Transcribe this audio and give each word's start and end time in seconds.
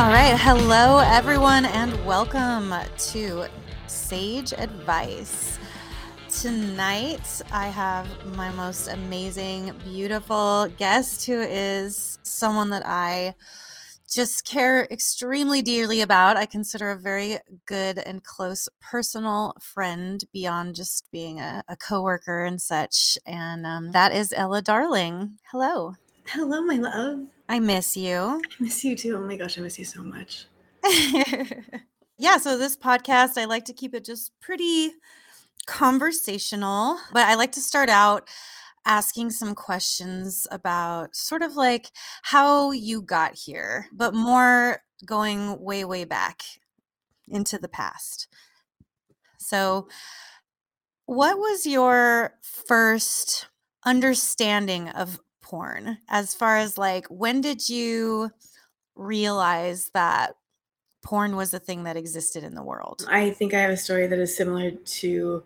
All 0.00 0.08
right. 0.08 0.34
Hello, 0.34 1.00
everyone, 1.00 1.66
and 1.66 2.06
welcome 2.06 2.72
to 3.10 3.44
Sage 3.86 4.54
Advice. 4.54 5.58
Tonight, 6.30 7.42
I 7.52 7.66
have 7.66 8.08
my 8.34 8.50
most 8.52 8.88
amazing, 8.88 9.74
beautiful 9.84 10.68
guest 10.78 11.26
who 11.26 11.42
is 11.42 12.18
someone 12.22 12.70
that 12.70 12.82
I 12.86 13.34
just 14.10 14.46
care 14.46 14.88
extremely 14.90 15.60
dearly 15.60 16.00
about. 16.00 16.38
I 16.38 16.46
consider 16.46 16.92
a 16.92 16.98
very 16.98 17.36
good 17.66 17.98
and 17.98 18.24
close 18.24 18.70
personal 18.80 19.52
friend 19.60 20.24
beyond 20.32 20.76
just 20.76 21.10
being 21.12 21.40
a, 21.40 21.62
a 21.68 21.76
coworker 21.76 22.46
and 22.46 22.58
such. 22.58 23.18
And 23.26 23.66
um, 23.66 23.92
that 23.92 24.14
is 24.14 24.32
Ela 24.32 24.62
Darling. 24.62 25.36
Hello. 25.50 25.92
Hello, 26.26 26.62
my 26.62 26.76
love. 26.76 27.26
I 27.50 27.58
miss 27.58 27.96
you. 27.96 28.14
I 28.14 28.40
miss 28.60 28.84
you 28.84 28.94
too. 28.94 29.16
Oh 29.16 29.26
my 29.26 29.36
gosh, 29.36 29.58
I 29.58 29.60
miss 29.60 29.76
you 29.76 29.84
so 29.84 30.04
much. 30.04 30.46
yeah, 32.16 32.36
so 32.36 32.56
this 32.56 32.76
podcast, 32.76 33.36
I 33.36 33.44
like 33.46 33.64
to 33.64 33.72
keep 33.72 33.92
it 33.92 34.04
just 34.04 34.30
pretty 34.40 34.92
conversational, 35.66 37.00
but 37.12 37.26
I 37.26 37.34
like 37.34 37.50
to 37.52 37.60
start 37.60 37.88
out 37.88 38.28
asking 38.86 39.30
some 39.30 39.56
questions 39.56 40.46
about 40.52 41.16
sort 41.16 41.42
of 41.42 41.56
like 41.56 41.90
how 42.22 42.70
you 42.70 43.02
got 43.02 43.34
here, 43.34 43.88
but 43.92 44.14
more 44.14 44.84
going 45.04 45.60
way, 45.60 45.84
way 45.84 46.04
back 46.04 46.42
into 47.26 47.58
the 47.58 47.68
past. 47.68 48.28
So, 49.40 49.88
what 51.06 51.36
was 51.36 51.66
your 51.66 52.34
first 52.42 53.48
understanding 53.84 54.88
of 54.90 55.18
porn 55.50 55.98
as 56.08 56.34
far 56.34 56.58
as 56.58 56.78
like 56.78 57.06
when 57.08 57.40
did 57.40 57.68
you 57.68 58.30
realize 58.94 59.90
that 59.94 60.36
porn 61.02 61.34
was 61.34 61.52
a 61.52 61.58
thing 61.58 61.84
that 61.84 61.96
existed 61.96 62.44
in 62.44 62.54
the 62.54 62.62
world? 62.62 63.04
I 63.08 63.30
think 63.30 63.52
I 63.52 63.60
have 63.60 63.70
a 63.70 63.76
story 63.76 64.06
that 64.06 64.18
is 64.18 64.36
similar 64.36 64.70
to 64.70 65.42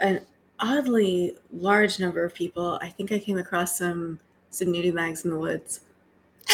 an 0.00 0.20
oddly 0.60 1.36
large 1.52 1.98
number 1.98 2.22
of 2.24 2.34
people. 2.34 2.78
I 2.82 2.88
think 2.90 3.12
I 3.12 3.18
came 3.18 3.38
across 3.38 3.78
some 3.78 4.20
some 4.50 4.68
nudie 4.68 4.92
mags 4.92 5.24
in 5.24 5.30
the 5.30 5.38
woods. 5.38 5.80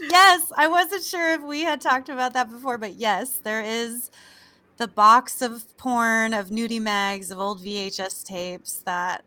yes, 0.00 0.52
I 0.56 0.68
wasn't 0.68 1.04
sure 1.04 1.32
if 1.34 1.42
we 1.42 1.62
had 1.62 1.80
talked 1.80 2.08
about 2.08 2.32
that 2.34 2.50
before, 2.50 2.78
but 2.78 2.94
yes, 2.94 3.38
there 3.38 3.62
is 3.62 4.10
the 4.76 4.88
box 4.88 5.42
of 5.42 5.76
porn, 5.76 6.34
of 6.34 6.48
nudie 6.48 6.80
mags, 6.80 7.30
of 7.30 7.38
old 7.38 7.64
VHS 7.64 8.24
tapes 8.24 8.82
that 8.84 9.24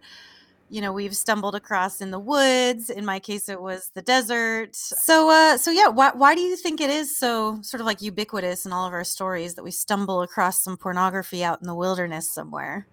you 0.70 0.82
know 0.82 0.94
we've 0.94 1.16
stumbled 1.16 1.56
across 1.56 2.02
in 2.02 2.12
the 2.12 2.20
woods 2.20 2.90
in 2.90 3.06
my 3.06 3.20
case 3.20 3.50
it 3.50 3.62
was 3.62 3.92
the 3.96 4.02
desert. 4.02 4.76
So 4.76 5.30
uh 5.30 5.58
so 5.58 5.72
yeah 5.72 5.88
why, 5.88 6.12
why 6.14 6.36
do 6.36 6.42
you 6.42 6.56
think 6.56 6.80
it 6.80 6.90
is 6.90 7.18
so 7.18 7.60
sort 7.62 7.82
of 7.82 7.88
like 7.88 8.02
ubiquitous 8.02 8.66
in 8.66 8.74
all 8.74 8.86
of 8.86 8.94
our 8.94 9.04
stories 9.04 9.56
that 9.56 9.64
we 9.64 9.72
stumble 9.72 10.22
across 10.22 10.64
some 10.64 10.78
pornography 10.78 11.44
out 11.44 11.62
in 11.62 11.68
the 11.68 11.76
wilderness 11.76 12.32
somewhere? 12.32 12.88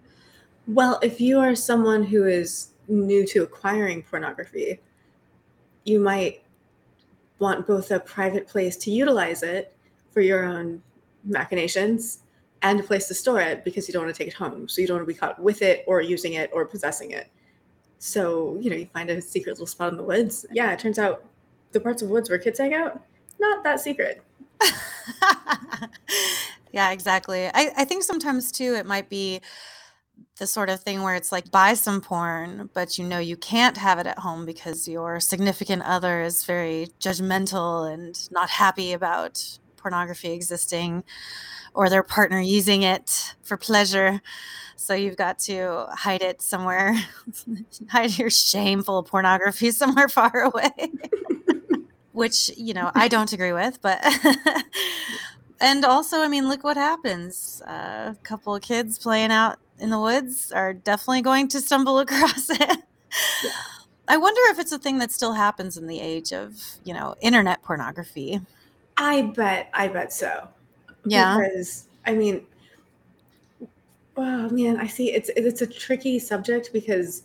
Well 0.67 0.99
if 1.01 1.21
you 1.21 1.39
are 1.39 1.55
someone 1.55 2.03
who 2.03 2.25
is 2.25 2.69
new 2.87 3.25
to 3.27 3.43
acquiring 3.43 4.03
pornography 4.03 4.79
you 5.83 5.99
might 5.99 6.43
want 7.39 7.67
both 7.67 7.91
a 7.91 7.99
private 7.99 8.47
place 8.47 8.75
to 8.77 8.91
utilize 8.91 9.43
it 9.43 9.73
for 10.11 10.21
your 10.21 10.43
own 10.43 10.81
machinations 11.23 12.19
and 12.63 12.79
a 12.79 12.83
place 12.83 13.07
to 13.07 13.13
store 13.13 13.39
it 13.39 13.63
because 13.63 13.87
you 13.87 13.93
don't 13.93 14.03
want 14.03 14.15
to 14.15 14.17
take 14.17 14.27
it 14.27 14.33
home. 14.33 14.67
So 14.67 14.81
you 14.81 14.87
don't 14.87 14.97
want 14.97 15.07
to 15.07 15.13
be 15.13 15.17
caught 15.17 15.39
with 15.39 15.61
it 15.61 15.83
or 15.87 16.01
using 16.01 16.33
it 16.33 16.49
or 16.51 16.65
possessing 16.65 17.11
it 17.11 17.29
so, 17.99 18.57
you 18.61 18.69
know, 18.69 18.75
you 18.75 18.87
find 18.93 19.09
a 19.09 19.21
secret 19.21 19.53
little 19.53 19.65
spot 19.67 19.91
in 19.91 19.97
the 19.97 20.03
woods. 20.03 20.45
Yeah, 20.51 20.71
it 20.71 20.79
turns 20.79 20.99
out 20.99 21.23
the 21.71 21.79
parts 21.79 22.01
of 22.01 22.09
woods 22.09 22.29
where 22.29 22.39
kids 22.39 22.59
hang 22.59 22.73
out, 22.73 23.01
not 23.39 23.63
that 23.63 23.79
secret. 23.79 24.21
yeah, 26.71 26.91
exactly. 26.91 27.47
I, 27.47 27.71
I 27.77 27.85
think 27.85 28.03
sometimes 28.03 28.51
too, 28.51 28.75
it 28.75 28.85
might 28.85 29.09
be 29.09 29.41
the 30.37 30.47
sort 30.47 30.69
of 30.69 30.81
thing 30.81 31.01
where 31.01 31.15
it's 31.15 31.31
like 31.31 31.51
buy 31.51 31.73
some 31.73 32.01
porn, 32.01 32.69
but 32.73 32.97
you 32.97 33.05
know 33.05 33.19
you 33.19 33.37
can't 33.37 33.77
have 33.77 33.99
it 33.99 34.07
at 34.07 34.19
home 34.19 34.45
because 34.45 34.87
your 34.87 35.19
significant 35.19 35.81
other 35.83 36.21
is 36.21 36.43
very 36.43 36.87
judgmental 36.99 37.91
and 37.91 38.27
not 38.31 38.49
happy 38.49 38.93
about 38.93 39.59
pornography 39.77 40.31
existing 40.31 41.03
or 41.73 41.89
their 41.89 42.03
partner 42.03 42.39
using 42.39 42.83
it 42.83 43.35
for 43.43 43.57
pleasure. 43.57 44.21
So 44.79 44.93
you've 44.93 45.17
got 45.17 45.39
to 45.39 45.87
hide 45.89 46.21
it 46.21 46.39
somewhere, 46.39 46.95
hide 47.89 48.15
your 48.17 48.29
shameful 48.29 49.01
pornography 49.03 49.71
somewhere 49.81 50.07
far 50.07 50.43
away, 50.43 50.71
which, 52.13 52.51
you 52.55 52.75
know, 52.75 52.91
I 52.93 53.07
don't 53.07 53.33
agree 53.33 53.53
with, 53.53 53.81
but. 53.81 53.99
and 55.59 55.83
also, 55.83 56.21
I 56.21 56.27
mean, 56.27 56.47
look 56.47 56.63
what 56.63 56.77
happens. 56.77 57.61
Uh, 57.67 58.13
a 58.13 58.17
couple 58.21 58.53
of 58.55 58.61
kids 58.61 58.99
playing 58.99 59.31
out 59.31 59.57
in 59.79 59.89
the 59.89 59.99
woods 59.99 60.51
are 60.51 60.73
definitely 60.73 61.23
going 61.23 61.47
to 61.49 61.59
stumble 61.59 61.97
across 61.97 62.47
it. 62.51 62.77
I 64.07 64.17
wonder 64.17 64.41
if 64.51 64.59
it's 64.59 64.71
a 64.71 64.79
thing 64.79 64.99
that 64.99 65.11
still 65.11 65.33
happens 65.33 65.75
in 65.77 65.87
the 65.87 65.99
age 65.99 66.31
of, 66.31 66.61
you 66.83 66.93
know, 66.93 67.15
internet 67.19 67.63
pornography. 67.63 68.41
I 68.95 69.23
bet, 69.23 69.71
I 69.73 69.87
bet 69.87 70.13
so. 70.13 70.47
Yeah. 71.03 71.39
Because, 71.39 71.87
I 72.05 72.13
mean, 72.13 72.45
Oh 74.17 74.49
man, 74.49 74.79
I 74.79 74.87
see. 74.87 75.11
It's 75.11 75.29
it's 75.35 75.61
a 75.61 75.67
tricky 75.67 76.17
subject 76.17 76.71
because 76.73 77.23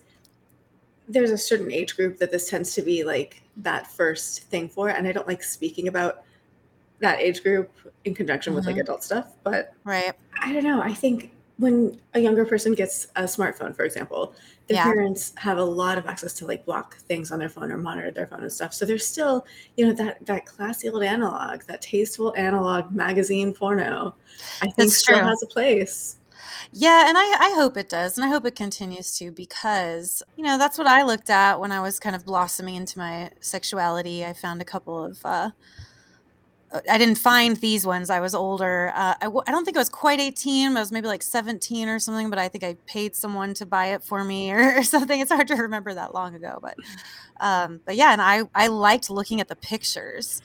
there's 1.09 1.31
a 1.31 1.39
certain 1.39 1.73
age 1.73 1.97
group 1.97 2.19
that 2.19 2.31
this 2.31 2.49
tends 2.49 2.75
to 2.75 2.83
be 2.83 3.03
like 3.03 3.43
that 3.59 3.91
first 3.91 4.43
thing 4.45 4.69
for, 4.69 4.91
and 4.91 5.09
I 5.09 5.13
don't 5.13 5.27
like 5.27 5.43
speaking 5.43 5.89
about 5.89 6.23
that 7.01 7.19
age 7.21 7.43
group 7.43 7.71
in 8.05 8.15
conjunction 8.15 8.51
mm-hmm. 8.51 8.57
with 8.57 8.67
like 8.67 8.75
mm-hmm. 8.75 8.83
adult 8.83 9.03
stuff. 9.03 9.33
But 9.43 9.73
right, 9.85 10.13
I 10.41 10.53
don't 10.53 10.65
know. 10.65 10.83
I 10.83 10.93
think 10.93 11.33
when 11.59 11.99
a 12.15 12.21
younger 12.21 12.45
person 12.45 12.75
gets 12.75 13.07
a 13.17 13.23
smartphone, 13.23 13.75
for 13.75 13.85
example, 13.85 14.35
their 14.69 14.79
yeah. 14.79 14.85
parents 14.85 15.33
have 15.37 15.59
a 15.59 15.65
lot 15.65 15.97
of 15.97 16.07
access 16.07 16.33
to 16.35 16.47
like 16.47 16.65
block 16.65 16.97
things 16.97 17.31
on 17.31 17.39
their 17.39 17.49
phone 17.49 17.71
or 17.71 17.79
monitor 17.79 18.11
their 18.11 18.27
phone 18.27 18.43
and 18.43 18.53
stuff. 18.53 18.75
So 18.75 18.85
there's 18.85 19.07
still, 19.07 19.47
you 19.77 19.87
know, 19.87 19.93
that 19.95 20.25
that 20.27 20.45
classy 20.47 20.89
old 20.89 21.03
analog, 21.03 21.63
that 21.65 21.81
tasteful 21.81 22.35
analog 22.37 22.91
magazine 22.93 23.53
porno. 23.55 24.15
I 24.61 24.67
think 24.67 24.77
That's 24.77 24.97
still 24.97 25.19
true. 25.19 25.27
has 25.27 25.43
a 25.43 25.47
place. 25.47 26.17
Yeah, 26.71 27.09
and 27.09 27.17
I, 27.19 27.23
I 27.23 27.55
hope 27.57 27.77
it 27.77 27.89
does, 27.89 28.17
and 28.17 28.25
I 28.25 28.29
hope 28.29 28.45
it 28.47 28.55
continues 28.55 29.17
to 29.19 29.33
because 29.33 30.23
you 30.37 30.45
know 30.45 30.59
that's 30.59 30.79
what 30.79 30.87
I 30.87 31.03
looked 31.03 31.31
at 31.31 31.59
when 31.59 31.73
I 31.73 31.81
was 31.81 31.99
kind 31.99 32.15
of 32.15 32.25
blossoming 32.25 32.77
into 32.77 32.99
my 32.99 33.31
sexuality. 33.41 34.25
I 34.25 34.33
found 34.33 34.63
a 34.63 34.65
couple 34.65 35.05
of. 35.05 35.19
Uh, 35.25 35.51
I 36.89 36.97
didn't 36.97 37.17
find 37.19 37.57
these 37.57 37.87
ones. 37.87 38.09
I 38.09 38.21
was 38.21 38.35
older. 38.35 38.93
Uh, 38.95 39.15
I 39.21 39.25
w- 39.25 39.43
I 39.47 39.51
don't 39.51 39.65
think 39.65 39.77
I 39.77 39.81
was 39.81 39.91
quite 39.91 40.21
18. 40.21 40.75
I 40.77 40.81
was 40.81 40.91
maybe 40.91 41.07
like 41.07 41.23
17 41.23 41.89
or 41.89 41.99
something, 41.99 42.31
but 42.31 42.39
I 42.39 42.49
think 42.49 42.65
I 42.65 42.77
paid 42.87 43.15
someone 43.15 43.53
to 43.55 43.67
buy 43.67 43.89
it 43.89 44.03
for 44.03 44.25
me 44.25 44.53
or, 44.53 44.59
or 44.79 44.83
something. 44.83 45.21
It's 45.21 45.31
hard 45.31 45.49
to 45.49 45.55
remember 45.55 45.93
that 45.93 46.15
long 46.15 46.35
ago, 46.35 46.59
but 46.63 46.77
um, 47.41 47.81
but 47.85 47.97
yeah, 47.97 48.13
and 48.13 48.23
I 48.23 48.45
I 48.55 48.69
liked 48.69 49.11
looking 49.11 49.41
at 49.41 49.49
the 49.49 49.57
pictures, 49.57 50.41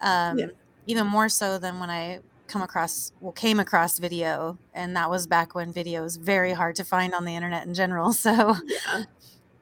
um, 0.00 0.38
yeah. 0.38 0.46
even 0.86 1.06
more 1.06 1.28
so 1.28 1.58
than 1.58 1.80
when 1.80 1.90
I 1.90 2.20
come 2.48 2.62
across 2.62 3.12
well 3.20 3.32
came 3.32 3.60
across 3.60 3.98
video 3.98 4.58
and 4.74 4.96
that 4.96 5.10
was 5.10 5.26
back 5.26 5.54
when 5.54 5.72
video 5.72 6.02
was 6.02 6.16
very 6.16 6.52
hard 6.52 6.74
to 6.76 6.84
find 6.84 7.14
on 7.14 7.24
the 7.24 7.34
internet 7.34 7.66
in 7.66 7.74
general 7.74 8.12
so 8.26 8.56
Yeah. 8.66 9.04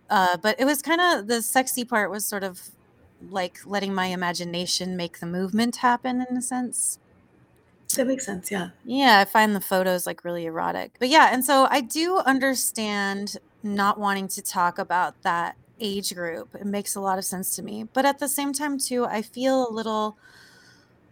uh, 0.09 0.37
but 0.37 0.59
it 0.59 0.65
was 0.65 0.83
kind 0.83 1.01
of 1.01 1.27
the 1.27 1.43
sexy 1.43 1.85
part 1.85 2.11
was 2.11 2.25
sort 2.25 2.43
of 2.45 2.71
like 3.31 3.59
letting 3.67 3.95
my 3.95 4.07
imagination 4.07 4.97
make 4.97 5.21
the 5.21 5.27
movement 5.27 5.77
happen 5.77 6.25
in 6.29 6.37
a 6.37 6.43
sense 6.43 6.99
That 7.97 8.07
makes 8.07 8.27
sense. 8.27 8.51
Yeah. 8.51 8.71
yeah 8.85 9.19
i 9.21 9.25
find 9.25 9.55
the 9.57 9.61
photos 9.61 10.07
like 10.07 10.25
really 10.25 10.47
erotic 10.47 10.93
but 10.99 11.09
yeah 11.09 11.31
and 11.33 11.45
so 11.45 11.67
i 11.71 11.81
do 11.81 12.19
understand 12.19 13.37
not 13.63 13.99
wanting 13.99 14.29
to 14.29 14.43
talk 14.43 14.79
about 14.79 15.21
that 15.23 15.57
age 15.81 16.15
group 16.15 16.55
it 16.55 16.67
makes 16.67 16.95
a 16.95 17.01
lot 17.01 17.19
of 17.19 17.25
sense 17.25 17.55
to 17.57 17.63
me 17.63 17.85
but 17.93 18.05
at 18.07 18.19
the 18.19 18.29
same 18.29 18.53
time 18.53 18.79
too 18.79 19.05
i 19.07 19.21
feel 19.23 19.69
a 19.69 19.73
little 19.73 20.17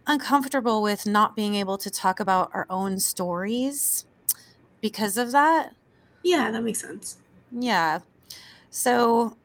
uncomfortable 0.07 0.81
with 0.81 1.05
not 1.05 1.35
being 1.35 1.55
able 1.55 1.77
to 1.77 1.89
talk 1.89 2.19
about 2.19 2.51
our 2.53 2.65
own 2.69 2.99
stories 2.99 4.05
because 4.81 5.17
of 5.17 5.31
that. 5.31 5.75
Yeah, 6.23 6.51
that 6.51 6.63
makes 6.63 6.81
sense. 6.81 7.17
yeah. 7.51 7.99
So 8.69 9.37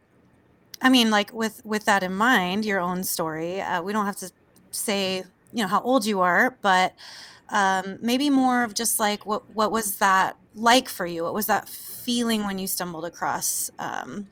i 0.83 0.89
mean 0.89 1.11
like 1.11 1.31
with 1.35 1.61
with 1.65 1.85
that 1.85 2.03
in 2.03 2.15
mind 2.15 2.65
your 2.65 2.81
own 2.81 3.05
story 3.05 3.61
uh, 3.61 3.83
we 3.83 3.93
don't 3.93 4.07
have 4.07 4.17
to 4.17 4.33
say 4.71 5.19
you 5.53 5.63
know 5.63 5.69
how 5.69 5.81
old 5.83 6.07
you 6.07 6.21
are 6.21 6.57
but 6.63 6.95
um, 7.51 7.99
maybe 8.01 8.31
more 8.31 8.63
of 8.63 8.75
just 8.75 8.99
like 9.01 9.27
what 9.27 9.43
what 9.55 9.73
was 9.73 9.97
that 9.97 10.37
like 10.55 10.89
for 10.89 11.07
you? 11.07 11.25
What 11.25 11.35
was 11.35 11.47
that 11.47 11.69
feeling 11.69 12.45
when 12.45 12.59
you 12.59 12.67
stumbled 12.67 13.05
across 13.05 13.71
um, 13.79 14.29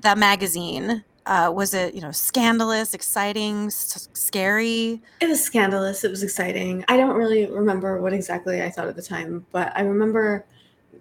that 0.00 0.18
magazine 0.18 1.04
uh, 1.26 1.50
was 1.54 1.74
it 1.74 1.94
you 1.94 2.00
know 2.00 2.10
scandalous 2.10 2.94
exciting 2.94 3.66
s- 3.66 4.08
scary 4.12 5.02
It 5.20 5.28
was 5.28 5.42
scandalous. 5.42 6.04
It 6.04 6.10
was 6.10 6.22
exciting. 6.22 6.84
I 6.88 6.96
don't 6.96 7.16
really 7.16 7.46
remember 7.46 8.00
what 8.00 8.12
exactly 8.12 8.62
I 8.62 8.70
thought 8.70 8.88
at 8.88 8.96
the 8.96 9.02
time, 9.02 9.46
but 9.52 9.72
I 9.74 9.82
remember 9.82 10.44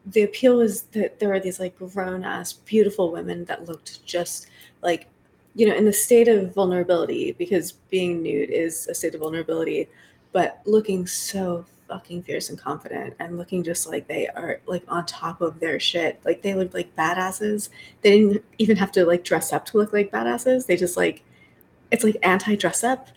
the 0.05 0.23
appeal 0.23 0.57
was 0.57 0.83
that 0.93 1.19
there 1.19 1.29
were 1.29 1.39
these 1.39 1.59
like 1.59 1.77
grown 1.77 2.23
ass, 2.23 2.53
beautiful 2.53 3.11
women 3.11 3.45
that 3.45 3.65
looked 3.67 4.03
just 4.05 4.47
like, 4.81 5.07
you 5.55 5.67
know, 5.67 5.75
in 5.75 5.85
the 5.85 5.93
state 5.93 6.27
of 6.27 6.53
vulnerability, 6.53 7.33
because 7.33 7.73
being 7.89 8.21
nude 8.21 8.49
is 8.49 8.87
a 8.87 8.93
state 8.93 9.13
of 9.15 9.21
vulnerability, 9.21 9.87
but 10.31 10.61
looking 10.65 11.05
so 11.07 11.65
fucking 11.88 12.24
fierce 12.24 12.50
and 12.50 12.57
confident 12.57 13.15
and 13.19 13.38
looking 13.38 13.63
just 13.63 13.88
like 13.88 14.07
they 14.07 14.27
are 14.27 14.59
like 14.65 14.83
on 14.88 15.06
top 15.06 15.41
of 15.41 15.59
their 15.59 15.80
shit. 15.80 16.19
Like 16.25 16.41
they 16.41 16.53
looked 16.53 16.74
like 16.74 16.95
badasses. 16.95 17.69
They 18.01 18.19
didn't 18.19 18.45
even 18.57 18.77
have 18.77 18.91
to 18.94 19.06
like 19.06 19.24
dress 19.24 19.53
up 19.53 19.65
to 19.68 19.77
look 19.77 19.94
like 19.94 20.12
badasses. 20.12 20.65
They 20.65 20.75
just 20.75 20.97
like, 20.97 21.24
it's 21.91 22.03
like 22.03 22.18
anti 22.24 22.56
dress 22.56 22.83
up. 22.83 23.09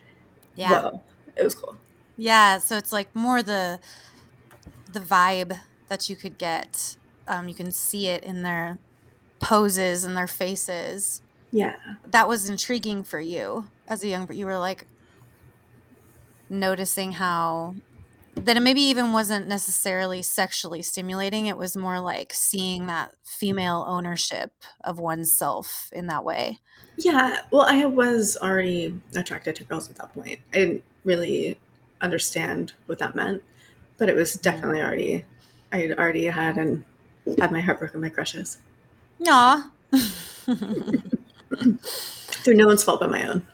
Whoa, 0.56 1.02
it 1.36 1.44
was 1.44 1.54
cool. 1.54 1.76
Yeah, 2.16 2.58
so 2.58 2.76
it's 2.76 2.92
like 2.92 3.14
more 3.14 3.42
the 3.42 3.78
the 4.92 5.00
vibe 5.00 5.58
that 5.88 6.08
you 6.08 6.16
could 6.16 6.38
get. 6.38 6.96
Um, 7.28 7.48
you 7.48 7.54
can 7.54 7.70
see 7.70 8.08
it 8.08 8.24
in 8.24 8.42
their 8.42 8.78
poses 9.38 10.04
and 10.04 10.16
their 10.16 10.26
faces. 10.26 11.22
Yeah. 11.50 11.76
That 12.06 12.28
was 12.28 12.48
intriguing 12.48 13.02
for 13.04 13.20
you 13.20 13.66
as 13.88 14.02
a 14.02 14.08
young. 14.08 14.32
You 14.32 14.46
were 14.46 14.58
like 14.58 14.86
noticing 16.48 17.12
how 17.12 17.74
that 18.36 18.56
it 18.56 18.60
maybe 18.60 18.82
even 18.82 19.12
wasn't 19.12 19.48
necessarily 19.48 20.22
sexually 20.22 20.82
stimulating. 20.82 21.46
It 21.46 21.56
was 21.56 21.76
more 21.76 22.00
like 22.00 22.32
seeing 22.34 22.86
that 22.86 23.12
female 23.24 23.84
ownership 23.88 24.52
of 24.84 24.98
oneself 24.98 25.88
in 25.92 26.06
that 26.06 26.24
way. 26.24 26.60
Yeah. 26.98 27.40
Well, 27.50 27.66
I 27.68 27.86
was 27.86 28.36
already 28.40 28.98
attracted 29.14 29.56
to 29.56 29.64
girls 29.64 29.90
at 29.90 29.96
that 29.96 30.14
point. 30.14 30.38
I 30.52 30.58
didn't 30.58 30.84
really 31.04 31.58
understand 32.00 32.74
what 32.86 32.98
that 32.98 33.14
meant, 33.14 33.42
but 33.96 34.08
it 34.08 34.14
was 34.14 34.32
mm-hmm. 34.32 34.42
definitely 34.42 34.82
already, 34.82 35.24
I 35.72 35.78
had 35.78 35.98
already 35.98 36.26
had 36.26 36.58
and 36.58 36.84
had 37.38 37.50
my 37.50 37.60
heart 37.60 37.78
broken 37.78 38.00
by 38.00 38.10
crushes 38.10 38.58
Aw. 39.26 39.70
through 42.28 42.54
no 42.54 42.66
one's 42.66 42.84
fault 42.84 43.00
but 43.00 43.10
my 43.10 43.26
own. 43.26 43.46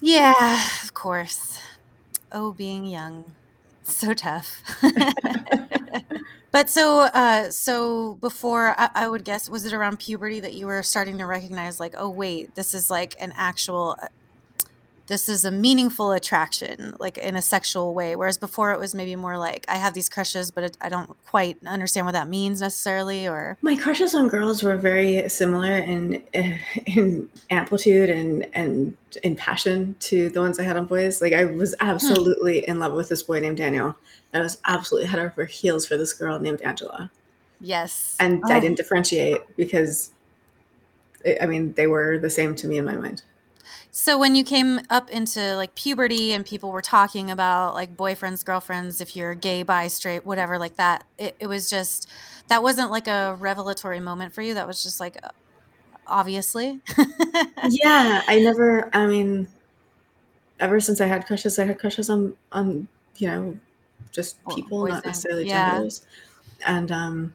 Yeah, 0.00 0.60
of 0.82 0.94
course. 0.94 1.58
Oh, 2.32 2.52
being 2.52 2.86
young. 2.86 3.24
So 3.84 4.14
tough. 4.14 4.62
but 6.50 6.70
so 6.70 7.00
uh 7.02 7.50
so 7.50 8.14
before 8.14 8.74
I, 8.78 8.90
I 8.94 9.08
would 9.08 9.24
guess 9.24 9.48
was 9.48 9.64
it 9.66 9.72
around 9.72 9.98
puberty 9.98 10.40
that 10.40 10.54
you 10.54 10.66
were 10.66 10.82
starting 10.82 11.18
to 11.18 11.26
recognize 11.26 11.80
like, 11.80 11.94
oh 11.96 12.08
wait, 12.08 12.54
this 12.54 12.74
is 12.74 12.90
like 12.90 13.14
an 13.20 13.32
actual 13.36 13.96
uh, 14.02 14.08
this 15.06 15.28
is 15.28 15.44
a 15.44 15.50
meaningful 15.50 16.12
attraction, 16.12 16.94
like 16.98 17.18
in 17.18 17.36
a 17.36 17.42
sexual 17.42 17.92
way. 17.92 18.16
Whereas 18.16 18.38
before 18.38 18.72
it 18.72 18.78
was 18.78 18.94
maybe 18.94 19.16
more 19.16 19.36
like 19.36 19.66
I 19.68 19.76
have 19.76 19.92
these 19.92 20.08
crushes, 20.08 20.50
but 20.50 20.64
it, 20.64 20.76
I 20.80 20.88
don't 20.88 21.14
quite 21.26 21.58
understand 21.66 22.06
what 22.06 22.12
that 22.12 22.28
means 22.28 22.60
necessarily. 22.62 23.28
Or 23.28 23.58
My 23.60 23.76
crushes 23.76 24.14
on 24.14 24.28
girls 24.28 24.62
were 24.62 24.76
very 24.76 25.28
similar 25.28 25.72
in 25.76 26.22
in 26.86 27.28
amplitude 27.50 28.08
and 28.08 28.46
and 28.54 28.96
in 29.22 29.36
passion 29.36 29.94
to 30.00 30.30
the 30.30 30.40
ones 30.40 30.58
I 30.58 30.62
had 30.62 30.76
on 30.76 30.86
boys. 30.86 31.20
Like 31.20 31.34
I 31.34 31.44
was 31.44 31.74
hmm. 31.78 31.86
absolutely 31.86 32.66
in 32.66 32.78
love 32.78 32.94
with 32.94 33.10
this 33.10 33.22
boy 33.22 33.40
named 33.40 33.58
Daniel. 33.58 33.94
I 34.32 34.40
was 34.40 34.58
absolutely 34.64 35.08
head 35.08 35.20
over 35.20 35.44
heels 35.44 35.86
for 35.86 35.96
this 35.96 36.12
girl 36.12 36.38
named 36.40 36.60
Angela. 36.62 37.10
yes, 37.60 38.16
and 38.18 38.42
I 38.46 38.56
Oh. 38.56 38.60
didn't 38.60 38.76
differentiate 38.78 39.42
because 39.56 40.12
I 41.26 41.38
I 41.42 41.46
mean 41.46 41.74
they 41.74 41.86
were 41.86 42.18
the 42.18 42.30
same 42.30 42.54
to 42.56 42.66
me 42.66 42.78
in 42.78 42.84
my 42.86 42.96
mind. 42.96 43.22
So 43.96 44.18
when 44.18 44.34
you 44.34 44.42
came 44.42 44.80
up 44.90 45.08
into 45.10 45.54
like 45.54 45.76
puberty 45.76 46.32
and 46.32 46.44
people 46.44 46.72
were 46.72 46.82
talking 46.82 47.30
about 47.30 47.74
like 47.74 47.96
boyfriends, 47.96 48.44
girlfriends, 48.44 49.00
if 49.00 49.14
you're 49.14 49.36
gay, 49.36 49.62
bi, 49.62 49.86
straight, 49.86 50.26
whatever, 50.26 50.58
like 50.58 50.74
that, 50.78 51.04
it, 51.16 51.36
it 51.38 51.46
was 51.46 51.70
just 51.70 52.10
that 52.48 52.60
wasn't 52.60 52.90
like 52.90 53.06
a 53.06 53.36
revelatory 53.38 54.00
moment 54.00 54.32
for 54.32 54.42
you. 54.42 54.54
That 54.54 54.66
was 54.66 54.82
just 54.82 54.98
like 54.98 55.16
obviously. 56.08 56.80
yeah, 57.70 58.22
I 58.26 58.40
never. 58.40 58.90
I 58.92 59.06
mean, 59.06 59.46
ever 60.58 60.80
since 60.80 61.00
I 61.00 61.06
had 61.06 61.24
crushes, 61.24 61.56
I 61.60 61.64
had 61.64 61.78
crushes 61.78 62.10
on 62.10 62.34
on 62.50 62.88
you 63.18 63.28
know 63.28 63.56
just 64.10 64.44
people, 64.48 64.80
boys 64.80 64.90
not 64.90 65.06
necessarily 65.06 65.46
yeah. 65.46 65.70
genders. 65.70 66.04
And 66.66 66.90
um, 66.90 67.34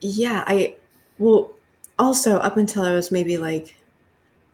yeah, 0.00 0.42
I 0.46 0.76
well 1.18 1.52
also 1.98 2.38
up 2.38 2.56
until 2.56 2.82
I 2.82 2.94
was 2.94 3.12
maybe 3.12 3.36
like 3.36 3.76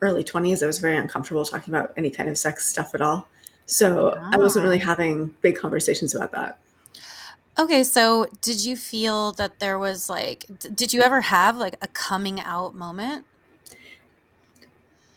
early 0.02 0.22
twenties, 0.22 0.62
I 0.62 0.66
was 0.66 0.78
very 0.78 0.96
uncomfortable 0.99 1.44
talking 1.46 1.72
about 1.72 1.94
any 1.96 2.10
kind 2.10 2.28
of 2.28 2.37
sex 2.37 2.69
stuff 2.69 2.94
at 2.94 3.00
all. 3.00 3.26
So 3.64 4.19
I 4.20 4.37
wasn't 4.37 4.64
really 4.64 4.78
having 4.78 5.34
big 5.40 5.56
conversations 5.56 6.14
about 6.14 6.32
that. 6.32 6.58
Okay, 7.58 7.84
so 7.84 8.26
did 8.40 8.64
you 8.64 8.76
feel 8.76 9.32
that 9.32 9.61
there 9.61 9.78
was 9.78 10.11
like, 10.11 10.44
did 10.75 10.92
you 10.92 11.02
ever 11.02 11.21
have 11.21 11.56
like 11.56 11.76
a 11.80 11.87
coming 11.88 12.40
out 12.40 12.75
moment? 12.75 13.25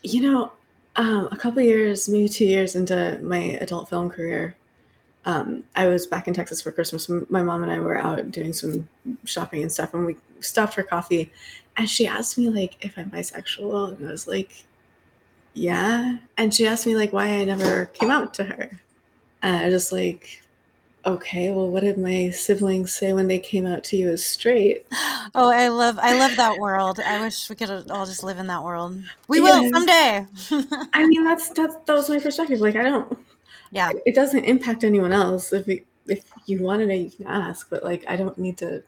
You 0.02 0.22
know, 0.22 0.52
um, 0.94 1.28
a 1.32 1.36
couple 1.36 1.60
years, 1.62 2.08
maybe 2.08 2.28
two 2.28 2.44
years 2.44 2.76
into 2.76 3.18
my 3.22 3.58
adult 3.60 3.88
film 3.88 4.08
career, 4.08 4.54
um, 5.24 5.64
I 5.74 5.88
was 5.88 6.06
back 6.06 6.28
in 6.28 6.34
Texas 6.34 6.62
for 6.62 6.70
Christmas. 6.70 7.08
My 7.28 7.42
mom 7.42 7.62
and 7.64 7.72
I 7.72 7.80
were 7.80 7.98
out 7.98 8.30
doing 8.30 8.52
some 8.52 8.88
shopping 9.24 9.62
and 9.62 9.72
stuff, 9.72 9.92
and 9.92 10.06
we 10.06 10.16
stopped 10.40 10.74
for 10.74 10.84
coffee. 10.84 11.32
And 11.76 11.90
she 11.90 12.06
asked 12.06 12.38
me 12.38 12.48
like 12.48 12.76
if 12.84 12.96
I'm 12.96 13.10
bisexual, 13.10 13.98
and 13.98 14.08
I 14.08 14.12
was 14.12 14.28
like, 14.28 14.64
"Yeah." 15.56 16.18
And 16.38 16.54
she 16.54 16.66
asked 16.66 16.86
me 16.86 16.96
like 16.96 17.12
why 17.12 17.26
I 17.28 17.44
never 17.44 17.86
came 17.86 18.10
out 18.10 18.34
to 18.34 18.44
her, 18.44 18.80
and 19.42 19.56
I 19.56 19.64
was 19.66 19.74
just 19.74 19.92
like, 19.92 20.42
"Okay, 21.04 21.50
well, 21.50 21.68
what 21.70 21.82
did 21.82 21.98
my 21.98 22.30
siblings 22.30 22.94
say 22.94 23.12
when 23.12 23.26
they 23.28 23.38
came 23.38 23.66
out 23.66 23.82
to 23.84 23.96
you 23.96 24.10
as 24.10 24.24
straight?" 24.24 24.86
Oh, 25.34 25.50
I 25.50 25.68
love, 25.68 25.98
I 26.00 26.16
love 26.18 26.36
that 26.36 26.56
world. 26.58 27.00
I 27.00 27.20
wish 27.20 27.50
we 27.50 27.56
could 27.56 27.90
all 27.90 28.06
just 28.06 28.22
live 28.22 28.38
in 28.38 28.46
that 28.46 28.62
world. 28.62 29.02
We 29.26 29.40
will 29.40 29.68
someday. 29.70 30.24
I 30.94 31.04
mean, 31.06 31.24
that's 31.24 31.48
that's 31.50 31.74
that 31.84 31.94
was 31.94 32.08
my 32.08 32.20
perspective. 32.20 32.60
Like, 32.60 32.76
I 32.76 32.84
don't. 32.84 33.18
yeah. 33.72 33.90
it 34.06 34.14
doesn't 34.14 34.44
impact 34.44 34.84
anyone 34.84 35.12
else 35.12 35.52
if 35.52 35.68
it, 35.68 35.84
if 36.08 36.24
you 36.46 36.62
want 36.62 36.80
to 36.80 36.86
know 36.86 36.94
you 36.94 37.10
can 37.10 37.26
ask 37.26 37.68
but 37.68 37.82
like 37.84 38.04
i 38.08 38.16
don't 38.16 38.38
need 38.38 38.56
to 38.56 38.82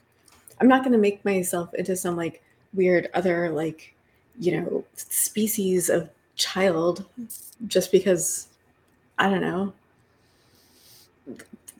i'm 0.60 0.68
not 0.68 0.82
going 0.82 0.92
to 0.92 0.98
make 0.98 1.24
myself 1.24 1.72
into 1.74 1.96
some 1.96 2.16
like 2.16 2.42
weird 2.74 3.08
other 3.14 3.50
like 3.50 3.94
you 4.38 4.60
know 4.60 4.84
species 4.94 5.88
of 5.90 6.08
child 6.38 7.04
just 7.66 7.92
because 7.92 8.46
i 9.18 9.28
don't 9.28 9.42
know 9.42 9.72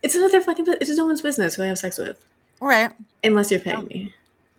it's 0.03 0.15
another 0.15 0.41
fucking 0.41 0.67
it's 0.81 0.95
no 0.97 1.07
one's 1.07 1.23
business 1.23 1.55
who 1.55 1.63
i 1.63 1.67
have 1.67 1.79
sex 1.79 1.97
with 1.99 2.19
Right. 2.61 2.91
unless 3.25 3.51
you're 3.51 3.61
paying 3.61 3.77
Oh. 3.79 3.83
me 3.83 4.13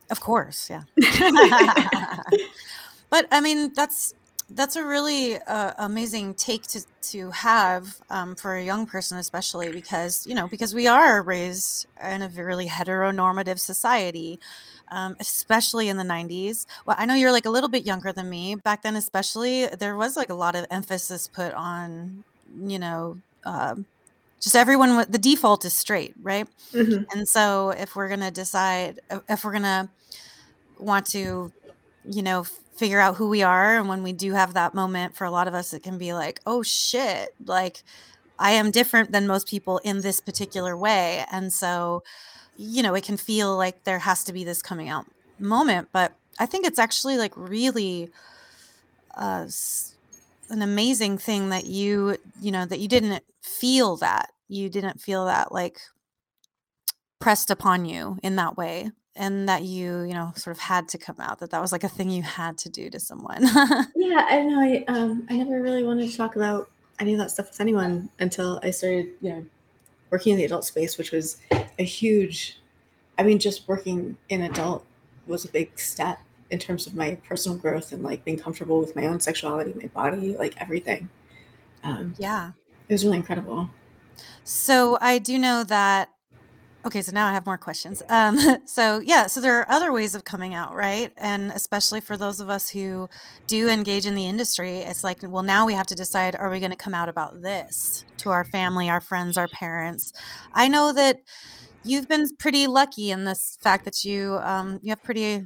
Of 0.09 0.19
course, 0.21 0.71
yeah. 0.71 0.83
but 3.09 3.27
I 3.31 3.41
mean, 3.41 3.73
that's 3.75 4.13
that's 4.51 4.75
a 4.75 4.83
really 4.83 5.35
uh, 5.37 5.73
amazing 5.77 6.33
take 6.33 6.63
to 6.73 6.81
to 7.11 7.29
have 7.31 7.97
um, 8.09 8.35
for 8.35 8.55
a 8.55 8.63
young 8.63 8.87
person, 8.87 9.17
especially 9.19 9.71
because 9.71 10.25
you 10.25 10.33
know 10.33 10.47
because 10.47 10.73
we 10.73 10.87
are 10.87 11.21
raised 11.21 11.85
in 12.03 12.21
a 12.23 12.29
really 12.29 12.67
heteronormative 12.67 13.59
society. 13.59 14.39
Um, 14.91 15.15
especially 15.19 15.87
in 15.89 15.97
the 15.97 16.03
90s. 16.03 16.65
Well, 16.85 16.95
I 16.99 17.05
know 17.05 17.13
you're 17.13 17.31
like 17.31 17.45
a 17.45 17.49
little 17.51 17.69
bit 17.69 17.85
younger 17.85 18.11
than 18.11 18.29
me. 18.29 18.55
Back 18.55 18.81
then, 18.83 18.95
especially, 18.95 19.67
there 19.67 19.95
was 19.95 20.17
like 20.17 20.29
a 20.29 20.33
lot 20.33 20.55
of 20.55 20.65
emphasis 20.71 21.27
put 21.27 21.53
on, 21.53 22.23
you 22.65 22.79
know, 22.79 23.19
um, 23.45 23.85
just 24.41 24.55
everyone 24.55 25.05
the 25.09 25.17
default 25.19 25.65
is 25.65 25.73
straight, 25.73 26.15
right? 26.21 26.47
Mhm. 26.73 27.05
And 27.13 27.27
so 27.27 27.71
if 27.71 27.95
we're 27.95 28.07
going 28.09 28.21
to 28.21 28.31
decide 28.31 28.99
uh, 29.11 29.19
if 29.29 29.43
we're 29.45 29.51
going 29.51 29.63
to 29.63 29.89
want 30.77 31.05
to, 31.07 31.51
you 32.05 32.21
know, 32.23 32.45
figure 32.77 32.99
out 32.99 33.15
who 33.17 33.29
we 33.29 33.43
are 33.43 33.77
and 33.77 33.89
when 33.89 34.03
we 34.03 34.13
do 34.13 34.33
have 34.33 34.53
that 34.53 34.73
moment 34.73 35.15
for 35.15 35.25
a 35.25 35.31
lot 35.31 35.47
of 35.47 35.53
us 35.53 35.73
it 35.73 35.83
can 35.83 35.97
be 35.97 36.13
like, 36.13 36.39
"Oh 36.45 36.63
shit, 36.63 37.29
like 37.45 37.83
I 38.39 38.51
am 38.51 38.71
different 38.71 39.11
than 39.13 39.27
most 39.27 39.47
people 39.47 39.79
in 39.79 40.01
this 40.01 40.21
particular 40.21 40.77
way." 40.77 41.25
And 41.31 41.53
so, 41.53 42.03
you 42.61 42.83
know, 42.83 42.93
it 42.93 43.05
can 43.05 43.15
feel 43.15 43.55
like 43.55 43.85
there 43.85 43.99
has 43.99 44.25
to 44.25 44.33
be 44.33 44.43
this 44.43 44.61
coming 44.61 44.89
out 44.89 45.05
moment, 45.39 45.87
but 45.93 46.11
I 46.39 46.45
think 46.45 46.67
it's 46.67 46.77
actually 46.77 47.17
like 47.17 47.31
really 47.37 48.09
uh, 49.15 49.47
an 50.49 50.61
amazing 50.61 51.17
thing 51.17 51.49
that 51.49 51.67
you, 51.67 52.17
you 52.41 52.51
know, 52.51 52.65
that 52.65 52.79
you 52.79 52.89
didn't 52.89 53.23
feel 53.41 53.95
that. 53.97 54.31
You 54.49 54.67
didn't 54.67 54.99
feel 54.99 55.25
that 55.25 55.53
like 55.53 55.79
pressed 57.19 57.49
upon 57.49 57.85
you 57.85 58.19
in 58.23 58.35
that 58.35 58.57
way 58.57 58.91
and 59.15 59.47
that 59.47 59.63
you, 59.63 60.01
you 60.01 60.13
know, 60.13 60.33
sort 60.35 60.53
of 60.53 60.59
had 60.59 60.89
to 60.89 60.97
come 60.97 61.17
out 61.19 61.39
that 61.39 61.51
that 61.51 61.61
was 61.61 61.71
like 61.71 61.85
a 61.85 61.89
thing 61.89 62.09
you 62.09 62.23
had 62.23 62.57
to 62.57 62.69
do 62.69 62.89
to 62.89 62.99
someone. 62.99 63.43
Yeah, 63.95 64.25
I 64.29 64.41
know. 64.41 64.59
I 64.59 64.83
um 64.87 65.25
I 65.29 65.37
never 65.37 65.61
really 65.61 65.83
wanted 65.83 66.09
to 66.09 66.17
talk 66.17 66.35
about 66.35 66.69
any 66.99 67.13
of 67.13 67.19
that 67.19 67.31
stuff 67.31 67.51
with 67.51 67.61
anyone 67.61 68.09
until 68.19 68.59
I 68.63 68.71
started, 68.71 69.09
you 69.21 69.29
know, 69.29 69.45
working 70.09 70.33
in 70.33 70.37
the 70.37 70.45
adult 70.45 70.65
space, 70.65 70.97
which 70.97 71.11
was 71.11 71.37
a 71.79 71.83
huge. 71.83 72.59
I 73.17 73.23
mean, 73.23 73.39
just 73.39 73.67
working 73.67 74.17
in 74.29 74.41
adult 74.41 74.85
was 75.25 75.45
a 75.45 75.49
big 75.49 75.79
step 75.79 76.19
in 76.49 76.59
terms 76.59 76.87
of 76.87 76.95
my 76.95 77.15
personal 77.27 77.57
growth 77.57 77.91
and 77.91 78.03
like 78.03 78.25
being 78.25 78.37
comfortable 78.37 78.79
with 78.79 78.95
my 78.95 79.05
own 79.05 79.19
sexuality, 79.19 79.73
my 79.75 79.87
body, 79.87 80.35
like 80.37 80.55
everything. 80.57 81.09
Um, 81.83 82.15
yeah. 82.17 82.51
it 82.87 82.93
was 82.93 83.05
really 83.05 83.17
incredible. 83.17 83.69
So 84.43 84.97
I 84.99 85.19
do 85.19 85.37
know 85.37 85.63
that 85.63 86.09
okay, 86.85 87.01
so 87.01 87.11
now 87.11 87.27
I 87.27 87.33
have 87.33 87.45
more 87.45 87.57
questions. 87.57 88.01
Um 88.09 88.39
so 88.65 88.99
yeah, 88.99 89.27
so 89.27 89.41
there 89.41 89.59
are 89.59 89.69
other 89.69 89.91
ways 89.91 90.15
of 90.15 90.23
coming 90.23 90.53
out, 90.53 90.73
right? 90.73 91.11
And 91.17 91.51
especially 91.51 92.01
for 92.01 92.17
those 92.17 92.39
of 92.39 92.49
us 92.49 92.69
who 92.69 93.09
do 93.47 93.69
engage 93.69 94.05
in 94.05 94.15
the 94.15 94.25
industry, 94.25 94.77
it's 94.79 95.03
like, 95.03 95.19
well, 95.21 95.43
now 95.43 95.65
we 95.65 95.73
have 95.73 95.87
to 95.87 95.95
decide 95.95 96.35
are 96.35 96.49
we 96.49 96.59
going 96.59 96.71
to 96.71 96.77
come 96.77 96.95
out 96.95 97.09
about 97.09 97.41
this 97.41 98.05
to 98.17 98.31
our 98.31 98.43
family, 98.43 98.89
our 98.89 99.01
friends, 99.01 99.37
our 99.37 99.47
parents? 99.47 100.13
I 100.53 100.67
know 100.67 100.91
that 100.93 101.21
you've 101.89 102.07
been 102.07 102.27
pretty 102.37 102.67
lucky 102.67 103.11
in 103.11 103.25
this 103.25 103.57
fact 103.61 103.85
that 103.85 104.03
you 104.03 104.39
um 104.41 104.79
you 104.81 104.89
have 104.89 105.03
pretty 105.03 105.45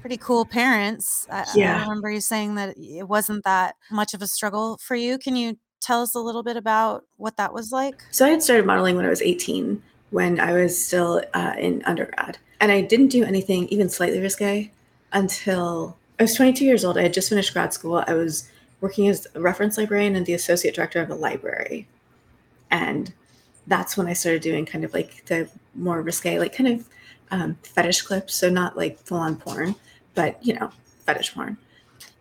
pretty 0.00 0.16
cool 0.16 0.44
parents. 0.44 1.26
I, 1.30 1.44
I 1.56 1.82
remember 1.82 2.10
you 2.10 2.20
saying 2.20 2.54
that 2.54 2.74
it 2.78 3.06
wasn't 3.06 3.44
that 3.44 3.76
much 3.90 4.14
of 4.14 4.22
a 4.22 4.26
struggle 4.26 4.78
for 4.78 4.94
you. 4.94 5.18
Can 5.18 5.36
you 5.36 5.58
tell 5.80 6.02
us 6.02 6.14
a 6.14 6.20
little 6.20 6.42
bit 6.42 6.56
about 6.56 7.04
what 7.16 7.36
that 7.36 7.52
was 7.52 7.70
like? 7.70 8.02
So 8.10 8.26
I 8.26 8.30
had 8.30 8.42
started 8.42 8.66
modeling 8.66 8.96
when 8.96 9.04
I 9.04 9.10
was 9.10 9.22
18, 9.22 9.82
when 10.10 10.40
I 10.40 10.52
was 10.52 10.84
still 10.84 11.22
uh, 11.34 11.54
in 11.58 11.82
undergrad. 11.84 12.38
And 12.60 12.72
I 12.72 12.80
didn't 12.82 13.08
do 13.08 13.24
anything 13.24 13.68
even 13.68 13.88
slightly 13.88 14.20
risque 14.20 14.70
until 15.12 15.96
I 16.18 16.24
was 16.24 16.34
22 16.34 16.64
years 16.64 16.84
old. 16.84 16.98
I 16.98 17.02
had 17.02 17.12
just 17.12 17.28
finished 17.28 17.52
grad 17.52 17.72
school. 17.72 18.04
I 18.06 18.14
was 18.14 18.50
working 18.80 19.08
as 19.08 19.26
a 19.34 19.40
reference 19.40 19.76
librarian 19.76 20.16
and 20.16 20.26
the 20.26 20.34
associate 20.34 20.74
director 20.74 21.00
of 21.00 21.10
a 21.10 21.14
library. 21.14 21.86
And 22.70 23.12
that's 23.70 23.96
when 23.96 24.08
I 24.08 24.12
started 24.12 24.42
doing 24.42 24.66
kind 24.66 24.84
of 24.84 24.92
like 24.92 25.24
the 25.26 25.48
more 25.74 26.02
risque, 26.02 26.38
like 26.38 26.54
kind 26.54 26.68
of 26.68 26.88
um, 27.30 27.56
fetish 27.62 28.02
clips. 28.02 28.34
So 28.34 28.50
not 28.50 28.76
like 28.76 28.98
full 28.98 29.18
on 29.18 29.36
porn, 29.36 29.76
but 30.14 30.44
you 30.44 30.54
know, 30.54 30.70
fetish 31.06 31.32
porn. 31.32 31.56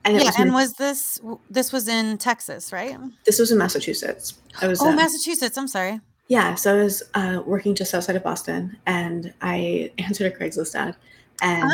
And 0.06 0.16
yeah, 0.16 0.26
was 0.26 0.36
and 0.40 0.54
was 0.54 0.74
this 0.76 1.20
this 1.50 1.74
was 1.74 1.88
in 1.88 2.18
Texas, 2.20 2.72
right? 2.72 2.98
this 3.26 3.40
was 3.40 3.52
in 3.52 3.58
Massachusetts. 3.58 4.36
I 4.62 4.68
was 4.68 4.82
Oh, 4.82 4.90
uh, 4.90 4.96
Massachusetts. 4.96 5.58
I'm 5.58 5.68
sorry. 5.68 6.00
Yeah, 6.28 6.54
so 6.54 6.76
I 6.78 6.84
was 6.84 7.04
uh, 7.16 7.42
working 7.44 7.74
just 7.74 7.94
outside 7.96 8.16
of 8.16 8.24
Boston, 8.24 8.78
and 8.86 9.34
I 9.42 9.92
answered 9.98 10.32
a 10.32 10.36
Craigslist 10.36 10.76
ad, 10.76 10.96
and 11.42 11.70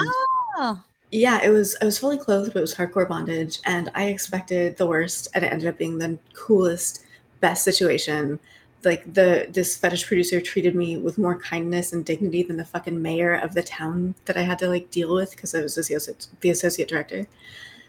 Oh, 0.58 0.82
yeah, 1.12 1.44
it 1.44 1.50
was 1.50 1.75
I 1.82 1.86
was 1.86 2.00
fully 2.00 2.17
clothed, 2.17 2.53
but 2.53 2.60
it 2.60 2.62
was 2.62 2.74
hardcore 2.74 3.08
bondage, 3.08 3.60
and 3.65 3.91
I 3.94 4.05
expected 4.05 4.77
the 4.77 4.88
worst, 4.88 5.27
and 5.36 5.44
it 5.44 5.51
ended 5.51 5.67
up 5.67 5.77
being 5.77 5.98
the 5.98 6.17
coolest, 6.34 7.03
best 7.41 7.65
situation. 7.65 8.39
Like 8.85 9.13
the 9.13 9.47
this 9.49 9.75
fetish 9.75 10.05
producer 10.05 10.39
treated 10.39 10.75
me 10.75 10.97
with 10.97 11.17
more 11.17 11.37
kindness 11.39 11.93
and 11.93 12.05
dignity 12.05 12.43
than 12.43 12.57
the 12.57 12.65
fucking 12.65 13.01
mayor 13.01 13.35
of 13.35 13.53
the 13.53 13.63
town 13.63 14.15
that 14.25 14.37
I 14.37 14.41
had 14.41 14.59
to 14.59 14.69
like 14.69 14.91
deal 14.91 15.13
with 15.13 15.31
because 15.31 15.55
I 15.55 15.61
was 15.61 15.75
the 15.75 15.81
associate, 15.81 16.27
the 16.41 16.51
associate 16.51 16.87
director. 16.87 17.27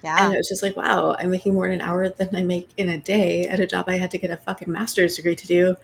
Yeah. 0.02 0.24
And 0.24 0.34
it 0.34 0.36
was 0.36 0.48
just 0.48 0.62
like, 0.62 0.76
wow, 0.76 1.16
I'm 1.18 1.30
making 1.30 1.54
more 1.54 1.66
in 1.66 1.72
an 1.72 1.80
hour 1.80 2.08
than 2.08 2.34
I 2.34 2.42
make 2.42 2.70
in 2.76 2.90
a 2.90 2.98
day 2.98 3.48
at 3.48 3.60
a 3.60 3.66
job 3.66 3.88
I 3.88 3.96
had 3.98 4.10
to 4.12 4.18
get 4.18 4.30
a 4.30 4.36
fucking 4.36 4.70
master's 4.70 5.16
degree 5.16 5.36
to 5.36 5.46
do. 5.46 5.76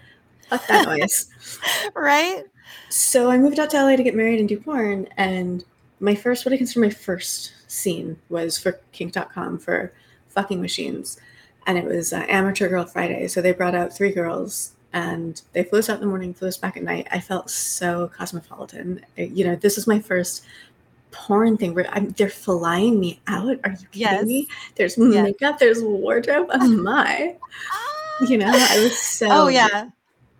Fuck 0.48 0.66
that 0.68 0.86
noise. 0.86 1.28
right? 1.94 2.44
So 2.88 3.30
I 3.30 3.38
moved 3.38 3.58
out 3.58 3.70
to 3.70 3.82
LA 3.82 3.96
to 3.96 4.02
get 4.02 4.14
married 4.14 4.38
and 4.38 4.48
do 4.48 4.60
porn. 4.60 5.08
And 5.16 5.64
my 5.98 6.14
first, 6.14 6.44
what 6.44 6.52
I 6.52 6.56
consider 6.56 6.80
my 6.80 6.90
first 6.90 7.52
scene 7.68 8.18
was 8.28 8.58
for 8.58 8.80
kink.com 8.92 9.58
for 9.58 9.92
fucking 10.28 10.60
machines. 10.60 11.18
And 11.66 11.78
it 11.78 11.84
was 11.84 12.12
uh, 12.12 12.24
Amateur 12.28 12.68
Girl 12.68 12.84
Friday. 12.84 13.28
So 13.28 13.40
they 13.40 13.52
brought 13.52 13.74
out 13.74 13.96
three 13.96 14.12
girls 14.12 14.74
and 14.92 15.40
they 15.52 15.64
flew 15.64 15.78
us 15.78 15.88
out 15.88 15.94
in 15.96 16.00
the 16.00 16.06
morning, 16.06 16.34
flew 16.34 16.48
us 16.48 16.56
back 16.56 16.76
at 16.76 16.82
night. 16.82 17.08
I 17.10 17.20
felt 17.20 17.50
so 17.50 18.08
cosmopolitan. 18.08 19.04
You 19.16 19.44
know, 19.44 19.56
this 19.56 19.78
is 19.78 19.86
my 19.86 20.00
first 20.00 20.44
porn 21.10 21.56
thing 21.56 21.74
where 21.74 21.88
I'm, 21.90 22.10
they're 22.10 22.28
flying 22.28 22.98
me 23.00 23.20
out. 23.26 23.58
Are 23.64 23.70
you 23.70 23.86
kidding 23.90 23.92
Yes. 23.92 24.24
me? 24.26 24.48
There's 24.76 24.98
Yes. 24.98 25.24
makeup, 25.24 25.58
there's 25.58 25.82
wardrobe. 25.82 26.48
Oh 26.52 26.68
my. 26.82 27.36
You 28.26 28.38
know, 28.38 28.46
I 28.48 28.78
was 28.78 28.98
so. 28.98 29.26
Oh 29.30 29.48
yeah. 29.48 29.88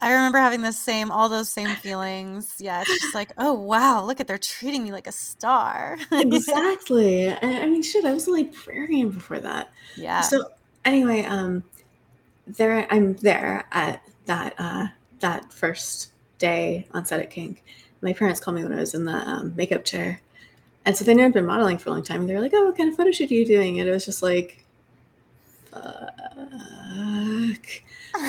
I 0.01 0.13
remember 0.15 0.39
having 0.39 0.63
the 0.63 0.73
same 0.73 1.13
all 1.13 1.29
those 1.29 1.49
same 1.49 1.77
feelings. 1.77 2.57
Yeah, 2.59 2.83
it's 2.83 2.91
just 2.91 3.15
like, 3.15 3.33
oh 3.39 3.53
wow, 3.53 4.05
look 4.05 4.19
at 4.19 4.27
they're 4.27 4.37
treating 4.37 4.83
me 4.83 4.91
like 4.91 5.07
a 5.07 5.13
star. 5.13 5.97
exactly. 6.13 7.31
I, 7.31 7.37
I 7.41 7.67
mean, 7.67 7.83
shit, 7.83 8.05
I 8.05 8.13
was 8.13 8.27
a 8.27 8.33
librarian 8.33 9.11
before 9.11 9.39
that. 9.39 9.71
yeah. 9.97 10.23
So 10.23 10.45
anyway, 10.85 11.23
um, 11.23 11.63
there 12.47 12.87
I'm 12.91 13.15
there 13.15 13.65
at 13.71 14.03
that 14.27 14.55
uh 14.59 14.87
that 15.21 15.53
first 15.53 16.13
day 16.39 16.87
on 16.93 17.05
set 17.07 17.21
at 17.21 17.31
Kink. 17.31 17.63
My 18.01 18.13
parents 18.13 18.41
called 18.41 18.57
me 18.57 18.65
when 18.65 18.73
I 18.73 18.81
was 18.81 18.95
in 18.95 19.05
the 19.05 19.13
um, 19.15 19.55
makeup 19.55 19.85
chair, 19.85 20.21
and 20.85 20.97
so 20.97 21.05
they 21.05 21.15
knew 21.15 21.25
I'd 21.25 21.33
been 21.33 21.47
modeling 21.47 21.79
for 21.79 21.91
a 21.91 21.93
long 21.93 22.03
time. 22.03 22.27
They 22.27 22.35
were 22.35 22.41
like, 22.41 22.53
"Oh, 22.55 22.65
what 22.67 22.77
kind 22.77 22.91
of 22.91 22.97
photo 22.97 23.13
shoot 23.13 23.31
are 23.31 23.35
you 23.35 23.47
doing?" 23.47 23.79
And 23.79 23.89
it 23.89 23.93
was 23.93 24.05
just 24.05 24.23
like, 24.23 24.65
"Fuck," 25.71 27.67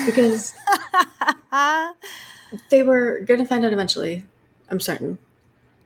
because 0.06 0.54
they 2.70 2.82
were 2.82 3.20
gonna 3.20 3.46
find 3.46 3.64
out 3.64 3.72
eventually. 3.72 4.24
I'm 4.70 4.80
certain. 4.80 5.18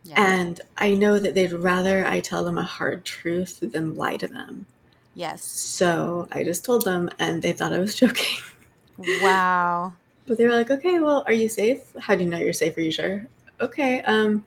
yeah. 0.05 0.15
And 0.17 0.61
I 0.79 0.95
know 0.95 1.19
that 1.19 1.35
they'd 1.35 1.53
rather 1.53 2.07
I 2.07 2.21
tell 2.21 2.45
them 2.45 2.59
a 2.59 2.63
hard 2.63 3.05
truth 3.05 3.59
than 3.61 3.97
lie 3.97 4.17
to 4.19 4.29
them. 4.29 4.67
yes. 5.15 5.43
So 5.45 6.29
I 6.33 6.45
just 6.45 6.65
told 6.65 6.85
them, 6.85 7.11
and 7.19 7.43
they 7.43 7.53
thought 7.53 7.73
I 7.73 7.79
was 7.79 7.95
joking. 7.95 8.39
Wow. 8.99 9.95
But 10.29 10.39
they 10.39 10.45
were 10.47 10.53
like, 10.53 10.71
"Okay, 10.71 10.99
well, 11.01 11.25
are 11.27 11.33
you 11.33 11.49
safe? 11.49 11.81
How 11.99 12.15
do 12.15 12.23
you 12.25 12.31
know 12.31 12.39
you're 12.39 12.53
safe? 12.53 12.77
Are 12.77 12.81
you 12.83 12.93
sure? 12.93 13.27
Okay, 13.61 14.03
um, 14.03 14.45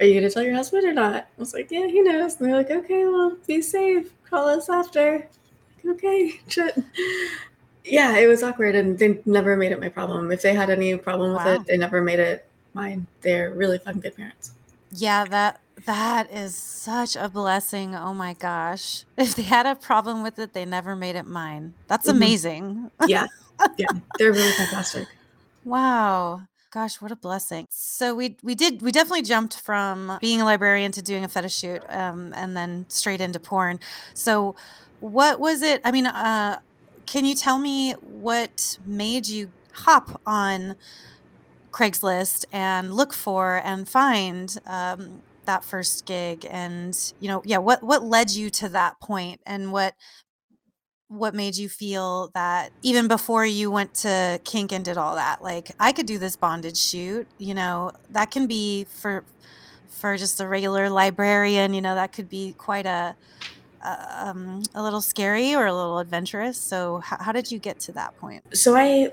are 0.00 0.06
you 0.06 0.14
gonna 0.14 0.30
tell 0.30 0.42
your 0.42 0.54
husband 0.54 0.84
or 0.86 0.92
not?" 0.92 1.24
I 1.24 1.40
was 1.40 1.52
like, 1.54 1.70
"Yeah, 1.70 1.86
he 1.86 2.00
knows." 2.00 2.36
And 2.40 2.48
they're 2.48 2.56
like, 2.56 2.70
"Okay, 2.70 3.04
well, 3.06 3.36
be 3.46 3.60
safe. 3.62 4.10
Call 4.30 4.48
us 4.48 4.68
after." 4.68 5.28
Like, 5.84 5.96
okay, 5.96 6.40
shit. 6.48 6.76
Yeah, 7.84 8.16
it 8.16 8.26
was 8.26 8.42
awkward, 8.42 8.74
and 8.74 8.98
they 8.98 9.20
never 9.26 9.56
made 9.56 9.72
it 9.72 9.80
my 9.80 9.90
problem. 9.90 10.30
If 10.30 10.40
they 10.42 10.54
had 10.54 10.70
any 10.70 10.96
problem 10.96 11.34
with 11.34 11.44
Wow. 11.44 11.54
it, 11.54 11.66
they 11.66 11.76
never 11.76 12.00
made 12.00 12.18
it 12.18 12.46
mine. 12.72 13.06
They're 13.20 13.50
really 13.52 13.78
fucking 13.78 14.00
good 14.00 14.16
parents. 14.16 14.52
Yeah, 14.90 15.24
that 15.26 15.60
that 15.86 16.30
is 16.32 16.54
such 16.56 17.16
a 17.16 17.28
blessing. 17.28 17.94
Oh 17.94 18.14
my 18.14 18.34
gosh. 18.34 19.04
If 19.18 19.34
they 19.34 19.42
had 19.42 19.66
a 19.66 19.74
problem 19.74 20.22
with 20.22 20.38
it, 20.38 20.54
they 20.54 20.64
never 20.64 20.96
made 20.96 21.16
it 21.16 21.26
mine. 21.26 21.74
That's 21.88 22.06
Mhm. 22.06 22.12
amazing. 22.12 22.90
Yeah, 23.06 23.26
yeah, 23.76 23.88
they're 24.18 24.32
really 24.32 24.52
fantastic. 24.52 25.08
Wow. 25.64 26.42
Gosh, 26.70 27.00
what 27.00 27.12
a 27.12 27.16
blessing. 27.16 27.68
So 27.70 28.14
we 28.16 28.36
we 28.42 28.56
did 28.56 28.82
we 28.82 28.90
definitely 28.90 29.22
jumped 29.22 29.60
from 29.60 30.18
being 30.20 30.40
a 30.40 30.44
librarian 30.44 30.90
to 30.92 31.02
doing 31.02 31.22
a 31.22 31.28
fetish 31.28 31.56
shoot 31.56 31.82
um, 31.88 32.32
and 32.34 32.56
then 32.56 32.86
straight 32.88 33.20
into 33.20 33.38
porn. 33.38 33.78
So 34.12 34.56
what 34.98 35.38
was 35.38 35.62
it? 35.62 35.80
I 35.84 35.92
mean, 35.92 36.06
uh, 36.06 36.58
can 37.06 37.24
you 37.24 37.36
tell 37.36 37.58
me 37.58 37.92
what 37.92 38.78
made 38.84 39.28
you 39.28 39.52
hop 39.72 40.20
on 40.26 40.74
Craigslist 41.70 42.44
and 42.52 42.92
look 42.92 43.12
for 43.12 43.60
and 43.64 43.88
find 43.88 44.56
um, 44.66 45.22
that 45.46 45.64
first 45.64 46.06
gig 46.06 46.46
and 46.50 47.12
you 47.20 47.28
know 47.28 47.42
yeah 47.44 47.58
what 47.58 47.82
what 47.82 48.02
led 48.02 48.30
you 48.30 48.48
to 48.50 48.68
that 48.68 48.98
point 49.00 49.40
and 49.46 49.72
what 49.72 49.94
what 51.14 51.34
made 51.34 51.56
you 51.56 51.68
feel 51.68 52.30
that 52.34 52.70
even 52.82 53.08
before 53.08 53.46
you 53.46 53.70
went 53.70 53.94
to 53.94 54.40
kink 54.44 54.72
and 54.72 54.84
did 54.84 54.96
all 54.96 55.14
that 55.14 55.42
like 55.42 55.70
i 55.80 55.92
could 55.92 56.06
do 56.06 56.18
this 56.18 56.36
bondage 56.36 56.76
shoot 56.76 57.26
you 57.38 57.54
know 57.54 57.90
that 58.10 58.30
can 58.30 58.46
be 58.46 58.84
for 58.84 59.24
for 59.88 60.16
just 60.16 60.40
a 60.40 60.46
regular 60.46 60.90
librarian 60.90 61.72
you 61.72 61.80
know 61.80 61.94
that 61.94 62.12
could 62.12 62.28
be 62.28 62.54
quite 62.58 62.86
a 62.86 63.14
a, 63.82 64.28
um, 64.28 64.62
a 64.74 64.82
little 64.82 65.02
scary 65.02 65.54
or 65.54 65.66
a 65.66 65.74
little 65.74 65.98
adventurous 65.98 66.58
so 66.58 66.98
how, 66.98 67.16
how 67.20 67.32
did 67.32 67.50
you 67.50 67.58
get 67.58 67.78
to 67.78 67.92
that 67.92 68.16
point 68.18 68.42
So 68.52 68.74
I 68.74 69.12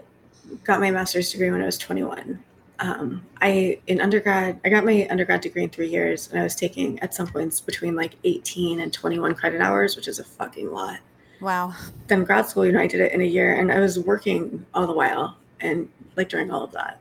got 0.63 0.79
my 0.79 0.91
master's 0.91 1.31
degree 1.31 1.51
when 1.51 1.61
I 1.61 1.65
was 1.65 1.77
21. 1.77 2.43
Um, 2.79 3.23
I 3.41 3.79
in 3.87 4.01
undergrad, 4.01 4.59
I 4.65 4.69
got 4.69 4.83
my 4.83 5.07
undergrad 5.09 5.41
degree 5.41 5.63
in 5.63 5.69
three 5.69 5.89
years, 5.89 6.29
and 6.29 6.39
I 6.39 6.43
was 6.43 6.55
taking 6.55 6.99
at 6.99 7.13
some 7.13 7.27
points 7.27 7.59
between 7.59 7.95
like 7.95 8.15
18 8.23 8.79
and 8.79 8.91
21 8.91 9.35
credit 9.35 9.61
hours, 9.61 9.95
which 9.95 10.07
is 10.07 10.17
a 10.19 10.23
fucking 10.23 10.71
lot. 10.71 10.99
Wow. 11.41 11.73
Then 12.07 12.23
grad 12.23 12.47
school, 12.47 12.65
you 12.65 12.71
know, 12.71 12.79
I 12.79 12.87
did 12.87 13.01
it 13.01 13.11
in 13.11 13.21
a 13.21 13.25
year, 13.25 13.59
and 13.59 13.71
I 13.71 13.79
was 13.79 13.99
working 13.99 14.65
all 14.73 14.87
the 14.87 14.93
while, 14.93 15.37
and 15.59 15.89
like 16.15 16.29
during 16.29 16.51
all 16.51 16.63
of 16.63 16.71
that. 16.71 16.99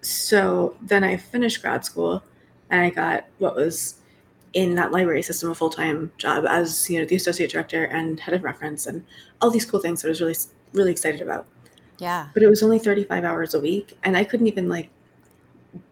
So 0.00 0.76
then 0.82 1.04
I 1.04 1.16
finished 1.16 1.62
grad 1.62 1.84
school, 1.84 2.22
and 2.70 2.80
I 2.80 2.90
got 2.90 3.26
what 3.38 3.54
was 3.54 3.96
in 4.54 4.74
that 4.76 4.90
library 4.90 5.22
system 5.22 5.50
a 5.50 5.54
full 5.54 5.68
time 5.68 6.10
job 6.16 6.46
as 6.48 6.88
you 6.88 6.98
know 6.98 7.04
the 7.04 7.16
associate 7.16 7.50
director 7.50 7.84
and 7.84 8.18
head 8.18 8.34
of 8.34 8.42
reference, 8.42 8.86
and 8.86 9.04
all 9.40 9.50
these 9.50 9.66
cool 9.66 9.80
things 9.80 10.02
that 10.02 10.08
I 10.08 10.10
was 10.10 10.20
really 10.20 10.36
really 10.72 10.92
excited 10.92 11.20
about. 11.20 11.46
Yeah. 11.98 12.28
But 12.34 12.42
it 12.42 12.48
was 12.48 12.62
only 12.62 12.78
35 12.78 13.24
hours 13.24 13.54
a 13.54 13.60
week, 13.60 13.96
and 14.04 14.16
I 14.16 14.24
couldn't 14.24 14.46
even 14.46 14.68
like 14.68 14.90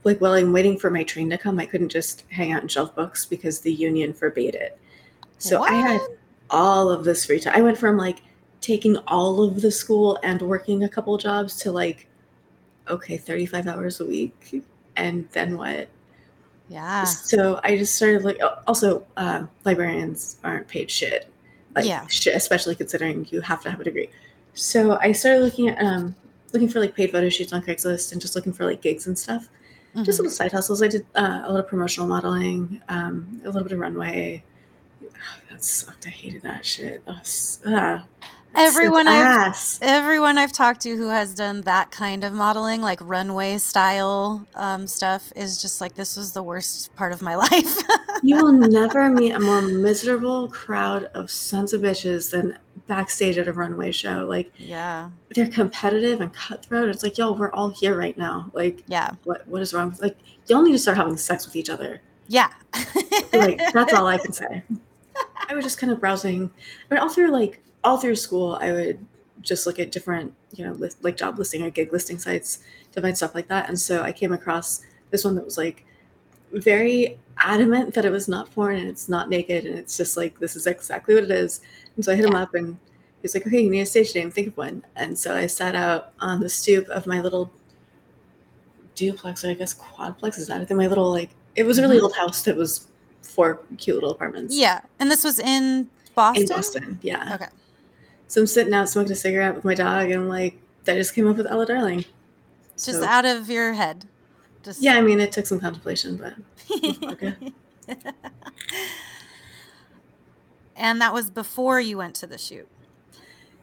like 0.05 0.19
while 0.21 0.33
I'm 0.33 0.53
waiting 0.53 0.79
for 0.79 0.91
my 0.91 1.05
train 1.05 1.29
to 1.31 1.38
come, 1.38 1.59
I 1.59 1.67
couldn't 1.67 1.91
just 1.91 2.25
hang 2.31 2.53
out 2.53 2.62
and 2.62 2.71
shelf 2.71 2.95
books 2.95 3.26
because 3.26 3.61
the 3.61 3.73
union 3.73 4.14
forbade 4.14 4.55
it. 4.55 4.79
So 5.38 5.62
I 5.62 5.73
had 5.73 6.00
What? 6.00 6.19
All 6.51 6.91
of 6.91 7.05
this 7.05 7.27
free 7.27 7.41
time. 7.41 7.55
I 7.57 7.61
went 7.63 7.79
from 7.79 7.97
like 7.97 8.19
taking 8.61 8.97
all 9.09 9.43
of 9.43 9.61
the 9.61 9.71
school 9.71 10.19
and 10.23 10.41
working 10.43 10.85
a 10.85 10.89
couple 10.89 11.17
jobs 11.19 11.57
to 11.57 11.73
like, 11.73 12.09
okay, 12.89 13.17
35 13.17 13.67
hours 13.67 14.01
a 14.01 14.07
week. 14.07 14.63
And 14.97 15.29
then 15.33 15.57
what? 15.59 15.89
Yeah. 16.69 17.05
So 17.05 17.61
I 17.63 17.77
just 17.77 17.95
started 17.97 18.25
like, 18.25 18.41
also, 18.67 19.07
uh, 19.17 19.45
librarians 19.65 20.37
aren't 20.45 20.67
paid 20.69 20.91
shit. 20.91 21.31
Like, 21.75 21.85
Yeah. 21.87 22.07
shit, 22.07 22.35
especially 22.35 22.75
considering 22.75 23.27
you 23.31 23.41
have 23.43 23.63
to 23.63 23.71
have 23.71 23.81
a 23.81 23.85
degree. 23.85 24.09
So 24.55 24.99
I 25.01 25.13
started 25.13 25.43
looking 25.43 25.69
at, 25.69 25.83
um, 25.85 26.15
looking 26.53 26.69
for 26.69 26.79
like 26.81 26.95
paid 26.95 27.11
photo 27.11 27.29
shoots 27.29 27.53
on 27.53 27.61
Craigslist 27.63 28.13
and 28.13 28.21
just 28.21 28.35
looking 28.37 28.53
for 28.53 28.65
like 28.65 28.81
gigs 28.81 29.07
and 29.09 29.19
stuff 29.19 29.49
just 30.03 30.17
Mhm. 30.19 30.23
little 30.23 30.31
side 30.31 30.51
hustles. 30.53 30.83
I 30.83 30.89
did 30.89 31.07
uh, 31.15 31.43
a 31.45 31.53
lot 31.53 31.61
of 31.61 31.69
promotional 31.69 32.09
modeling, 32.09 32.81
um, 32.89 33.41
a 33.45 33.47
little 33.47 33.63
bit 33.63 33.73
of 33.73 33.79
runway. 33.79 34.43
That 35.50 35.62
sucked. 35.64 36.07
I 36.07 36.11
hated 36.11 36.43
that 36.43 36.64
shit. 36.66 37.02
Ah, 37.66 38.04
Everyone 38.57 39.09
I've 39.09 39.49
ass. 39.49 39.81
everyone 39.83 40.38
I've 40.38 40.52
talked 40.52 40.83
to 40.83 40.97
who 40.97 41.09
has 41.09 41.35
done 41.35 41.62
that 41.62 41.90
kind 41.90 42.23
of 42.23 42.33
modeling, 42.33 42.81
like 42.83 43.00
runway 43.02 43.59
style 43.59 44.47
um, 44.54 44.87
stuff, 44.87 45.33
is 45.35 45.61
just 45.61 45.81
like 45.81 45.95
this 45.97 46.16
was 46.16 46.33
the 46.33 46.43
worst 46.43 46.95
part 46.95 47.12
of 47.12 47.21
my 47.21 47.35
life. 47.50 47.78
you 48.23 48.37
will 48.37 48.52
never 48.52 49.11
meet 49.11 49.33
a 49.33 49.40
more 49.40 49.61
miserable 49.62 50.49
crowd 50.49 51.04
of 51.14 51.31
sons 51.33 51.73
of 51.73 51.81
bitches 51.81 52.31
than 52.31 52.57
backstage 52.87 53.38
at 53.38 53.49
a 53.49 53.52
runway 53.52 53.90
show. 53.90 54.25
Like 54.28 54.52
yeah. 54.57 55.11
they're 55.35 55.49
competitive 55.49 56.21
and 56.21 56.33
cutthroat. 56.33 56.88
It's 56.90 57.02
like, 57.02 57.19
yo, 57.19 57.33
we're 57.33 57.50
all 57.52 57.71
here 57.71 57.97
right 57.99 58.16
now. 58.16 58.50
Like, 58.52 58.85
Yeah. 58.87 59.11
what 59.25 59.49
what 59.49 59.62
is 59.62 59.75
wrong? 59.75 59.97
Like, 60.00 60.16
y'all 60.47 60.62
need 60.62 60.73
to 60.73 60.78
start 60.78 60.97
having 60.97 61.16
sex 61.16 61.45
with 61.45 61.57
each 61.57 61.71
other. 61.71 62.00
Yeah. 62.28 62.50
like 63.33 63.61
that's 63.73 63.93
all 63.93 64.07
I 64.07 64.19
can 64.23 64.33
say. 64.33 64.62
I 65.49 65.54
was 65.54 65.64
just 65.64 65.78
kind 65.78 65.92
of 65.92 66.00
browsing, 66.00 66.50
but 66.88 66.99
all 66.99 67.09
through 67.09 67.30
like 67.30 67.61
all 67.83 67.99
through 67.99 68.16
school, 68.16 68.56
I 68.61 68.73
would 68.73 69.04
just 69.42 69.66
look 69.66 69.78
at 69.78 69.92
different, 69.92 70.33
you 70.54 70.64
know, 70.64 70.73
list, 70.73 71.02
like 71.04 71.16
job 71.16 71.38
listing 71.38 71.62
or 71.62 71.71
gig 71.71 71.92
listing 71.92 72.18
sites 72.18 72.61
to 72.92 73.02
find 73.02 73.16
stuff 73.16 73.35
like 73.35 73.49
that. 73.49 73.68
And 73.68 73.78
so 73.78 74.02
I 74.02 74.11
came 74.12 74.33
across 74.33 74.80
this 75.11 75.25
one 75.25 75.35
that 75.35 75.44
was 75.44 75.59
like 75.59 75.85
very 76.52 77.18
adamant 77.38 77.92
that 77.94 78.04
it 78.04 78.11
was 78.11 78.28
not 78.28 78.50
porn 78.52 78.76
and 78.76 78.88
it's 78.88 79.09
not 79.09 79.28
naked 79.28 79.66
and 79.66 79.78
it's 79.78 79.97
just 79.97 80.16
like 80.16 80.38
this 80.38 80.56
is 80.56 80.66
exactly 80.66 81.14
what 81.14 81.25
it 81.25 81.30
is. 81.30 81.61
And 81.97 82.04
so 82.04 82.12
I 82.12 82.14
hit 82.14 82.25
him 82.25 82.35
up 82.37 82.54
and 82.54 82.78
he's 83.21 83.35
like, 83.35 83.47
okay, 83.47 83.61
you 83.61 83.71
need 83.71 83.80
a 83.80 83.87
stage 83.87 84.14
name, 84.14 84.30
think 84.30 84.49
of 84.49 84.56
one. 84.56 84.83
And 84.97 85.18
so 85.18 85.35
I 85.37 85.47
sat 85.47 85.75
out 85.75 86.12
on 86.21 86.40
the 86.40 86.49
stoop 86.49 86.88
of 86.88 87.06
my 87.06 87.21
little 87.21 87.52
duplex 88.94 89.44
or 89.44 89.50
I 89.50 89.54
guess 89.54 89.75
quadplex 89.75 90.38
is 90.38 90.47
that 90.47 90.61
I 90.61 90.64
think 90.64 90.78
my 90.78 90.87
little 90.87 91.11
like 91.11 91.30
it 91.56 91.64
was 91.64 91.78
a 91.78 91.83
really 91.83 91.99
Mhm. 91.99 92.02
old 92.04 92.14
house 92.16 92.42
that 92.44 92.56
was 92.56 92.87
four 93.25 93.61
cute 93.78 93.95
little 93.97 94.11
apartments. 94.12 94.57
yeah. 94.57 94.80
And 95.00 95.10
this 95.10 95.25
was 95.25 95.39
in 95.39 95.89
Boston. 96.15 96.43
In 96.43 96.49
Boston. 96.49 96.99
Yeah. 97.02 97.34
Okay. 97.34 97.47
So 98.28 98.41
I'm 98.41 98.47
sitting 98.47 98.73
out 98.75 98.89
smoking 98.89 99.13
a 99.13 99.17
cigarette 99.17 99.54
with 99.54 99.65
my 99.65 99.75
dog 99.75 100.10
and 100.10 100.23
I'm 100.23 100.28
like, 100.28 100.60
that 100.84 100.95
just 100.95 101.15
came 101.15 101.26
up 101.28 101.37
with 101.37 101.47
Ela 101.47 101.67
Darling. 101.67 102.04
It's 102.75 102.87
just 102.87 103.00
So- 103.00 103.06
out 103.06 103.25
of 103.25 103.49
your 103.50 103.73
head. 103.75 104.06
Just 104.63 104.82
Yeah, 104.82 104.95
I 104.95 105.00
mean 105.02 105.21
it 105.21 105.30
took 105.32 105.47
some 105.47 105.60
contemplation, 105.60 106.17
but 106.17 106.34
okay. 107.13 107.52
and 110.76 111.00
that 111.00 111.13
was 111.13 111.30
before 111.30 111.80
you 111.80 111.99
went 111.99 112.15
to 112.17 112.26
the 112.26 112.39
shoot. 112.39 112.67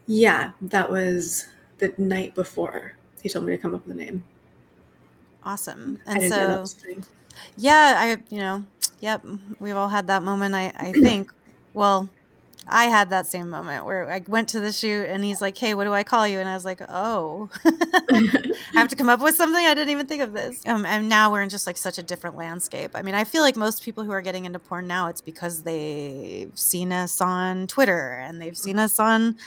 yeah, 0.07 0.51
that 0.61 0.89
was 0.91 1.47
the 1.79 1.93
night 1.97 2.35
before 2.35 2.93
he 3.21 3.29
told 3.29 3.45
me 3.45 3.51
to 3.55 3.57
come 3.57 3.73
up 3.75 3.85
with 3.87 3.95
a 3.95 3.99
name. 3.99 4.23
Awesome. 5.43 5.99
I 6.05 6.11
And 6.11 6.19
didn't 6.21 6.29
know 6.37 6.47
that 6.47 6.55
so 6.55 6.61
was 6.61 6.73
a 6.73 6.77
thing. 6.77 7.05
Yeah, 7.57 7.95
I 7.97 8.17
you 8.33 8.39
know, 8.41 8.63
yep, 8.99 9.23
we've 9.59 9.75
all 9.75 9.89
had 9.89 10.07
that 10.07 10.23
moment. 10.23 10.55
I 10.55 10.71
I 10.77 10.91
think. 10.91 11.31
Well, 11.73 12.09
I 12.67 12.85
had 12.85 13.09
that 13.09 13.27
same 13.27 13.49
moment 13.49 13.85
where 13.85 14.09
I 14.11 14.21
went 14.27 14.49
to 14.49 14.59
the 14.59 14.71
shoot 14.71 15.07
and 15.09 15.23
he's 15.23 15.41
like, 15.41 15.57
"Hey, 15.57 15.73
what 15.73 15.85
do 15.85 15.93
I 15.93 16.03
call 16.03 16.27
you?" 16.27 16.39
And 16.39 16.47
I 16.47 16.53
was 16.53 16.65
like, 16.65 16.81
"Oh, 16.89 17.49
I 17.65 18.41
have 18.73 18.87
to 18.89 18.95
come 18.95 19.09
up 19.09 19.19
with 19.21 19.35
something. 19.35 19.65
I 19.65 19.73
didn't 19.73 19.89
even 19.89 20.05
think 20.05 20.21
of 20.21 20.33
this." 20.33 20.61
Um, 20.67 20.85
and 20.85 21.09
now 21.09 21.31
we're 21.31 21.41
in 21.41 21.49
just 21.49 21.67
like 21.67 21.77
such 21.77 21.97
a 21.97 22.03
different 22.03 22.37
landscape. 22.37 22.91
I 22.93 23.01
mean, 23.01 23.15
I 23.15 23.23
feel 23.23 23.41
like 23.41 23.55
most 23.57 23.83
people 23.83 24.03
who 24.03 24.11
are 24.11 24.21
getting 24.21 24.45
into 24.45 24.59
porn 24.59 24.87
now, 24.87 25.07
it's 25.07 25.21
because 25.21 25.63
they've 25.63 26.51
seen 26.57 26.91
us 26.93 27.19
on 27.21 27.67
Twitter 27.67 28.11
and 28.13 28.41
they've 28.41 28.57
seen 28.57 28.79
us 28.79 28.99
on 28.99 29.37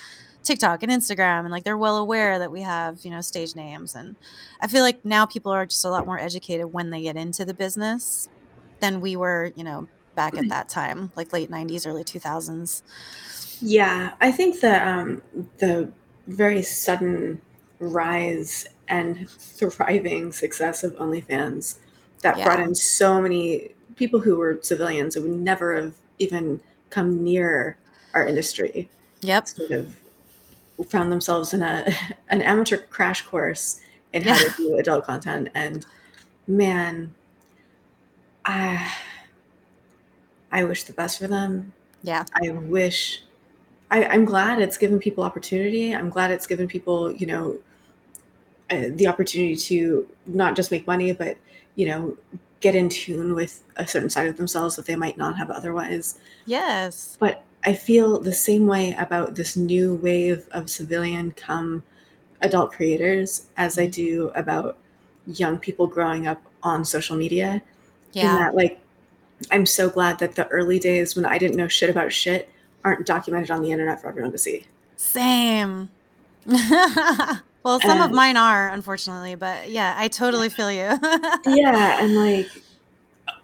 TikTok 0.45 0.83
and 0.83 0.93
Instagram, 0.93 1.41
and 1.41 1.51
like 1.51 1.65
they're 1.65 1.79
well 1.79 1.97
aware 1.97 2.39
that 2.39 2.51
we 2.51 2.63
have 2.63 3.05
you 3.05 3.11
know 3.11 3.21
stage 3.21 3.57
names. 3.57 3.95
And 3.95 4.17
I 4.61 4.67
feel 4.67 4.83
like 4.83 5.05
now 5.05 5.27
people 5.27 5.53
are 5.53 5.67
just 5.67 5.85
a 5.85 5.91
lot 5.91 6.07
more 6.07 6.19
educated 6.19 6.73
when 6.73 6.91
they 6.91 7.03
get 7.03 7.17
into 7.17 7.45
the 7.45 7.55
business 7.55 8.29
than 8.81 9.01
we 9.01 9.17
were, 9.17 9.53
you 9.57 9.65
know, 9.65 9.89
back 10.15 10.37
at 10.37 10.49
that 10.49 10.69
time, 10.69 11.11
like 11.17 11.33
late 11.33 11.51
'90s, 11.51 11.87
early 11.87 12.05
2000s. 12.05 12.83
Yeah, 13.61 14.13
I 14.21 14.31
think 14.31 14.61
the 14.61 14.87
um, 14.87 15.23
the 15.59 15.91
very 16.27 16.63
sudden 16.63 17.41
rise 17.79 18.67
and 18.89 19.29
thriving 19.29 20.33
success 20.33 20.85
of 20.85 20.93
OnlyFans 20.97 21.77
that 22.21 22.43
brought 22.43 22.61
in 22.61 22.75
so 22.75 23.21
many 23.21 23.71
people 23.97 24.21
who 24.21 24.37
were 24.37 24.59
civilians 24.63 25.15
who 25.15 25.23
would 25.23 25.31
never 25.31 25.75
have 25.75 25.95
even 26.19 26.61
come 26.91 27.23
near 27.23 27.77
our 28.15 28.27
industry 28.27 28.89
Yep. 29.25 29.49
sort 29.49 29.71
of 29.71 29.97
found 30.89 31.13
themselves 31.13 31.55
in 31.55 31.63
a 31.63 31.87
an 32.29 32.43
amateur 32.43 32.77
crash 32.77 33.23
course 33.23 33.81
in 34.13 34.23
how 34.23 34.37
to 34.37 34.51
do 34.57 34.77
adult 34.77 35.05
content 35.05 35.49
and 35.55 35.87
man 36.47 37.15
I 38.45 38.93
I 40.53 40.65
wish 40.65 40.85
the 40.85 40.93
best 40.93 41.19
for 41.19 41.27
them 41.27 41.73
Yeah. 42.03 42.25
I 42.35 42.51
wish 42.51 43.23
I, 43.91 44.05
I'm 44.07 44.25
glad 44.25 44.61
it's 44.61 44.77
given 44.77 44.99
people 44.99 45.23
opportunity. 45.23 45.95
I'm 45.95 46.11
glad 46.11 46.31
it's 46.31 46.47
given 46.47 46.67
people, 46.67 47.13
you 47.13 47.27
know, 47.27 47.59
uh, 48.71 48.87
the 48.91 49.07
opportunity 49.07 49.55
to 49.55 50.09
not 50.27 50.57
just 50.57 50.71
make 50.71 50.87
money, 50.87 51.13
but 51.13 51.37
you 51.77 51.87
know, 51.87 52.17
get 52.61 52.75
in 52.75 52.89
tune 52.89 53.35
with 53.35 53.63
a 53.77 53.87
certain 53.87 54.09
side 54.09 54.27
of 54.27 54.37
themselves 54.37 54.75
that 54.77 54.87
they 54.87 54.97
might 54.97 55.19
not 55.19 55.37
have 55.37 55.51
otherwise. 55.51 56.19
Yes. 56.47 57.17
But 57.21 57.45
I 57.65 57.73
feel 57.75 58.21
the 58.21 58.33
same 58.33 58.67
way 58.67 58.95
about 58.99 59.35
this 59.35 59.57
new 59.57 59.95
wave 59.97 60.47
of 60.53 60.69
civilian 60.71 61.33
come 61.33 61.83
adult 62.43 62.73
creators 62.73 63.47
as 63.57 63.79
I 63.79 63.87
do 63.87 64.31
about 64.35 64.77
young 65.27 65.59
people 65.59 65.87
growing 65.87 66.27
up 66.27 66.43
on 66.63 66.85
social 66.85 67.17
media 67.17 67.55
in 67.55 67.63
Yeah. 68.13 68.37
that 68.37 68.55
like 68.55 68.79
i'm 69.51 69.67
so 69.67 69.89
glad 69.91 70.19
that 70.19 70.35
the 70.35 70.47
early 70.49 70.79
days 70.79 71.17
when 71.17 71.25
i 71.27 71.39
didn't 71.39 71.57
know 71.57 71.67
shit 71.69 71.91
about 71.91 72.13
shit 72.13 72.49
aren't 72.85 73.07
documented 73.07 73.51
on 73.51 73.63
the 73.63 73.71
internet 73.73 74.01
for 74.01 74.09
everyone 74.09 74.31
to 74.33 74.39
see 74.39 74.65
Same. 74.97 75.89
well, 76.47 77.81
some 77.81 78.03
of 78.03 78.11
mine 78.13 78.37
are, 78.37 78.69
unfortunately, 78.69 79.35
but 79.35 79.71
yeah, 79.71 79.95
I 79.97 80.09
totally 80.09 80.51
feel 80.51 80.71
you. 80.71 80.99
yeah 81.47 82.03
and 82.03 82.15
like 82.15 82.49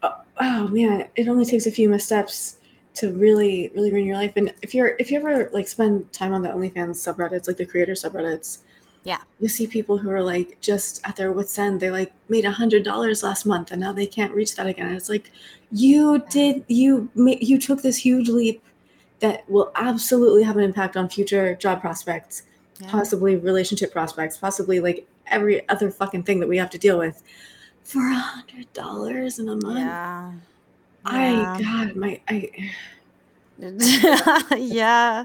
uh, 0.03 0.13
oh 0.41 0.69
man 0.69 1.09
it 1.17 1.27
only 1.29 1.45
takes 1.47 1.67
a 1.67 1.71
few 1.71 1.89
missteps 1.89 2.57
to 3.01 3.13
really 3.13 3.71
really 3.75 3.91
ruin 3.93 4.07
your 4.07 4.17
life 4.17 4.33
and 4.37 4.53
if 4.63 4.75
you're 4.75 4.93
if 4.99 5.11
you 5.11 5.19
ever 5.19 5.51
like 5.53 5.67
spend 5.69 6.11
time 6.13 6.33
on 6.37 6.43
the 6.43 6.49
onlyfans 6.49 6.97
subreddits 7.07 7.47
like 7.49 7.57
the 7.57 7.67
creator 7.73 7.93
subreddits 7.93 8.59
Yeah. 9.05 9.19
you 9.41 9.49
see 9.49 9.67
people 9.67 9.97
who 9.99 10.11
are 10.11 10.23
like 10.23 10.49
just 10.61 11.01
at 11.09 11.17
their 11.17 11.33
wits 11.33 11.59
end 11.59 11.81
they 11.81 11.91
like 11.91 12.13
made 12.29 12.45
a 12.45 12.51
hundred 12.61 12.83
dollars 12.85 13.23
last 13.23 13.47
month 13.47 13.71
and 13.73 13.81
now 13.81 13.93
they 13.93 14.07
can't 14.07 14.33
reach 14.41 14.53
that 14.57 14.67
again 14.67 14.87
and 14.89 14.97
it's 14.97 15.09
like 15.09 15.31
you 15.73 16.23
did 16.31 16.65
you 16.69 17.09
you 17.51 17.59
took 17.59 17.81
this 17.83 17.97
huge 17.97 18.29
leap 18.29 18.63
that 19.21 19.49
will 19.51 19.71
absolutely 19.77 20.43
have 20.43 20.57
an 20.57 20.65
impact 20.65 20.97
on 20.97 21.09
future 21.09 21.55
job 21.65 21.81
prospects 21.81 22.43
Yeah. 22.81 22.91
possibly 22.91 23.37
relationship 23.37 23.91
prospects, 23.93 24.37
possibly 24.47 24.81
like 24.81 25.07
every 25.37 25.57
other 25.69 25.91
fucking 26.01 26.23
thing 26.27 26.41
that 26.41 26.49
we 26.49 26.57
have 26.63 26.71
to 26.71 26.79
deal 26.87 26.99
with 26.99 27.23
for 27.85 28.01
a 28.01 28.15
hundred 28.15 28.67
dollars 28.73 29.39
in 29.39 29.47
a 29.49 29.57
month. 29.57 29.79
Yeah. 29.79 30.33
I 31.05 31.61
God, 31.63 31.97
my 31.97 32.21
I 32.29 32.51
yeah. 33.59 34.43
yeah. 34.57 35.25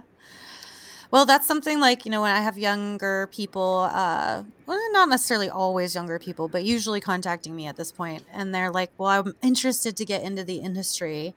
Well, 1.11 1.25
that's 1.25 1.47
something 1.47 1.79
like, 1.79 2.03
you 2.03 2.11
know, 2.11 2.21
when 2.21 2.35
I 2.35 2.41
have 2.41 2.57
younger 2.57 3.29
people, 3.31 3.89
uh, 3.91 4.43
well, 4.65 4.91
not 4.91 5.07
necessarily 5.07 5.49
always 5.49 5.95
younger 5.95 6.19
people, 6.19 6.49
but 6.49 6.65
usually 6.65 6.99
contacting 6.99 7.55
me 7.55 7.67
at 7.67 7.77
this 7.77 7.91
point, 7.91 8.23
and 8.33 8.53
they're 8.53 8.71
like, 8.71 8.91
well, 8.97 9.09
I'm 9.09 9.35
interested 9.41 9.95
to 9.97 10.03
get 10.05 10.23
into 10.23 10.43
the 10.43 10.57
industry, 10.57 11.33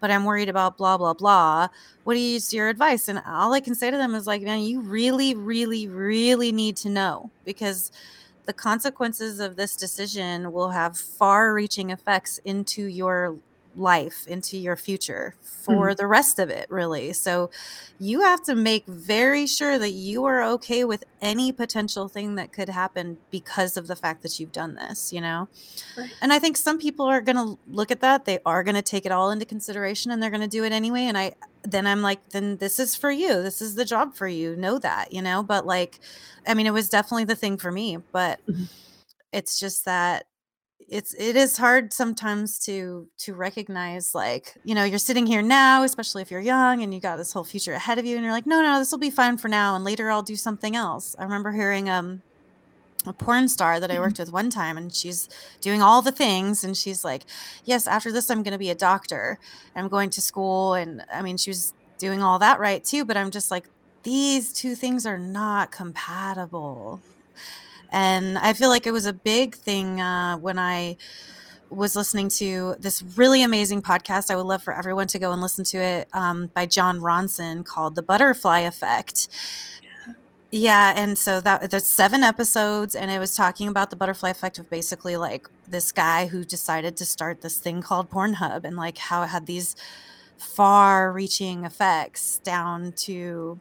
but 0.00 0.10
I'm 0.10 0.24
worried 0.24 0.48
about 0.48 0.76
blah, 0.76 0.96
blah, 0.96 1.14
blah. 1.14 1.68
What 2.02 2.16
is 2.16 2.52
your 2.52 2.68
advice? 2.68 3.06
And 3.06 3.22
all 3.24 3.52
I 3.52 3.60
can 3.60 3.76
say 3.76 3.90
to 3.90 3.96
them 3.96 4.14
is 4.16 4.26
like, 4.26 4.42
man, 4.42 4.60
you 4.60 4.80
really, 4.80 5.34
really, 5.36 5.86
really 5.86 6.50
need 6.50 6.76
to 6.78 6.88
know 6.88 7.30
because 7.44 7.92
the 8.46 8.52
consequences 8.52 9.38
of 9.38 9.54
this 9.54 9.76
decision 9.76 10.52
will 10.52 10.70
have 10.70 10.98
far 10.98 11.54
reaching 11.54 11.90
effects 11.90 12.38
into 12.44 12.86
your 12.86 13.36
life 13.76 14.26
into 14.26 14.56
your 14.56 14.76
future 14.76 15.34
for 15.42 15.88
mm-hmm. 15.88 15.96
the 15.96 16.06
rest 16.06 16.38
of 16.38 16.50
it 16.50 16.66
really 16.70 17.12
so 17.12 17.50
you 17.98 18.20
have 18.20 18.42
to 18.42 18.54
make 18.54 18.86
very 18.86 19.46
sure 19.46 19.78
that 19.78 19.92
you 19.92 20.24
are 20.24 20.42
okay 20.42 20.84
with 20.84 21.04
any 21.20 21.52
potential 21.52 22.08
thing 22.08 22.34
that 22.34 22.52
could 22.52 22.68
happen 22.68 23.16
because 23.30 23.76
of 23.76 23.86
the 23.86 23.96
fact 23.96 24.22
that 24.22 24.38
you've 24.38 24.52
done 24.52 24.74
this 24.74 25.12
you 25.12 25.20
know 25.20 25.48
right. 25.96 26.10
and 26.20 26.32
i 26.32 26.38
think 26.38 26.56
some 26.56 26.78
people 26.78 27.06
are 27.06 27.20
going 27.20 27.36
to 27.36 27.58
look 27.68 27.90
at 27.90 28.00
that 28.00 28.24
they 28.24 28.38
are 28.44 28.62
going 28.62 28.74
to 28.74 28.82
take 28.82 29.06
it 29.06 29.12
all 29.12 29.30
into 29.30 29.46
consideration 29.46 30.10
and 30.10 30.22
they're 30.22 30.30
going 30.30 30.40
to 30.40 30.46
do 30.48 30.64
it 30.64 30.72
anyway 30.72 31.02
and 31.02 31.16
i 31.16 31.32
then 31.62 31.86
i'm 31.86 32.02
like 32.02 32.28
then 32.30 32.56
this 32.58 32.78
is 32.78 32.94
for 32.94 33.10
you 33.10 33.42
this 33.42 33.62
is 33.62 33.74
the 33.74 33.84
job 33.84 34.14
for 34.14 34.28
you 34.28 34.54
know 34.56 34.78
that 34.78 35.12
you 35.12 35.22
know 35.22 35.42
but 35.42 35.64
like 35.64 36.00
i 36.46 36.54
mean 36.54 36.66
it 36.66 36.72
was 36.72 36.88
definitely 36.88 37.24
the 37.24 37.36
thing 37.36 37.56
for 37.56 37.72
me 37.72 37.96
but 38.12 38.38
mm-hmm. 38.46 38.64
it's 39.32 39.58
just 39.58 39.84
that 39.84 40.26
it's 40.88 41.14
it 41.14 41.36
is 41.36 41.56
hard 41.56 41.92
sometimes 41.92 42.58
to 42.58 43.06
to 43.18 43.34
recognize 43.34 44.14
like 44.14 44.54
you 44.64 44.74
know 44.74 44.84
you're 44.84 44.98
sitting 44.98 45.26
here 45.26 45.42
now 45.42 45.82
especially 45.82 46.22
if 46.22 46.30
you're 46.30 46.40
young 46.40 46.82
and 46.82 46.92
you 46.92 47.00
got 47.00 47.16
this 47.16 47.32
whole 47.32 47.44
future 47.44 47.72
ahead 47.72 47.98
of 47.98 48.04
you 48.04 48.16
and 48.16 48.24
you're 48.24 48.32
like 48.32 48.46
no 48.46 48.62
no 48.62 48.78
this 48.78 48.90
will 48.90 48.98
be 48.98 49.10
fine 49.10 49.36
for 49.36 49.48
now 49.48 49.74
and 49.74 49.84
later 49.84 50.10
i'll 50.10 50.22
do 50.22 50.36
something 50.36 50.76
else 50.76 51.16
i 51.18 51.22
remember 51.22 51.52
hearing 51.52 51.88
um 51.88 52.22
a 53.06 53.12
porn 53.12 53.48
star 53.48 53.80
that 53.80 53.90
I 53.90 53.94
mm-hmm. 53.94 54.02
worked 54.02 54.18
with 54.18 54.32
one 54.32 54.50
time, 54.50 54.76
and 54.76 54.94
she's 54.94 55.28
doing 55.60 55.82
all 55.82 56.02
the 56.02 56.12
things. 56.12 56.64
And 56.64 56.76
she's 56.76 57.04
like, 57.04 57.22
Yes, 57.64 57.86
after 57.86 58.12
this, 58.12 58.30
I'm 58.30 58.42
going 58.42 58.52
to 58.52 58.58
be 58.58 58.70
a 58.70 58.74
doctor. 58.74 59.38
I'm 59.74 59.88
going 59.88 60.10
to 60.10 60.20
school. 60.20 60.74
And 60.74 61.04
I 61.12 61.22
mean, 61.22 61.36
she 61.36 61.50
was 61.50 61.72
doing 61.98 62.22
all 62.22 62.38
that 62.38 62.60
right 62.60 62.84
too. 62.84 63.04
But 63.04 63.16
I'm 63.16 63.30
just 63.30 63.50
like, 63.50 63.68
These 64.02 64.52
two 64.52 64.74
things 64.74 65.06
are 65.06 65.18
not 65.18 65.72
compatible. 65.72 67.00
And 67.92 68.38
I 68.38 68.54
feel 68.54 68.70
like 68.70 68.86
it 68.86 68.92
was 68.92 69.06
a 69.06 69.12
big 69.12 69.54
thing 69.54 70.00
uh, 70.00 70.38
when 70.38 70.58
I 70.58 70.96
was 71.70 71.94
listening 71.94 72.28
to 72.28 72.74
this 72.80 73.02
really 73.16 73.42
amazing 73.42 73.82
podcast. 73.82 74.30
I 74.30 74.36
would 74.36 74.46
love 74.46 74.62
for 74.62 74.74
everyone 74.74 75.06
to 75.08 75.18
go 75.18 75.30
and 75.32 75.40
listen 75.40 75.64
to 75.66 75.78
it 75.78 76.08
um, 76.12 76.50
by 76.54 76.66
Jon 76.66 76.98
Ronson 76.98 77.64
called 77.64 77.94
The 77.94 78.02
Butterfly 78.02 78.60
Effect. 78.60 79.28
Yeah, 80.50 80.92
and 80.94 81.16
so 81.16 81.40
that 81.40 81.70
there's 81.70 81.86
seven 81.86 82.22
episodes, 82.22 82.94
and 82.94 83.10
it 83.10 83.18
was 83.18 83.34
talking 83.34 83.68
about 83.68 83.88
the 83.88 83.96
butterfly 83.96 84.28
effect 84.28 84.58
of 84.58 84.68
basically 84.68 85.16
like 85.16 85.48
this 85.66 85.92
guy 85.92 86.26
who 86.26 86.44
decided 86.44 86.94
to 86.98 87.06
start 87.06 87.40
this 87.40 87.58
thing 87.58 87.80
called 87.80 88.10
Pornhub, 88.10 88.64
and 88.64 88.76
like 88.76 88.98
how 88.98 89.22
it 89.22 89.28
had 89.28 89.46
these 89.46 89.76
far-reaching 90.36 91.64
effects 91.64 92.38
down 92.40 92.92
to 92.92 93.60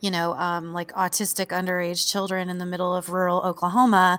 you 0.00 0.10
know, 0.10 0.34
um, 0.34 0.72
like 0.72 0.92
autistic 0.92 1.48
underage 1.48 2.10
children 2.10 2.48
in 2.48 2.58
the 2.58 2.66
middle 2.66 2.94
of 2.94 3.10
rural 3.10 3.40
Oklahoma, 3.42 4.18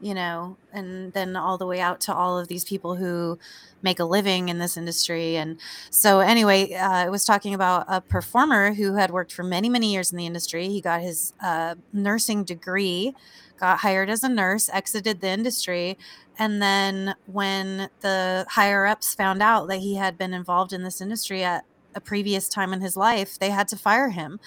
you 0.00 0.14
know, 0.14 0.56
and 0.72 1.12
then 1.14 1.34
all 1.36 1.56
the 1.56 1.66
way 1.66 1.80
out 1.80 2.00
to 2.02 2.14
all 2.14 2.38
of 2.38 2.48
these 2.48 2.64
people 2.64 2.96
who 2.96 3.38
make 3.82 3.98
a 3.98 4.04
living 4.04 4.48
in 4.48 4.58
this 4.58 4.76
industry. 4.76 5.36
And 5.36 5.58
so, 5.90 6.20
anyway, 6.20 6.74
uh, 6.74 7.10
was 7.10 7.24
talking 7.24 7.54
about 7.54 7.86
a 7.88 8.00
performer 8.00 8.74
who 8.74 8.96
had 8.96 9.10
worked 9.10 9.32
for 9.32 9.42
many, 9.42 9.68
many 9.68 9.92
years 9.92 10.10
in 10.10 10.18
the 10.18 10.26
industry. 10.26 10.68
He 10.68 10.80
got 10.80 11.00
his 11.00 11.32
uh, 11.42 11.76
nursing 11.92 12.44
degree, 12.44 13.14
got 13.58 13.78
hired 13.78 14.10
as 14.10 14.22
a 14.24 14.28
nurse, 14.28 14.68
exited 14.72 15.20
the 15.20 15.28
industry. 15.28 15.96
And 16.38 16.60
then, 16.60 17.14
when 17.26 17.88
the 18.00 18.44
higher 18.50 18.86
ups 18.86 19.14
found 19.14 19.42
out 19.42 19.68
that 19.68 19.78
he 19.78 19.94
had 19.94 20.18
been 20.18 20.34
involved 20.34 20.72
in 20.72 20.82
this 20.82 21.00
industry 21.00 21.44
at 21.44 21.64
a 21.94 22.00
previous 22.00 22.48
time 22.48 22.72
in 22.72 22.80
his 22.80 22.96
life, 22.96 23.38
they 23.38 23.50
had 23.50 23.68
to 23.68 23.76
fire 23.76 24.10
him 24.10 24.40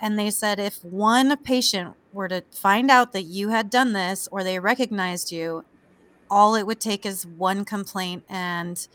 and 0.00 0.18
they 0.18 0.30
said 0.30 0.58
if 0.58 0.84
one 0.84 1.36
patient 1.38 1.94
were 2.12 2.28
to 2.28 2.42
find 2.50 2.90
out 2.90 3.12
that 3.12 3.22
you 3.22 3.48
had 3.48 3.70
done 3.70 3.92
this 3.92 4.28
or 4.30 4.44
they 4.44 4.58
recognized 4.58 5.32
you, 5.32 5.64
all 6.30 6.54
it 6.54 6.66
would 6.66 6.80
take 6.80 7.06
is 7.06 7.26
one 7.26 7.64
complaint 7.64 8.24
and 8.28 8.88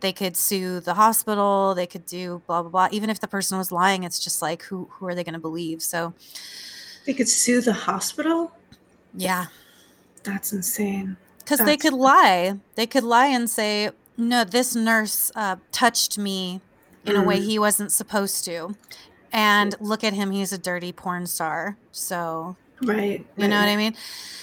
they 0.00 0.12
could 0.12 0.36
sue 0.36 0.80
the 0.80 0.94
hospital, 0.94 1.74
they 1.74 1.86
could 1.86 2.04
do 2.04 2.42
blah 2.46 2.62
blah 2.62 2.70
blah. 2.70 2.88
Even 2.90 3.08
if 3.08 3.20
the 3.20 3.28
person 3.28 3.56
was 3.56 3.72
lying, 3.72 4.04
it's 4.04 4.18
just 4.18 4.42
like 4.42 4.62
who 4.64 4.88
who 4.92 5.06
are 5.06 5.14
they 5.14 5.24
going 5.24 5.34
to 5.34 5.40
believe? 5.40 5.80
So 5.80 6.12
they 7.06 7.14
could 7.14 7.28
sue 7.28 7.60
the 7.60 7.72
hospital? 7.72 8.52
Yeah. 9.14 9.46
That's 10.22 10.52
insane. 10.52 11.16
Cuz 11.46 11.60
they 11.60 11.76
could 11.76 11.92
lie. 11.92 12.58
They 12.74 12.86
could 12.86 13.04
lie 13.04 13.28
and 13.28 13.48
say, 13.48 13.90
"No, 14.16 14.44
this 14.44 14.74
nurse 14.74 15.30
uh, 15.34 15.56
touched 15.70 16.18
me 16.18 16.60
in 17.06 17.14
mm. 17.14 17.22
a 17.22 17.22
way 17.22 17.38
mm. 17.38 17.44
he 17.44 17.58
wasn't 17.58 17.92
supposed 17.92 18.44
to." 18.44 18.74
and 19.32 19.74
look 19.80 20.02
at 20.02 20.12
him 20.12 20.30
he's 20.30 20.52
a 20.52 20.58
dirty 20.58 20.92
porn 20.92 21.26
star 21.26 21.76
so 21.92 22.56
right 22.82 23.20
you 23.20 23.26
right. 23.38 23.48
know 23.48 23.58
what 23.58 23.68
i 23.68 23.76
mean 23.76 23.94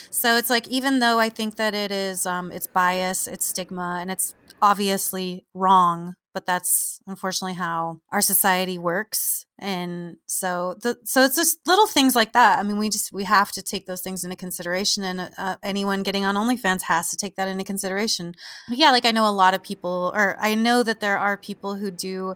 so 0.09 0.37
it's 0.37 0.49
like 0.49 0.67
even 0.67 0.99
though 0.99 1.19
i 1.19 1.29
think 1.29 1.55
that 1.55 1.73
it 1.73 1.91
is 1.91 2.25
um 2.25 2.51
it's 2.51 2.67
bias 2.67 3.27
it's 3.27 3.45
stigma 3.45 3.97
and 3.99 4.11
it's 4.11 4.35
obviously 4.61 5.43
wrong 5.53 6.15
but 6.33 6.45
that's 6.45 6.99
unfortunately 7.07 7.53
how 7.53 7.99
our 8.11 8.21
society 8.21 8.77
works 8.77 9.45
and 9.59 10.17
so 10.25 10.75
the 10.81 10.97
so 11.05 11.23
it's 11.23 11.35
just 11.35 11.59
little 11.65 11.87
things 11.87 12.15
like 12.15 12.33
that. 12.33 12.59
I 12.59 12.63
mean 12.63 12.77
we 12.77 12.89
just 12.89 13.13
we 13.13 13.23
have 13.23 13.51
to 13.53 13.61
take 13.61 13.85
those 13.85 14.01
things 14.01 14.23
into 14.23 14.35
consideration 14.35 15.03
and 15.03 15.31
uh, 15.37 15.55
anyone 15.63 16.03
getting 16.03 16.25
on 16.25 16.35
onlyfans 16.35 16.81
has 16.83 17.09
to 17.11 17.17
take 17.17 17.35
that 17.35 17.47
into 17.47 17.63
consideration. 17.63 18.33
But 18.67 18.77
yeah 18.77 18.91
like 18.91 19.05
i 19.05 19.11
know 19.11 19.27
a 19.27 19.31
lot 19.31 19.53
of 19.53 19.63
people 19.63 20.11
or 20.15 20.35
i 20.39 20.55
know 20.55 20.83
that 20.83 20.99
there 20.99 21.17
are 21.17 21.37
people 21.37 21.75
who 21.75 21.91
do 21.91 22.35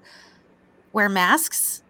wear 0.93 1.09
masks 1.09 1.81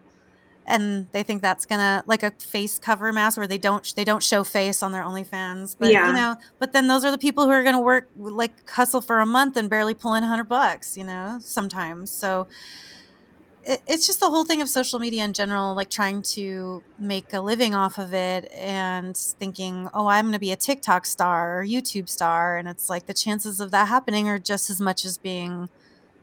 and 0.68 1.08
they 1.12 1.22
think 1.22 1.40
that's 1.40 1.64
gonna 1.64 2.04
like 2.06 2.22
a 2.22 2.30
face 2.32 2.78
cover 2.78 3.10
mask 3.12 3.38
where 3.38 3.46
they 3.46 3.58
don't 3.58 3.94
they 3.96 4.04
don't 4.04 4.22
show 4.22 4.44
face 4.44 4.82
on 4.82 4.92
their 4.92 5.02
OnlyFans. 5.02 5.74
But 5.78 5.90
yeah. 5.90 6.06
you 6.06 6.12
know, 6.12 6.36
but 6.58 6.72
then 6.72 6.86
those 6.86 7.04
are 7.04 7.10
the 7.10 7.18
people 7.18 7.44
who 7.44 7.50
are 7.50 7.64
gonna 7.64 7.80
work 7.80 8.08
like 8.16 8.68
hustle 8.70 9.00
for 9.00 9.20
a 9.20 9.26
month 9.26 9.56
and 9.56 9.68
barely 9.70 9.94
pull 9.94 10.14
in 10.14 10.22
a 10.22 10.28
hundred 10.28 10.48
bucks, 10.48 10.96
you 10.96 11.04
know, 11.04 11.38
sometimes. 11.40 12.10
So 12.10 12.46
it, 13.64 13.80
it's 13.86 14.06
just 14.06 14.20
the 14.20 14.28
whole 14.28 14.44
thing 14.44 14.60
of 14.60 14.68
social 14.68 14.98
media 14.98 15.24
in 15.24 15.32
general, 15.32 15.74
like 15.74 15.88
trying 15.88 16.20
to 16.34 16.82
make 16.98 17.32
a 17.32 17.40
living 17.40 17.74
off 17.74 17.96
of 17.96 18.12
it 18.12 18.52
and 18.52 19.16
thinking, 19.16 19.88
oh, 19.94 20.06
I'm 20.06 20.26
gonna 20.26 20.38
be 20.38 20.52
a 20.52 20.56
TikTok 20.56 21.06
star 21.06 21.60
or 21.60 21.64
YouTube 21.64 22.10
star, 22.10 22.58
and 22.58 22.68
it's 22.68 22.90
like 22.90 23.06
the 23.06 23.14
chances 23.14 23.58
of 23.58 23.70
that 23.70 23.88
happening 23.88 24.28
are 24.28 24.38
just 24.38 24.68
as 24.68 24.82
much 24.82 25.06
as 25.06 25.16
being 25.16 25.70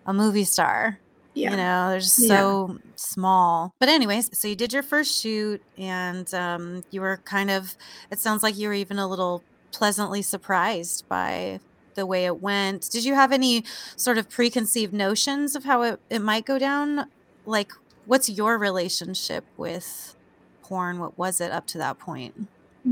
a 0.06 0.14
movie 0.14 0.46
star. 0.46 1.00
Yeah. 1.36 1.52
You 1.52 1.58
know, 1.58 1.90
they're 1.90 2.00
just 2.00 2.28
so 2.28 2.70
yeah. 2.72 2.92
small. 2.96 3.76
But 3.80 3.90
anyways, 3.90 4.38
so 4.38 4.48
you 4.48 4.56
did 4.56 4.72
your 4.72 4.84
first 4.84 5.22
shoot 5.22 5.62
and 5.78 6.34
um, 6.34 6.84
you 6.92 7.02
were 7.02 7.18
kind 7.26 7.52
of 7.52 7.76
it 8.10 8.20
sounds 8.20 8.42
like 8.42 8.58
you 8.58 8.70
were 8.70 8.74
even 8.74 8.98
a 8.98 9.08
little 9.08 9.44
pleasantly 9.72 10.22
surprised 10.22 11.08
by 11.10 11.60
the 11.96 12.06
way 12.06 12.26
it 12.26 12.42
went. 12.42 12.90
Did 12.90 13.04
you 13.04 13.16
have 13.16 13.34
any 13.34 13.66
sort 13.98 14.18
of 14.18 14.30
preconceived 14.30 14.94
notions 14.94 15.56
of 15.56 15.66
how 15.66 15.82
it, 15.82 16.00
it 16.10 16.20
might 16.20 16.46
go 16.46 16.58
down? 16.58 17.08
Like 17.46 17.74
what's 18.06 18.30
your 18.30 18.58
relationship 18.58 19.44
with 19.58 20.16
porn? 20.64 21.00
What 21.00 21.18
was 21.18 21.42
it 21.42 21.52
up 21.52 21.68
to 21.68 21.78
that 21.80 22.00
point? 22.00 22.48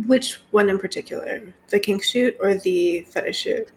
Which 0.06 0.42
one 0.52 0.70
in 0.70 0.80
particular? 0.80 1.42
The 1.70 1.80
kink 1.80 2.04
shoot 2.04 2.36
or 2.42 2.56
the 2.56 3.02
fetish 3.02 3.38
shoot? 3.38 3.70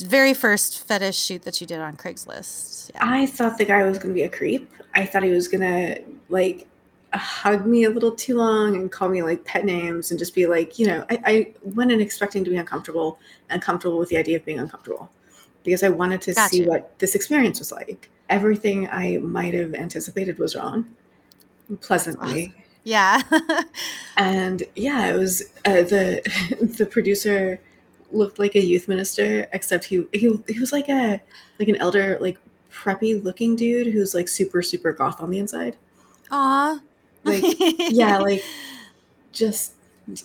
Very 0.00 0.34
first 0.34 0.86
fetish 0.86 1.18
shoot 1.18 1.42
that 1.42 1.60
you 1.60 1.66
did 1.66 1.80
on 1.80 1.96
Craigslist. 1.96 2.90
Yeah. 2.94 3.00
I 3.02 3.26
thought 3.26 3.58
the 3.58 3.64
guy 3.64 3.84
was 3.84 3.98
going 3.98 4.10
to 4.10 4.14
be 4.14 4.22
a 4.22 4.28
creep. 4.28 4.70
I 4.94 5.04
thought 5.06 5.22
he 5.22 5.30
was 5.30 5.48
going 5.48 5.60
to 5.60 6.02
like 6.28 6.66
hug 7.14 7.66
me 7.66 7.84
a 7.84 7.90
little 7.90 8.12
too 8.12 8.36
long 8.36 8.76
and 8.76 8.92
call 8.92 9.08
me 9.08 9.22
like 9.22 9.44
pet 9.44 9.64
names 9.64 10.10
and 10.10 10.18
just 10.18 10.34
be 10.34 10.46
like, 10.46 10.78
you 10.78 10.86
know, 10.86 11.04
I, 11.10 11.20
I 11.24 11.54
went 11.62 11.90
in 11.90 12.00
expecting 12.00 12.44
to 12.44 12.50
be 12.50 12.56
uncomfortable 12.56 13.18
and 13.50 13.62
comfortable 13.62 13.98
with 13.98 14.08
the 14.10 14.16
idea 14.16 14.36
of 14.36 14.44
being 14.44 14.58
uncomfortable 14.58 15.10
because 15.64 15.82
I 15.82 15.88
wanted 15.88 16.20
to 16.22 16.34
gotcha. 16.34 16.56
see 16.56 16.66
what 16.66 16.98
this 16.98 17.14
experience 17.14 17.58
was 17.58 17.72
like. 17.72 18.10
Everything 18.28 18.88
I 18.90 19.18
might 19.18 19.54
have 19.54 19.74
anticipated 19.74 20.38
was 20.38 20.54
wrong, 20.54 20.86
pleasantly. 21.80 22.48
Awesome. 22.48 22.62
Yeah. 22.84 23.22
and 24.16 24.62
yeah, 24.76 25.12
it 25.12 25.18
was 25.18 25.42
uh, 25.64 25.82
the 25.82 26.22
the 26.78 26.86
producer 26.86 27.60
looked 28.10 28.38
like 28.38 28.54
a 28.54 28.60
youth 28.60 28.88
minister, 28.88 29.48
except 29.52 29.84
he 29.84 30.04
he 30.12 30.38
he 30.48 30.58
was 30.58 30.72
like 30.72 30.88
a 30.88 31.20
like 31.58 31.68
an 31.68 31.76
elder, 31.76 32.18
like 32.20 32.38
preppy 32.72 33.22
looking 33.22 33.56
dude 33.56 33.88
who's 33.88 34.14
like 34.14 34.28
super 34.28 34.62
super 34.62 34.92
goth 34.92 35.20
on 35.20 35.30
the 35.30 35.38
inside. 35.38 35.76
Aw. 36.30 36.80
Like 37.24 37.42
yeah, 37.90 38.18
like 38.18 38.42
just 39.32 39.74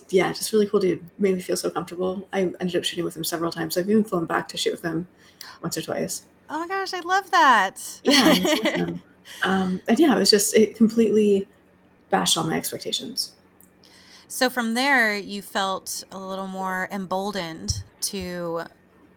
yeah, 0.08 0.32
just 0.32 0.52
really 0.52 0.66
cool 0.66 0.80
dude. 0.80 1.04
Made 1.18 1.34
me 1.34 1.40
feel 1.40 1.56
so 1.56 1.70
comfortable. 1.70 2.26
I 2.32 2.52
ended 2.60 2.76
up 2.76 2.84
shooting 2.84 3.04
with 3.04 3.16
him 3.16 3.24
several 3.24 3.52
times. 3.52 3.76
I've 3.76 3.88
even 3.90 4.04
flown 4.04 4.26
back 4.26 4.48
to 4.48 4.56
shoot 4.56 4.72
with 4.72 4.82
him 4.82 5.06
once 5.62 5.76
or 5.76 5.82
twice. 5.82 6.24
Oh 6.48 6.60
my 6.60 6.68
gosh, 6.68 6.94
I 6.94 7.00
love 7.00 7.30
that. 7.30 8.00
Yeah. 8.04 8.86
um, 9.42 9.80
and 9.88 9.98
yeah, 9.98 10.14
it 10.14 10.18
was 10.18 10.30
just 10.30 10.54
it 10.54 10.76
completely 10.76 11.48
bashed 12.10 12.36
all 12.36 12.44
my 12.44 12.56
expectations. 12.56 13.32
So 14.34 14.50
from 14.50 14.74
there, 14.74 15.16
you 15.16 15.42
felt 15.42 16.02
a 16.10 16.18
little 16.18 16.48
more 16.48 16.88
emboldened 16.90 17.84
to 18.00 18.62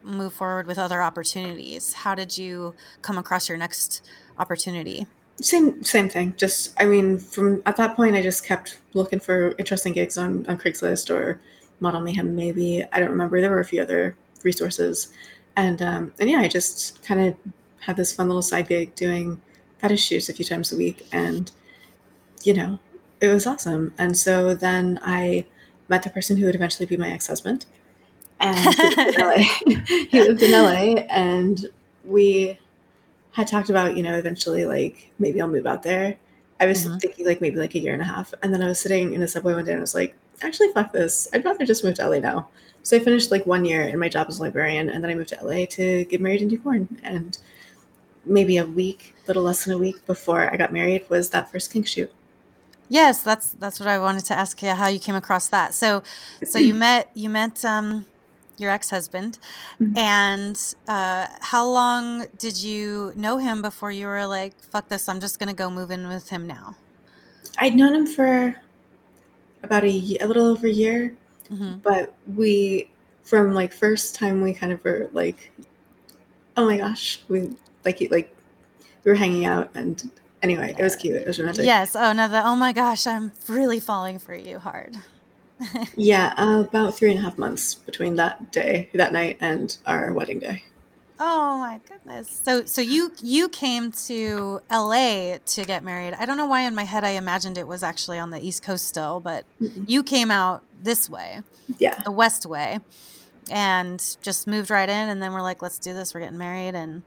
move 0.04 0.32
forward 0.32 0.68
with 0.68 0.78
other 0.78 1.02
opportunities. 1.02 1.92
How 1.92 2.14
did 2.14 2.38
you 2.38 2.76
come 3.02 3.18
across 3.18 3.50
your 3.50 3.58
next 3.58 4.08
opportunity? 4.38 5.08
Same 5.42 5.84
same 5.84 6.08
thing. 6.08 6.36
Just 6.38 6.80
I 6.80 6.86
mean, 6.86 7.18
from 7.18 7.64
at 7.66 7.78
that 7.78 7.96
point, 7.96 8.16
I 8.16 8.22
just 8.22 8.46
kept 8.46 8.78
looking 8.94 9.20
for 9.20 9.56
interesting 9.58 9.94
gigs 9.94 10.20
on 10.20 10.46
on 10.46 10.60
Craigslist 10.60 11.10
or 11.10 11.42
Model 11.80 12.02
Mayhem. 12.02 12.36
Maybe 12.36 12.86
I 12.92 13.00
don't 13.00 13.10
remember. 13.10 13.42
There 13.42 13.50
were 13.50 13.60
a 13.60 13.66
few 13.66 13.82
other 13.82 14.16
resources, 14.44 15.08
and 15.56 15.82
um, 15.82 16.14
and 16.20 16.30
yeah, 16.30 16.42
I 16.42 16.48
just 16.48 17.02
kind 17.02 17.22
of 17.22 17.36
had 17.80 17.98
this 17.98 18.14
fun 18.14 18.28
little 18.28 18.44
side 18.44 18.68
gig 18.68 18.94
doing 18.94 19.42
fetish 19.80 20.06
shoots 20.06 20.30
a 20.30 20.34
few 20.34 20.46
times 20.46 20.72
a 20.72 20.78
week, 20.78 21.08
and 21.12 21.52
you 22.44 22.54
know, 22.54 22.78
it 23.22 23.28
was 23.28 23.48
awesome. 23.48 23.94
And 23.98 24.18
so 24.18 24.54
then 24.54 25.00
I 25.04 25.46
met 25.90 26.04
the 26.04 26.10
person 26.10 26.38
who 26.38 26.46
would 26.46 26.56
eventually 26.56 26.86
be 26.86 26.98
my 26.98 27.10
ex 27.12 27.28
husband, 27.28 27.66
and 28.40 28.58
he 28.76 28.96
lived 28.96 29.16
in 29.16 29.22
LA. 29.22 29.36
he 30.10 30.22
lived 30.22 30.42
in 30.44 30.52
LA, 30.52 31.02
and 31.10 31.68
we 32.06 32.58
had 33.32 33.48
talked 33.48 33.70
about, 33.70 33.96
you 33.96 34.04
know, 34.04 34.18
eventually 34.18 34.66
like 34.66 35.12
maybe 35.20 35.40
I'll 35.42 35.48
move 35.48 35.68
out 35.68 35.84
there. 35.84 36.16
I 36.60 36.66
was 36.66 36.86
Mhm. 36.86 37.00
thinking 37.00 37.26
like 37.28 37.40
maybe 37.40 37.58
like 37.58 37.76
a 37.76 37.80
year 37.80 37.94
and 37.94 38.02
a 38.02 38.06
half. 38.06 38.34
And 38.42 38.52
then 38.52 38.64
I 38.64 38.68
was 38.68 38.80
sitting 38.80 39.14
in 39.14 39.22
the 39.22 39.28
subway 39.28 39.54
one 39.54 39.66
day 39.66 39.74
and 39.74 39.80
I 39.80 39.82
was 39.82 39.94
like, 39.94 40.16
actually 40.42 40.72
fuck 40.74 40.92
this. 40.92 41.28
I'd 41.34 41.46
rather 41.46 41.66
just 41.66 41.84
move 41.84 41.94
to 41.96 42.10
LA 42.10 42.18
now. 42.20 42.48
So 42.82 42.98
I 42.98 43.00
finished 43.00 43.30
like 43.30 43.46
one 43.46 43.64
year 43.64 43.84
in 43.84 44.00
my 44.00 44.10
job 44.10 44.26
as 44.28 44.40
a 44.40 44.42
librarian 44.42 44.90
and 44.90 45.04
then 45.04 45.12
I 45.12 45.16
moved 45.16 45.30
to 45.30 45.44
LA 45.46 45.66
to 45.68 46.06
get 46.06 46.20
married 46.20 46.42
and 46.42 46.50
do 46.50 46.58
porn. 46.58 46.88
And 47.04 47.38
maybe 48.26 48.58
a 48.58 48.66
week, 48.66 49.14
little 49.28 49.44
less 49.44 49.66
than 49.66 49.76
a 49.76 49.78
week 49.78 50.04
before 50.08 50.52
I 50.52 50.58
got 50.58 50.74
married 50.74 51.06
was 51.10 51.30
that 51.30 51.52
first 51.52 51.72
kink 51.72 51.86
shoot. 51.86 52.12
Yes, 52.90 53.22
that's 53.22 53.52
that's 53.52 53.80
what 53.80 53.90
I 53.90 54.00
wanted 54.00 54.26
to 54.26 54.34
ask 54.38 54.62
you 54.62 54.70
how 54.70 54.88
you 54.88 55.00
came 55.00 55.16
across 55.16 55.50
that. 55.50 55.74
So 55.74 56.04
so 56.46 56.58
you 56.60 56.74
met 56.88 57.10
you 57.14 57.30
met 57.30 57.64
um 57.66 58.06
your 58.58 58.72
ex-husband 58.72 59.38
Mhm. 59.80 59.98
and 59.98 60.76
uh 60.88 61.28
how 61.42 61.68
long 61.68 62.26
did 62.40 62.58
you 62.58 63.14
know 63.16 63.38
him 63.38 63.62
before 63.62 63.92
you 63.92 64.08
were 64.08 64.26
like 64.26 64.54
fuck 64.72 64.88
this 64.90 65.08
I'm 65.08 65.20
just 65.20 65.38
going 65.38 65.50
to 65.50 65.56
go 65.56 65.70
move 65.70 65.92
in 65.92 66.08
with 66.08 66.30
him 66.30 66.48
now? 66.48 66.76
I'd 67.60 67.76
known 67.76 67.94
him 67.94 68.08
for 68.08 68.56
about 69.64 69.84
a, 69.84 70.18
a 70.22 70.26
little 70.26 70.48
over 70.48 70.66
a 70.68 70.72
year. 70.72 71.16
Mhm. 71.52 71.82
but 71.84 72.14
we 72.36 72.90
from 73.24 73.54
like 73.54 73.72
first 73.74 74.16
time 74.16 74.42
we 74.42 74.54
kind 74.54 74.72
of 74.72 74.84
were 74.84 75.10
like 75.14 75.52
oh 76.58 76.66
my 76.66 76.78
gosh 76.78 77.22
we 77.30 77.56
like 77.86 78.02
like 78.12 78.36
we 79.04 79.12
were 79.12 79.16
hanging 79.16 79.46
out 79.46 79.70
and 79.76 80.10
anyway 80.44 80.76
it 80.78 80.84
was 80.84 80.96
cute 80.96 81.16
it 81.16 81.28
was 81.28 81.40
romantic 81.40 81.66
Yes. 81.66 81.96
Oh 81.96 82.14
no, 82.14 82.28
the 82.28 82.46
oh 82.46 82.56
my 82.56 82.74
gosh, 82.74 83.08
I'm 83.08 83.32
really 83.48 83.80
falling 83.80 84.20
for 84.20 84.36
you 84.36 84.60
hard. 84.60 84.98
yeah 85.96 86.34
uh, 86.38 86.62
about 86.62 86.96
three 86.96 87.10
and 87.10 87.18
a 87.20 87.22
half 87.24 87.38
months 87.38 87.74
between 87.74 88.16
that 88.16 88.52
day 88.52 88.90
that 88.94 89.12
night 89.12 89.38
and 89.42 89.78
our 89.88 90.14
wedding 90.14 90.38
day 90.40 90.64
Oh 91.20 91.58
my 91.58 91.80
goodness. 91.90 92.30
So 92.46 92.66
so 92.66 92.80
you 92.80 93.12
you 93.24 93.50
came 93.50 93.92
to 94.06 94.62
LA 94.72 95.38
to 95.44 95.66
get 95.66 95.84
married. 95.84 96.14
I 96.14 96.28
don't 96.28 96.38
know 96.38 96.46
why 96.46 96.62
in 96.62 96.76
my 96.76 96.84
head 96.84 97.04
I 97.04 97.10
imagined 97.12 97.58
it 97.58 97.68
was 97.68 97.82
actually 97.82 98.20
on 98.20 98.30
the 98.30 98.40
East 98.40 98.62
Coast 98.62 98.88
still, 98.88 99.20
but 99.20 99.44
Mm-mm. 99.60 99.84
you 99.90 100.04
came 100.04 100.30
out 100.30 100.64
this 100.80 101.10
way, 101.10 101.42
yeah 101.80 102.00
the 102.04 102.12
West 102.12 102.46
way, 102.46 102.80
and 103.50 104.00
just 104.22 104.46
moved 104.46 104.70
right 104.70 104.88
in 104.88 105.10
and 105.10 105.20
then 105.20 105.34
we're 105.34 105.42
like, 105.42 105.64
let's 105.64 105.80
do 105.80 105.92
this. 105.92 106.14
We're 106.14 106.20
getting 106.20 106.38
married 106.38 106.76
and 106.76 107.02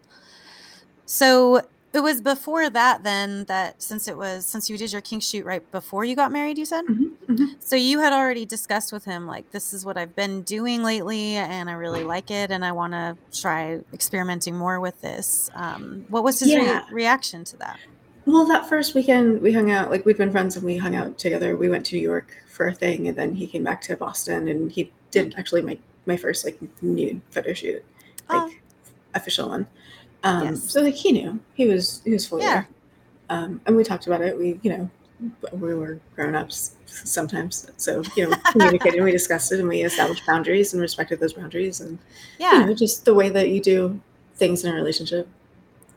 so 1.06 1.62
it 1.92 2.00
was 2.00 2.20
before 2.20 2.70
that 2.70 3.02
then 3.02 3.44
that 3.46 3.82
since 3.82 4.06
it 4.08 4.16
was 4.16 4.46
since 4.46 4.70
you 4.70 4.76
did 4.78 4.92
your 4.92 5.00
kink 5.00 5.22
shoot 5.22 5.44
right 5.44 5.68
before 5.72 6.04
you 6.04 6.14
got 6.14 6.30
married, 6.32 6.56
you 6.58 6.64
said? 6.64 6.84
Mhm, 6.86 7.10
mhm. 7.28 7.46
So 7.58 7.74
you 7.76 8.00
had 8.00 8.12
already 8.12 8.46
discussed 8.46 8.92
with 8.92 9.04
him 9.04 9.26
like 9.26 9.50
this 9.50 9.72
is 9.72 9.84
what 9.84 9.96
I've 9.96 10.14
been 10.14 10.42
doing 10.42 10.82
lately 10.82 11.34
and 11.34 11.68
I 11.68 11.72
really 11.74 12.04
like 12.04 12.30
it 12.30 12.50
and 12.50 12.64
I 12.64 12.72
want 12.72 12.92
to 12.92 13.16
try 13.32 13.80
experimenting 13.92 14.56
more 14.56 14.78
with 14.80 15.00
this. 15.00 15.50
Um, 15.54 16.04
what 16.08 16.22
was 16.24 16.38
his 16.40 16.54
re- 16.54 16.80
reaction 16.92 17.44
to 17.44 17.56
that? 17.58 17.78
well 18.26 18.44
that 18.46 18.68
first 18.68 18.94
weekend 18.94 19.40
we 19.40 19.50
hung 19.52 19.70
out 19.70 19.90
like 19.90 20.04
we'd 20.04 20.18
been 20.18 20.30
friends 20.30 20.54
and 20.54 20.64
we 20.64 20.76
hung 20.76 20.94
out 20.94 21.16
together 21.18 21.56
we 21.56 21.70
went 21.70 21.84
to 21.86 21.96
new 21.96 22.02
york 22.02 22.36
for 22.48 22.68
a 22.68 22.72
thing 22.74 23.08
and 23.08 23.16
then 23.16 23.34
he 23.34 23.46
came 23.46 23.64
back 23.64 23.80
to 23.80 23.96
boston 23.96 24.46
and 24.46 24.70
he 24.70 24.92
did 25.10 25.34
actually 25.38 25.62
my 25.62 25.76
my 26.04 26.18
first 26.18 26.44
like 26.44 26.58
nude 26.82 27.20
photo 27.30 27.54
shoot 27.54 27.82
like 28.28 28.42
Oh. 28.42 28.50
official 29.14 29.48
one. 29.48 29.66
Um, 30.22 30.44
Yes. 30.44 30.70
So 30.70 30.82
like 30.82 30.94
he 30.94 31.12
knew 31.12 31.40
he 31.54 31.66
was 31.66 32.02
he 32.04 32.10
was 32.10 32.26
fully 32.26 32.42
Yeah. 32.42 32.50
there, 32.50 32.68
um, 33.30 33.60
and 33.66 33.76
we 33.76 33.84
talked 33.84 34.06
about 34.06 34.20
it. 34.20 34.36
We 34.38 34.58
you 34.62 34.70
know 34.70 34.90
we 35.52 35.74
were 35.74 35.98
grown 36.16 36.34
ups 36.34 36.74
sometimes, 36.86 37.70
so 37.76 38.02
you 38.16 38.28
know 38.28 38.36
communicated. 38.52 38.96
and 38.96 39.04
we 39.04 39.12
discussed 39.12 39.52
it 39.52 39.60
and 39.60 39.68
we 39.68 39.82
established 39.82 40.26
boundaries 40.26 40.72
and 40.72 40.80
respected 40.82 41.20
those 41.20 41.32
boundaries, 41.34 41.80
and 41.80 41.98
Yeah. 42.38 42.60
you 42.60 42.66
know 42.66 42.74
just 42.74 43.04
the 43.04 43.14
way 43.14 43.28
that 43.30 43.48
you 43.50 43.60
do 43.60 44.00
things 44.34 44.64
in 44.64 44.72
a 44.72 44.74
relationship. 44.74 45.26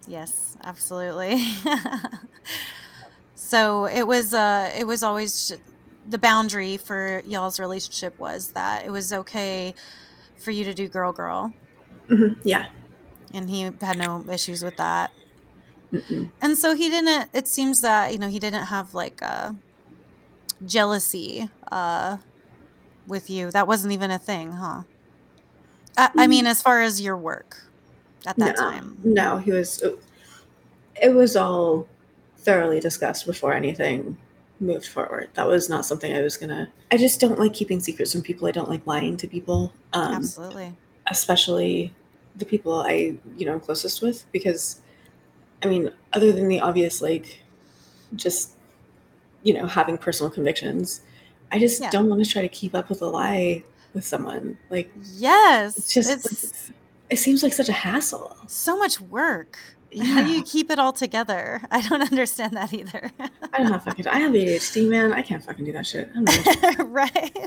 Yes, 0.08 0.58
absolutely. 0.64 1.42
so 3.36 3.86
it 3.86 4.08
was 4.08 4.34
uh 4.34 4.72
it 4.78 4.86
was 4.86 5.04
always 5.04 5.52
the 6.10 6.18
boundary 6.18 6.78
for 6.78 7.22
y'all's 7.26 7.60
relationship 7.60 8.18
was 8.20 8.52
that 8.52 8.86
it 8.86 8.92
was 8.92 9.14
okay 9.14 9.74
for 10.38 10.52
you 10.52 10.64
to 10.66 10.74
do 10.74 10.88
girl 10.88 11.12
girl 11.14 11.54
Mhm, 12.10 12.36
Yeah. 12.44 12.66
And 13.34 13.50
he 13.50 13.70
had 13.82 13.98
no 13.98 14.24
issues 14.32 14.64
with 14.64 14.78
that. 14.78 15.12
Mm-mm. 15.92 16.32
And 16.42 16.58
so 16.58 16.76
he 16.76 16.90
didn't 16.90 17.30
it 17.34 17.48
seems 17.48 17.82
that, 17.82 18.12
you 18.12 18.20
know, 18.20 18.30
he 18.30 18.40
didn't 18.40 18.66
have 18.66 18.94
like 18.94 19.22
a 19.22 19.56
jealousy 20.66 21.50
uh 21.72 22.18
with 23.08 23.30
you. 23.30 23.52
That 23.52 23.68
wasn't 23.68 23.94
even 23.94 24.12
a 24.12 24.20
thing, 24.20 24.52
huh? 24.54 24.84
I, 25.98 26.10
I 26.18 26.28
mean 26.28 26.48
as 26.48 26.62
far 26.62 26.82
as 26.82 27.02
your 27.02 27.18
work 27.18 27.64
at 28.26 28.38
that 28.38 28.56
no, 28.56 28.62
time. 28.62 28.98
No, 29.04 29.38
he 29.38 29.52
was. 29.52 29.84
It 31.02 31.14
was 31.14 31.36
all 31.36 31.88
thoroughly 32.38 32.80
discussed 32.80 33.26
before 33.26 33.54
anything 33.54 34.18
moved 34.60 34.88
forward. 34.88 35.30
That 35.34 35.48
was 35.48 35.70
not 35.70 35.86
something 35.86 36.14
I 36.14 36.22
was 36.22 36.38
gonna. 36.38 36.70
I 36.92 36.98
just 36.98 37.20
don't 37.20 37.40
like 37.40 37.54
keeping 37.54 37.80
secrets 37.80 38.12
from 38.12 38.22
people. 38.22 38.48
I 38.48 38.52
don't 38.52 38.70
like 38.70 38.86
lying 38.86 39.18
to 39.18 39.28
people, 39.28 39.74
um, 39.94 40.16
Absolutely. 40.16 40.74
especially 41.08 41.94
the 42.36 42.46
people 42.46 42.74
I 42.82 43.16
you 43.38 43.46
know 43.46 43.54
I'm 43.54 43.60
closest 43.60 44.02
with. 44.02 44.26
Because, 44.32 44.82
I 45.64 45.68
mean, 45.68 45.92
other 46.14 46.32
than 46.32 46.48
the 46.48 46.60
obvious, 46.60 47.02
like, 47.02 47.40
just 48.16 48.52
you 49.44 49.54
know 49.54 49.66
having 49.68 49.98
personal 49.98 50.30
convictions, 50.32 51.02
I 51.52 51.60
just 51.60 51.82
Yeah. 51.82 51.90
don't 51.92 52.10
want 52.10 52.24
to 52.24 52.30
try 52.30 52.42
to 52.42 52.50
keep 52.50 52.74
up 52.76 52.90
with 52.90 53.02
a 53.02 53.08
lie 53.08 53.64
with 53.94 54.06
someone. 54.06 54.58
Like, 54.70 54.92
Yes. 55.16 55.78
it's 55.78 55.94
just 55.94 56.10
it's 56.12 56.72
it 57.10 57.18
seems 57.18 57.44
like 57.44 57.54
such 57.54 57.70
a 57.70 57.74
hassle. 57.74 58.36
so 58.48 58.78
much 58.78 59.00
work. 59.00 59.58
How 60.02 60.24
do 60.24 60.32
you 60.32 60.42
keep 60.42 60.72
it 60.72 60.80
all 60.80 60.92
together? 60.94 61.62
I 61.72 61.82
don't 61.88 62.02
understand 62.02 62.54
that 62.58 62.74
either. 62.74 63.12
I 63.54 63.60
don't 63.60 63.70
know 63.70 63.76
if 63.76 64.08
I 64.08 64.18
have 64.18 64.32
ADHD, 64.32 64.90
man. 64.90 65.14
I 65.14 65.22
can't 65.22 65.44
fucking 65.44 65.66
do 65.66 65.72
that 65.74 65.86
shit. 65.86 66.10
Right? 66.80 67.38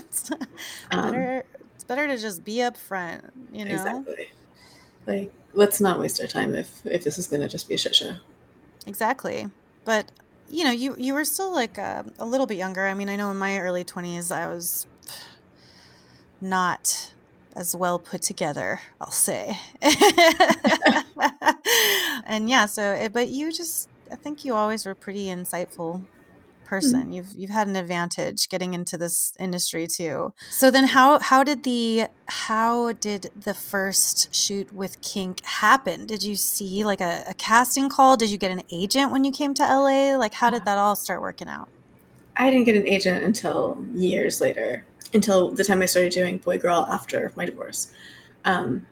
Um, 0.92 1.10
better 1.10 1.44
it's 1.74 1.82
better 1.82 2.06
to 2.06 2.16
just 2.16 2.44
be 2.44 2.56
upfront, 2.58 3.28
you 3.52 3.64
know? 3.64 3.72
Exactly. 3.74 4.28
Like, 5.06 5.32
let's 5.54 5.80
not 5.80 5.98
waste 5.98 6.20
our 6.20 6.26
time 6.26 6.54
if 6.54 6.84
if 6.84 7.04
this 7.04 7.18
is 7.18 7.26
gonna 7.26 7.48
just 7.48 7.68
be 7.68 7.74
a 7.74 7.78
shit 7.78 7.94
show. 7.94 8.14
Exactly. 8.86 9.50
But 9.84 10.10
you 10.48 10.64
know, 10.64 10.70
you 10.70 10.94
you 10.98 11.14
were 11.14 11.24
still 11.24 11.52
like 11.52 11.78
uh, 11.78 12.04
a 12.18 12.26
little 12.26 12.46
bit 12.46 12.56
younger. 12.56 12.86
I 12.86 12.94
mean, 12.94 13.08
I 13.08 13.16
know 13.16 13.30
in 13.30 13.36
my 13.36 13.58
early 13.58 13.84
20s 13.84 14.30
I 14.30 14.46
was 14.46 14.86
not 16.40 17.12
as 17.54 17.74
well 17.74 17.98
put 17.98 18.22
together, 18.22 18.80
I'll 19.00 19.10
say. 19.10 19.58
and 22.26 22.48
yeah, 22.50 22.66
so 22.66 23.08
but 23.12 23.28
you 23.28 23.52
just 23.52 23.88
I 24.10 24.16
think 24.16 24.44
you 24.44 24.54
always 24.54 24.84
were 24.86 24.94
pretty 24.94 25.26
insightful 25.26 26.04
person. 26.66 27.12
You've 27.12 27.32
you've 27.34 27.50
had 27.50 27.68
an 27.68 27.76
advantage 27.76 28.48
getting 28.48 28.74
into 28.74 28.98
this 28.98 29.32
industry 29.38 29.86
too. 29.86 30.34
So 30.50 30.70
then 30.70 30.84
how 30.84 31.18
how 31.20 31.42
did 31.42 31.62
the 31.62 32.08
how 32.26 32.92
did 32.92 33.30
the 33.34 33.54
first 33.54 34.34
shoot 34.34 34.72
with 34.72 35.00
Kink 35.00 35.44
happen? 35.44 36.06
Did 36.06 36.22
you 36.22 36.36
see 36.36 36.84
like 36.84 37.00
a, 37.00 37.24
a 37.28 37.34
casting 37.34 37.88
call? 37.88 38.16
Did 38.16 38.30
you 38.30 38.38
get 38.38 38.50
an 38.50 38.62
agent 38.70 39.12
when 39.12 39.24
you 39.24 39.32
came 39.32 39.54
to 39.54 39.62
LA? 39.62 40.16
Like 40.16 40.34
how 40.34 40.50
did 40.50 40.64
that 40.64 40.76
all 40.76 40.96
start 40.96 41.22
working 41.22 41.48
out? 41.48 41.68
I 42.36 42.50
didn't 42.50 42.64
get 42.64 42.76
an 42.76 42.86
agent 42.86 43.24
until 43.24 43.82
years 43.94 44.40
later, 44.40 44.84
until 45.14 45.50
the 45.50 45.64
time 45.64 45.80
I 45.80 45.86
started 45.86 46.12
doing 46.12 46.38
boy 46.38 46.58
girl 46.58 46.86
after 46.90 47.32
my 47.36 47.46
divorce. 47.46 47.92
Um, 48.44 48.86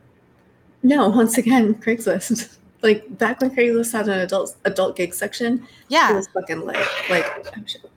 no, 0.82 1.08
once 1.20 1.36
again, 1.36 1.74
Craigslist. 1.74 2.56
Like 2.84 3.18
back 3.18 3.40
when 3.40 3.50
Craigslist 3.50 3.92
had 3.92 4.08
an 4.08 4.20
adult 4.20 4.54
adult 4.64 4.94
gig 4.94 5.12
section, 5.12 5.66
yeah, 5.88 6.12
it 6.12 6.14
was 6.14 6.28
fucking 6.28 6.60
lit. 6.60 6.76
Like 7.10 7.26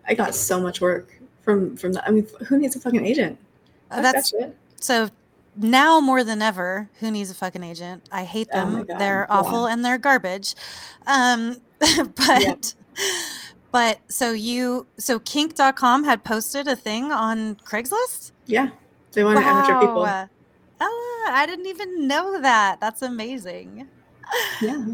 I 0.07 0.15
got 0.15 0.33
so 0.33 0.59
much 0.59 0.81
work 0.81 1.13
from 1.43 1.77
from 1.77 1.93
that. 1.93 2.07
I 2.07 2.11
mean, 2.11 2.25
who 2.47 2.57
needs 2.57 2.75
a 2.75 2.79
fucking 2.79 3.05
agent? 3.05 3.37
Uh, 3.91 4.01
that 4.01 4.13
that's 4.13 4.33
so 4.79 5.09
now 5.55 5.99
more 5.99 6.23
than 6.23 6.41
ever, 6.41 6.89
who 6.99 7.11
needs 7.11 7.29
a 7.29 7.35
fucking 7.35 7.63
agent? 7.63 8.07
I 8.11 8.23
hate 8.23 8.47
Oh 8.51 8.59
them. 8.59 8.85
God, 8.85 8.99
they're 8.99 9.27
yeah. 9.29 9.37
awful 9.37 9.67
and 9.67 9.85
they're 9.85 9.99
garbage. 9.99 10.55
Um, 11.05 11.57
but 12.15 12.73
But 13.71 13.99
so 14.07 14.31
you, 14.31 14.87
so 14.97 15.19
kink.com 15.19 16.03
had 16.03 16.23
posted 16.23 16.67
a 16.67 16.75
thing 16.75 17.11
on 17.11 17.55
Craigslist? 17.57 18.31
Yeah. 18.45 18.69
They 19.11 19.23
wanted 19.23 19.41
to 19.41 19.45
amateur 19.45 19.79
people. 19.79 20.01
Wow. 20.01 20.29
Oh, 20.79 21.29
I 21.31 21.45
didn't 21.45 21.67
even 21.67 22.07
know 22.07 22.41
that. 22.41 22.79
That's 22.79 23.01
amazing. 23.01 23.87
Yeah. 24.61 24.85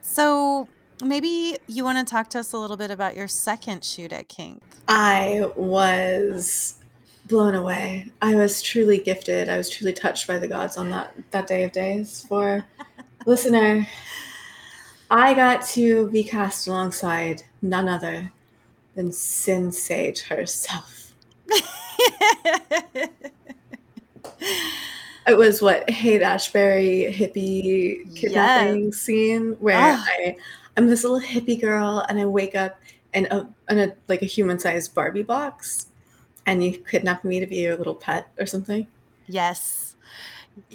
So 0.00 0.68
maybe 1.02 1.58
you 1.66 1.84
want 1.84 1.98
to 2.06 2.10
talk 2.10 2.30
to 2.30 2.40
us 2.40 2.52
a 2.52 2.58
little 2.58 2.76
bit 2.76 2.90
about 2.90 3.16
your 3.16 3.28
second 3.28 3.84
shoot 3.84 4.12
at 4.12 4.28
Kink. 4.28 4.62
I 4.88 5.50
was 5.56 6.76
blown 7.26 7.54
away. 7.54 8.10
I 8.20 8.34
was 8.34 8.60
truly 8.60 8.98
gifted. 8.98 9.48
I 9.48 9.56
was 9.56 9.70
truly 9.70 9.92
touched 9.92 10.26
by 10.26 10.38
the 10.38 10.48
gods 10.48 10.76
on 10.76 10.90
that 10.90 11.14
that 11.30 11.46
day 11.46 11.62
of 11.64 11.72
days. 11.72 12.26
For 12.28 12.64
listener, 13.26 13.86
I 15.10 15.34
got 15.34 15.62
to 15.68 16.10
be 16.10 16.24
cast 16.24 16.66
alongside 16.66 17.42
none 17.62 17.88
other 17.88 18.32
than 18.94 19.12
Sinn 19.12 19.70
Sage 19.72 20.22
herself. 20.22 21.14
It 25.30 25.38
was 25.38 25.62
what 25.62 25.88
Haight 25.88 26.22
Ashbury 26.22 27.06
hippie 27.16 28.12
kidnapping 28.16 28.86
Yes. 28.86 28.96
scene 28.96 29.52
where 29.60 29.76
Ah. 29.78 30.04
I 30.08 30.36
I'm 30.76 30.88
this 30.88 31.04
little 31.04 31.20
hippie 31.20 31.60
girl 31.60 32.04
and 32.08 32.18
I 32.18 32.26
wake 32.26 32.56
up 32.56 32.80
in 33.14 33.26
a 33.30 33.48
in 33.70 33.78
a 33.78 33.94
like 34.08 34.22
a 34.22 34.26
human 34.26 34.58
sized 34.58 34.92
Barbie 34.92 35.22
box 35.22 35.86
and 36.46 36.64
you 36.64 36.72
kidnap 36.90 37.22
me 37.22 37.38
to 37.38 37.46
be 37.46 37.58
your 37.58 37.76
little 37.76 37.94
pet 37.94 38.26
or 38.40 38.46
something. 38.46 38.88
Yes. 39.28 39.94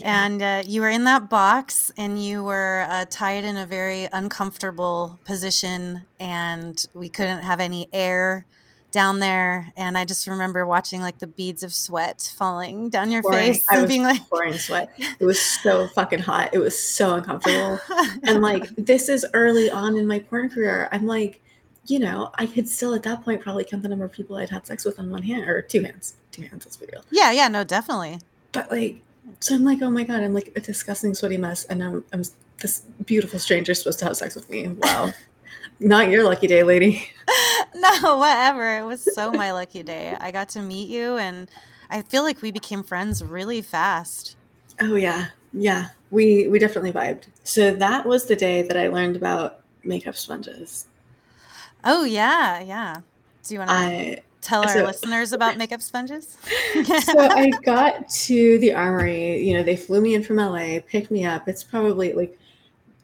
And 0.02 0.41
uh, 0.41 0.63
you 0.65 0.80
were 0.80 0.89
in 0.89 1.04
that 1.04 1.30
box 1.30 1.91
and 1.98 2.24
you 2.24 2.41
were 2.46 2.88
uh, 2.89 3.06
tied 3.10 3.44
in 3.44 3.58
a 3.58 3.65
very 3.65 4.08
uncomfortable 4.13 5.20
position, 5.26 6.06
and 6.20 6.88
we 6.94 7.10
couldn't 7.10 7.44
have 7.44 7.60
any 7.60 7.89
air 7.91 8.46
down 8.95 9.19
there. 9.19 9.73
And 9.75 9.97
I 9.97 10.05
just 10.05 10.25
remember 10.25 10.65
watching 10.65 11.01
like 11.01 11.19
the 11.19 11.27
beads 11.27 11.63
of 11.63 11.73
sweat 11.73 12.31
falling 12.38 12.89
down 12.89 13.12
your 13.12 13.21
Pouring- 13.21 13.53
face 13.55 13.65
I 13.69 13.73
and 13.75 13.81
was 13.84 13.89
being 13.89 14.03
like, 14.03 14.21
pouring 14.29 14.53
sweat. 14.53 14.89
It 15.19 15.25
was 15.25 15.38
so 15.39 15.89
fucking 15.89 16.19
hot. 16.19 16.51
It 16.53 16.60
was 16.60 16.79
so 16.79 17.13
uncomfortable. 17.15 17.77
and 18.23 18.41
like 18.41 18.69
this 18.77 19.10
is 19.10 19.25
early 19.34 19.69
on 19.69 19.97
in 19.97 20.08
my 20.08 20.19
porn 20.19 20.49
career. 20.49 20.88
I'm 20.93 21.05
like, 21.05 21.41
you 21.88 21.99
know, 21.99 22.31
I 22.36 22.45
could 22.45 22.69
still 22.69 22.93
at 22.95 23.03
that 23.03 23.21
point 23.25 23.41
probably 23.41 23.65
count 23.65 23.84
the 23.84 23.89
number 23.89 24.05
of 24.05 24.13
people 24.13 24.38
I'd 24.38 24.49
had 24.49 24.65
sex 24.65 24.86
with 24.86 24.97
on 24.97 25.12
one 25.12 25.23
hand 25.23 25.43
or 25.49 25.62
two 25.62 25.84
hands. 25.84 26.15
Two 26.31 26.43
hands, 26.43 26.65
let's 26.65 26.77
be 26.77 26.86
real. 26.91 27.03
yeah, 27.12 27.31
yeah, 27.31 27.49
no, 27.49 27.65
definitely. 27.65 28.19
But 28.53 28.71
like, 28.71 29.01
so 29.41 29.55
I'm 29.55 29.65
like, 29.65 29.81
oh 29.81 29.89
my 29.89 30.03
god, 30.05 30.21
I'm 30.21 30.34
like 30.34 30.53
a 30.55 30.62
disgusting 30.62 31.13
sweaty 31.13 31.38
mess, 31.38 31.65
and 31.65 31.84
I'm, 31.84 32.05
I'm 32.13 32.23
this 32.62 32.79
beautiful 33.05 33.39
stranger 33.39 33.73
supposed 33.73 33.99
to 33.99 34.05
have 34.05 34.15
sex 34.15 34.36
with 34.36 34.49
me. 34.49 34.67
Wow, 34.69 35.12
not 35.80 36.10
your 36.10 36.24
lucky 36.24 36.48
day, 36.48 36.64
lady. 36.64 37.10
no, 37.76 38.18
whatever. 38.18 38.78
It 38.78 38.84
was 38.84 39.08
so 39.14 39.32
my 39.32 39.52
lucky 39.52 39.84
day. 39.84 40.16
I 40.20 40.32
got 40.32 40.50
to 40.50 40.62
meet 40.62 40.90
you, 40.90 41.18
and 41.18 41.50
I 41.90 42.02
feel 42.02 42.24
like 42.24 42.42
we 42.42 42.52
became 42.52 42.84
friends 42.84 43.24
really 43.24 43.62
fast. 43.62 44.38
Oh 44.82 44.96
yeah, 44.96 45.28
yeah. 45.54 45.90
We 46.12 46.48
we 46.48 46.60
definitely 46.60 46.92
vibed. 46.92 47.26
So 47.44 47.74
that 47.76 48.06
was 48.06 48.26
the 48.26 48.36
day 48.36 48.62
that 48.62 48.78
I 48.78 48.88
learned 48.88 49.16
about 49.16 49.62
makeup 49.84 50.16
sponges. 50.16 50.88
Oh, 51.84 52.04
yeah, 52.04 52.62
yeah. 52.62 53.02
Do 53.44 53.54
you 53.54 53.60
want 53.60 53.70
to 53.70 53.76
I 53.76 54.18
tell 54.42 54.64
our 54.64 54.70
so- 54.70 54.86
listeners 54.86 55.34
about 55.34 55.58
makeup 55.58 55.82
sponges? 55.82 56.38
so 57.04 57.20
I 57.20 57.52
got 57.64 58.10
to 58.10 58.58
the 58.58 58.74
armory. 58.74 59.44
You 59.48 59.56
know, 59.56 59.64
they 59.64 59.76
flew 59.76 60.02
me 60.02 60.16
in 60.16 60.24
from 60.24 60.38
LA, 60.38 60.80
picked 60.88 61.12
me 61.12 61.26
up. 61.26 61.48
It's 61.48 61.64
probably 61.64 62.14
like 62.14 62.38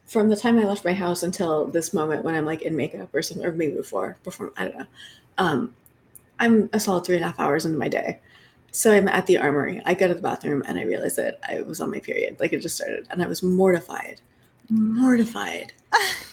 from 0.06 0.28
the 0.28 0.36
time 0.36 0.58
I 0.58 0.64
left 0.64 0.84
my 0.84 0.92
house 0.92 1.22
until 1.22 1.66
this 1.66 1.94
moment 1.94 2.24
when 2.24 2.34
I'm 2.34 2.44
like 2.44 2.62
in 2.62 2.76
makeup 2.76 3.14
or 3.14 3.22
something, 3.22 3.46
or 3.46 3.52
maybe 3.52 3.74
before. 3.74 4.16
Before 4.24 4.52
I 4.56 4.64
don't 4.64 4.78
know. 4.78 4.86
Um, 5.38 5.74
I'm 6.38 6.68
a 6.72 6.80
solid 6.80 7.04
three 7.04 7.16
and 7.16 7.24
a 7.24 7.28
half 7.28 7.40
hours 7.40 7.64
into 7.64 7.78
my 7.78 7.88
day. 7.88 8.20
So 8.72 8.92
I'm 8.92 9.08
at 9.08 9.26
the 9.26 9.38
armory. 9.38 9.82
I 9.84 9.94
go 9.94 10.08
to 10.08 10.14
the 10.14 10.20
bathroom 10.20 10.62
and 10.66 10.78
I 10.78 10.82
realize 10.82 11.14
that 11.16 11.38
I 11.48 11.60
was 11.60 11.80
on 11.80 11.90
my 11.90 12.00
period, 12.00 12.40
like 12.40 12.52
it 12.52 12.60
just 12.60 12.76
started, 12.76 13.06
and 13.10 13.22
I 13.22 13.26
was 13.26 13.42
mortified, 13.42 14.20
mortified. 14.70 15.72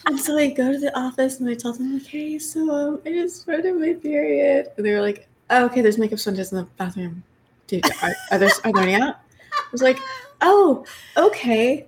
And 0.05 0.17
so 0.19 0.37
I 0.37 0.47
go 0.47 0.71
to 0.71 0.79
the 0.79 0.97
office 0.97 1.39
and 1.39 1.49
I 1.49 1.53
tell 1.53 1.73
them, 1.73 1.93
like, 1.93 2.07
hey, 2.07 2.39
so 2.39 2.71
um, 2.71 3.01
I 3.05 3.09
just 3.09 3.41
started 3.41 3.75
my 3.75 3.93
period. 3.93 4.67
And 4.77 4.85
they 4.85 4.91
were 4.91 5.01
like, 5.01 5.27
oh, 5.49 5.65
okay, 5.65 5.81
there's 5.81 5.97
makeup 5.97 6.17
sponges 6.19 6.51
in 6.51 6.59
the 6.59 6.63
bathroom. 6.77 7.23
Dude, 7.67 7.85
are, 8.01 8.15
are, 8.31 8.37
there, 8.39 8.49
are 8.63 8.71
there 8.71 8.83
any 8.83 8.95
out? 8.95 9.15
I 9.51 9.71
was 9.71 9.81
like, 9.81 9.99
oh, 10.41 10.85
okay. 11.17 11.85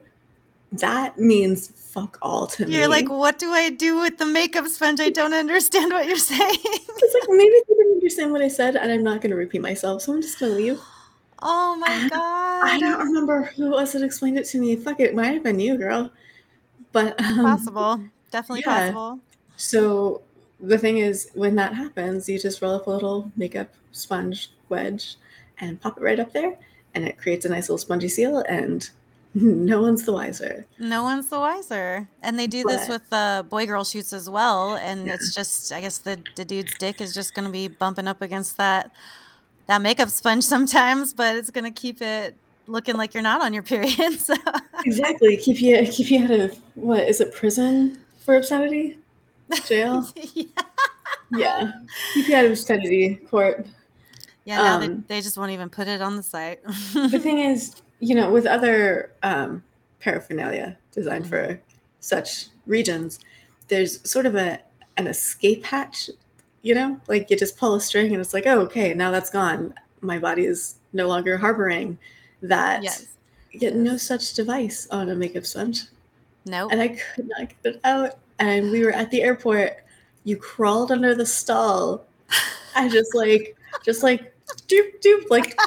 That 0.72 1.20
means 1.20 1.68
fuck 1.68 2.18
all 2.22 2.48
to 2.48 2.66
me. 2.66 2.78
You're 2.78 2.88
like, 2.88 3.10
what 3.10 3.38
do 3.38 3.52
I 3.52 3.70
do 3.70 4.00
with 4.00 4.18
the 4.18 4.26
makeup 4.26 4.68
sponge? 4.68 5.02
I 5.02 5.10
don't 5.10 5.34
understand 5.34 5.92
what 5.92 6.08
you're 6.08 6.16
saying. 6.18 6.40
it's 6.64 7.14
like, 7.14 7.24
maybe 7.30 7.44
you 7.56 7.64
didn't 7.68 7.94
understand 7.94 8.32
what 8.32 8.42
I 8.42 8.48
said, 8.48 8.78
and 8.78 8.90
I'm 8.92 9.04
not 9.04 9.20
going 9.22 9.32
to 9.32 9.36
repeat 9.36 9.62
myself, 9.62 10.02
so 10.02 10.14
I'm 10.14 10.22
just 10.22 10.40
going 10.40 10.54
to 10.54 10.58
leave. 10.58 10.80
oh 11.42 11.76
my 11.76 11.88
I 11.88 12.10
god. 12.10 12.70
I 12.70 12.80
don't 12.80 13.06
remember 13.06 13.44
who 13.56 13.68
it 13.68 13.70
was 13.72 13.92
that 13.92 14.04
explained 14.04 14.38
it 14.38 14.46
to 14.48 14.60
me. 14.60 14.76
Fuck 14.78 15.02
it, 15.02 15.14
might 15.14 15.34
have 15.34 15.44
been 15.44 15.60
you, 15.60 15.78
girl. 15.78 16.10
But 16.94 17.20
um, 17.22 17.44
Possible. 17.44 18.04
Definitely 18.32 18.64
yeah. 18.66 18.92
possible. 18.94 19.20
So 19.58 20.22
the 20.62 20.78
thing 20.78 21.00
is, 21.00 21.32
when 21.34 21.56
that 21.56 21.74
happens, 21.74 22.30
you 22.30 22.40
just 22.40 22.62
roll 22.62 22.76
up 22.76 22.88
a 22.88 22.92
little 22.92 23.30
makeup 23.36 23.74
sponge 23.92 24.52
wedge 24.70 25.16
and 25.60 25.82
pop 25.82 25.98
it 25.98 26.04
right 26.04 26.20
up 26.20 26.32
there, 26.32 26.58
and 26.96 27.06
it 27.06 27.18
creates 27.18 27.46
a 27.46 27.50
nice 27.50 27.64
little 27.64 27.78
spongy 27.78 28.08
seal, 28.08 28.40
and 28.48 28.90
no 29.36 29.82
one's 29.82 30.04
the 30.06 30.12
wiser. 30.14 30.66
No 30.80 31.04
one's 31.04 31.30
the 31.30 31.40
wiser. 31.40 32.08
And 32.22 32.38
they 32.38 32.48
do 32.48 32.64
this 32.64 32.88
But- 32.88 32.90
with 33.02 33.14
uh, 33.14 33.44
boy 33.44 33.66
girl 33.66 33.84
shoots 33.84 34.12
as 34.14 34.30
well. 34.30 34.76
And 34.76 35.08
Yeah. 35.08 35.14
it's 35.14 35.34
just, 35.34 35.72
I 35.72 35.80
guess 35.82 36.00
the, 36.00 36.20
the 36.36 36.44
dude's 36.46 36.74
dick 36.78 37.00
is 37.02 37.14
just 37.14 37.34
going 37.34 37.46
to 37.46 37.52
be 37.52 37.68
bumping 37.68 38.08
up 38.08 38.22
against 38.22 38.58
that 38.58 38.92
that 39.68 39.82
makeup 39.82 40.10
sponge 40.10 40.44
sometimes, 40.56 41.14
but 41.14 41.36
it's 41.38 41.50
going 41.50 41.64
to 41.64 41.72
keep 41.72 42.02
it 42.02 42.36
looking 42.68 42.96
like 42.98 43.14
you're 43.14 43.24
not 43.24 43.42
on 43.42 43.54
your 43.54 43.64
period. 43.64 43.96
So. 44.20 44.34
Exactly. 44.86 45.38
Keep 45.38 45.62
you 45.62 45.86
keep 45.90 46.10
you 46.12 46.24
out 46.24 46.32
of 46.32 46.58
what 46.76 47.08
is 47.08 47.22
it? 47.22 47.34
Prison 47.34 48.00
for 48.26 48.36
obscenity? 48.36 48.98
Jail? 49.66 50.08
yeah, 50.34 50.44
yeah. 51.32 51.72
Keep 52.14 52.28
you 52.30 52.36
out 52.36 52.46
of 52.46 52.52
obscenity 52.52 53.16
court. 53.30 53.66
yeah 54.46 54.58
now 54.58 54.80
they, 54.80 54.86
Um, 54.88 55.06
they 55.08 55.22
just 55.22 55.38
won't 55.38 55.52
even 55.52 55.70
put 55.70 55.88
it 55.88 56.02
on 56.02 56.16
the 56.18 56.24
site. 56.24 56.64
the 56.94 57.20
thing 57.20 57.40
is, 57.40 57.76
you 58.02 58.14
know, 58.16 58.30
with 58.32 58.46
other 58.46 59.12
um, 59.24 59.64
paraphernalia 60.02 60.78
designed 60.92 61.26
Mhm. 61.26 61.30
for 61.30 61.62
such 62.02 62.48
regions, 62.68 63.20
there's 63.70 64.08
sort 64.10 64.26
of 64.26 64.36
a 64.36 64.60
an 64.98 65.08
escape 65.08 65.64
hatch. 65.64 66.10
You 66.64 66.76
know, 66.76 67.00
like 67.08 67.30
you 67.32 67.38
just 67.38 67.58
pull 67.58 67.74
a 67.76 67.82
string 67.82 68.12
and 68.12 68.20
it's 68.22 68.34
like, 68.34 68.46
oh, 68.46 68.60
okay, 68.62 68.94
now 68.94 69.10
that's 69.12 69.30
gone. 69.32 69.74
My 70.02 70.20
body 70.20 70.46
is 70.46 70.76
no 70.94 71.08
longer 71.08 71.38
harboring 71.38 71.98
that. 72.42 72.84
yes. 72.84 73.06
Yet 73.54 73.76
no 73.76 73.98
such 73.98 74.34
device 74.34 74.88
on 74.92 75.10
a 75.10 75.16
makeup 75.16 75.46
sponge, 75.46 75.84
Nope. 76.46 76.72
and 76.72 76.82
I 76.82 76.90
could 76.90 77.28
not 77.28 77.50
get 77.50 77.76
it 77.76 77.82
out. 77.84 78.18
And 78.40 78.72
we 78.72 78.84
were 78.86 78.92
at 78.92 79.12
the 79.12 79.22
airport. 79.24 79.78
You 80.24 80.38
crawled 80.38 80.92
under 80.92 81.14
the 81.16 81.26
stall. 81.26 82.06
I 82.76 82.88
just 82.90 83.14
like, 83.16 83.56
just 83.84 84.04
like, 84.04 84.34
doop 84.68 85.02
doop, 85.04 85.30
like 85.30 85.58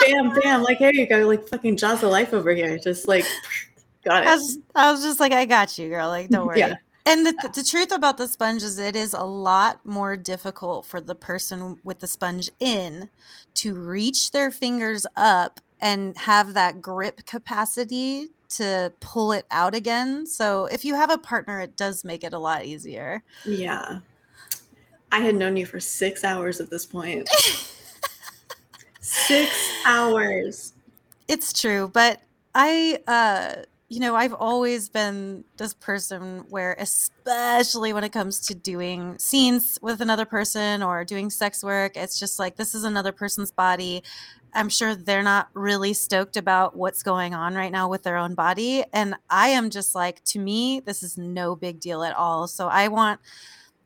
bam, 0.00 0.32
bam, 0.40 0.62
like 0.62 0.78
here 0.78 0.92
you 0.92 1.06
go, 1.06 1.26
like 1.26 1.48
fucking 1.48 1.76
jaws 1.76 2.02
of 2.02 2.10
life 2.10 2.32
over 2.32 2.52
here. 2.52 2.78
Just 2.78 3.08
like 3.08 3.24
got 4.04 4.26
I 4.26 4.32
it. 4.32 4.36
was, 4.36 4.58
I 4.74 4.92
was 4.92 5.02
just 5.02 5.20
like, 5.20 5.32
I 5.32 5.44
got 5.44 5.78
you, 5.78 5.88
girl. 5.88 6.08
Like, 6.08 6.28
don't 6.28 6.46
worry. 6.46 6.60
Yeah. 6.60 6.76
And 7.06 7.24
the, 7.24 7.50
the 7.54 7.62
truth 7.62 7.92
about 7.92 8.18
the 8.18 8.26
sponge 8.26 8.64
is, 8.64 8.78
it 8.80 8.96
is 8.96 9.14
a 9.14 9.22
lot 9.22 9.84
more 9.86 10.16
difficult 10.16 10.86
for 10.86 11.00
the 11.00 11.14
person 11.14 11.78
with 11.84 12.00
the 12.00 12.08
sponge 12.08 12.50
in 12.58 13.08
to 13.54 13.74
reach 13.74 14.32
their 14.32 14.50
fingers 14.50 15.06
up 15.16 15.60
and 15.80 16.16
have 16.18 16.54
that 16.54 16.82
grip 16.82 17.24
capacity 17.24 18.28
to 18.48 18.92
pull 18.98 19.30
it 19.30 19.46
out 19.52 19.74
again. 19.74 20.26
So, 20.26 20.66
if 20.66 20.84
you 20.84 20.96
have 20.96 21.10
a 21.10 21.18
partner, 21.18 21.60
it 21.60 21.76
does 21.76 22.04
make 22.04 22.24
it 22.24 22.32
a 22.32 22.38
lot 22.38 22.64
easier. 22.64 23.22
Yeah. 23.44 24.00
I 25.12 25.20
had 25.20 25.36
known 25.36 25.56
you 25.56 25.64
for 25.64 25.78
six 25.78 26.24
hours 26.24 26.60
at 26.60 26.70
this 26.70 26.84
point. 26.84 27.28
six 29.06 29.50
hours. 29.84 30.72
It's 31.28 31.52
true, 31.52 31.90
but 31.92 32.20
I 32.54 33.00
uh 33.06 33.62
you 33.88 34.00
know, 34.00 34.16
I've 34.16 34.34
always 34.34 34.88
been 34.88 35.44
this 35.58 35.72
person 35.72 36.44
where 36.48 36.74
especially 36.80 37.92
when 37.92 38.02
it 38.02 38.10
comes 38.10 38.40
to 38.48 38.54
doing 38.54 39.16
scenes 39.20 39.78
with 39.80 40.00
another 40.00 40.24
person 40.24 40.82
or 40.82 41.04
doing 41.04 41.30
sex 41.30 41.62
work, 41.62 41.96
it's 41.96 42.18
just 42.18 42.40
like 42.40 42.56
this 42.56 42.74
is 42.74 42.82
another 42.82 43.12
person's 43.12 43.52
body. 43.52 44.02
I'm 44.54 44.68
sure 44.70 44.96
they're 44.96 45.22
not 45.22 45.50
really 45.54 45.92
stoked 45.92 46.36
about 46.36 46.74
what's 46.76 47.04
going 47.04 47.32
on 47.32 47.54
right 47.54 47.70
now 47.70 47.88
with 47.88 48.02
their 48.02 48.16
own 48.16 48.34
body 48.34 48.82
and 48.92 49.14
I 49.30 49.48
am 49.48 49.70
just 49.70 49.94
like 49.94 50.24
to 50.24 50.40
me 50.40 50.80
this 50.80 51.02
is 51.04 51.16
no 51.16 51.54
big 51.54 51.78
deal 51.78 52.02
at 52.02 52.16
all. 52.16 52.48
So 52.48 52.66
I 52.66 52.88
want 52.88 53.20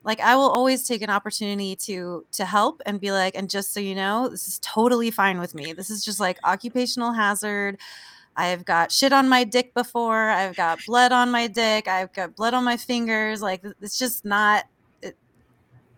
like 0.02 0.20
I 0.20 0.36
will 0.36 0.48
always 0.48 0.86
take 0.86 1.02
an 1.02 1.10
opportunity 1.10 1.76
to 1.76 2.24
to 2.32 2.44
help 2.44 2.80
and 2.86 3.00
be 3.00 3.12
like 3.12 3.34
and 3.34 3.50
just 3.50 3.72
so 3.72 3.80
you 3.80 3.94
know 3.94 4.28
this 4.28 4.48
is 4.48 4.58
totally 4.60 5.10
fine 5.10 5.38
with 5.38 5.54
me. 5.54 5.72
This 5.72 5.90
is 5.90 6.04
just 6.04 6.20
like 6.20 6.38
occupational 6.44 7.12
hazard. 7.12 7.78
I've 8.36 8.64
got 8.64 8.92
shit 8.92 9.12
on 9.12 9.28
my 9.28 9.44
dick 9.44 9.74
before. 9.74 10.30
I've 10.30 10.56
got 10.56 10.78
blood 10.86 11.12
on 11.12 11.30
my 11.30 11.46
dick. 11.46 11.88
I've 11.88 12.12
got 12.12 12.36
blood 12.36 12.54
on 12.54 12.64
my 12.64 12.76
fingers. 12.76 13.42
Like 13.42 13.62
it's 13.80 13.98
just 13.98 14.24
not. 14.24 14.64
It, 15.02 15.16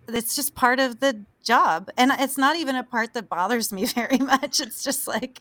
it's 0.08 0.34
just 0.34 0.54
part 0.54 0.80
of 0.80 0.98
the 1.00 1.24
job. 1.42 1.90
And 1.96 2.12
it's 2.18 2.38
not 2.38 2.56
even 2.56 2.76
a 2.76 2.84
part 2.84 3.14
that 3.14 3.28
bothers 3.28 3.72
me 3.72 3.84
very 4.00 4.18
much. 4.18 4.60
It's 4.60 4.82
just 4.82 5.06
like, 5.06 5.40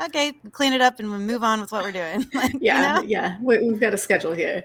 okay, 0.00 0.32
clean 0.52 0.72
it 0.72 0.80
up 0.80 0.98
and 0.98 1.10
we 1.10 1.18
move 1.18 1.42
on 1.44 1.60
with 1.60 1.72
what 1.72 1.84
we're 1.84 1.92
doing. 1.92 2.26
Like, 2.34 2.54
yeah, 2.60 2.98
you 2.98 3.02
know? 3.02 3.08
yeah. 3.08 3.36
We, 3.42 3.58
we've 3.58 3.80
got 3.80 3.94
a 3.94 3.98
schedule 3.98 4.32
here. 4.32 4.64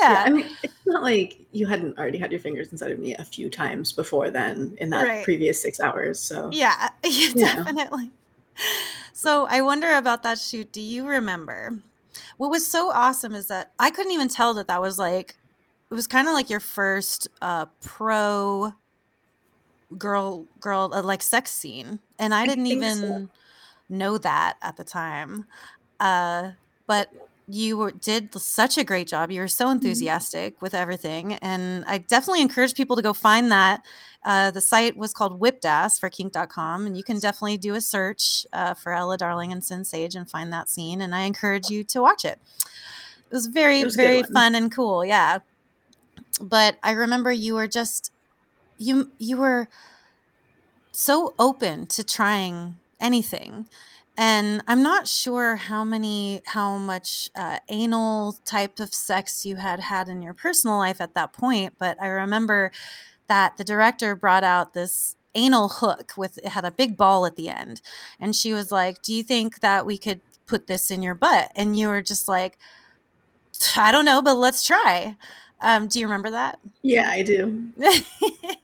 Yeah. 0.00 0.24
I 0.26 0.30
mean, 0.30 0.56
it's 0.62 0.74
not 0.86 1.02
like 1.02 1.38
you 1.52 1.66
hadn't 1.66 1.98
already 1.98 2.18
had 2.18 2.30
your 2.30 2.40
fingers 2.40 2.70
inside 2.72 2.90
of 2.92 2.98
me 2.98 3.14
a 3.14 3.24
few 3.24 3.48
times 3.48 3.92
before 3.92 4.30
then 4.30 4.76
in 4.78 4.90
that 4.90 5.04
Right. 5.06 5.24
previous 5.24 5.60
six 5.60 5.80
hours. 5.80 6.20
So 6.20 6.50
Yeah, 6.52 6.88
yeah, 7.04 7.30
Yeah. 7.34 7.54
definitely. 7.56 8.10
So 9.12 9.46
I 9.48 9.60
wonder 9.62 9.94
about 9.94 10.22
that 10.24 10.38
shoot. 10.38 10.72
Do 10.72 10.80
you 10.80 11.06
remember? 11.06 11.78
What 12.36 12.50
was 12.50 12.66
so 12.66 12.90
awesome 12.90 13.34
is 13.34 13.46
that 13.48 13.72
I 13.78 13.90
couldn't 13.90 14.12
even 14.12 14.28
tell 14.28 14.54
that 14.54 14.68
that 14.68 14.80
was 14.80 14.98
like, 14.98 15.36
it 15.90 15.94
was 15.94 16.06
kind 16.06 16.28
of 16.28 16.34
like 16.34 16.50
your 16.50 16.60
first 16.60 17.28
uh, 17.40 17.66
pro 17.82 18.74
girl, 19.98 20.46
girl, 20.60 20.90
uh, 20.92 21.02
like 21.02 21.22
sex 21.22 21.50
scene. 21.50 21.98
And 22.18 22.34
I 22.34 22.42
I 22.42 22.46
didn't 22.46 22.64
think 22.64 22.76
even 22.76 22.98
so. 22.98 23.28
know 23.88 24.18
that 24.18 24.56
at 24.62 24.76
the 24.76 24.84
time. 24.84 25.46
Uh, 26.00 26.52
but 26.86 27.10
you 27.48 27.76
were, 27.76 27.90
did 27.92 28.34
such 28.40 28.78
a 28.78 28.84
great 28.84 29.06
job. 29.06 29.30
You 29.30 29.40
were 29.40 29.48
so 29.48 29.68
enthusiastic 29.70 30.60
with 30.62 30.74
everything. 30.74 31.34
And 31.34 31.84
I 31.86 31.98
definitely 31.98 32.40
encourage 32.40 32.74
people 32.74 32.96
to 32.96 33.02
go 33.02 33.12
find 33.12 33.52
that. 33.52 33.82
Uh, 34.24 34.50
the 34.50 34.60
site 34.60 34.96
was 34.96 35.12
called 35.12 35.38
whipped 35.38 35.66
ass 35.66 35.98
for 35.98 36.08
kink.com. 36.08 36.86
And 36.86 36.96
you 36.96 37.04
can 37.04 37.18
definitely 37.18 37.58
do 37.58 37.74
a 37.74 37.80
search 37.80 38.46
uh, 38.54 38.72
for 38.72 38.92
Ela 38.94 39.18
Darling 39.18 39.52
and 39.52 39.62
Sinn 39.62 39.84
Sage 39.84 40.14
and 40.14 40.28
find 40.28 40.52
that 40.52 40.70
scene. 40.70 41.02
And 41.02 41.14
I 41.14 41.22
encourage 41.22 41.68
you 41.68 41.84
to 41.84 42.00
watch 42.00 42.24
it. 42.24 42.38
It 43.30 43.34
was 43.34 43.46
very, 43.46 43.80
It 43.80 43.84
was 43.84 43.96
very 43.96 44.22
fun 44.22 44.54
and 44.54 44.72
cool. 44.72 45.04
Yeah. 45.04 45.40
But 46.40 46.78
I 46.82 46.92
remember 46.92 47.30
you 47.30 47.54
were 47.54 47.68
just, 47.68 48.10
you, 48.78 49.10
you 49.18 49.36
were 49.36 49.68
so 50.92 51.34
open 51.38 51.86
to 51.86 52.04
trying 52.04 52.76
anything. 53.00 53.66
And 54.16 54.62
i'm 54.68 54.80
not 54.80 55.08
sure 55.08 55.56
how 55.56 55.82
many 55.82 56.40
how 56.46 56.78
much 56.78 57.30
uh, 57.34 57.58
anal 57.68 58.36
type 58.44 58.78
of 58.78 58.94
sex 58.94 59.44
you 59.44 59.56
had 59.56 59.80
had 59.80 60.08
in 60.08 60.22
your 60.22 60.34
personal 60.34 60.78
life 60.78 61.00
at 61.00 61.14
that 61.14 61.32
point 61.32 61.74
but 61.80 62.00
i 62.00 62.06
remember 62.06 62.70
that 63.26 63.56
the 63.56 63.64
director 63.64 64.14
brought 64.14 64.44
out 64.44 64.72
this 64.72 65.16
anal 65.34 65.68
hook 65.68 66.12
with 66.16 66.38
it 66.38 66.46
had 66.46 66.64
a 66.64 66.70
big 66.70 66.96
ball 66.96 67.26
at 67.26 67.36
the 67.36 67.48
end. 67.48 67.80
And 68.20 68.34
she 68.34 68.52
was 68.52 68.70
like 68.70 69.02
do 69.02 69.12
you 69.12 69.22
think 69.22 69.60
that 69.60 69.86
we 69.86 69.98
could 69.98 70.20
put 70.46 70.66
this 70.66 70.90
in 70.90 71.02
your 71.02 71.14
butt? 71.14 71.50
And 71.56 71.78
you 71.78 71.88
were 71.88 72.02
just 72.02 72.28
like 72.28 72.58
i 73.76 73.90
don't 73.92 74.04
know 74.04 74.22
but 74.22 74.36
let's 74.36 74.64
try. 74.64 75.16
Um, 75.60 75.86
do 75.88 75.98
you 75.98 76.06
remember 76.06 76.30
that? 76.30 76.58
Yeah, 76.82 77.08
I 77.08 77.22
do. 77.22 77.68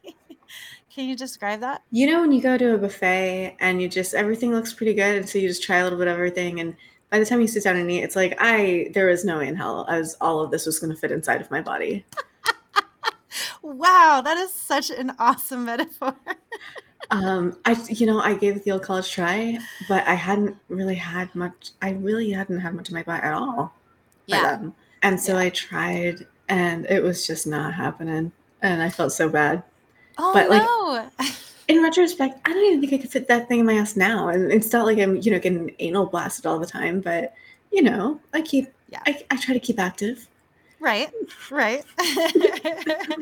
can 0.92 1.08
you 1.08 1.16
describe 1.16 1.60
that 1.60 1.82
You 1.90 2.06
know, 2.06 2.20
when 2.20 2.32
you 2.32 2.42
go 2.42 2.58
to 2.58 2.74
a 2.74 2.78
buffet 2.78 3.56
and 3.60 3.80
you 3.80 3.88
just 3.88 4.14
everything 4.14 4.52
looks 4.52 4.72
pretty 4.72 4.94
good, 4.94 5.16
and 5.16 5.28
so 5.28 5.38
you 5.38 5.48
just 5.48 5.62
try 5.62 5.78
a 5.78 5.84
little 5.84 5.98
bit 5.98 6.08
of 6.08 6.14
everything, 6.14 6.60
and 6.60 6.76
by 7.10 7.18
the 7.18 7.26
time 7.26 7.40
you 7.40 7.48
sit 7.48 7.64
down 7.64 7.76
and 7.76 7.90
eat, 7.90 8.02
it's 8.02 8.16
like 8.16 8.34
I 8.38 8.90
there 8.94 9.06
was 9.06 9.24
no 9.24 9.38
way 9.38 9.48
in 9.48 9.56
hell 9.56 9.86
as 9.88 10.16
all 10.20 10.40
of 10.40 10.50
this 10.50 10.66
was 10.66 10.78
going 10.78 10.92
to 10.92 10.98
fit 10.98 11.12
inside 11.12 11.40
of 11.40 11.50
my 11.50 11.60
body. 11.60 12.04
wow 13.62 14.20
that 14.24 14.36
is 14.38 14.52
such 14.52 14.90
an 14.90 15.12
awesome 15.18 15.64
metaphor 15.64 16.16
Um, 17.10 17.56
I 17.64 17.72
you 17.88 18.06
know 18.06 18.20
I 18.20 18.34
gave 18.34 18.62
the 18.62 18.70
old 18.70 18.82
college 18.82 19.10
try, 19.10 19.58
but 19.88 20.06
I 20.06 20.14
hadn't 20.14 20.56
really 20.68 20.94
had 20.94 21.34
much. 21.34 21.70
I 21.82 21.90
really 21.92 22.30
hadn't 22.30 22.60
had 22.60 22.74
much 22.74 22.88
of 22.88 22.94
my 22.94 23.02
body 23.02 23.22
at 23.22 23.34
all. 23.34 23.74
yeah 24.26 24.68
and 25.02 25.20
so 25.20 25.36
I 25.36 25.50
tried, 25.50 26.26
and 26.48 26.86
it 26.86 27.02
was 27.02 27.26
just 27.26 27.46
not 27.46 27.74
happening, 27.74 28.32
and 28.62 28.82
I 28.82 28.90
felt 28.90 29.12
so 29.12 29.28
bad. 29.28 29.62
Oh 30.18 30.32
but, 30.32 30.50
like, 30.50 30.62
no 30.62 31.10
in 31.70 31.82
retrospect, 31.84 32.40
I 32.44 32.52
don't 32.52 32.64
even 32.64 32.80
think 32.80 32.92
I 32.92 32.98
could 32.98 33.12
fit 33.12 33.28
that 33.28 33.46
thing 33.46 33.60
in 33.60 33.66
my 33.66 33.74
ass 33.74 33.96
now. 33.96 34.28
And 34.28 34.50
it's 34.50 34.72
not 34.72 34.86
like 34.86 34.98
I'm, 34.98 35.16
you 35.22 35.30
know, 35.30 35.38
getting 35.38 35.72
anal 35.78 36.06
blasted 36.06 36.44
all 36.44 36.58
the 36.58 36.66
time, 36.66 37.00
but 37.00 37.32
you 37.70 37.82
know, 37.82 38.20
I 38.34 38.42
keep, 38.42 38.72
Yeah. 38.88 39.00
I, 39.06 39.22
I 39.30 39.36
try 39.36 39.54
to 39.54 39.60
keep 39.60 39.78
active. 39.78 40.26
Right, 40.80 41.10
right. 41.50 41.84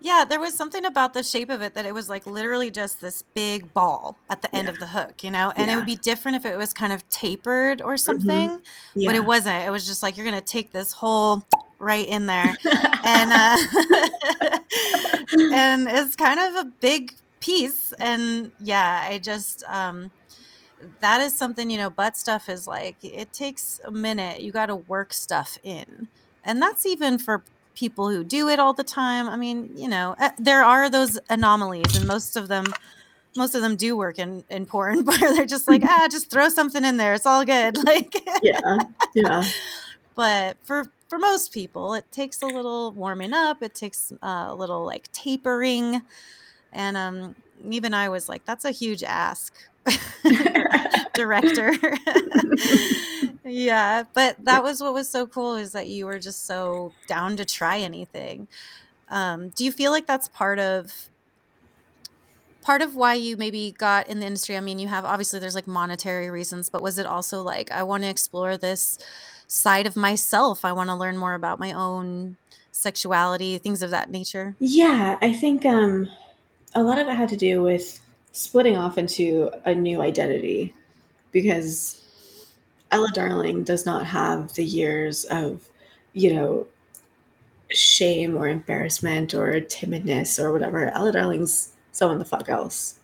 yeah, 0.00 0.24
there 0.24 0.40
was 0.40 0.54
something 0.54 0.84
about 0.84 1.12
the 1.12 1.22
shape 1.22 1.50
of 1.50 1.60
it 1.60 1.74
that 1.74 1.84
it 1.84 1.92
was 1.92 2.08
like 2.08 2.26
literally 2.26 2.70
just 2.70 3.00
this 3.00 3.22
big 3.34 3.74
ball 3.74 4.16
at 4.30 4.40
the 4.40 4.54
end 4.54 4.68
Yeah. 4.68 4.72
of 4.72 4.78
the 4.78 4.86
hook, 4.86 5.22
you 5.22 5.30
know? 5.30 5.52
And 5.56 5.70
it 5.70 5.76
would 5.76 5.84
be 5.84 5.96
different 5.96 6.36
if 6.36 6.46
it 6.46 6.56
was 6.56 6.72
kind 6.72 6.92
of 6.92 7.06
tapered 7.10 7.82
or 7.82 7.94
mm-hmm. 7.94 7.96
something, 7.96 8.60
Yeah. 8.94 9.08
but 9.08 9.16
it 9.16 9.24
wasn't. 9.26 9.66
It 9.66 9.70
was 9.70 9.86
just 9.86 10.02
like 10.02 10.16
you're 10.16 10.24
going 10.24 10.38
to 10.38 10.46
take 10.46 10.72
this 10.72 10.92
whole 10.92 11.44
right 11.82 12.06
in 12.06 12.26
there. 12.26 12.56
and 13.04 13.32
uh 13.32 14.58
and 15.52 15.88
it's 15.88 16.16
kind 16.16 16.40
of 16.40 16.66
a 16.66 16.70
big 16.80 17.14
piece 17.40 17.92
and 17.98 18.52
yeah, 18.60 19.06
I 19.08 19.18
just 19.18 19.64
um 19.68 20.10
that 21.00 21.20
is 21.20 21.36
something, 21.36 21.70
you 21.70 21.78
know, 21.78 21.90
butt 21.90 22.16
stuff 22.16 22.48
is 22.48 22.66
like 22.66 22.96
it 23.02 23.32
takes 23.32 23.80
a 23.84 23.90
minute. 23.90 24.40
You 24.40 24.52
got 24.52 24.66
to 24.66 24.76
work 24.76 25.12
stuff 25.12 25.58
in 25.62 26.08
and 26.44 26.60
that's 26.60 26.86
even 26.86 27.18
for 27.18 27.42
people 27.74 28.10
who 28.10 28.22
do 28.22 28.48
it 28.48 28.58
all 28.58 28.72
the 28.72 28.84
time 28.84 29.28
i 29.28 29.36
mean 29.36 29.70
you 29.74 29.88
know 29.88 30.14
uh, 30.18 30.30
there 30.38 30.62
are 30.62 30.90
those 30.90 31.18
anomalies 31.30 31.96
and 31.96 32.06
most 32.06 32.36
of 32.36 32.48
them 32.48 32.64
most 33.36 33.54
of 33.54 33.62
them 33.62 33.76
do 33.76 33.96
work 33.96 34.18
in 34.18 34.44
in 34.50 34.66
porn 34.66 35.02
but 35.04 35.18
they're 35.18 35.46
just 35.46 35.68
like 35.68 35.82
ah 35.84 36.06
just 36.10 36.30
throw 36.30 36.48
something 36.48 36.84
in 36.84 36.96
there 36.96 37.14
it's 37.14 37.26
all 37.26 37.44
good 37.44 37.82
like 37.84 38.14
yeah. 38.42 38.78
Yeah. 39.14 39.44
but 40.14 40.56
for 40.64 40.90
for 41.12 41.18
most 41.18 41.52
people 41.52 41.92
it 41.92 42.10
takes 42.10 42.40
a 42.40 42.46
little 42.46 42.90
warming 42.92 43.34
up 43.34 43.62
it 43.62 43.74
takes 43.74 44.14
uh, 44.22 44.46
a 44.48 44.54
little 44.54 44.82
like 44.82 45.12
tapering 45.12 46.00
and 46.72 46.96
um 46.96 47.34
even 47.68 47.92
i 47.92 48.08
was 48.08 48.30
like 48.30 48.42
that's 48.46 48.64
a 48.64 48.70
huge 48.70 49.02
ask. 49.02 49.54
Director. 51.12 51.74
Yeah 53.44 54.04
but 54.14 54.36
that 54.44 54.62
was 54.62 54.80
what 54.80 54.94
was 54.94 55.06
so 55.10 55.26
cool 55.26 55.56
is 55.56 55.72
that 55.72 55.88
you 55.88 56.06
were 56.06 56.18
just 56.18 56.46
so 56.46 56.92
down 57.06 57.36
to 57.36 57.44
try 57.44 57.76
anything. 57.78 58.48
Um 59.10 59.50
do 59.50 59.66
you 59.66 59.72
feel 59.72 59.90
like 59.92 60.06
that's 60.06 60.28
part 60.28 60.58
of 60.58 61.10
part 62.62 62.80
of 62.80 62.94
why 62.94 63.14
you 63.14 63.36
maybe 63.36 63.74
got 63.76 64.06
in 64.06 64.20
the 64.20 64.26
industry? 64.26 64.56
I 64.56 64.60
mean 64.60 64.78
you 64.78 64.88
have 64.88 65.04
obviously 65.04 65.40
there's 65.40 65.56
like 65.56 65.66
monetary 65.66 66.30
reasons 66.30 66.70
but 66.70 66.80
was 66.80 66.98
it 66.98 67.04
also 67.04 67.42
like 67.42 67.70
i 67.70 67.82
want 67.82 68.04
to 68.04 68.08
explore 68.08 68.56
this 68.56 68.98
side 69.52 69.86
of 69.86 69.96
myself 69.96 70.64
i 70.64 70.72
want 70.72 70.88
to 70.88 70.94
learn 70.94 71.16
more 71.16 71.34
about 71.34 71.58
my 71.60 71.72
own 71.72 72.36
sexuality 72.72 73.58
things 73.58 73.82
of 73.82 73.90
that 73.90 74.10
nature 74.10 74.56
Yeah. 74.58 75.18
I 75.20 75.32
think 75.32 75.66
um, 75.66 76.08
a 76.74 76.82
lot 76.82 76.98
of 76.98 77.06
it 77.06 77.14
had 77.14 77.28
to 77.28 77.36
do 77.36 77.62
with 77.62 78.00
splitting 78.32 78.76
off 78.78 78.96
into 78.96 79.50
a 79.66 79.74
new 79.74 80.00
identity 80.00 80.74
because 81.32 82.02
Ela 82.90 83.10
Darling 83.12 83.62
does 83.62 83.84
not 83.84 84.06
have 84.06 84.54
the 84.54 84.64
years 84.64 85.24
of, 85.26 85.68
you 86.14 86.34
know, 86.34 86.66
shame 87.70 88.36
or 88.36 88.48
embarrassment 88.48 89.34
or 89.34 89.60
timidness 89.60 90.42
or 90.42 90.50
whatever. 90.52 90.88
Ela 90.90 91.12
Darling's 91.12 91.72
someone 91.92 92.18
the 92.18 92.24
fuck 92.24 92.48
else. 92.48 92.98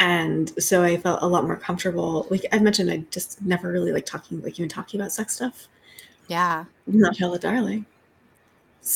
And 0.00 0.50
so 0.62 0.82
I 0.82 0.96
felt 0.96 1.22
a 1.22 1.26
lot 1.26 1.44
more 1.44 1.56
comfortable. 1.56 2.26
Like 2.30 2.44
I 2.52 2.58
mentioned, 2.58 2.90
I 2.90 2.98
just 3.10 3.42
never 3.42 3.72
really 3.72 3.92
like 3.92 4.06
talking, 4.06 4.40
like 4.42 4.58
even 4.58 4.68
talking 4.68 5.00
about 5.00 5.10
sex 5.12 5.34
stuff. 5.34 5.68
yeah 6.28 6.64
Not 6.86 7.20
Ela 7.20 7.38
Darling. 7.38 7.84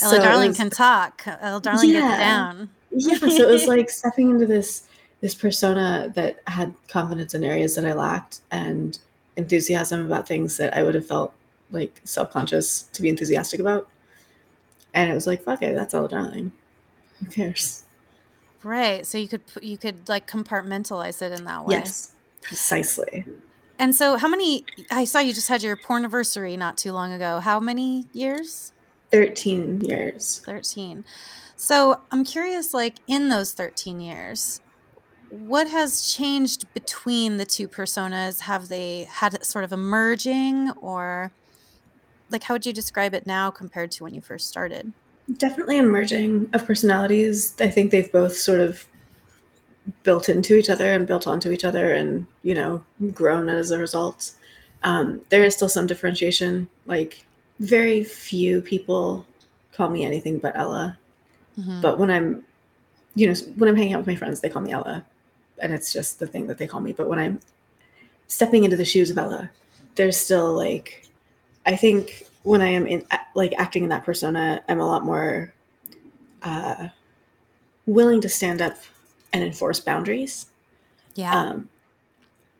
Ela 0.03 0.11
So 0.13 0.19
darling 0.19 0.49
was- 0.49 0.57
can 0.57 0.71
talk 0.71 1.23
Ela 1.27 1.61
Darling 1.61 1.91
gets 1.93 2.03
Yeah. 2.05 2.17
down 2.19 2.71
yeah 2.91 3.17
so 3.19 3.27
it 3.27 3.49
was 3.49 3.67
like 3.67 3.89
stepping 3.91 4.31
into 4.31 4.47
this 4.47 4.85
this 5.23 5.35
persona 5.35 6.13
that 6.15 6.41
had 6.47 6.75
confidence 6.89 7.33
in 7.35 7.43
areas 7.43 7.75
that 7.77 7.87
i 7.87 7.93
lacked 7.95 8.41
and 8.51 8.99
enthusiasm 9.37 10.05
about 10.07 10.29
things 10.29 10.57
that 10.59 10.77
i 10.77 10.83
would 10.83 10.95
have 10.95 11.07
felt 11.07 11.33
like 11.71 12.01
self-conscious 12.05 12.83
to 12.93 13.01
be 13.03 13.09
enthusiastic 13.09 13.61
about 13.61 13.89
and 14.95 15.11
it 15.11 15.15
was 15.15 15.27
like 15.27 15.43
fuck 15.43 15.63
it 15.63 15.75
that's 15.75 15.95
all 15.95 16.07
darling 16.07 16.53
who 17.19 17.27
cares 17.27 17.85
right 18.65 19.07
so 19.07 19.19
you 19.19 19.29
could 19.29 19.43
you 19.61 19.77
could 19.77 20.09
like 20.09 20.31
compartmentalize 20.31 21.23
it 21.23 21.33
in 21.33 21.45
that 21.45 21.65
way. 21.65 21.77
Yes 21.77 22.15
precisely. 22.43 23.25
And 23.79 23.95
so 23.95 24.17
how 24.17 24.29
many 24.29 24.65
i 24.91 25.05
saw 25.05 25.21
you 25.21 25.33
just 25.33 25.49
had 25.49 25.63
your 25.63 25.77
porn 25.77 26.03
anniversary 26.03 26.57
not 26.57 26.77
too 26.77 26.93
long 26.93 27.13
ago. 27.13 27.41
How 27.41 27.61
many 27.61 28.07
years? 28.13 28.73
13 29.11 29.83
years. 29.83 30.43
13 30.47 31.05
so 31.55 32.01
i'm 32.11 32.25
curious 32.25 32.73
like 32.75 32.97
in 33.07 33.29
those 33.29 33.53
13 33.53 34.01
years 34.01 34.61
what 35.33 35.67
has 35.69 36.13
changed 36.13 36.73
between 36.75 37.39
the 37.39 37.47
two 37.47 37.67
personas? 37.67 38.41
Have 38.41 38.69
they 38.69 39.05
had 39.11 39.43
sort 39.43 39.65
of 39.65 39.73
a 39.73 39.79
merging 39.79 40.71
or 40.73 41.33
like 42.29 42.43
how 42.43 42.55
would 42.55 42.67
you 42.67 42.73
describe 42.73 43.15
it 43.15 43.27
now 43.27 43.51
compared 43.51 43.91
to 43.93 44.05
when 44.05 44.15
you 44.15 44.21
first 44.21 44.47
started 44.47 44.93
definitely 45.37 45.79
a 45.79 45.83
merging 45.83 46.49
of 46.53 46.67
personalities. 46.67 47.55
I 47.61 47.69
think 47.69 47.91
they've 47.91 48.11
both 48.11 48.37
sort 48.37 48.61
of 48.61 48.85
built 50.03 50.29
into 50.29 50.57
each 50.57 50.71
other 50.71 50.93
and 50.93 51.07
built 51.07 51.27
onto 51.27 51.51
each 51.51 51.65
other 51.65 51.93
and 51.93 52.25
you 52.43 52.55
know 52.55 52.85
grown 53.13 53.49
as 53.49 53.71
a 53.71 53.79
result. 53.79 54.33
Um, 54.85 55.21
there 55.29 55.45
is 55.45 55.55
still 55.55 55.69
some 55.69 55.87
differentiation. 55.87 56.69
Like 56.87 57.25
very 57.61 58.03
few 58.05 58.61
people 58.61 59.27
call 59.73 59.89
me 59.91 60.05
anything 60.05 60.39
but 60.39 60.57
Ela. 60.57 60.99
Mhm. 61.59 61.83
but 61.83 61.99
when 61.99 62.11
i'm 62.11 62.45
you 63.15 63.27
know, 63.29 63.35
when 63.57 63.69
I'm 63.69 63.77
hanging 63.77 63.93
out 63.93 63.99
with 63.99 64.07
my 64.07 64.17
friends, 64.17 64.41
they 64.41 64.49
call 64.49 64.63
me 64.63 64.73
Ela, 64.73 65.05
and 65.59 65.73
it's 65.73 65.93
just 65.93 66.19
the 66.19 66.27
thing 66.27 66.47
that 66.47 66.57
they 66.59 66.67
call 66.67 66.81
me. 66.81 66.93
But 66.93 67.09
when 67.09 67.19
I'm 67.19 67.41
stepping 68.27 68.65
into 68.65 68.77
the 68.77 68.85
shoes 68.87 69.11
of 69.11 69.19
Ela, 69.19 69.51
there's 69.97 70.17
still 70.17 70.55
like, 70.55 71.07
I 71.67 71.77
think 71.77 72.27
when 72.43 72.61
I 72.61 72.69
am 72.69 72.87
in 72.87 73.07
like 73.35 73.55
acting 73.59 73.85
in 73.85 73.89
that 73.91 74.05
persona, 74.05 74.63
I'm 74.69 74.81
a 74.81 74.87
lot 74.87 75.05
more 75.05 75.53
uh, 76.43 76.89
willing 77.87 78.21
to 78.21 78.29
stand 78.29 78.61
up 78.61 78.77
and 79.33 79.43
enforce 79.43 79.81
boundaries. 79.81 80.47
Yeah. 81.15 81.35
Um, 81.35 81.69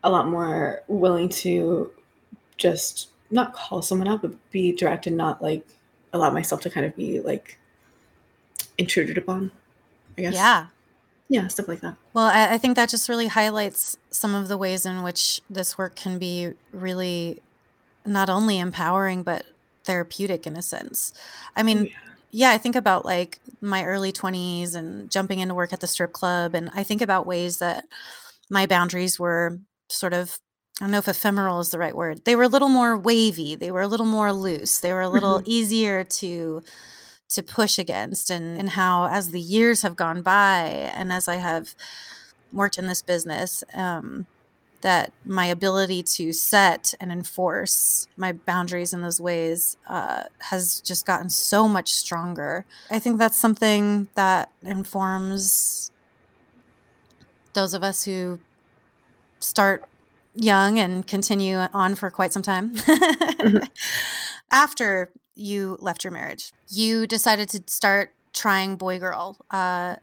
a 0.03 0.09
lot 0.09 0.27
more 0.27 0.81
willing 0.87 1.29
to 1.29 1.91
just 2.57 3.09
not 3.31 3.53
call 3.53 3.81
someone 3.81 4.07
out, 4.07 4.21
but 4.21 4.51
be 4.51 4.71
direct 4.71 5.07
and 5.07 5.17
not 5.17 5.41
like 5.41 5.65
allow 6.13 6.29
myself 6.29 6.61
to 6.61 6.69
kind 6.69 6.85
of 6.85 6.95
be 6.95 7.19
like 7.19 7.57
intruded 8.77 9.17
upon. 9.17 9.51
I 10.17 10.21
guess. 10.21 10.33
Yeah. 10.33 10.67
Yeah, 11.29 11.47
stuff 11.47 11.67
like 11.67 11.81
that. 11.81 11.95
Well, 12.13 12.25
I, 12.25 12.53
I 12.53 12.57
think 12.57 12.75
that 12.75 12.89
just 12.89 13.09
really 13.09 13.27
highlights 13.27 13.97
some 14.11 14.35
of 14.35 14.49
the 14.49 14.57
ways 14.57 14.85
in 14.85 15.01
which 15.03 15.41
this 15.49 15.77
work 15.77 15.95
can 15.95 16.19
be 16.19 16.53
really 16.71 17.41
not 18.05 18.29
only 18.29 18.59
empowering, 18.59 19.23
but 19.23 19.45
therapeutic 19.85 20.47
in 20.47 20.55
a 20.55 20.61
sense. 20.61 21.13
I 21.55 21.63
mean, 21.63 21.79
Oh, 21.79 21.83
yeah. 21.83 21.91
yeah, 22.31 22.51
I 22.51 22.57
think 22.57 22.75
about 22.75 23.05
like 23.05 23.39
my 23.61 23.85
early 23.85 24.11
20s 24.11 24.75
and 24.75 25.09
jumping 25.11 25.39
into 25.39 25.55
work 25.55 25.73
at 25.73 25.79
the 25.81 25.87
strip 25.87 26.13
club. 26.13 26.55
And 26.55 26.69
I 26.73 26.83
think 26.83 27.01
about 27.01 27.25
ways 27.27 27.59
that 27.59 27.85
my 28.49 28.65
boundaries 28.65 29.19
were 29.19 29.59
sort 29.89 30.13
of, 30.13 30.39
I 30.81 30.85
don't 30.85 30.91
know 30.91 30.97
if 30.99 31.07
ephemeral 31.07 31.59
is 31.59 31.69
the 31.69 31.77
right 31.79 31.95
word. 31.95 32.25
They 32.25 32.35
were 32.35 32.43
a 32.43 32.47
little 32.49 32.69
more 32.69 32.97
wavy. 32.97 33.55
They 33.55 33.71
were 33.71 33.81
a 33.81 33.87
little 33.87 34.05
more 34.05 34.33
loose. 34.33 34.79
They 34.79 34.93
were 34.93 35.01
a 35.01 35.09
little 35.09 35.41
easier 35.45 36.03
to 36.03 36.63
to 37.29 37.43
push 37.43 37.79
against 37.79 38.29
and 38.29 38.57
and 38.59 38.69
how 38.71 39.07
as 39.07 39.31
the 39.31 39.41
years 39.41 39.81
have 39.81 39.95
gone 39.95 40.21
by 40.21 40.91
and 40.95 41.11
as 41.11 41.27
I 41.27 41.37
have 41.37 41.73
worked 42.51 42.77
in 42.77 42.87
this 42.87 43.01
business 43.01 43.63
um 43.73 44.27
that 44.83 45.11
my 45.25 45.45
ability 45.45 46.03
to 46.03 46.31
set 46.31 46.93
and 46.99 47.11
enforce 47.11 48.07
my 48.15 48.33
boundaries 48.33 48.93
in 48.93 49.01
those 49.01 49.19
ways 49.19 49.77
uh, 49.87 50.23
has 50.39 50.81
just 50.81 51.05
gotten 51.05 51.29
so 51.29 51.67
much 51.67 51.91
stronger. 51.93 52.65
I 52.91 52.99
think 52.99 53.17
that's 53.17 53.39
something 53.39 54.07
that 54.15 54.51
informs 54.61 55.89
those 57.53 57.73
of 57.73 57.81
us 57.81 58.03
who 58.03 58.39
start 59.39 59.85
young 60.35 60.79
and 60.79 61.07
continue 61.07 61.57
on 61.73 61.95
for 61.95 62.11
quite 62.11 62.33
some 62.33 62.43
time. 62.43 62.75
After 64.51 65.11
you 65.35 65.77
left 65.79 66.03
your 66.03 66.11
marriage, 66.11 66.51
you 66.67 67.07
decided 67.07 67.49
to 67.49 67.63
start 67.67 68.13
trying 68.33 68.75
boy 68.75 68.99
girl. 68.99 69.37
Uh, 69.49 69.95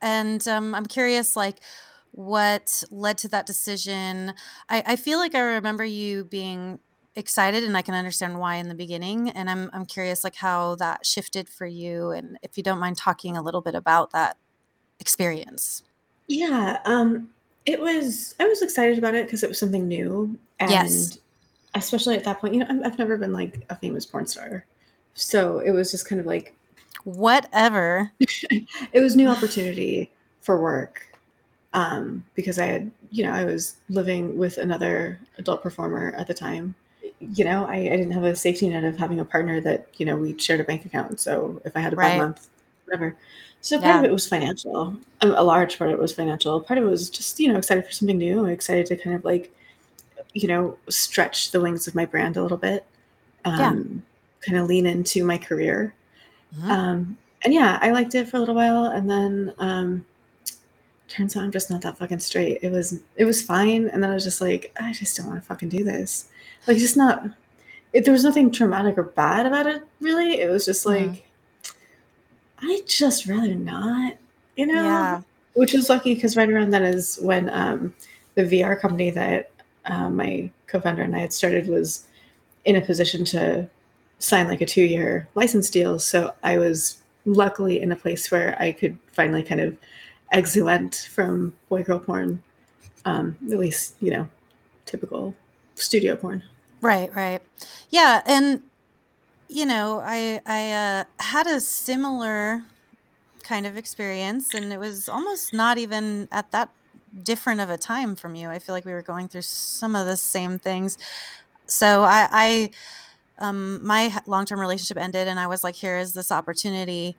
and 0.00 0.46
um, 0.48 0.74
I'm 0.74 0.86
curious, 0.86 1.36
like, 1.36 1.56
what 2.16 2.82
led 2.90 3.18
to 3.18 3.28
that 3.28 3.46
decision? 3.46 4.34
I, 4.68 4.82
I 4.86 4.96
feel 4.96 5.18
like 5.18 5.34
I 5.34 5.40
remember 5.40 5.84
you 5.84 6.24
being 6.24 6.80
excited 7.14 7.62
and 7.64 7.76
I 7.76 7.82
can 7.82 7.94
understand 7.94 8.38
why 8.38 8.56
in 8.56 8.68
the 8.68 8.74
beginning. 8.74 9.30
And 9.30 9.48
I'm 9.48 9.70
I'm 9.72 9.86
curious 9.86 10.24
like 10.24 10.34
how 10.34 10.74
that 10.76 11.06
shifted 11.06 11.48
for 11.48 11.66
you 11.66 12.10
and 12.10 12.38
if 12.42 12.56
you 12.56 12.62
don't 12.62 12.80
mind 12.80 12.96
talking 12.96 13.36
a 13.36 13.42
little 13.42 13.60
bit 13.60 13.74
about 13.74 14.12
that 14.12 14.36
experience. 14.98 15.82
Yeah, 16.26 16.80
um, 16.84 17.28
it 17.66 17.80
was. 17.80 18.34
I 18.40 18.46
was 18.46 18.62
excited 18.62 18.98
about 18.98 19.14
it 19.14 19.26
because 19.26 19.42
it 19.42 19.48
was 19.48 19.58
something 19.58 19.86
new, 19.86 20.38
and 20.58 20.72
Yes. 20.72 21.18
especially 21.74 22.16
at 22.16 22.24
that 22.24 22.40
point, 22.40 22.54
you 22.54 22.60
know, 22.60 22.82
I've 22.84 22.98
never 22.98 23.16
been 23.16 23.32
like 23.32 23.64
a 23.70 23.76
famous 23.76 24.06
porn 24.06 24.26
star, 24.26 24.64
so 25.14 25.58
it 25.60 25.70
was 25.70 25.90
just 25.90 26.08
kind 26.08 26.20
of 26.20 26.26
like 26.26 26.54
Whatever. 27.04 28.10
it 28.20 29.00
was 29.00 29.14
new 29.14 29.28
opportunity 29.28 30.10
for 30.40 30.60
work, 30.60 31.06
um, 31.72 32.24
because 32.34 32.58
I 32.58 32.66
had, 32.66 32.90
you 33.10 33.24
know, 33.24 33.32
I 33.32 33.44
was 33.44 33.76
living 33.88 34.36
with 34.38 34.58
another 34.58 35.20
adult 35.38 35.62
performer 35.62 36.12
at 36.16 36.26
the 36.26 36.34
time. 36.34 36.74
You 37.20 37.44
know, 37.44 37.66
I, 37.66 37.76
I 37.76 37.96
didn't 37.96 38.12
have 38.12 38.24
a 38.24 38.36
safety 38.36 38.68
net 38.68 38.84
of 38.84 38.96
having 38.98 39.20
a 39.20 39.24
partner 39.24 39.60
that 39.62 39.88
you 39.98 40.06
know 40.06 40.16
we 40.16 40.38
shared 40.38 40.60
a 40.60 40.64
bank 40.64 40.84
account. 40.84 41.20
So 41.20 41.60
if 41.64 41.76
I 41.76 41.80
had 41.80 41.92
a 41.92 41.96
bad 41.96 42.12
Right. 42.12 42.16
month, 42.16 42.48
whatever. 42.84 43.16
So 43.62 43.80
part 43.80 43.96
of 43.96 44.04
it 44.04 44.12
was 44.12 44.28
financial. 44.28 44.76
Um, 45.20 45.34
A 45.34 45.42
large 45.42 45.78
part 45.78 45.90
of 45.90 45.98
it 45.98 46.02
was 46.02 46.12
financial. 46.12 46.60
Part 46.60 46.78
of 46.78 46.84
it 46.84 46.88
was 46.90 47.10
just 47.10 47.40
you 47.40 47.48
know 47.52 47.58
excited 47.58 47.84
for 47.86 47.92
something 47.92 48.18
new. 48.18 48.44
Excited 48.46 48.86
to 48.86 48.96
kind 48.96 49.16
of 49.16 49.24
like, 49.24 49.50
you 50.34 50.48
know, 50.48 50.76
stretch 50.88 51.50
the 51.52 51.60
wings 51.60 51.86
of 51.88 51.94
my 51.94 52.04
brand 52.06 52.36
a 52.36 52.42
little 52.42 52.58
bit. 52.58 52.84
Yeah. 53.56 53.70
Um, 53.70 54.02
Kind 54.42 54.58
of 54.58 54.68
lean 54.68 54.86
into 54.86 55.24
my 55.24 55.38
career. 55.38 55.94
Mhm. 56.56 56.70
Um, 56.70 57.18
and 57.44 57.54
yeah, 57.54 57.78
I 57.82 57.90
liked 57.92 58.14
it 58.14 58.28
for 58.28 58.36
a 58.36 58.40
little 58.40 58.54
while, 58.54 58.86
and 58.86 59.10
then 59.10 59.54
um, 59.58 60.06
turns 61.08 61.36
out 61.36 61.44
I'm 61.44 61.52
just 61.52 61.70
not 61.70 61.82
that 61.82 61.98
fucking 61.98 62.18
straight. 62.18 62.58
It 62.62 62.70
was 62.72 63.00
it 63.16 63.24
was 63.24 63.42
fine, 63.42 63.88
and 63.88 64.02
then 64.02 64.10
I 64.10 64.14
was 64.14 64.24
just 64.24 64.40
like, 64.40 64.72
I 64.80 64.92
just 64.92 65.16
don't 65.16 65.26
want 65.26 65.40
to 65.40 65.46
fucking 65.46 65.68
do 65.68 65.84
this. 65.84 66.28
Like, 66.66 66.78
just 66.78 66.96
not. 66.96 67.24
It, 67.92 68.04
there 68.04 68.12
was 68.12 68.24
nothing 68.24 68.50
traumatic 68.50 68.98
or 68.98 69.04
bad 69.04 69.46
about 69.46 69.66
it, 69.66 69.82
really. 70.00 70.40
It 70.40 70.50
was 70.50 70.66
just 70.66 70.84
Mhm. 70.84 71.08
like, 71.10 71.24
I 72.58 72.82
just 72.86 73.26
rather 73.26 73.54
not, 73.54 74.14
you 74.56 74.66
know. 74.66 74.74
Yeah. 74.82 75.20
Which 75.54 75.72
was 75.72 75.88
lucky 75.88 76.14
because 76.14 76.36
right 76.36 76.50
around 76.50 76.70
then 76.70 76.82
is 76.82 77.18
when 77.22 77.48
um, 77.50 77.94
the 78.34 78.42
VR 78.42 78.78
company 78.78 79.10
that 79.10 79.50
uh, 79.86 80.10
my 80.10 80.50
co-founder 80.66 81.02
and 81.02 81.14
I 81.16 81.20
had 81.20 81.32
started 81.32 81.68
was 81.68 82.06
in 82.66 82.76
a 82.76 82.80
position 82.80 83.24
to 83.26 83.68
sign 84.18 84.48
like 84.48 84.60
a 84.60 84.66
two-year 84.66 85.28
license 85.34 85.70
deal. 85.70 85.98
So 85.98 86.34
I 86.42 86.58
was 86.58 86.98
luckily 87.24 87.80
in 87.80 87.92
a 87.92 87.96
place 87.96 88.30
where 88.30 88.56
I 88.60 88.72
could 88.72 88.98
finally 89.12 89.42
kind 89.42 89.60
of 89.60 89.76
exuent 90.32 91.08
from 91.12 91.54
boy 91.68 91.82
girl 91.82 91.98
porn, 91.98 92.42
um, 93.04 93.36
at 93.50 93.58
least 93.58 93.94
you 94.00 94.10
know, 94.10 94.28
typical 94.84 95.34
studio 95.74 96.16
porn. 96.16 96.42
Right, 96.80 97.14
right. 97.14 97.42
Yeah, 97.90 98.22
and 98.26 98.62
you 99.48 99.66
know, 99.66 100.02
I 100.04 100.40
I 100.46 100.72
uh, 100.72 101.04
had 101.20 101.46
a 101.46 101.60
similar 101.60 102.62
kind 103.42 103.66
of 103.66 103.76
experience, 103.76 104.54
and 104.54 104.72
it 104.72 104.78
was 104.78 105.08
almost 105.08 105.54
not 105.54 105.78
even 105.78 106.28
at 106.32 106.50
that 106.50 106.70
different 107.22 107.60
of 107.60 107.70
a 107.70 107.78
time 107.78 108.16
from 108.16 108.34
you. 108.34 108.48
I 108.48 108.58
feel 108.58 108.74
like 108.74 108.84
we 108.84 108.92
were 108.92 109.02
going 109.02 109.28
through 109.28 109.42
some 109.42 109.94
of 109.94 110.06
the 110.06 110.16
same 110.16 110.58
things. 110.58 110.98
So 111.66 112.02
I, 112.02 112.28
I 112.30 112.70
um, 113.38 113.84
my 113.86 114.12
long 114.26 114.46
term 114.46 114.60
relationship 114.60 114.96
ended, 114.96 115.28
and 115.28 115.38
I 115.38 115.46
was 115.46 115.62
like, 115.64 115.76
here 115.76 115.96
is 115.96 116.12
this 116.12 116.32
opportunity 116.32 117.16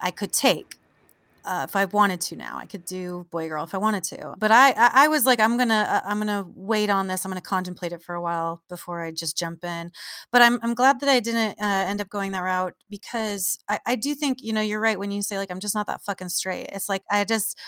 I 0.00 0.10
could 0.10 0.32
take. 0.32 0.76
Uh, 1.46 1.64
if 1.68 1.76
I 1.76 1.84
wanted 1.86 2.20
to 2.22 2.36
now, 2.36 2.58
I 2.58 2.66
could 2.66 2.84
do 2.84 3.26
boy 3.30 3.48
girl 3.48 3.64
if 3.64 3.74
I 3.74 3.78
wanted 3.78 4.04
to. 4.04 4.34
But 4.38 4.50
I, 4.50 4.72
I, 4.72 4.90
I 5.04 5.08
was 5.08 5.24
like, 5.24 5.40
I'm 5.40 5.56
gonna, 5.56 5.86
uh, 5.88 6.00
I'm 6.04 6.18
gonna 6.18 6.44
wait 6.54 6.90
on 6.90 7.06
this. 7.06 7.24
I'm 7.24 7.30
gonna 7.30 7.40
contemplate 7.40 7.92
it 7.92 8.02
for 8.02 8.14
a 8.14 8.20
while 8.20 8.62
before 8.68 9.02
I 9.02 9.12
just 9.12 9.36
jump 9.38 9.64
in. 9.64 9.92
But 10.32 10.42
I'm, 10.42 10.58
I'm 10.62 10.74
glad 10.74 11.00
that 11.00 11.08
I 11.08 11.20
didn't 11.20 11.58
uh, 11.60 11.84
end 11.88 12.00
up 12.00 12.08
going 12.08 12.32
that 12.32 12.40
route 12.40 12.74
because 12.90 13.58
I, 13.68 13.78
I 13.86 13.96
do 13.96 14.14
think, 14.14 14.38
you 14.42 14.52
know, 14.52 14.60
you're 14.60 14.80
right 14.80 14.98
when 14.98 15.10
you 15.12 15.22
say 15.22 15.38
like 15.38 15.50
I'm 15.50 15.60
just 15.60 15.74
not 15.74 15.86
that 15.86 16.02
fucking 16.02 16.30
straight. 16.30 16.68
It's 16.72 16.88
like 16.88 17.02
I 17.10 17.24
just, 17.24 17.58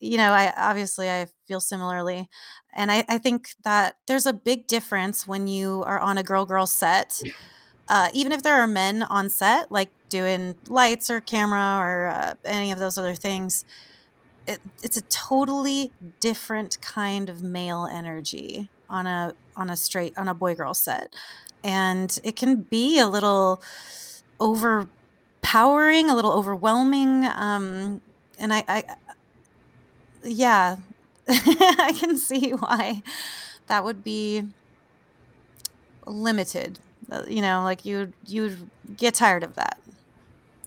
you 0.00 0.18
know, 0.18 0.30
I 0.32 0.52
obviously 0.56 1.10
I 1.10 1.26
feel 1.48 1.60
similarly, 1.60 2.28
and 2.74 2.92
I, 2.92 3.04
I 3.08 3.18
think 3.18 3.48
that 3.64 3.96
there's 4.06 4.26
a 4.26 4.32
big 4.32 4.66
difference 4.66 5.26
when 5.26 5.46
you 5.48 5.82
are 5.86 5.98
on 5.98 6.18
a 6.18 6.22
girl 6.22 6.46
girl 6.46 6.66
set 6.66 7.22
uh, 7.88 8.08
even 8.12 8.32
if 8.32 8.42
there 8.42 8.54
are 8.60 8.66
men 8.66 9.02
on 9.04 9.30
set, 9.30 9.70
like 9.70 9.90
doing 10.08 10.56
lights 10.68 11.10
or 11.10 11.20
camera 11.20 11.78
or 11.80 12.06
uh, 12.08 12.34
any 12.44 12.72
of 12.72 12.78
those 12.78 12.98
other 12.98 13.14
things, 13.14 13.64
it, 14.46 14.60
it's 14.82 14.96
a 14.96 15.02
totally 15.02 15.92
different 16.20 16.80
kind 16.80 17.28
of 17.28 17.42
male 17.42 17.88
energy 17.90 18.70
on 18.88 19.06
a 19.06 19.34
on 19.56 19.70
a 19.70 19.76
straight 19.76 20.16
on 20.18 20.28
a 20.28 20.34
boy 20.34 20.54
girl 20.54 20.74
set, 20.74 21.14
and 21.64 22.18
it 22.24 22.36
can 22.36 22.62
be 22.62 22.98
a 22.98 23.08
little 23.08 23.62
overpowering, 24.40 26.10
a 26.10 26.14
little 26.14 26.32
overwhelming. 26.32 27.24
Um, 27.26 28.02
and 28.38 28.52
I, 28.52 28.64
I 28.68 28.84
yeah, 30.24 30.76
I 31.28 31.94
can 31.98 32.18
see 32.18 32.50
why 32.50 33.02
that 33.68 33.84
would 33.84 34.04
be 34.04 34.44
limited 36.06 36.78
you 37.28 37.40
know 37.40 37.62
like 37.62 37.84
you 37.84 38.12
you 38.26 38.56
get 38.96 39.14
tired 39.14 39.42
of 39.44 39.54
that 39.54 39.78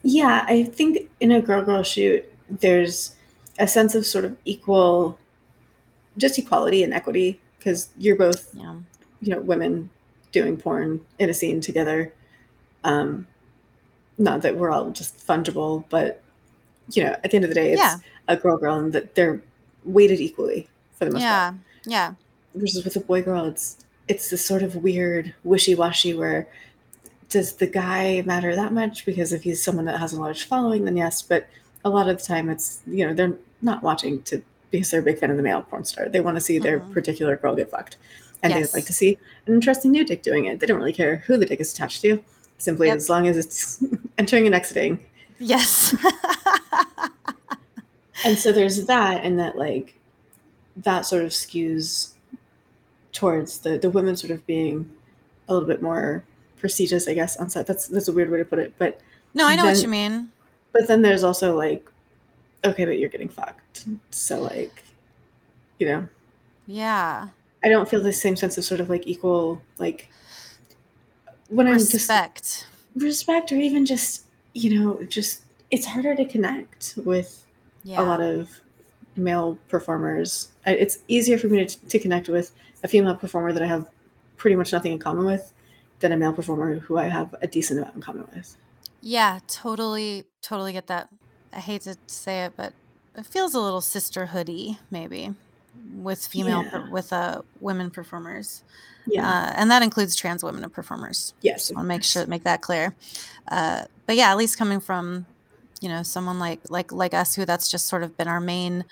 Yeah, 0.03 0.45
I 0.47 0.63
think 0.63 1.09
in 1.19 1.31
a 1.31 1.41
girl 1.41 1.63
girl 1.63 1.83
shoot, 1.83 2.23
there's 2.49 3.15
a 3.59 3.67
sense 3.67 3.95
of 3.95 4.05
sort 4.05 4.23
of 4.23 4.37
equal, 4.45 5.19
just 6.17 6.37
equality 6.39 6.83
and 6.83 6.93
equity 6.93 7.39
because 7.57 7.89
you're 7.97 8.15
both, 8.15 8.49
yeah 8.55 8.75
you 9.21 9.35
know, 9.35 9.41
women 9.41 9.89
doing 10.31 10.55
porn 10.55 11.01
in 11.19 11.29
a 11.29 11.33
scene 11.33 11.59
together. 11.59 12.13
Um, 12.85 13.27
not 14.17 14.41
that 14.43 14.55
we're 14.55 14.71
all 14.71 14.89
just 14.91 15.17
fungible, 15.27 15.83
but 15.89 16.21
you 16.93 17.03
know, 17.03 17.11
at 17.23 17.31
the 17.31 17.35
end 17.35 17.43
of 17.45 17.49
the 17.51 17.55
day, 17.55 17.71
it's 17.73 17.81
Yeah. 17.81 17.97
a 18.29 18.37
girl 18.37 18.57
girl 18.57 18.77
and 18.79 18.93
that 18.93 19.15
they're 19.15 19.41
weighted 19.83 20.19
equally 20.21 20.69
for 20.97 21.03
the 21.05 21.11
most 21.11 21.23
part. 21.23 21.31
yeah 21.31 21.53
yeah 21.85 22.13
versus 22.55 22.83
with 22.83 22.95
a 22.95 22.99
boy 22.99 23.21
girl 23.21 23.45
it's 23.45 23.77
it's 24.09 24.29
this 24.29 24.43
sort 24.45 24.63
of 24.63 24.75
weird 24.75 25.33
wishy-washy 25.45 26.13
where 26.13 26.47
does 27.29 27.53
the 27.53 27.67
guy 27.67 28.21
matter 28.25 28.55
that 28.55 28.73
much 28.73 29.05
because 29.05 29.31
if 29.31 29.43
he's 29.43 29.63
someone 29.63 29.85
that 29.85 29.99
has 29.99 30.11
a 30.13 30.19
large 30.19 30.43
following 30.45 30.83
then 30.83 30.97
yes 30.97 31.21
but 31.21 31.47
a 31.85 31.89
lot 31.89 32.09
of 32.09 32.17
the 32.17 32.23
time 32.23 32.49
it's 32.49 32.81
you 32.87 33.05
know 33.07 33.13
they're 33.13 33.35
not 33.61 33.81
watching 33.83 34.21
to 34.23 34.41
because 34.71 34.91
they're 34.91 34.99
a 34.99 35.03
big 35.03 35.17
fan 35.19 35.31
of 35.31 35.37
the 35.37 35.41
male 35.43 35.63
porn 35.63 35.83
star. 35.83 36.07
They 36.09 36.19
want 36.19 36.37
to 36.37 36.41
see 36.41 36.59
their 36.59 36.79
Mhm. 36.79 36.93
particular 36.93 37.35
girl 37.37 37.55
get 37.55 37.71
fucked, 37.71 37.97
and 38.43 38.53
Yes. 38.53 38.71
they'd 38.71 38.77
like 38.77 38.85
to 38.85 38.93
see 38.93 39.17
an 39.47 39.53
interesting 39.55 39.89
new 39.91 40.05
dick 40.05 40.21
doing 40.21 40.45
it. 40.45 40.59
They 40.59 40.67
don't 40.67 40.77
really 40.77 40.93
care 40.93 41.17
who 41.25 41.37
the 41.37 41.45
dick 41.47 41.59
is 41.59 41.73
attached 41.73 42.01
to, 42.03 42.23
simply 42.59 42.85
Yep. 42.87 42.97
as 42.97 43.09
long 43.09 43.27
as 43.27 43.35
it's 43.35 43.83
entering 44.19 44.45
and 44.45 44.53
exiting. 44.53 44.99
Yes. 45.39 45.95
And 48.25 48.37
so 48.37 48.51
there's 48.51 48.85
that, 48.85 49.23
and 49.23 49.39
that 49.39 49.57
like 49.57 49.95
that 50.75 51.05
sort 51.05 51.23
of 51.23 51.31
skews 51.31 52.09
towards 53.11 53.59
the 53.59 53.77
the 53.77 53.89
women 53.89 54.15
sort 54.15 54.31
of 54.31 54.45
being 54.45 54.89
a 55.47 55.53
little 55.53 55.67
bit 55.67 55.81
more 55.81 56.23
prestigious, 56.57 57.07
I 57.07 57.13
guess, 57.13 57.37
on 57.37 57.49
set. 57.49 57.65
That's 57.67 57.87
that's 57.87 58.07
a 58.07 58.11
weird 58.13 58.29
way 58.29 58.37
to 58.37 58.45
put 58.45 58.59
it, 58.59 58.73
but 58.77 58.99
no, 59.33 59.47
I 59.47 59.55
know 59.55 59.65
what 59.65 59.81
you 59.81 59.87
mean. 59.87 60.31
but 60.71 60.87
then 60.87 61.01
there's 61.01 61.23
also 61.23 61.55
like, 61.55 61.87
okay, 62.65 62.85
but 62.85 62.99
you're 62.99 63.09
getting 63.09 63.29
fucked, 63.29 63.85
so 64.11 64.41
like, 64.41 64.83
you 65.79 65.87
know, 65.87 66.07
Yeah. 66.67 67.29
I 67.63 67.67
don't 67.69 67.89
feel 67.89 68.01
the 68.01 68.13
same 68.13 68.35
sense 68.35 68.57
of 68.57 68.63
sort 68.63 68.79
of 68.79 68.89
like 68.89 69.05
equal 69.07 69.61
like 69.79 70.09
when 71.49 71.67
I'm 71.67 71.73
just 71.77 71.93
Respect. 71.93 72.67
respect 72.95 73.51
or 73.51 73.55
even 73.55 73.85
just 73.85 74.23
you 74.53 74.79
know 74.79 75.03
just 75.03 75.41
it's 75.71 75.85
harder 75.85 76.15
to 76.15 76.25
connect 76.25 76.93
with 77.03 77.45
Yeah. 77.83 78.01
a 78.01 78.03
lot 78.03 78.21
of 78.21 78.49
male 79.19 79.57
performers. 79.67 80.49
It's 80.65 80.99
easier 81.07 81.37
for 81.37 81.47
me 81.47 81.65
to, 81.65 81.87
to 81.87 81.99
connect 81.99 82.29
with 82.29 82.51
a 82.83 82.87
female 82.87 83.15
performer 83.15 83.53
that 83.53 83.61
I 83.63 83.67
have 83.67 83.87
pretty 84.37 84.55
much 84.55 84.71
nothing 84.71 84.93
in 84.93 84.99
common 84.99 85.25
with 85.25 85.51
than 85.99 86.11
a 86.11 86.17
male 86.17 86.33
performer 86.33 86.79
who 86.79 86.97
I 86.97 87.05
have 87.09 87.35
a 87.41 87.47
decent 87.47 87.79
amount 87.79 87.95
in 87.95 88.01
common 88.01 88.27
with. 88.33 88.55
Yeah, 89.01 89.39
totally, 89.47 90.25
totally 90.41 90.73
get 90.73 90.87
that. 90.87 91.09
I 91.53 91.59
hate 91.59 91.81
to 91.83 91.97
say 92.07 92.45
it, 92.45 92.53
but 92.55 92.73
it 93.15 93.25
feels 93.25 93.53
a 93.53 93.59
little 93.59 93.81
sisterhoody, 93.81 94.77
maybe, 94.91 95.33
with 95.93 96.25
female 96.25 96.63
Yeah. 96.63 96.89
with 96.89 97.11
uh 97.11 97.41
women 97.59 97.89
performers, 97.91 98.63
Yeah. 99.07 99.27
uh, 99.27 99.53
and 99.55 99.71
that 99.71 99.81
includes 99.81 100.15
trans 100.15 100.43
women 100.43 100.69
performers. 100.69 101.33
yes. 101.41 101.71
i 101.71 101.75
want 101.75 101.85
to 101.85 101.87
make 101.87 102.03
sure 102.03 102.25
make 102.27 102.43
that 102.43 102.61
clear. 102.61 102.95
Uh, 103.49 103.85
but 104.05 104.15
yeah, 104.15 104.31
at 104.31 104.37
least 104.37 104.57
coming 104.57 104.79
from, 104.79 105.25
you 105.81 105.89
know, 105.89 106.03
someone 106.03 106.39
like 106.39 106.59
like 106.69 106.91
like 106.91 107.13
us, 107.13 107.35
who 107.35 107.45
that's 107.45 107.69
just 107.69 107.87
sort 107.87 108.03
of 108.03 108.15
been 108.17 108.27
our 108.27 108.39
main 108.41 108.85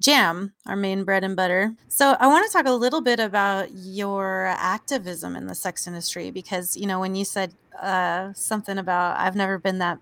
jam, 0.00 0.52
our 0.66 0.76
main 0.76 1.04
bread 1.04 1.24
and 1.24 1.34
butter. 1.36 1.74
So 1.88 2.16
I 2.20 2.26
want 2.28 2.46
to 2.46 2.52
talk 2.52 2.66
a 2.66 2.72
little 2.72 3.00
bit 3.00 3.20
about 3.20 3.68
your 3.72 4.46
activism 4.56 5.34
in 5.36 5.46
the 5.46 5.54
sex 5.54 5.86
industry 5.86 6.30
because 6.30 6.76
you 6.76 6.86
know 6.86 7.00
when 7.00 7.14
you 7.14 7.24
said 7.24 7.54
uh, 7.80 8.32
something 8.34 8.78
about 8.78 9.18
I've 9.18 9.36
never 9.36 9.58
been 9.58 9.78
that 9.78 9.98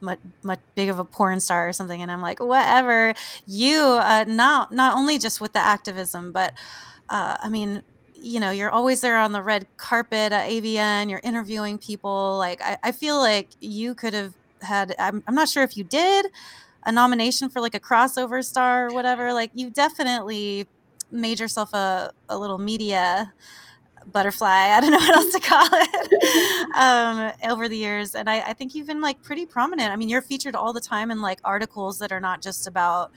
much, 0.00 0.18
much 0.42 0.60
big 0.74 0.88
of 0.88 0.98
a 0.98 1.04
porn 1.04 1.40
star 1.40 1.68
or 1.68 1.72
something 1.72 2.02
and 2.02 2.10
i'm 2.10 2.20
like 2.20 2.38
whatever 2.38 3.14
you 3.46 3.80
uh 3.80 4.24
not 4.28 4.70
not 4.70 4.96
only 4.96 5.18
just 5.18 5.40
with 5.40 5.52
the 5.54 5.58
activism 5.58 6.30
but 6.30 6.52
uh 7.08 7.36
i 7.40 7.48
mean 7.48 7.82
you 8.14 8.38
know 8.38 8.50
you're 8.50 8.70
always 8.70 9.00
there 9.00 9.16
on 9.18 9.32
the 9.32 9.42
red 9.42 9.66
carpet 9.76 10.32
at 10.32 10.48
avn 10.50 11.08
you're 11.08 11.20
interviewing 11.24 11.78
people 11.78 12.36
like 12.38 12.60
i, 12.62 12.76
I 12.82 12.92
feel 12.92 13.18
like 13.18 13.48
you 13.60 13.94
could 13.94 14.14
have 14.14 14.34
had 14.60 14.94
I'm, 14.98 15.22
I'm 15.26 15.34
not 15.34 15.48
sure 15.48 15.62
if 15.62 15.76
you 15.76 15.84
did 15.84 16.26
a 16.86 16.92
nomination 16.92 17.48
for 17.48 17.60
like 17.60 17.74
a 17.74 17.80
crossover 17.80 18.44
star 18.44 18.88
or 18.88 18.94
whatever 18.94 19.32
like 19.32 19.50
you 19.54 19.70
definitely 19.70 20.66
made 21.10 21.40
yourself 21.40 21.72
a, 21.74 22.12
a 22.28 22.38
little 22.38 22.58
media 22.58 23.32
butterfly 24.12 24.48
i 24.48 24.80
don't 24.80 24.90
know 24.90 24.98
what 24.98 25.16
else 25.16 25.32
to 25.32 25.40
call 25.40 25.66
it 25.72 26.74
um, 26.74 27.32
over 27.50 27.68
the 27.68 27.76
years 27.76 28.14
and 28.14 28.28
I, 28.28 28.40
I 28.40 28.52
think 28.52 28.74
you've 28.74 28.86
been 28.86 29.00
like 29.00 29.22
pretty 29.22 29.46
prominent. 29.46 29.90
I 29.90 29.96
mean 29.96 30.08
you're 30.08 30.22
featured 30.22 30.54
all 30.54 30.72
the 30.72 30.80
time 30.80 31.10
in 31.10 31.22
like 31.22 31.40
articles 31.44 31.98
that 32.00 32.12
are 32.12 32.20
not 32.20 32.42
just 32.42 32.66
about 32.66 33.12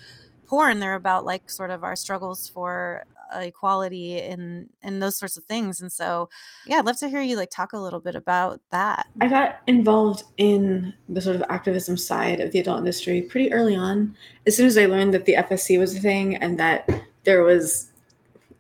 porn 0.45 0.79
they're 0.79 0.95
about 0.95 1.25
like 1.25 1.49
sort 1.49 1.71
of 1.71 1.83
our 1.83 1.95
struggles 1.95 2.47
for 2.47 3.03
equality 3.35 4.19
and 4.21 4.69
and 4.81 5.01
those 5.01 5.17
sorts 5.17 5.37
of 5.37 5.43
things 5.45 5.81
and 5.81 5.91
so 5.91 6.29
yeah 6.65 6.77
i'd 6.77 6.85
love 6.85 6.97
to 6.97 7.09
hear 7.09 7.21
you 7.21 7.35
like 7.35 7.49
talk 7.49 7.73
a 7.73 7.77
little 7.77 7.99
bit 7.99 8.15
about 8.15 8.61
that 8.71 9.07
I 9.21 9.27
got 9.27 9.59
involved 9.67 10.23
in 10.37 10.93
the 11.09 11.21
sort 11.21 11.35
of 11.35 11.43
activism 11.49 11.97
side 11.97 12.39
of 12.39 12.51
the 12.51 12.59
adult 12.59 12.79
industry 12.79 13.21
pretty 13.23 13.51
early 13.51 13.75
on. 13.75 14.15
As 14.45 14.55
soon 14.55 14.65
as 14.67 14.77
I 14.77 14.85
learned 14.85 15.13
that 15.13 15.25
the 15.25 15.33
FSC 15.35 15.77
was 15.79 15.95
a 15.95 15.99
thing 15.99 16.35
and 16.35 16.59
that 16.59 16.87
there 17.23 17.43
was 17.43 17.91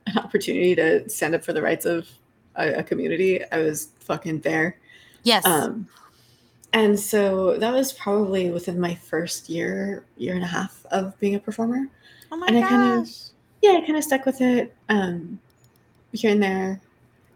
an 0.07 0.17
opportunity 0.17 0.75
to 0.75 1.07
stand 1.09 1.35
up 1.35 1.43
for 1.43 1.53
the 1.53 1.61
rights 1.61 1.85
of 1.85 2.07
a, 2.55 2.79
a 2.79 2.83
community, 2.83 3.41
I 3.51 3.59
was 3.59 3.89
fucking 3.99 4.39
there. 4.41 4.77
yes 5.23 5.45
Um, 5.45 5.87
and 6.73 6.99
so 6.99 7.57
that 7.57 7.73
was 7.73 7.93
probably 7.93 8.49
within 8.49 8.79
my 8.79 8.95
first 8.95 9.49
year, 9.49 10.05
year 10.17 10.33
and 10.35 10.43
a 10.43 10.47
half 10.47 10.85
of 10.91 11.17
being 11.19 11.35
a 11.35 11.39
performer. 11.39 11.87
oh 12.31 12.37
my 12.37 12.47
and 12.47 12.57
I 12.57 12.61
gosh 12.61 12.69
kind 12.69 13.01
of- 13.01 13.09
Yeah, 13.67 13.79
I 13.79 13.81
kind 13.81 13.97
of 13.97 14.03
stuck 14.03 14.25
with 14.25 14.39
it 14.41 14.73
um, 14.87 15.39
here 16.13 16.31
and 16.31 16.41
there. 16.41 16.81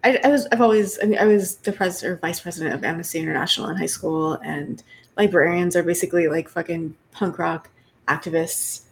I, 0.03 0.19
I 0.23 0.29
was, 0.29 0.47
I've 0.51 0.61
always, 0.61 0.97
I 1.01 1.05
mean, 1.05 1.19
I 1.19 1.25
was 1.25 1.57
the 1.57 1.73
president 1.73 2.13
or 2.13 2.21
vice 2.21 2.39
president 2.39 2.73
of 2.73 2.83
Amnesty 2.83 3.19
International 3.19 3.69
in 3.69 3.75
high 3.75 3.85
school, 3.85 4.33
and 4.43 4.81
librarians 5.17 5.75
are 5.75 5.83
basically 5.83 6.27
like 6.27 6.49
fucking 6.49 6.95
punk 7.11 7.37
rock 7.37 7.69
activists 8.07 8.83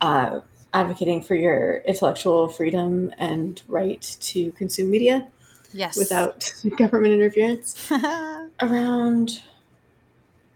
uh, 0.00 0.40
advocating 0.74 1.22
for 1.22 1.34
your 1.34 1.78
intellectual 1.86 2.48
freedom 2.48 3.12
and 3.18 3.62
right 3.68 4.16
to 4.20 4.52
consume 4.52 4.90
media 4.90 5.26
yes 5.72 5.96
without 5.96 6.52
government 6.76 7.14
interference 7.14 7.90
around 8.60 9.40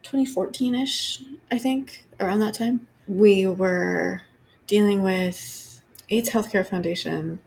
2014-ish 0.05 1.23
i 1.51 1.59
think 1.59 2.05
around 2.21 2.41
that 2.41 2.55
time 2.55 2.87
we 3.09 3.47
were 3.47 4.21
dealing 4.67 5.03
with 5.03 5.72
aids 6.11 6.31
healthcare 6.31 6.67
foundation 6.67 7.39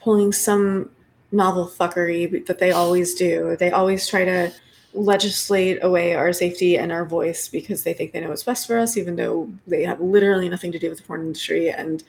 pulling 0.00 0.32
some 0.32 0.90
novel 1.32 1.66
fuckery 1.66 2.44
that 2.46 2.58
they 2.58 2.72
always 2.72 3.14
do 3.14 3.56
they 3.58 3.70
always 3.70 4.06
try 4.06 4.24
to 4.24 4.52
legislate 4.92 5.82
away 5.82 6.14
our 6.14 6.32
safety 6.32 6.78
and 6.78 6.92
our 6.92 7.04
voice 7.04 7.48
because 7.48 7.82
they 7.82 7.92
think 7.92 8.12
they 8.12 8.20
know 8.20 8.28
what's 8.28 8.44
best 8.44 8.66
for 8.66 8.78
us 8.78 8.96
even 8.96 9.16
though 9.16 9.50
they 9.66 9.82
have 9.82 10.00
literally 10.00 10.48
nothing 10.48 10.70
to 10.70 10.78
do 10.78 10.88
with 10.88 10.98
the 10.98 11.04
porn 11.04 11.22
industry 11.22 11.70
and 11.70 12.04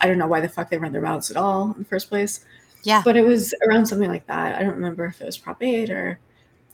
i 0.00 0.06
don't 0.06 0.18
know 0.18 0.28
why 0.28 0.40
the 0.40 0.48
fuck 0.48 0.70
they 0.70 0.78
run 0.78 0.92
their 0.92 1.02
mouths 1.02 1.30
at 1.30 1.36
all 1.36 1.72
in 1.72 1.78
the 1.78 1.84
first 1.84 2.08
place 2.08 2.44
yeah 2.84 3.02
but 3.04 3.16
it 3.16 3.26
was 3.26 3.52
around 3.66 3.86
something 3.86 4.08
like 4.08 4.26
that. 4.26 4.54
I 4.54 4.62
don't 4.62 4.74
remember 4.74 5.06
if 5.06 5.20
it 5.20 5.24
was 5.24 5.36
Prop 5.36 5.60
8 5.60 5.90
or 5.90 6.20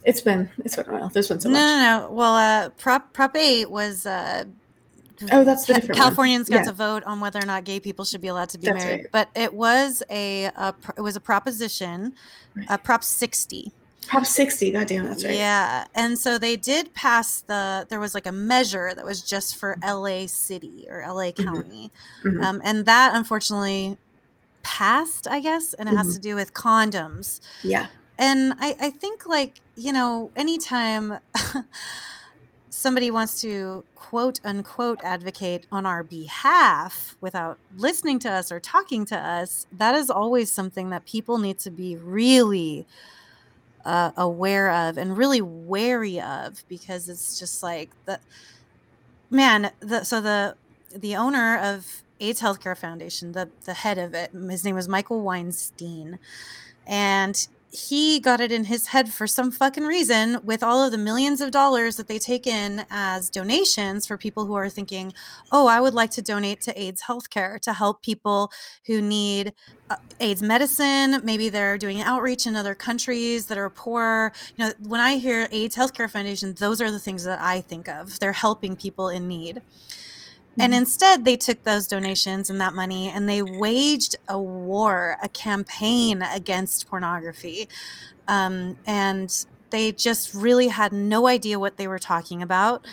it's 0.05 0.21
been 0.21 0.51
it's 0.65 0.77
been 0.77 0.89
a 0.89 0.93
while. 0.93 1.09
There's 1.09 1.29
been 1.29 1.41
so 1.41 1.49
no, 1.49 1.55
much. 1.55 1.61
no, 1.61 2.01
no. 2.09 2.13
Well, 2.13 2.35
uh, 2.35 2.69
Prop 2.71 3.13
Prop 3.13 3.37
Eight 3.37 3.71
was. 3.71 4.07
Uh, 4.07 4.45
Oh, 5.31 5.45
that's 5.45 5.67
the 5.67 5.75
different 5.75 5.99
one. 5.99 6.03
Californians 6.05 6.49
got 6.49 6.57
Yeah. 6.59 6.65
to 6.65 6.73
vote 6.73 7.03
on 7.05 7.21
whether 7.21 7.39
or 7.39 7.47
not 7.47 7.65
gay 7.65 7.81
people 7.81 8.05
should 8.05 8.21
be 8.21 8.29
allowed 8.29 8.49
to 8.51 8.59
be 8.59 8.67
That's 8.67 8.85
married, 8.85 8.97
right. 9.01 9.07
but 9.13 9.29
it 9.35 9.53
was 9.55 10.03
a, 10.11 10.45
a 10.47 10.75
it 10.97 11.01
was 11.01 11.17
a 11.17 11.21
proposition, 11.21 12.15
Right. 12.55 12.67
a 12.71 12.79
Prop 12.79 13.03
sixty. 13.05 13.73
Prop 14.09 14.27
60, 14.27 14.73
goddamn, 14.73 15.05
that's 15.07 15.25
right. 15.25 15.35
Yeah, 15.37 15.85
and 15.95 16.19
so 16.19 16.37
they 16.37 16.57
did 16.57 16.93
pass 16.93 17.41
the. 17.43 17.87
There 17.89 18.01
was 18.01 18.15
like 18.15 18.27
a 18.27 18.33
measure 18.33 18.93
that 18.95 19.05
was 19.05 19.23
just 19.23 19.57
for 19.57 19.79
L.A. 19.83 20.27
City 20.27 20.87
or 20.91 21.03
L.A. 21.03 21.33
Mhm. 21.33 21.45
County, 21.45 21.91
Mhm. 22.25 22.43
um, 22.45 22.61
and 22.65 22.85
that 22.87 23.15
unfortunately 23.15 23.97
passed, 24.65 25.29
I 25.29 25.39
guess, 25.41 25.73
and 25.75 25.89
it 25.89 25.97
has 25.97 26.09
Mhm. 26.09 26.15
to 26.15 26.21
do 26.21 26.35
with 26.35 26.53
condoms. 26.53 27.41
Yeah. 27.63 27.87
And 28.19 28.55
I, 28.61 28.77
I 28.81 28.91
think 28.91 29.25
like, 29.27 29.61
you 29.77 29.93
know, 29.93 30.31
anytime 30.37 31.19
somebody 32.83 33.11
wants 33.11 33.41
to 33.41 33.85
quote 33.95 34.41
unquote 34.45 35.01
advocate 35.05 35.67
on 35.71 35.87
our 35.87 36.03
behalf 36.03 37.17
without 37.21 37.59
listening 37.77 38.19
to 38.19 38.31
us 38.31 38.51
or 38.51 38.59
talking 38.61 39.07
to 39.07 39.17
us, 39.17 39.67
that 39.73 39.95
is 39.95 40.11
always 40.11 40.51
something 40.51 40.91
that 40.91 41.07
people 41.07 41.39
need 41.39 41.59
to 41.61 41.71
be 41.71 41.97
really 41.97 42.87
uh, 43.85 44.11
aware 44.17 44.71
of 44.71 44.99
and 44.99 45.17
really 45.17 45.41
wary 45.41 46.21
of 46.21 46.65
because 46.69 47.09
it's 47.09 47.39
just 47.39 47.63
like 47.63 47.91
the 48.05 48.19
man 49.31 49.71
the 49.81 50.05
so 50.05 50.21
the 50.21 50.55
the 50.95 51.17
owner 51.17 51.59
of 51.59 52.03
AIDS 52.21 52.41
Healthcare 52.41 52.77
Foundation, 52.77 53.33
the 53.33 53.49
the 53.65 53.75
head 53.75 53.99
of 53.99 54.15
it, 54.15 54.31
his 54.33 54.65
name 54.65 54.75
was 54.75 54.89
Michael 54.89 55.23
Weinstein, 55.23 56.19
and 56.87 57.49
he 57.73 58.21
got 58.21 58.41
it 58.41 58.53
in 58.53 58.65
his 58.65 58.89
head 58.89 59.11
for 59.11 59.27
some 59.27 59.51
fucking 59.51 59.85
reason 59.85 60.39
with 60.45 60.63
all 60.63 60.85
of 60.85 60.93
the 60.93 60.99
millions 60.99 61.41
of 61.41 61.51
dollars 61.51 61.97
that 61.97 62.07
they 62.07 62.19
take 62.19 62.47
in 62.47 62.85
as 62.91 63.31
donations 63.31 64.07
for 64.07 64.19
people 64.19 64.45
who 64.45 64.53
are 64.53 64.69
thinking, 64.69 65.15
oh, 65.51 65.67
I 65.67 65.81
would 65.81 65.95
like 65.95 66.11
to 66.13 66.23
donate 66.23 66.61
to 66.63 66.81
AIDS 66.81 67.03
healthcare 67.03 67.59
to 67.61 67.73
help 67.73 68.03
people 68.03 68.53
who 68.87 69.01
need 69.01 69.55
uh, 69.89 69.97
AIDS 70.21 70.43
medicine. 70.43 71.23
Maybe 71.25 71.49
they're 71.49 71.79
doing 71.79 72.03
outreach 72.03 72.47
in 72.47 72.57
other 72.57 72.75
countries 72.75 73.47
that 73.47 73.57
are 73.57 73.71
poor. 73.71 74.35
You 74.57 74.67
know, 74.67 74.73
when 74.87 75.01
I 75.01 75.17
hear 75.17 75.49
AIDS 75.51 75.75
Healthcare 75.75 76.11
Foundation, 76.11 76.55
those 76.55 76.83
are 76.83 76.91
the 76.91 76.99
things 76.99 77.25
that 77.25 77.41
I 77.41 77.63
think 77.63 77.89
of. 77.89 78.19
They're 78.21 78.33
helping 78.33 78.77
people 78.77 79.09
in 79.09 79.27
need. 79.29 79.63
And 80.59 80.73
Mhm. 80.73 80.77
instead, 80.79 81.25
they 81.25 81.37
took 81.37 81.63
those 81.65 81.87
donations 81.89 82.51
and 82.51 82.61
that 82.61 82.75
money 82.75 83.09
and 83.09 83.29
they 83.29 83.43
waged 83.43 84.17
a 84.29 84.39
war, 84.41 85.17
a 85.23 85.29
campaign 85.29 86.23
against 86.23 86.87
pornography. 86.89 87.69
Um, 88.29 88.77
and 88.87 89.31
they 89.71 89.93
just 89.93 90.35
really 90.35 90.69
had 90.69 90.93
no 90.93 91.27
idea 91.27 91.59
what 91.59 91.77
they 91.79 91.89
were 91.89 91.99
talking 91.99 92.43
about. 92.43 92.87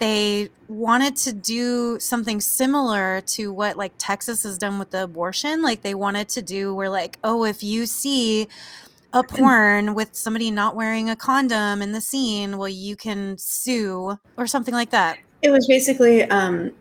they 0.00 0.48
wanted 0.68 1.16
to 1.16 1.32
do 1.32 1.98
something 1.98 2.40
similar 2.40 3.20
to 3.22 3.52
what 3.52 3.76
like 3.76 3.92
Texas 3.98 4.44
has 4.44 4.56
done 4.56 4.78
with 4.78 4.90
the 4.90 5.02
abortion. 5.02 5.60
Like 5.60 5.82
they 5.82 5.94
wanted 5.94 6.28
to 6.30 6.42
do 6.42 6.72
where 6.74 6.88
like, 6.88 7.18
oh, 7.24 7.44
if 7.44 7.64
you 7.64 7.84
see 7.86 8.46
a 9.12 9.24
porn 9.24 9.94
with 9.94 10.14
somebody 10.14 10.50
not 10.52 10.76
wearing 10.76 11.10
a 11.10 11.16
condom 11.16 11.82
in 11.82 11.92
the 11.92 12.00
scene, 12.00 12.58
well, 12.58 12.68
you 12.68 12.94
can 12.96 13.36
sue 13.38 14.18
or 14.36 14.46
something 14.46 14.74
like 14.74 14.90
that. 14.90 15.18
It 15.42 15.50
was 15.50 15.66
basically 15.66 16.24
um, 16.30 16.72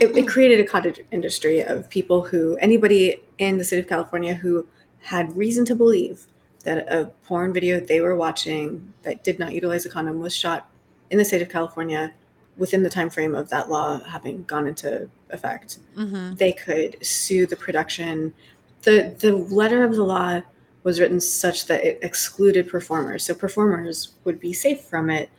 it, 0.00 0.16
it 0.16 0.28
created 0.28 0.60
a 0.60 0.64
cottage 0.64 1.00
industry 1.10 1.60
of 1.60 1.88
people 1.90 2.22
who 2.22 2.56
anybody 2.56 3.22
in 3.38 3.58
the 3.58 3.64
state 3.64 3.78
of 3.78 3.88
California 3.88 4.34
who 4.34 4.66
had 5.00 5.36
reason 5.36 5.64
to 5.66 5.74
believe 5.74 6.26
that 6.64 6.86
a 6.92 7.06
porn 7.24 7.52
video 7.52 7.80
they 7.80 8.00
were 8.00 8.16
watching 8.16 8.92
that 9.02 9.24
did 9.24 9.38
not 9.38 9.52
utilize 9.52 9.84
a 9.84 9.88
condom 9.90 10.20
was 10.20 10.34
shot 10.34 10.70
in 11.10 11.18
the 11.18 11.24
state 11.24 11.42
of 11.42 11.48
California 11.48 12.12
within 12.56 12.82
the 12.82 12.90
time 12.90 13.10
frame 13.10 13.34
of 13.34 13.48
that 13.50 13.68
law 13.70 13.98
having 14.04 14.44
gone 14.44 14.66
into 14.66 15.08
effect. 15.30 15.78
Mm-hmm. 15.96 16.34
They 16.36 16.52
could 16.52 16.96
sue 17.04 17.46
the 17.46 17.56
production. 17.56 18.32
the 18.82 19.14
The 19.18 19.34
letter 19.34 19.84
of 19.84 19.94
the 19.96 20.04
law 20.04 20.40
was 20.84 21.00
written 21.00 21.20
such 21.20 21.66
that 21.66 21.84
it 21.84 21.98
excluded 22.02 22.68
performers, 22.68 23.24
so 23.24 23.34
performers 23.34 24.14
would 24.24 24.38
be 24.40 24.52
safe 24.52 24.82
from 24.82 25.10
it 25.10 25.30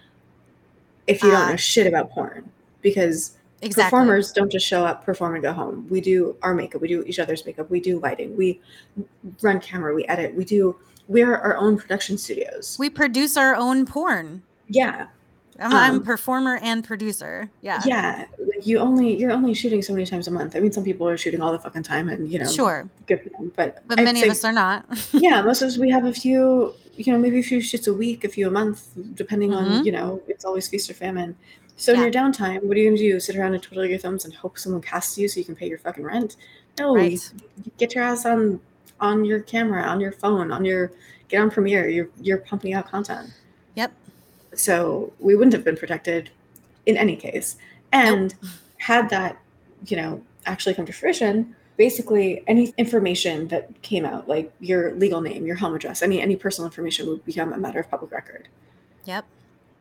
if 1.07 1.21
you 1.21 1.31
don't 1.31 1.41
Ah. 1.41 1.49
know 1.51 1.55
shit 1.57 1.85
about 1.85 2.11
porn 2.11 2.49
because 2.81 3.37
Exactly. 3.63 3.83
performers 3.85 4.31
don't 4.31 4.51
just 4.51 4.65
show 4.65 4.85
up, 4.85 5.03
perform, 5.05 5.35
and 5.35 5.43
go 5.43 5.53
home. 5.53 5.87
We 5.89 6.01
do 6.01 6.35
our 6.41 6.53
makeup, 6.53 6.81
we 6.81 6.87
do 6.87 7.03
each 7.03 7.19
other's 7.19 7.45
makeup, 7.45 7.69
we 7.69 7.79
do 7.79 7.99
lighting, 7.99 8.35
we 8.35 8.59
run 9.41 9.59
camera, 9.59 9.93
we 9.93 10.05
edit, 10.05 10.35
we 10.35 10.45
do. 10.45 10.75
We 11.09 11.21
are 11.21 11.37
our 11.37 11.57
own 11.57 11.77
production 11.77 12.17
studios. 12.17 12.77
We 12.79 12.89
produce 12.89 13.35
our 13.35 13.55
own 13.55 13.85
porn. 13.85 14.41
yeah, 14.69 15.07
I'm, 15.59 15.73
I'm 15.73 15.95
Um, 15.95 16.03
performer 16.03 16.59
and 16.63 16.83
producer. 16.83 17.49
Yeah. 17.61 17.81
yeah. 17.85 18.25
Like 18.39 18.65
you 18.65 18.79
only 18.79 19.15
you're 19.19 19.31
only 19.31 19.53
shooting 19.53 19.81
so 19.81 19.93
many 19.93 20.05
times 20.05 20.27
a 20.27 20.31
month. 20.31 20.55
I 20.55 20.59
mean, 20.61 20.71
some 20.71 20.83
people 20.85 21.07
are 21.07 21.17
shooting 21.17 21.41
all 21.41 21.51
the 21.51 21.59
fucking 21.59 21.83
time, 21.83 22.07
and 22.09 22.31
you 22.31 22.39
know, 22.39 22.47
Sure. 22.49 22.89
good 23.05 23.21
for 23.21 23.29
them. 23.29 23.51
But 23.55 23.83
But 23.87 23.99
I'd 23.99 24.05
many 24.05 24.23
of 24.23 24.29
us 24.29 24.43
are 24.45 24.53
not. 24.53 24.85
yeah, 25.11 25.41
most 25.41 25.61
of 25.61 25.67
us 25.67 25.77
we 25.77 25.89
have 25.91 26.05
a 26.05 26.13
few, 26.13 26.73
you 26.95 27.11
know, 27.11 27.19
maybe 27.19 27.39
a 27.39 27.43
few 27.43 27.59
shits 27.59 27.87
a 27.87 27.93
week, 27.93 28.23
a 28.23 28.29
few 28.29 28.47
a 28.47 28.51
month, 28.51 28.87
depending 29.15 29.51
Mhm. 29.51 29.57
on, 29.79 29.85
you 29.85 29.91
know, 29.91 30.21
it's 30.27 30.45
always 30.45 30.67
feast 30.69 30.89
or 30.89 30.93
famine. 30.93 31.35
So 31.75 31.93
in 31.93 31.99
your 32.01 32.11
downtime, 32.11 32.63
what 32.63 32.77
are 32.77 32.79
you 32.79 32.89
gonna 32.89 32.97
do? 32.97 33.19
Sit 33.19 33.35
around 33.35 33.53
and 33.55 33.63
twiddle 33.63 33.85
your 33.85 33.97
thumbs 33.97 34.25
and 34.25 34.33
hope 34.33 34.57
someone 34.57 34.81
casts 34.81 35.17
you 35.17 35.27
so 35.27 35.39
you 35.39 35.45
can 35.45 35.55
pay 35.55 35.67
your 35.67 35.79
fucking 35.79 36.03
rent? 36.03 36.35
No, 36.79 36.95
Right. 36.95 37.11
you 37.11 37.71
get 37.77 37.95
your 37.95 38.03
ass 38.03 38.25
on 38.25 38.59
on 38.99 39.25
your 39.25 39.41
camera, 39.41 39.83
on 39.83 39.99
your 39.99 40.11
phone, 40.13 40.51
on 40.51 40.63
your 40.63 40.91
get 41.27 41.41
on 41.41 41.49
Premiere. 41.51 41.89
You're 41.89 42.09
you're 42.21 42.37
pumping 42.37 42.73
out 42.73 42.87
content. 42.89 43.31
Yep. 43.75 43.91
So 44.55 45.11
we 45.19 45.35
wouldn't 45.35 45.53
have 45.53 45.63
been 45.63 45.75
protected 45.77 46.29
in 46.85 46.95
any 46.95 47.15
case. 47.15 47.57
And 47.91 48.33
had 48.77 49.09
that, 49.09 49.37
you 49.87 49.97
know, 49.97 50.21
actually 50.45 50.75
come 50.75 50.85
to 50.85 50.93
fruition, 50.93 51.55
basically 51.77 52.43
any 52.47 52.73
information 52.77 53.47
that 53.49 53.81
came 53.81 54.05
out, 54.05 54.27
like 54.27 54.51
your 54.59 54.93
legal 54.95 55.21
name, 55.21 55.45
your 55.45 55.55
home 55.55 55.73
address, 55.75 56.01
any 56.01 56.21
any 56.21 56.35
personal 56.35 56.65
information 56.67 57.07
would 57.07 57.25
become 57.25 57.51
a 57.51 57.57
matter 57.57 57.79
of 57.79 57.89
public 57.89 58.11
record, 58.11 58.47
Yep. 59.05 59.25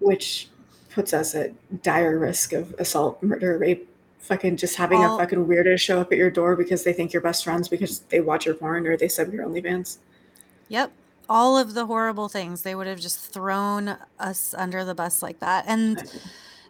which 0.01 0.49
puts 0.93 1.13
us 1.13 1.35
at 1.35 1.53
dire 1.83 2.19
risk 2.19 2.53
of 2.53 2.75
assault, 2.79 3.23
murder, 3.23 3.59
rape, 3.59 3.89
fucking 4.21 4.57
just 4.57 4.77
having 4.77 5.03
All- 5.03 5.17
a 5.17 5.19
fucking 5.19 5.47
weirdo 5.47 5.79
show 5.79 6.01
up 6.01 6.13
at 6.13 6.19
your 6.19 6.31
door 6.31 6.57
because 6.57 6.85
they 6.85 6.93
think 6.93 7.13
you're 7.13 7.23
best 7.23 7.45
friends 7.45 7.69
because 7.69 8.01
they 8.11 8.21
watch 8.21 8.47
your 8.47 8.55
porn 8.55 8.87
or 8.87 8.97
they 8.97 9.09
sub 9.09 9.33
your 9.33 9.47
OnlyFans. 9.47 9.99
Yep. 10.69 10.93
All 11.29 11.59
of 11.59 11.75
the 11.75 11.87
horrible 11.87 12.29
things 12.29 12.63
they 12.63 12.75
would 12.75 12.87
have 12.87 13.01
just 13.01 13.19
thrown 13.33 13.97
us 14.19 14.55
under 14.57 14.85
the 14.85 14.95
bus 14.95 15.23
like 15.23 15.41
that. 15.41 15.65
And 15.67 16.09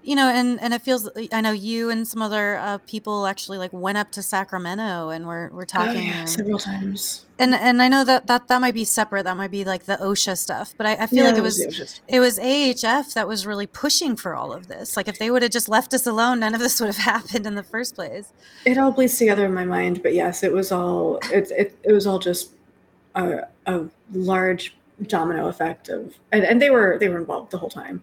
you 0.02 0.16
know, 0.16 0.28
and 0.28 0.60
and 0.60 0.74
it 0.74 0.82
feels 0.82 1.08
I 1.32 1.40
know 1.40 1.52
you 1.52 1.90
and 1.90 2.06
some 2.08 2.22
other 2.22 2.56
uh, 2.56 2.78
people 2.86 3.26
actually 3.26 3.58
like 3.58 3.72
went 3.72 3.98
up 3.98 4.10
to 4.12 4.22
Sacramento 4.22 5.10
and 5.10 5.26
we're 5.26 5.48
we're 5.50 5.62
Oh, 5.62 5.64
talking 5.64 6.06
yeah, 6.08 6.20
and- 6.20 6.28
several 6.28 6.58
times. 6.58 7.24
and 7.38 7.54
and 7.54 7.80
I 7.80 7.88
know 7.88 8.04
that 8.04 8.26
that 8.26 8.48
that 8.48 8.60
might 8.60 8.74
be 8.74 8.84
separate. 8.84 9.22
That 9.24 9.36
might 9.36 9.50
be 9.50 9.64
like 9.64 9.84
the 9.84 9.96
OSHA 9.96 10.36
stuff. 10.38 10.74
But 10.76 10.86
I, 10.86 10.92
I 10.94 11.06
feel 11.06 11.24
like 11.24 11.36
it 11.36 11.42
was 11.42 11.60
it 12.08 12.20
was 12.20 12.38
AHF 12.38 13.14
that 13.14 13.28
was 13.28 13.46
really 13.46 13.66
pushing 13.66 14.16
for 14.16 14.34
all 14.34 14.52
of 14.52 14.66
this. 14.68 14.96
Like 14.96 15.06
if 15.08 15.18
they 15.18 15.30
would 15.30 15.42
have 15.42 15.52
just 15.52 15.68
left 15.68 15.94
us 15.94 16.06
alone, 16.06 16.40
none 16.40 16.54
of 16.54 16.60
this 16.60 16.80
would 16.80 16.88
have 16.94 16.96
happened 17.14 17.46
in 17.46 17.54
the 17.54 17.62
first 17.62 17.94
place. 17.94 18.32
it 18.64 18.78
all 18.78 18.90
bleeds 18.90 19.16
together 19.18 19.46
in 19.46 19.54
my 19.54 19.64
mind 19.64 20.02
but 20.02 20.14
yes 20.14 20.42
it 20.42 20.52
was 20.52 20.70
all 20.72 21.18
it, 21.32 21.50
it, 21.52 21.78
it 21.84 21.92
was 21.92 22.06
all 22.06 22.18
just 22.18 22.50
a, 23.14 23.40
a 23.66 23.84
large 24.12 24.74
domino 25.06 25.48
effect 25.48 25.88
of 25.88 26.14
and, 26.32 26.44
and 26.44 26.60
they 26.62 26.70
were 26.70 26.96
they 26.98 27.08
were 27.08 27.18
involved 27.18 27.50
the 27.50 27.58
whole 27.58 27.70
time 27.70 28.02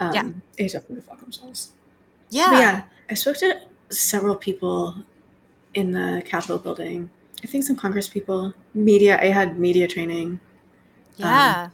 um 0.00 0.14
Yeah. 0.14 0.28
they 0.56 0.66
definitely 0.68 1.02
fuck 1.02 1.20
themselves 1.20 1.72
Yeah. 2.30 2.46
But 2.50 2.58
yeah 2.58 2.82
i 3.10 3.14
spoke 3.14 3.36
to 3.38 3.60
several 3.90 4.36
people 4.36 4.94
in 5.74 5.92
the 5.92 6.22
capitol 6.26 6.58
building 6.58 7.10
i 7.44 7.46
think 7.46 7.64
some 7.64 7.76
congress 7.76 8.08
people 8.08 8.52
media 8.74 9.20
i 9.20 9.26
had 9.26 9.58
media 9.58 9.86
training 9.88 10.40
Yeah. 11.16 11.70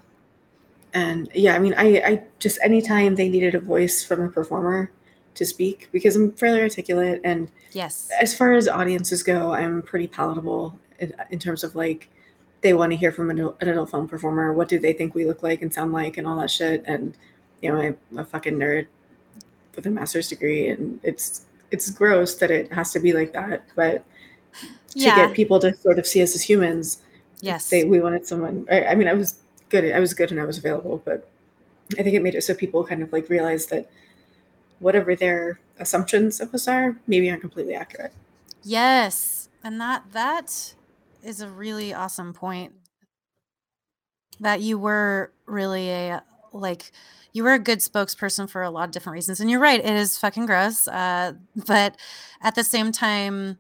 and 0.95 1.29
yeah 1.35 1.55
i 1.55 1.59
mean 1.59 1.75
i 1.77 1.87
i 2.11 2.23
just 2.39 2.59
anytime 2.63 3.15
they 3.15 3.29
needed 3.29 3.55
a 3.55 3.61
voice 3.61 4.05
from 4.05 4.21
a 4.23 4.29
performer 4.29 4.91
to 5.35 5.45
speak 5.45 5.89
because 5.93 6.17
i'm 6.17 6.33
fairly 6.33 6.61
articulate 6.61 7.21
and 7.25 7.51
yes. 7.73 8.09
as 8.21 8.35
far 8.35 8.55
as 8.55 8.69
audiences 8.69 9.23
go, 9.23 9.53
I'm 9.53 9.83
pretty 9.83 10.07
palatable 10.07 10.79
in, 10.99 11.13
in 11.31 11.39
terms 11.39 11.63
of 11.63 11.77
like 11.77 12.09
they 12.63 12.73
want 12.73 12.91
to 12.93 12.97
hear 12.97 13.13
from 13.13 13.29
an, 13.31 13.39
an 13.39 13.69
adult 13.69 13.91
film 13.91 14.09
performer. 14.09 14.53
What 14.55 14.69
do 14.69 14.79
they 14.79 14.95
think 14.95 15.15
we 15.15 15.27
look 15.27 15.43
like 15.43 15.61
and 15.61 15.73
sound 15.73 15.93
like, 15.93 16.17
and 16.17 16.27
all 16.27 16.39
that 16.41 16.51
shit. 16.51 16.83
And 16.87 17.15
you 17.63 17.73
know, 17.73 17.81
I'm 17.81 18.19
a 18.19 18.25
fucking 18.25 18.55
nerd 18.59 18.87
with 19.75 19.87
a 19.87 19.91
master's 19.91 20.29
degree, 20.29 20.69
and 20.69 21.01
it's 21.03 21.43
it's 21.71 21.91
gross 21.91 22.35
that 22.37 22.51
it 22.51 22.73
has 22.73 22.93
to 22.93 23.01
be 23.01 23.13
like 23.13 23.33
that. 23.33 23.65
But 23.75 24.05
to 24.91 24.99
Yeah. 24.99 25.17
get 25.17 25.35
people 25.35 25.59
to 25.61 25.75
sort 25.77 25.99
of 25.99 26.07
see 26.07 26.23
us 26.23 26.35
as 26.35 26.43
humans, 26.43 27.03
Yes. 27.41 27.69
they 27.69 27.85
we 27.85 28.01
wanted 28.01 28.27
someone. 28.27 28.67
I, 28.71 28.87
I 28.87 28.95
mean, 28.95 29.09
I 29.09 29.15
was 29.15 29.37
good. 29.69 29.85
I 29.93 30.01
was 30.01 30.15
good 30.15 30.31
and 30.31 30.41
I 30.41 30.45
was 30.45 30.59
available, 30.59 31.03
but 31.05 31.29
I 31.99 32.03
think 32.03 32.15
it 32.15 32.23
made 32.23 32.35
it 32.35 32.43
so 32.43 32.55
people 32.55 32.85
kind 32.85 33.03
of 33.03 33.13
like 33.13 33.29
realize 33.29 33.67
that 33.67 33.91
whatever 34.79 35.15
their 35.17 35.59
assumptions 35.79 36.41
of 36.41 36.55
us 36.55 36.69
are, 36.69 36.97
maybe 37.07 37.29
aren't 37.31 37.41
completely 37.43 37.75
accurate. 37.75 38.13
Yes. 38.63 39.49
And 39.63 39.81
that 39.81 40.05
that 40.13 40.75
is 41.23 41.41
a 41.41 41.49
really 41.49 41.93
awesome 41.93 42.33
point. 42.33 42.73
That 44.41 44.61
you 44.61 44.79
were 44.79 45.33
really 45.47 45.89
a 45.91 46.23
like 46.59 46.93
you 47.33 47.45
were 47.45 47.55
a 47.55 47.59
good 47.59 47.81
spokesperson 47.81 48.49
for 48.49 48.63
a 48.63 48.71
lot 48.71 48.85
of 48.85 48.91
different 48.93 49.15
reasons. 49.15 49.41
And 49.41 49.51
you're 49.51 49.61
right, 49.61 49.81
it 49.81 49.95
is 49.95 50.19
fucking 50.19 50.47
gross. 50.47 50.89
Uh 50.89 51.35
but 51.67 51.97
at 52.43 52.55
the 52.55 52.65
same 52.65 52.93
time 52.93 53.59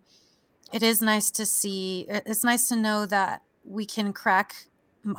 it 0.73 0.83
is 0.83 1.03
nice 1.03 1.31
to 1.33 1.47
see 1.47 2.07
it's 2.09 2.45
nice 2.45 2.69
to 2.69 2.77
know 2.77 3.07
that 3.07 3.43
we 3.65 3.87
can 3.87 4.13
crack 4.13 4.55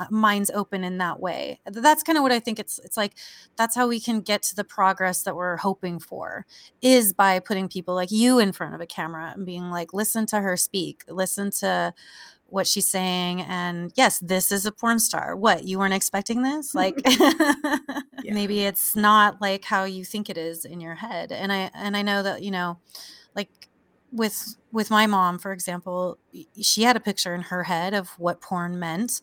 minds 0.10 0.52
open 0.54 0.84
in 0.84 0.98
that 0.98 1.20
way. 1.20 1.60
That's 1.66 2.04
kind 2.04 2.18
of 2.18 2.22
what 2.22 2.32
I 2.32 2.40
think 2.40 2.60
it's 2.60 2.80
it's 2.80 2.98
like 2.98 3.14
that's 3.56 3.76
how 3.76 3.88
we 3.88 4.00
can 4.00 4.22
get 4.22 4.42
to 4.44 4.56
the 4.56 4.64
progress 4.64 5.24
that 5.24 5.36
we're 5.36 5.58
hoping 5.58 6.00
for 6.00 6.46
is 6.82 7.14
by 7.14 7.40
putting 7.40 7.70
people 7.70 7.96
like 7.96 8.12
you 8.12 8.40
in 8.40 8.52
front 8.52 8.76
of 8.76 8.82
a 8.82 8.86
camera 8.86 9.34
and 9.36 9.46
being 9.46 9.70
like, 9.70 9.94
listen 9.94 10.26
to 10.28 10.40
her 10.42 10.58
speak, 10.58 11.04
listen 11.08 11.52
to 11.60 11.94
what 12.50 12.68
she's 12.68 12.88
saying. 12.88 13.42
And 13.42 13.92
yes, 13.96 14.20
this 14.20 14.52
is 14.52 14.66
a 14.66 14.72
porn 14.72 15.00
star. 15.00 15.36
What, 15.36 15.66
you 15.66 15.80
weren't 15.80 15.94
expecting 15.94 16.44
this? 16.44 16.74
Like, 16.78 17.02
maybe 18.24 18.64
it's 18.64 18.96
not 18.96 19.42
like 19.42 19.66
how 19.66 19.86
you 19.86 20.06
think 20.06 20.30
it 20.30 20.38
is 20.38 20.64
in 20.64 20.80
your 20.80 20.94
head. 20.96 21.32
And 21.32 21.52
I, 21.52 21.72
and 21.74 21.98
I 21.98 22.04
know 22.04 22.22
that, 22.22 22.44
you 22.44 22.52
know, 22.52 22.78
like 23.36 23.50
with, 24.12 24.56
with 24.72 24.92
my 24.92 25.08
mom, 25.08 25.40
for 25.40 25.52
example, 25.52 26.20
she 26.62 26.84
had 26.84 26.96
a 26.96 27.00
picture 27.00 27.34
in 27.34 27.42
her 27.42 27.64
head 27.64 27.94
of 27.94 28.10
what 28.20 28.42
porn 28.42 28.80
meant. 28.80 29.22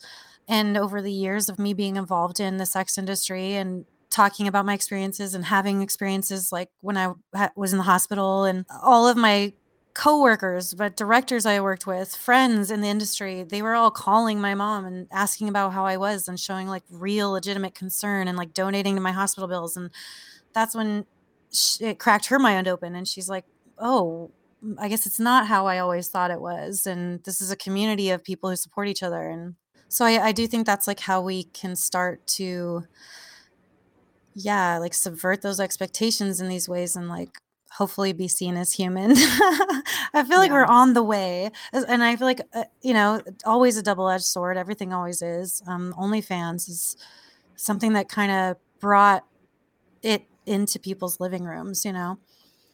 And 0.49 0.77
over 0.77 1.01
the 1.01 1.12
years 1.12 1.49
of 1.49 1.59
me 1.61 1.75
being 1.75 1.97
involved 1.97 2.41
in 2.41 2.57
the 2.57 2.66
sex 2.66 2.99
industry 2.99 3.55
and 3.55 3.85
talking 4.11 4.47
about 4.47 4.66
my 4.66 4.75
experiences 4.75 5.35
and 5.35 5.45
having 5.45 5.83
experiences 5.83 6.53
like 6.53 6.70
when 6.81 6.97
I 6.97 7.12
ha- 7.35 7.51
was 7.57 7.72
in 7.72 7.79
the 7.79 7.85
hospital 7.85 8.45
and 8.45 8.64
all 8.83 9.09
of 9.09 9.16
my 9.16 9.53
coworkers, 9.95 10.74
but 10.74 10.97
directors 10.97 11.47
I 11.47 11.61
worked 11.61 11.86
with, 11.86 12.14
friends 12.14 12.70
in 12.70 12.80
the 12.80 12.88
industry, 12.88 13.45
they 13.45 13.62
were 13.62 13.74
all 13.74 13.90
calling 13.90 14.40
my 14.40 14.55
mom 14.55 14.84
and 14.84 15.07
asking 15.12 15.49
about 15.49 15.72
how 15.72 15.86
I 15.86 15.97
was 15.97 16.26
and 16.28 16.38
showing 16.38 16.66
like 16.68 16.82
real 16.90 17.30
legitimate 17.30 17.74
concern 17.74 18.26
and 18.26 18.36
like 18.36 18.53
donating 18.53 18.97
to 18.97 19.01
my 19.01 19.12
hospital 19.12 19.49
bills. 19.49 19.76
And 19.76 19.90
that's 20.53 20.74
when 20.74 21.07
sh- 21.53 21.80
it 21.80 21.99
cracked 21.99 22.26
her 22.26 22.38
mind 22.38 22.66
open. 22.66 22.95
And 22.97 23.07
she's 23.07 23.28
like, 23.28 23.45
oh, 23.78 24.32
I 24.78 24.88
guess 24.88 25.07
it's 25.07 25.20
not 25.20 25.47
how 25.47 25.66
I 25.66 25.78
always 25.78 26.09
thought 26.09 26.30
it 26.30 26.40
was. 26.40 26.86
And 26.86 27.22
this 27.22 27.40
is 27.40 27.51
a 27.51 27.57
community 27.57 28.11
of 28.11 28.24
people 28.24 28.51
who 28.51 28.57
support 28.57 28.88
each 28.88 29.03
other. 29.03 29.22
And 29.22 29.55
so 29.88 30.05
I, 30.05 30.26
I 30.26 30.32
do 30.32 30.49
think 30.49 30.66
that's 30.66 30.88
like 30.88 31.01
how 31.01 31.20
we 31.20 31.45
can 31.45 31.76
start 31.76 32.26
to 32.26 32.84
yeah 34.36 34.78
like 34.78 34.92
subvert 34.92 35.42
those 35.42 35.61
expectations 35.61 36.40
in 36.40 36.49
these 36.49 36.68
ways 36.68 36.97
and 36.97 37.09
like 37.09 37.38
hopefully 37.75 38.12
be 38.12 38.29
seen 38.29 38.57
as 38.57 38.72
human 38.72 39.12
i 39.16 40.25
feel 40.29 40.39
like 40.39 40.51
we're 40.51 40.64
on 40.64 40.93
the 40.95 41.03
way 41.03 41.51
and 41.72 42.03
i 42.03 42.16
feel 42.16 42.27
like 42.27 42.41
uh, 42.55 42.64
you 42.83 42.93
know 42.93 43.20
always 43.45 43.77
a 43.77 43.83
double-edged 43.83 44.25
sword 44.25 44.57
everything 44.57 44.93
always 44.93 45.22
is 45.22 45.62
um 45.66 45.95
onlyfans 45.99 46.68
is 46.68 46.97
something 47.57 47.93
that 47.95 48.09
kind 48.09 48.33
of 48.33 48.57
brought 48.81 49.25
it 50.03 50.27
into 50.47 50.79
people's 50.79 51.20
living 51.20 51.45
rooms, 51.45 51.85
you 51.85 51.93
know? 51.93 52.18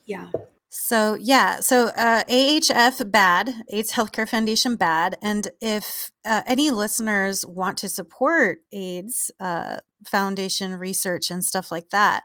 Yeah. 0.06 0.30
So 0.68 1.14
yeah, 1.14 1.60
so 1.60 1.88
uh, 1.96 2.22
AHF 2.24 3.10
bad, 3.10 3.64
AIDS 3.70 3.92
Healthcare 3.92 4.28
Foundation 4.28 4.76
bad, 4.76 5.18
and 5.20 5.48
if 5.60 6.12
uh, 6.24 6.42
any 6.46 6.70
listeners 6.70 7.44
want 7.44 7.76
to 7.78 7.88
support 7.88 8.60
AIDS 8.72 9.32
uh, 9.40 9.78
Foundation 10.06 10.76
research 10.76 11.28
and 11.28 11.44
stuff 11.44 11.72
like 11.72 11.90
that, 11.90 12.22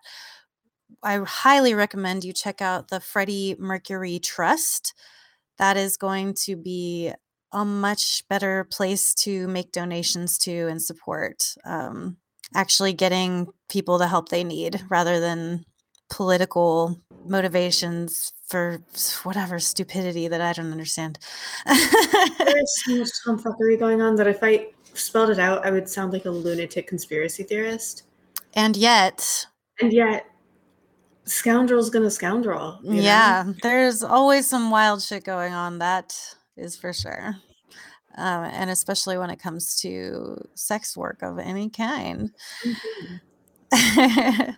I 1.06 1.20
highly 1.20 1.76
recommend 1.76 2.24
you 2.24 2.34
check 2.34 2.62
out 2.62 2.89
the 2.89 2.99
Freddie 2.99 3.56
Mercury 3.60 4.18
Trust. 4.18 4.95
That 5.60 5.78
is 5.78 5.97
going 5.97 6.34
to 6.45 6.56
be 6.56 7.14
a 7.51 7.64
much 7.64 8.28
better 8.28 8.66
place 8.66 9.14
to 9.14 9.47
make 9.47 9.72
donations 9.72 10.39
to 10.39 10.68
and 10.68 10.82
support. 10.82 11.53
Um, 11.64 12.18
actually, 12.56 12.93
getting 12.93 13.47
people 13.70 13.99
the 13.99 14.08
help 14.08 14.30
they 14.30 14.43
need 14.43 14.84
rather 14.89 15.20
than 15.20 15.64
political 16.10 16.99
motivations 17.24 18.34
for 18.47 18.80
whatever 19.24 19.60
stupidity 19.60 20.28
that 20.28 20.41
I 20.41 20.53
don't 20.53 20.72
understand. 20.72 21.20
There's 21.66 22.84
so 22.86 22.97
much 22.97 23.10
tomfuckery 23.26 23.78
going 23.80 24.01
on 24.01 24.16
that 24.16 24.28
if 24.28 24.39
I 24.41 24.70
spelled 24.95 25.30
it 25.30 25.39
out, 25.39 25.66
I 25.66 25.72
would 25.72 25.88
sound 25.88 26.14
like 26.14 26.26
a 26.26 26.32
lunatic 26.32 26.88
conspiracy 26.88 27.43
theorist. 27.43 28.03
And 28.56 28.76
yet, 28.76 29.47
and 29.80 29.91
yet, 29.91 30.26
scoundrel's 31.26 31.89
gonna 31.89 32.11
scoundrel. 32.11 32.80
Yeah, 32.84 33.43
know? 33.45 33.53
there's 33.61 34.03
always 34.03 34.47
some 34.47 34.71
wild 34.71 35.01
shit 35.01 35.23
going 35.23 35.53
on. 35.53 35.80
That 35.80 36.17
is 36.57 36.76
for 36.76 36.93
sure. 36.93 37.36
Um, 38.17 38.45
and 38.45 38.69
especially 38.69 39.17
when 39.17 39.30
it 39.30 39.39
comes 39.39 39.76
to 39.82 40.47
sex 40.55 40.95
work 40.95 41.21
of 41.21 41.38
any 41.38 41.69
kind. 41.69 42.32
Mm-hmm. 42.63 43.15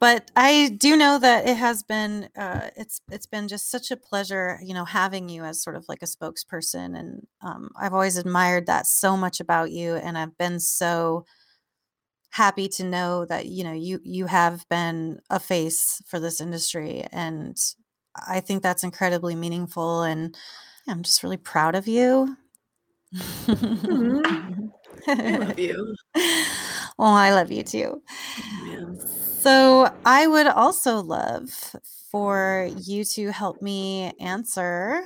but 0.00 0.30
I 0.36 0.68
do 0.76 0.96
know 0.96 1.18
that 1.18 1.48
it 1.48 1.56
has 1.56 1.82
been 1.82 2.28
uh, 2.36 2.70
it's 2.76 3.00
it's 3.10 3.26
been 3.26 3.48
just 3.48 3.70
such 3.70 3.90
a 3.90 3.96
pleasure, 3.96 4.60
you 4.62 4.74
know, 4.74 4.84
having 4.84 5.28
you 5.28 5.42
as 5.44 5.62
sort 5.62 5.76
of 5.76 5.86
like 5.88 6.02
a 6.02 6.06
spokesperson, 6.06 6.96
and 6.98 7.26
um, 7.42 7.70
I've 7.76 7.94
always 7.94 8.16
admired 8.16 8.66
that 8.66 8.86
so 8.86 9.16
much 9.16 9.40
about 9.40 9.70
you, 9.70 9.96
and 9.96 10.16
I've 10.16 10.36
been 10.38 10.60
so 10.60 11.24
happy 12.36 12.68
to 12.68 12.84
know 12.84 13.24
that 13.24 13.46
you 13.46 13.64
know 13.64 13.72
you 13.72 13.98
you 14.04 14.26
have 14.26 14.68
been 14.68 15.18
a 15.30 15.40
face 15.40 16.02
for 16.06 16.20
this 16.20 16.38
industry, 16.38 17.02
and 17.10 17.56
I 18.28 18.40
think 18.40 18.62
that's 18.62 18.84
incredibly 18.84 19.34
meaningful, 19.34 20.02
and 20.02 20.36
I'm 20.86 21.02
just 21.02 21.22
really 21.22 21.38
proud 21.38 21.74
of 21.74 21.88
you. 21.88 22.36
mm-hmm. 23.14 24.66
I 25.08 25.36
love 25.38 25.58
you. 25.66 25.94
well, 26.98 27.14
I 27.14 27.30
love 27.30 27.50
you 27.50 27.62
too. 27.62 28.02
So 29.40 29.90
I 30.04 30.26
would 30.26 30.46
also 30.46 31.02
love 31.02 31.74
for 32.10 32.68
you 32.76 33.04
to 33.04 33.32
help 33.32 33.62
me 33.62 34.12
answer 34.20 35.02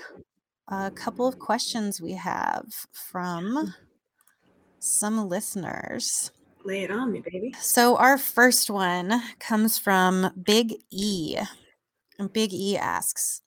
a 0.67 0.91
couple 0.91 1.29
of 1.29 1.39
questions 1.39 2.01
we 2.01 2.15
have 2.15 2.65
from 2.93 3.73
some 4.81 5.29
listeners. 5.29 6.33
Lay 6.65 6.83
it 6.83 6.91
on 6.91 7.13
me, 7.13 7.21
baby. 7.21 7.55
So 7.61 7.97
our 7.97 8.19
first 8.19 8.71
one 8.71 9.23
comes 9.39 9.79
from 9.79 10.33
Big 10.43 10.75
E. 10.91 11.37
And 12.19 12.33
Big 12.33 12.53
E 12.53 12.77
asks, 12.77 13.41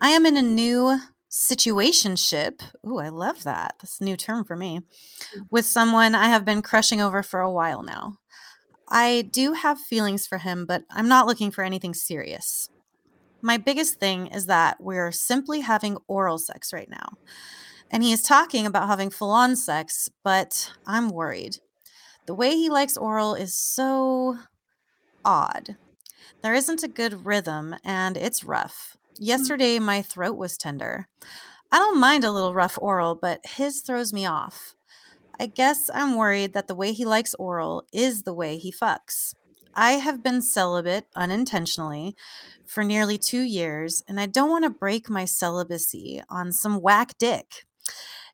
I 0.00 0.10
am 0.10 0.24
in 0.24 0.36
a 0.36 0.42
new 0.42 0.98
situationship. 1.30 2.60
Ooh, 2.86 2.98
I 2.98 3.08
love 3.08 3.42
that. 3.42 3.74
That's 3.80 4.00
a 4.00 4.04
new 4.04 4.16
term 4.16 4.44
for 4.44 4.56
me. 4.56 4.80
Mm. 5.36 5.46
With 5.50 5.66
someone 5.66 6.14
I 6.14 6.28
have 6.28 6.44
been 6.44 6.62
crushing 6.62 7.00
over 7.00 7.22
for 7.22 7.40
a 7.40 7.50
while 7.50 7.82
now. 7.82 8.18
I 8.88 9.28
do 9.30 9.52
have 9.52 9.78
feelings 9.78 10.26
for 10.26 10.38
him, 10.38 10.64
but 10.64 10.84
I'm 10.90 11.08
not 11.08 11.26
looking 11.26 11.50
for 11.50 11.62
anything 11.62 11.92
serious. 11.92 12.70
My 13.42 13.56
biggest 13.56 14.00
thing 14.00 14.28
is 14.28 14.46
that 14.46 14.80
we're 14.80 15.12
simply 15.12 15.60
having 15.60 15.98
oral 16.06 16.38
sex 16.38 16.72
right 16.72 16.88
now. 16.88 17.18
And 17.90 18.02
he 18.02 18.12
is 18.12 18.22
talking 18.22 18.66
about 18.66 18.88
having 18.88 19.10
full 19.10 19.30
on 19.30 19.56
sex, 19.56 20.08
but 20.24 20.72
I'm 20.86 21.10
worried. 21.10 21.58
The 22.28 22.34
way 22.34 22.50
he 22.50 22.68
likes 22.68 22.98
oral 22.98 23.34
is 23.34 23.54
so 23.54 24.36
odd. 25.24 25.76
There 26.42 26.52
isn't 26.52 26.82
a 26.82 26.88
good 26.88 27.24
rhythm, 27.24 27.74
and 27.82 28.18
it's 28.18 28.44
rough. 28.44 28.98
Mm. 29.14 29.26
Yesterday, 29.26 29.78
my 29.78 30.02
throat 30.02 30.36
was 30.36 30.58
tender. 30.58 31.08
I 31.72 31.78
don't 31.78 31.98
mind 31.98 32.24
a 32.24 32.30
little 32.30 32.52
rough 32.52 32.78
oral, 32.82 33.14
but 33.14 33.40
his 33.46 33.80
throws 33.80 34.12
me 34.12 34.26
off. 34.26 34.74
I 35.40 35.46
guess 35.46 35.88
I'm 35.94 36.16
worried 36.16 36.52
that 36.52 36.66
the 36.66 36.74
way 36.74 36.92
he 36.92 37.06
likes 37.06 37.32
oral 37.38 37.84
is 37.94 38.24
the 38.24 38.34
way 38.34 38.58
he 38.58 38.70
fucks. 38.70 39.34
I 39.74 39.92
have 39.92 40.22
been 40.22 40.42
celibate 40.42 41.06
unintentionally 41.16 42.14
for 42.66 42.84
nearly 42.84 43.16
two 43.16 43.40
years, 43.40 44.02
and 44.06 44.20
I 44.20 44.26
don't 44.26 44.50
want 44.50 44.64
to 44.64 44.70
break 44.70 45.08
my 45.08 45.24
celibacy 45.24 46.20
on 46.28 46.52
some 46.52 46.82
whack 46.82 47.16
dick. 47.16 47.64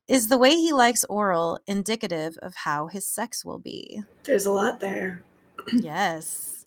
Is 0.07 0.27
the 0.27 0.37
way 0.37 0.51
he 0.51 0.71
likes 0.71 1.03
oral 1.05 1.59
indicative 1.65 2.37
of 2.43 2.53
how 2.55 2.87
his 2.87 3.07
sex 3.07 3.43
will 3.43 3.57
be? 3.57 4.01
There's 4.23 4.45
a 4.45 4.51
lot 4.51 4.79
there. 4.79 5.23
yes. 5.71 6.65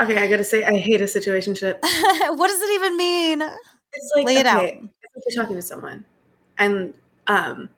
Okay, 0.00 0.16
I 0.16 0.26
gotta 0.26 0.44
say, 0.44 0.64
I 0.64 0.78
hate 0.78 1.02
a 1.02 1.04
situationship. 1.04 1.78
what 1.82 2.48
does 2.48 2.62
it 2.62 2.74
even 2.74 2.96
mean? 2.96 3.42
It's 3.42 4.12
like, 4.16 4.26
Lay 4.26 4.36
it 4.36 4.46
okay, 4.46 4.48
out. 4.48 4.64
It's 4.64 4.74
like 4.74 5.24
you're 5.28 5.42
talking 5.42 5.56
to 5.56 5.62
someone, 5.62 6.04
and 6.58 6.94
um, 7.26 7.68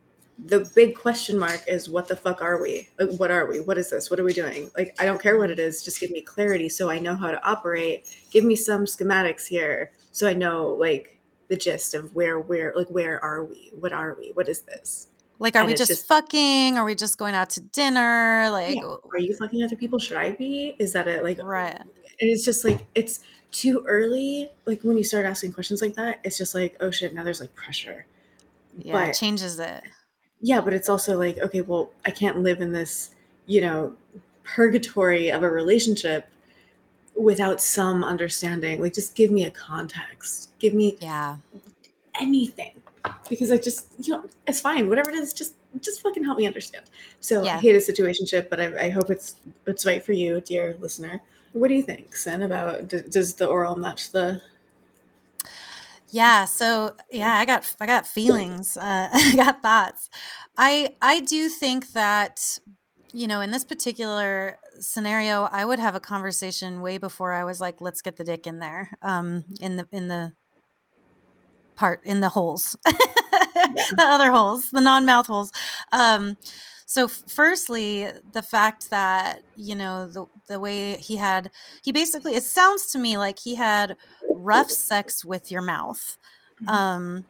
the 0.47 0.71
big 0.77 0.97
question 0.97 1.39
mark 1.39 1.63
is 1.67 1.89
what 1.89 2.07
the 2.07 2.15
fuck 2.15 2.41
are 2.41 2.63
we? 2.63 2.89
Like, 2.99 3.11
what 3.19 3.33
are 3.33 3.47
we? 3.47 3.61
What 3.61 3.79
is 3.79 3.91
this? 3.91 4.11
What 4.11 4.21
are 4.21 4.25
we 4.25 4.33
doing? 4.33 4.71
Like, 4.77 4.95
I 5.01 5.07
don't 5.07 5.21
care 5.21 5.39
what 5.39 5.51
it 5.51 5.59
is. 5.59 5.83
Just 5.83 6.01
give 6.01 6.11
me 6.11 6.21
clarity 6.21 6.69
so 6.69 6.89
I 6.89 7.01
know 7.01 7.17
how 7.17 7.33
to 7.33 7.45
operate. 7.45 8.17
Give 8.31 8.45
me 8.45 8.55
some 8.55 8.85
schematics 8.85 9.47
here 9.47 9.91
so 10.13 10.29
I 10.29 10.33
know 10.33 10.69
like 10.69 11.14
the 11.49 11.57
gist 11.57 11.95
of 11.95 12.15
where 12.15 12.39
where 12.39 12.73
like 12.77 12.89
where 12.89 13.23
are 13.23 13.45
we? 13.45 13.73
What 13.79 13.93
are 13.93 14.17
we? 14.19 14.33
What 14.33 14.49
is 14.49 14.61
this? 14.61 15.09
Like, 15.41 15.57
are 15.57 15.61
and 15.61 15.69
we 15.69 15.75
just, 15.75 15.91
just, 15.91 16.07
fucking? 16.07 16.79
Are 16.79 16.85
we 16.85 16.95
just 16.95 17.19
going 17.19 17.35
out 17.35 17.51
to 17.51 17.61
dinner? 17.61 18.49
Like, 18.51 18.77
yeah. 18.77 18.95
are 19.13 19.19
you 19.19 19.35
fucking 19.35 19.63
other 19.65 19.75
people? 19.75 19.99
Should 19.99 20.17
I 20.17 20.31
be? 20.31 20.77
Is 20.79 20.93
that 20.93 21.09
it? 21.09 21.25
Like, 21.25 21.43
right? 21.43 21.77
And 21.77 22.31
it's 22.31 22.45
just 22.45 22.65
like 22.65 22.87
it's 22.95 23.21
too 23.51 23.85
early. 23.87 24.51
Like 24.65 24.83
when 24.83 24.97
you 24.97 25.05
start 25.05 25.27
asking 25.27 25.53
questions 25.53 25.83
like 25.83 25.95
that, 25.95 26.21
it's 26.25 26.39
just 26.39 26.55
like, 26.55 26.77
oh 26.81 26.91
shit, 26.91 27.15
now 27.15 27.25
there's 27.25 27.41
like 27.41 27.55
pressure. 27.55 28.07
Yeah, 28.79 28.93
but, 28.93 29.09
it 29.11 29.15
changes 29.15 29.59
it 29.61 29.85
yeah 30.45 30.61
but 30.61 30.75
it's 30.75 30.91
also 30.91 31.19
like 31.19 31.39
okay 31.39 31.63
well 31.63 31.91
i 32.05 32.11
can't 32.11 32.41
live 32.41 32.61
in 32.61 32.71
this 32.71 33.11
you 33.47 33.63
know 33.63 33.95
purgatory 34.45 35.31
of 35.31 35.43
a 35.43 35.49
relationship 35.51 36.29
without 37.17 37.61
some 37.61 38.03
understanding 38.03 38.81
like 38.81 38.93
just 38.93 39.15
give 39.15 39.31
me 39.31 39.45
a 39.45 39.51
context 39.51 40.51
give 40.59 40.75
me 40.75 40.97
yeah 41.01 41.37
anything 42.21 42.73
because 43.29 43.53
i 43.53 43.57
just 43.57 43.87
you 43.99 44.13
know 44.13 44.25
it's 44.47 44.61
fine 44.61 44.89
whatever 44.89 45.11
it 45.11 45.17
is 45.17 45.33
just 45.33 45.55
just 45.81 46.03
fucking 46.03 46.25
help 46.25 46.39
me 46.39 46.47
understand 46.47 46.85
so 47.21 47.43
yeah. 47.43 47.57
i 47.57 47.59
hate 47.59 47.75
a 47.75 47.79
situationship 47.79 48.49
but 48.49 48.61
I, 48.61 48.87
I 48.87 48.89
hope 48.91 49.11
it's 49.11 49.37
it's 49.67 49.87
right 49.87 50.05
for 50.05 50.13
you 50.13 50.41
dear 50.41 50.77
listener 50.81 51.21
what 51.53 51.69
do 51.69 51.75
you 51.75 51.83
think 51.83 52.17
sen 52.17 52.43
about 52.43 52.89
does 52.89 53.35
the 53.35 53.47
oral 53.47 53.77
match 53.77 54.11
the 54.11 54.41
yeah, 56.15 56.45
so 56.45 56.95
yeah, 57.11 57.35
I 57.35 57.45
got 57.45 57.75
I 57.81 57.87
got 57.87 58.07
feelings. 58.07 58.77
Uh, 58.77 59.09
I 59.13 59.35
got 59.35 59.63
thoughts. 59.63 60.09
I 60.57 60.95
I 61.03 61.19
do 61.19 61.49
think 61.49 61.91
that 61.91 62.61
you 63.13 63.27
know, 63.27 63.41
in 63.41 63.51
this 63.51 63.65
particular 63.65 64.59
scenario, 64.81 65.49
I 65.51 65.65
would 65.65 65.79
have 65.79 65.95
a 65.95 66.01
conversation 66.01 66.81
way 66.81 66.99
before 66.99 67.33
I 67.33 67.45
was 67.45 67.61
like, 67.61 67.81
let's 67.81 68.03
get 68.03 68.17
the 68.17 68.25
dick 68.25 68.47
in 68.47 68.59
there. 68.59 68.91
Um 69.03 69.45
in 69.61 69.77
the 69.77 69.89
in 69.93 70.09
the 70.09 70.33
part 71.77 72.01
in 72.05 72.21
the 72.21 72.29
holes. 72.29 72.77
the 72.85 73.97
other 73.99 74.31
holes, 74.31 74.71
the 74.71 74.81
non-mouth 74.81 75.27
holes. 75.27 75.53
Um 75.93 76.37
so 76.87 77.09
firstly 77.09 78.09
the 78.33 78.43
fact 78.43 78.91
that 78.91 79.43
you 79.57 79.75
know 79.75 80.07
the 80.07 80.27
the 80.49 80.61
way 80.61 80.97
he 80.97 81.17
had 81.17 81.51
he 81.83 81.93
basically 81.93 82.35
it 82.35 82.43
sounds 82.43 82.87
to 82.87 82.99
me 82.99 83.17
like 83.17 83.39
he 83.39 83.55
had 83.55 83.97
rough 84.31 84.71
sex 84.71 85.25
with 85.25 85.51
your 85.51 85.63
mouth 85.63 86.19
mm-hmm. 86.63 86.69
um 86.69 87.25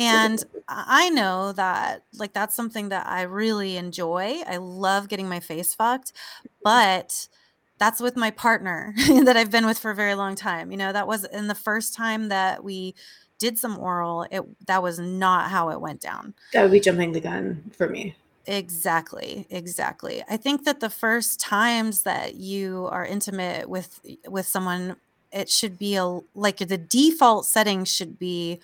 and 0.00 0.44
i 0.68 1.08
know 1.10 1.52
that 1.52 2.02
like 2.14 2.32
that's 2.32 2.54
something 2.54 2.88
that 2.88 3.06
i 3.06 3.22
really 3.22 3.76
enjoy. 3.76 4.40
I 4.46 4.56
love 4.56 5.08
getting 5.08 5.28
my 5.28 5.40
face 5.40 5.74
fucked 5.74 6.12
but 6.62 7.28
that's 7.78 8.00
with 8.00 8.16
my 8.16 8.30
partner 8.30 8.94
that 9.24 9.36
i've 9.36 9.50
been 9.50 9.66
with 9.66 9.78
for 9.78 9.90
a 9.90 9.94
very 9.94 10.14
long 10.14 10.34
time. 10.34 10.70
You 10.70 10.76
know 10.76 10.92
that 10.92 11.06
was 11.06 11.24
in 11.24 11.48
the 11.48 11.54
first 11.54 11.94
time 11.94 12.28
that 12.28 12.62
we 12.64 12.94
did 13.40 13.58
some 13.58 13.78
oral 13.78 14.26
it 14.30 14.42
that 14.66 14.82
was 14.82 15.00
not 15.00 15.50
how 15.50 15.70
it 15.70 15.80
went 15.80 16.00
down. 16.00 16.34
That 16.52 16.62
would 16.62 16.70
be 16.70 16.78
jumping 16.78 17.12
the 17.12 17.20
gun 17.20 17.72
for 17.76 17.88
me. 17.88 18.14
Exactly, 18.46 19.46
exactly. 19.50 20.22
I 20.28 20.36
think 20.36 20.64
that 20.64 20.80
the 20.80 20.90
first 20.90 21.40
times 21.40 22.02
that 22.02 22.36
you 22.36 22.88
are 22.90 23.04
intimate 23.04 23.68
with 23.68 24.00
with 24.28 24.46
someone, 24.46 24.96
it 25.32 25.48
should 25.48 25.78
be 25.78 25.96
a 25.96 26.20
like 26.34 26.58
the 26.58 26.78
default 26.78 27.46
setting 27.46 27.84
should 27.84 28.18
be 28.18 28.60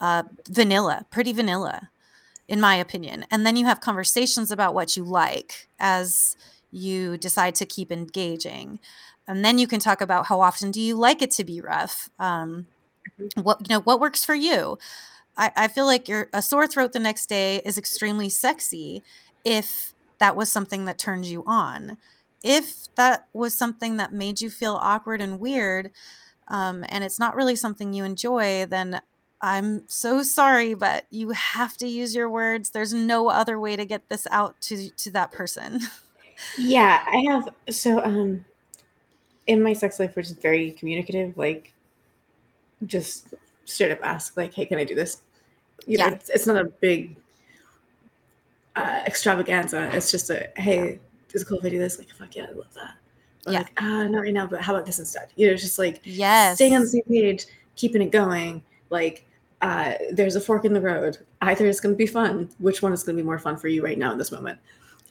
uh, 0.00 0.22
vanilla, 0.48 1.06
pretty 1.10 1.32
vanilla, 1.32 1.90
in 2.46 2.60
my 2.60 2.76
opinion. 2.76 3.26
And 3.30 3.44
then 3.44 3.56
you 3.56 3.66
have 3.66 3.80
conversations 3.80 4.50
about 4.50 4.74
what 4.74 4.96
you 4.96 5.04
like 5.04 5.68
as 5.78 6.36
you 6.70 7.16
decide 7.16 7.54
to 7.56 7.66
keep 7.66 7.90
engaging. 7.90 8.78
and 9.28 9.44
then 9.44 9.58
you 9.58 9.66
can 9.68 9.78
talk 9.78 10.00
about 10.00 10.26
how 10.26 10.40
often 10.40 10.70
do 10.70 10.80
you 10.80 10.96
like 10.96 11.20
it 11.22 11.30
to 11.32 11.44
be 11.44 11.60
rough 11.60 12.08
um, 12.18 12.66
mm-hmm. 13.20 13.42
what 13.42 13.60
you 13.60 13.76
know 13.76 13.82
what 13.82 14.00
works 14.00 14.24
for 14.24 14.34
you 14.34 14.78
I, 15.36 15.52
I 15.54 15.68
feel 15.68 15.86
like 15.86 16.08
your 16.08 16.28
a 16.32 16.42
sore 16.42 16.66
throat 16.66 16.92
the 16.92 16.98
next 16.98 17.26
day 17.26 17.60
is 17.64 17.78
extremely 17.78 18.28
sexy 18.28 19.02
if 19.44 19.92
that 20.18 20.34
was 20.34 20.50
something 20.50 20.86
that 20.86 20.98
turned 20.98 21.26
you 21.26 21.44
on 21.46 21.98
if 22.42 22.92
that 22.96 23.26
was 23.32 23.54
something 23.54 23.98
that 23.98 24.12
made 24.12 24.40
you 24.40 24.50
feel 24.50 24.78
awkward 24.80 25.20
and 25.20 25.38
weird 25.38 25.90
um, 26.48 26.84
and 26.88 27.04
it's 27.04 27.18
not 27.18 27.36
really 27.36 27.56
something 27.56 27.92
you 27.92 28.04
enjoy 28.04 28.66
then 28.66 29.00
i'm 29.40 29.82
so 29.88 30.22
sorry 30.22 30.74
but 30.74 31.06
you 31.10 31.30
have 31.30 31.76
to 31.76 31.86
use 31.86 32.14
your 32.14 32.28
words 32.28 32.70
there's 32.70 32.92
no 32.92 33.28
other 33.28 33.58
way 33.58 33.76
to 33.76 33.84
get 33.84 34.08
this 34.08 34.26
out 34.30 34.60
to 34.60 34.90
to 34.90 35.10
that 35.10 35.30
person 35.32 35.80
yeah 36.58 37.04
i 37.06 37.18
have 37.30 37.48
so 37.70 38.02
um 38.04 38.44
in 39.46 39.62
my 39.62 39.72
sex 39.72 39.98
life 40.00 40.14
which 40.16 40.26
is 40.26 40.32
very 40.32 40.72
communicative 40.72 41.36
like 41.36 41.72
just 42.86 43.34
straight 43.64 43.90
up 43.90 43.98
ask 44.02 44.36
like 44.36 44.52
hey 44.54 44.64
can 44.66 44.78
i 44.78 44.84
do 44.84 44.94
this 44.94 45.22
you 45.86 45.98
yeah. 45.98 46.08
know 46.08 46.14
it's, 46.14 46.28
it's 46.30 46.46
not 46.46 46.56
a 46.56 46.64
big 46.64 47.16
uh, 48.76 49.02
extravaganza 49.06 49.90
it's 49.92 50.10
just 50.10 50.30
a 50.30 50.48
hey 50.56 51.00
is 51.34 51.42
it 51.42 51.44
cool 51.46 51.58
if 51.58 51.64
I 51.64 51.68
do 51.68 51.78
this? 51.78 51.98
Like, 51.98 52.10
fuck 52.10 52.34
yeah, 52.34 52.46
I 52.48 52.52
love 52.52 52.72
that. 52.74 52.94
Or 53.46 53.52
yeah. 53.52 53.58
Like, 53.60 53.72
ah, 53.80 54.04
not 54.04 54.20
right 54.20 54.32
now, 54.32 54.46
but 54.46 54.60
how 54.60 54.74
about 54.74 54.86
this 54.86 54.98
instead? 54.98 55.28
You 55.36 55.46
know, 55.46 55.52
it's 55.52 55.62
just 55.62 55.78
like 55.78 56.00
yes, 56.04 56.56
staying 56.56 56.74
on 56.74 56.82
the 56.82 56.88
same 56.88 57.02
page, 57.02 57.46
keeping 57.76 58.02
it 58.02 58.10
going. 58.10 58.62
Like, 58.90 59.26
uh, 59.60 59.94
there's 60.12 60.36
a 60.36 60.40
fork 60.40 60.64
in 60.64 60.72
the 60.72 60.80
road. 60.80 61.18
Either 61.40 61.66
it's 61.66 61.80
going 61.80 61.94
to 61.94 61.98
be 61.98 62.06
fun. 62.06 62.48
Which 62.58 62.82
one 62.82 62.92
is 62.92 63.02
going 63.02 63.16
to 63.16 63.22
be 63.22 63.26
more 63.26 63.38
fun 63.38 63.56
for 63.56 63.68
you 63.68 63.82
right 63.82 63.98
now 63.98 64.12
in 64.12 64.18
this 64.18 64.32
moment? 64.32 64.58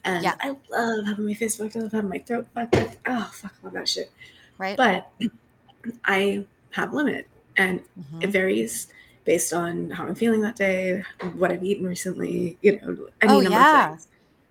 And 0.04 0.24
yeah. 0.24 0.34
I 0.40 0.56
love 0.70 1.06
having 1.06 1.26
my 1.26 1.34
face 1.34 1.56
fucked. 1.56 1.76
I 1.76 1.80
love 1.80 1.92
having 1.92 2.10
my 2.10 2.18
throat 2.18 2.46
fucked. 2.54 2.76
Oh, 3.06 3.30
fuck, 3.32 3.52
I 3.60 3.66
love 3.66 3.74
that 3.74 3.88
shit. 3.88 4.10
Right. 4.56 4.76
But 4.76 5.10
I 6.04 6.44
have 6.70 6.92
a 6.92 6.96
limit, 6.96 7.26
and 7.56 7.80
mm-hmm. 7.80 8.22
it 8.22 8.30
varies 8.30 8.88
based 9.24 9.52
on 9.52 9.90
how 9.90 10.06
I'm 10.06 10.14
feeling 10.14 10.40
that 10.42 10.56
day, 10.56 11.02
what 11.34 11.52
I've 11.52 11.64
eaten 11.64 11.86
recently. 11.86 12.56
You 12.62 12.80
know, 12.80 13.08
any 13.20 13.32
oh, 13.32 13.40
number 13.40 13.50
yeah. 13.50 13.84
of 13.84 13.90
things. 13.90 14.08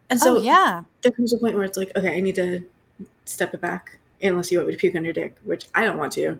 And 0.10 0.20
so 0.20 0.38
oh, 0.38 0.42
yeah, 0.42 0.84
there 1.02 1.12
comes 1.12 1.34
a 1.34 1.38
point 1.38 1.56
where 1.56 1.64
it's 1.64 1.78
like, 1.78 1.92
okay, 1.96 2.16
I 2.16 2.22
need 2.22 2.36
to 2.36 2.64
step 3.26 3.54
it 3.54 3.62
back 3.62 3.98
unless 4.22 4.52
you 4.52 4.60
want 4.60 4.70
me 4.70 4.74
to 4.76 4.80
puke 4.80 4.96
on 4.96 5.04
your 5.04 5.14
dick, 5.14 5.36
which 5.44 5.66
I 5.76 5.84
don't 5.84 5.98
want 5.98 6.14
to 6.14 6.40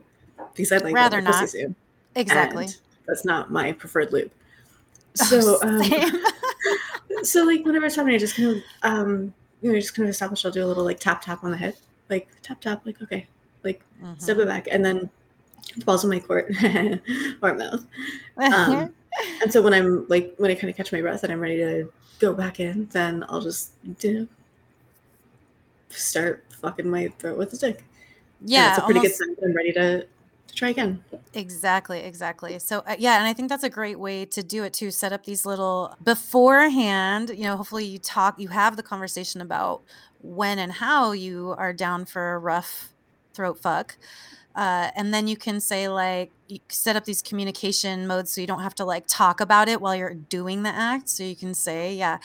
because 0.54 0.72
I'd 0.72 0.84
like 0.84 0.96
rather 0.96 1.22
not. 1.22 1.48
Exactly. 2.16 2.66
And 2.66 2.78
that's 3.08 3.26
not 3.26 3.52
my 3.52 3.72
preferred 3.72 4.12
loop. 4.12 4.32
So, 5.18 5.60
um, 5.64 5.82
so 7.24 7.44
like 7.44 7.66
whenever 7.66 7.88
it's 7.88 7.96
happening, 7.96 8.14
I 8.14 8.20
just 8.20 8.36
kind 8.36 8.50
of, 8.50 8.64
um, 8.84 9.34
you 9.62 9.72
know, 9.72 9.80
just 9.80 9.96
kind 9.96 10.08
of 10.08 10.12
establish. 10.12 10.46
I'll 10.46 10.52
do 10.52 10.64
a 10.64 10.68
little 10.68 10.84
like 10.84 11.00
tap 11.00 11.24
tap 11.24 11.44
on 11.44 11.50
the 11.50 11.58
head, 11.58 11.76
like 12.08 12.28
tap 12.44 12.62
tap, 12.62 12.86
like 12.86 13.02
okay, 13.02 13.26
like 13.64 13.82
mm-hmm. 14.00 14.20
step 14.20 14.38
it 14.38 14.48
back, 14.48 14.68
and 14.70 14.86
then 14.86 15.10
the 15.76 15.86
balls 15.86 16.04
in 16.04 16.12
my 16.12 16.20
court 16.20 16.54
or 17.42 17.54
mouth. 17.56 17.84
Um, 18.38 18.94
and 19.42 19.52
so 19.52 19.62
when 19.62 19.74
I'm 19.74 20.08
like 20.08 20.36
when 20.38 20.52
I 20.52 20.56
kind 20.56 20.70
of 20.70 20.78
catch 20.78 20.92
my 20.92 21.02
breath 21.02 21.24
and 21.24 21.34
I'm 21.34 21.40
ready 21.40 21.58
to 21.58 21.92
go 22.20 22.34
back 22.34 22.60
in, 22.60 22.88
then 22.92 23.26
I'll 23.30 23.42
just 23.42 23.72
do 23.98 24.28
start 25.90 26.46
fucking 26.62 26.90
my 26.90 27.08
throat 27.20 27.38
with 27.38 27.54
a 27.54 27.56
stick. 27.56 27.84
Yeah, 28.42 28.70
it's 28.70 28.78
a 28.78 28.82
pretty 28.82 29.00
almost, 29.00 29.20
good 29.20 29.38
sign. 29.40 29.50
I'm 29.50 29.56
ready 29.56 29.74
to 29.74 30.08
try 30.58 30.70
again. 30.70 31.04
Exactly, 31.34 32.00
exactly. 32.00 32.60
So 32.60 32.80
uh, 32.80 32.96
yeah, 32.98 33.18
and 33.18 33.28
I 33.28 33.34
think 33.34 33.50
that's 33.50 33.64
a 33.64 33.70
great 33.70 34.00
way 34.00 34.26
to 34.26 34.44
do 34.44 34.64
it 34.64 34.74
to 34.74 34.92
set 34.92 35.14
up 35.14 35.26
these 35.26 35.46
little 35.46 35.96
beforehand. 36.04 37.30
You 37.30 37.44
know, 37.44 37.58
hopefully 37.58 37.86
you 37.86 38.00
talk, 38.00 38.40
you 38.40 38.50
have 38.50 38.76
the 38.76 38.84
conversation 38.84 39.42
about 39.42 39.84
when 40.22 40.60
and 40.60 40.72
how 40.72 41.12
you 41.12 41.54
are 41.58 41.74
down 41.74 42.06
for 42.06 42.34
a 42.34 42.40
rough 42.40 42.90
throat 43.34 43.60
fuck. 43.60 43.98
Uh, 44.58 44.90
and 44.96 45.14
then 45.14 45.28
you 45.28 45.38
can 45.38 45.62
say 45.62 45.88
like 45.88 46.32
you 46.48 46.60
set 46.68 46.96
up 46.96 47.06
these 47.06 47.22
communication 47.22 48.08
modes 48.08 48.32
so 48.32 48.42
you 48.42 48.48
don't 48.48 48.64
have 48.64 48.76
to 48.76 48.84
like 48.84 49.06
talk 49.08 49.40
about 49.40 49.70
it 49.70 49.80
while 49.80 49.96
you're 49.96 50.16
doing 50.16 50.64
the 50.64 50.70
act. 50.70 51.08
So 51.10 51.24
you 51.24 51.36
can 51.36 51.54
say 51.54 51.96
yeah 51.96 52.18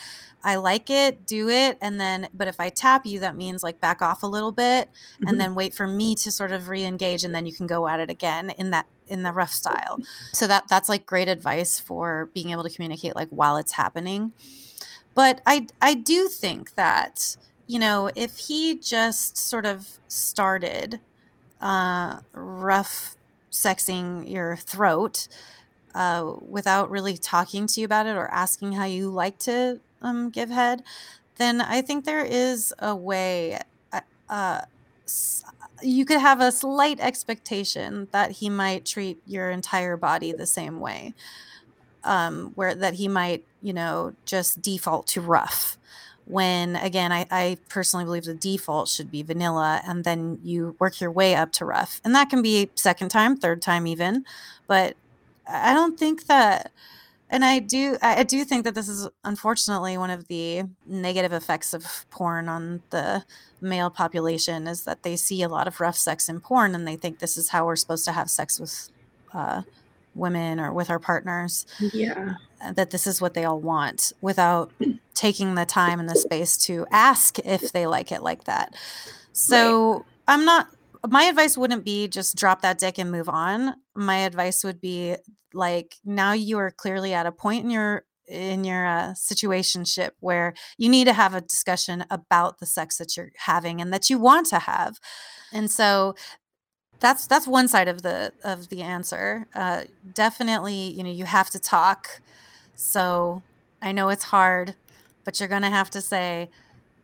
i 0.45 0.55
like 0.55 0.89
it 0.89 1.25
do 1.25 1.47
it 1.47 1.77
and 1.79 1.99
then 2.01 2.27
but 2.33 2.49
if 2.49 2.59
i 2.59 2.67
tap 2.67 3.05
you 3.05 3.19
that 3.21 3.33
means 3.35 3.63
like 3.63 3.79
back 3.79 4.01
off 4.01 4.23
a 4.23 4.27
little 4.27 4.51
bit 4.51 4.89
mm-hmm. 4.89 5.27
and 5.29 5.39
then 5.39 5.55
wait 5.55 5.73
for 5.73 5.87
me 5.87 6.13
to 6.15 6.29
sort 6.29 6.51
of 6.51 6.67
re-engage 6.67 7.23
and 7.23 7.33
then 7.33 7.45
you 7.45 7.53
can 7.53 7.65
go 7.65 7.87
at 7.87 8.01
it 8.01 8.09
again 8.09 8.49
in 8.57 8.71
that 8.71 8.85
in 9.07 9.23
the 9.23 9.31
rough 9.31 9.51
style. 9.51 9.99
So 10.31 10.47
that 10.47 10.67
that's 10.69 10.89
like 10.89 11.05
great 11.05 11.27
advice 11.27 11.79
for 11.79 12.29
being 12.33 12.51
able 12.51 12.63
to 12.63 12.69
communicate 12.69 13.15
like 13.15 13.29
while 13.29 13.57
it's 13.57 13.73
happening. 13.73 14.33
But 15.13 15.41
i 15.45 15.67
i 15.81 15.93
do 15.93 16.27
think 16.27 16.75
that 16.75 17.37
you 17.67 17.79
know 17.79 18.09
if 18.15 18.37
he 18.37 18.77
just 18.77 19.37
sort 19.37 19.65
of 19.65 19.99
started 20.07 20.99
uh, 21.63 22.19
rough 22.33 23.15
sexing 23.49 24.29
your 24.29 24.57
throat 24.57 25.27
uh, 25.95 26.33
without 26.47 26.91
really 26.91 27.17
talking 27.17 27.65
to 27.67 27.79
you 27.79 27.85
about 27.85 28.05
it 28.05 28.15
or 28.15 28.27
asking 28.27 28.73
how 28.73 28.83
you 28.83 29.09
like 29.09 29.39
to 29.39 29.79
um, 30.01 30.29
give 30.29 30.49
head, 30.49 30.83
then 31.37 31.61
I 31.61 31.81
think 31.81 32.03
there 32.03 32.25
is 32.25 32.73
a 32.77 32.95
way. 32.95 33.59
Uh, 33.91 34.01
uh 34.29 34.61
you 35.81 36.05
could 36.05 36.19
have 36.19 36.39
a 36.39 36.51
slight 36.51 36.99
expectation 37.01 38.07
that 38.11 38.31
he 38.31 38.49
might 38.49 38.85
treat 38.85 39.21
your 39.25 39.49
entire 39.49 39.97
body 39.97 40.31
the 40.31 40.45
same 40.45 40.79
way, 40.79 41.13
um, 42.05 42.53
where 42.55 42.73
that 42.73 42.93
he 42.93 43.09
might, 43.09 43.43
you 43.61 43.73
know, 43.73 44.13
just 44.25 44.61
default 44.61 45.07
to 45.07 45.19
rough 45.19 45.77
when 46.25 46.75
again 46.77 47.11
I, 47.11 47.25
I, 47.29 47.57
personally 47.69 48.05
believe 48.05 48.23
the 48.23 48.33
default 48.33 48.87
should 48.87 49.11
be 49.11 49.23
vanilla 49.23 49.81
and 49.85 50.03
then 50.03 50.39
you 50.41 50.75
work 50.79 51.01
your 51.01 51.11
way 51.11 51.35
up 51.35 51.51
to 51.53 51.65
rough 51.65 51.99
and 52.05 52.15
that 52.15 52.29
can 52.29 52.41
be 52.41 52.69
second 52.75 53.09
time 53.09 53.35
third 53.35 53.61
time 53.61 53.87
even 53.87 54.25
but 54.67 54.95
i 55.47 55.73
don't 55.73 55.99
think 55.99 56.27
that 56.27 56.71
and 57.29 57.43
i 57.43 57.59
do 57.59 57.97
i 58.01 58.23
do 58.23 58.45
think 58.45 58.63
that 58.63 58.73
this 58.73 58.87
is 58.87 59.09
unfortunately 59.25 59.97
one 59.97 60.09
of 60.09 60.27
the 60.27 60.63
negative 60.85 61.33
effects 61.33 61.73
of 61.73 62.05
porn 62.09 62.47
on 62.47 62.81
the 62.91 63.23
male 63.59 63.89
population 63.89 64.67
is 64.67 64.83
that 64.83 65.03
they 65.03 65.15
see 65.15 65.41
a 65.41 65.49
lot 65.49 65.67
of 65.67 65.79
rough 65.79 65.97
sex 65.97 66.29
in 66.29 66.39
porn 66.39 66.75
and 66.75 66.87
they 66.87 66.95
think 66.95 67.19
this 67.19 67.37
is 67.37 67.49
how 67.49 67.65
we're 67.65 67.75
supposed 67.75 68.05
to 68.05 68.11
have 68.11 68.29
sex 68.29 68.59
with 68.59 68.89
uh, 69.33 69.61
women 70.15 70.59
or 70.59 70.71
with 70.73 70.89
our 70.89 70.99
partners. 70.99 71.65
Yeah. 71.79 72.35
That 72.71 72.91
this 72.91 73.07
is 73.07 73.21
what 73.21 73.33
they 73.33 73.45
all 73.45 73.59
want 73.59 74.13
without 74.21 74.71
taking 75.13 75.55
the 75.55 75.65
time 75.65 75.99
and 75.99 76.09
the 76.09 76.15
space 76.15 76.57
to 76.57 76.85
ask 76.91 77.39
if 77.39 77.71
they 77.71 77.87
like 77.87 78.11
it 78.11 78.23
like 78.23 78.45
that. 78.45 78.75
So 79.31 79.93
right. 79.93 80.03
I'm 80.27 80.45
not, 80.45 80.67
my 81.07 81.23
advice 81.23 81.57
wouldn't 81.57 81.83
be 81.83 82.07
just 82.07 82.35
drop 82.35 82.61
that 82.61 82.77
dick 82.77 82.97
and 82.97 83.11
move 83.11 83.29
on. 83.29 83.75
My 83.95 84.19
advice 84.19 84.63
would 84.63 84.79
be 84.79 85.15
like, 85.53 85.95
now 86.05 86.33
you 86.33 86.57
are 86.57 86.71
clearly 86.71 87.13
at 87.13 87.25
a 87.25 87.31
point 87.31 87.63
in 87.63 87.71
your 87.71 88.05
in 88.25 88.63
your 88.63 88.87
uh, 88.87 89.09
situationship 89.09 90.11
where 90.21 90.53
you 90.77 90.87
need 90.87 91.05
to 91.05 91.13
have 91.13 91.35
a 91.35 91.41
discussion 91.41 92.05
about 92.09 92.59
the 92.59 92.65
sex 92.65 92.97
that 92.97 93.17
you're 93.17 93.31
having 93.35 93.81
and 93.81 93.91
that 93.91 94.09
you 94.09 94.17
want 94.17 94.47
to 94.47 94.59
have 94.59 94.97
and 95.51 95.69
so 95.69 96.15
that's 97.03 97.27
that's 97.27 97.45
one 97.45 97.67
side 97.67 97.87
of 97.89 98.01
the 98.01 98.31
of 98.43 98.69
the 98.69 98.81
answer. 98.81 99.45
Uh, 99.53 99.81
definitely, 100.13 100.91
you 100.91 101.03
know, 101.03 101.11
you 101.11 101.25
have 101.25 101.49
to 101.51 101.59
talk. 101.59 102.21
So 102.83 103.41
I 103.81 103.93
know 103.93 104.09
it's 104.09 104.25
hard, 104.25 104.75
but 105.23 105.39
you're 105.39 105.47
gonna 105.49 105.69
have 105.69 105.89
to 105.91 106.01
say, 106.01 106.49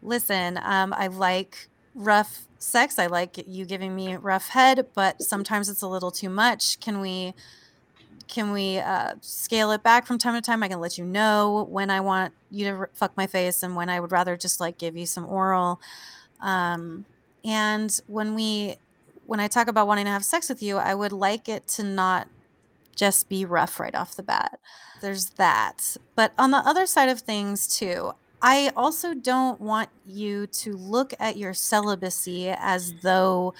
"Listen, 0.02 0.60
um, 0.62 0.94
I 0.94 1.08
like 1.08 1.70
rough 1.96 2.46
sex. 2.60 3.00
I 3.00 3.08
like 3.08 3.48
you 3.48 3.66
giving 3.66 3.96
me 3.96 4.18
rough 4.18 4.50
head, 4.50 4.88
but 4.94 5.24
sometimes 5.24 5.70
it's 5.70 5.82
a 5.82 5.88
little 5.88 6.12
too 6.12 6.30
much. 6.30 6.80
Can 6.80 7.00
we?" 7.00 7.34
Can 8.28 8.52
we 8.52 8.78
uh, 8.78 9.16
scale 9.22 9.72
it 9.72 9.82
back 9.82 10.06
from 10.06 10.20
time 10.20 10.36
to 10.36 10.42
time? 10.42 10.62
I 10.62 10.68
can 10.68 10.80
let 10.80 11.00
you 11.00 11.04
know 11.04 11.66
when 11.68 11.90
I 11.90 12.00
want 12.00 12.32
you 12.52 12.66
to 12.66 12.72
r- 12.72 12.90
fuck 12.94 13.18
my 13.18 13.26
face 13.26 13.64
and 13.64 13.76
when 13.76 13.90
I 13.90 14.00
would 14.00 14.12
rather 14.12 14.38
just 14.38 14.60
like 14.60 14.78
give 14.78 14.96
you 14.96 15.08
some 15.08 15.26
oral. 15.26 15.82
Um, 16.40 17.06
and 17.44 18.00
when 18.06 18.36
we 18.36 18.78
when 19.26 19.40
I 19.40 19.48
talk 19.48 19.68
about 19.68 19.88
wanting 19.88 20.06
to 20.06 20.12
have 20.12 20.24
sex 20.24 20.48
with 20.48 20.62
you, 20.62 20.78
I 20.78 20.94
would 20.94 21.12
like 21.12 21.50
it 21.50 21.68
to 21.70 21.84
not 21.84 22.28
just 22.96 23.30
be 23.30 23.46
rough 23.46 23.80
right 23.80 23.96
off 23.96 24.16
the 24.16 24.24
bat. 24.24 24.60
There's 25.02 25.32
that. 25.32 25.98
But 26.16 26.34
on 26.38 26.52
the 26.52 26.58
other 26.58 26.86
side 26.86 27.10
of 27.10 27.22
things, 27.22 27.68
too, 27.68 28.14
I 28.42 28.72
also 28.76 29.14
don't 29.14 29.60
want 29.60 29.90
you 30.06 30.48
to 30.48 30.74
look 30.74 31.14
at 31.20 31.38
your 31.38 31.54
celibacy 31.54 32.50
as 32.50 32.94
though 33.02 33.54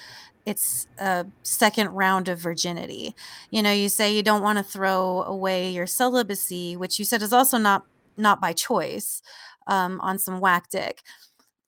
it's 0.46 0.86
a 0.98 1.26
second 1.42 1.90
round 1.90 2.28
of 2.28 2.38
virginity. 2.38 3.14
You 3.50 3.62
know, 3.62 3.72
you 3.72 3.88
say 3.88 4.14
you 4.14 4.22
don't 4.22 4.42
want 4.42 4.58
to 4.58 4.64
throw 4.64 5.22
away 5.22 5.70
your 5.70 5.86
celibacy, 5.86 6.76
which 6.76 6.98
you 6.98 7.04
said 7.04 7.22
is 7.22 7.32
also 7.32 7.58
not 7.58 7.84
not 8.16 8.40
by 8.40 8.52
choice 8.52 9.22
um, 9.66 10.00
on 10.00 10.18
some 10.18 10.40
whack 10.40 10.68
dick 10.70 11.02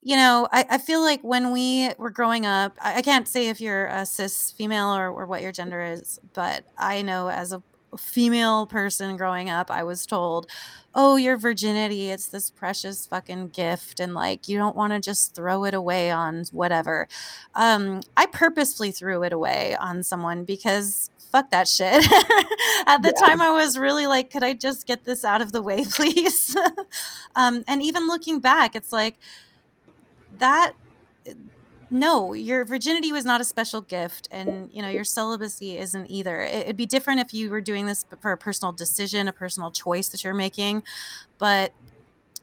you 0.03 0.15
know, 0.15 0.47
I, 0.51 0.65
I 0.71 0.77
feel 0.77 1.01
like 1.01 1.21
when 1.21 1.51
we 1.51 1.89
were 1.97 2.09
growing 2.09 2.45
up, 2.45 2.77
I, 2.81 2.97
I 2.97 3.01
can't 3.01 3.27
say 3.27 3.47
if 3.47 3.61
you're 3.61 3.87
a 3.87 4.05
cis 4.05 4.51
female 4.51 4.93
or, 4.95 5.09
or 5.09 5.25
what 5.25 5.41
your 5.41 5.51
gender 5.51 5.81
is, 5.81 6.19
but 6.33 6.65
I 6.77 7.01
know 7.01 7.29
as 7.29 7.53
a 7.53 7.63
female 7.97 8.65
person 8.65 9.17
growing 9.17 9.49
up, 9.49 9.69
I 9.71 9.83
was 9.83 10.05
told, 10.05 10.47
"Oh, 10.95 11.15
your 11.15 11.37
virginity, 11.37 12.09
it's 12.09 12.27
this 12.27 12.49
precious 12.49 13.05
fucking 13.05 13.49
gift 13.49 13.99
and 13.99 14.13
like 14.13 14.47
you 14.47 14.57
don't 14.57 14.75
want 14.75 14.93
to 14.93 14.99
just 14.99 15.35
throw 15.35 15.63
it 15.65 15.73
away 15.73 16.11
on 16.11 16.45
whatever." 16.51 17.07
Um 17.55 18.01
I 18.17 18.25
purposefully 18.25 18.91
threw 18.91 19.23
it 19.23 19.31
away 19.33 19.75
on 19.79 20.03
someone 20.03 20.43
because 20.43 21.11
fuck 21.33 21.49
that 21.51 21.67
shit. 21.67 22.05
At 22.87 23.01
the 23.01 23.13
yeah. 23.15 23.27
time, 23.27 23.41
I 23.41 23.49
was 23.49 23.77
really 23.77 24.05
like, 24.05 24.29
could 24.29 24.43
I 24.43 24.53
just 24.53 24.85
get 24.85 25.03
this 25.03 25.25
out 25.25 25.41
of 25.41 25.51
the 25.51 25.63
way, 25.63 25.83
please? 25.89 26.55
um, 27.35 27.63
and 27.67 27.81
even 27.81 28.07
looking 28.07 28.39
back, 28.39 28.75
it's 28.75 28.93
like 28.93 29.17
that. 30.43 30.73
No, 31.89 32.33
your 32.33 32.65
virginity 32.65 33.11
was 33.11 33.23
not 33.23 33.39
a 33.39 33.43
special 33.43 33.81
gift, 33.81 34.27
and 34.31 34.69
you 34.73 34.81
know 34.81 34.89
your 34.89 35.03
celibacy 35.03 35.77
isn't 35.77 36.07
either. 36.07 36.41
It'd 36.41 36.75
be 36.75 36.87
different 36.87 37.19
if 37.19 37.33
you 37.33 37.49
were 37.49 37.61
doing 37.61 37.85
this 37.85 38.05
for 38.19 38.31
a 38.31 38.37
personal 38.37 38.71
decision, 38.71 39.27
a 39.27 39.33
personal 39.33 39.69
choice 39.69 40.09
that 40.09 40.23
you're 40.23 40.33
making, 40.33 40.83
but 41.37 41.71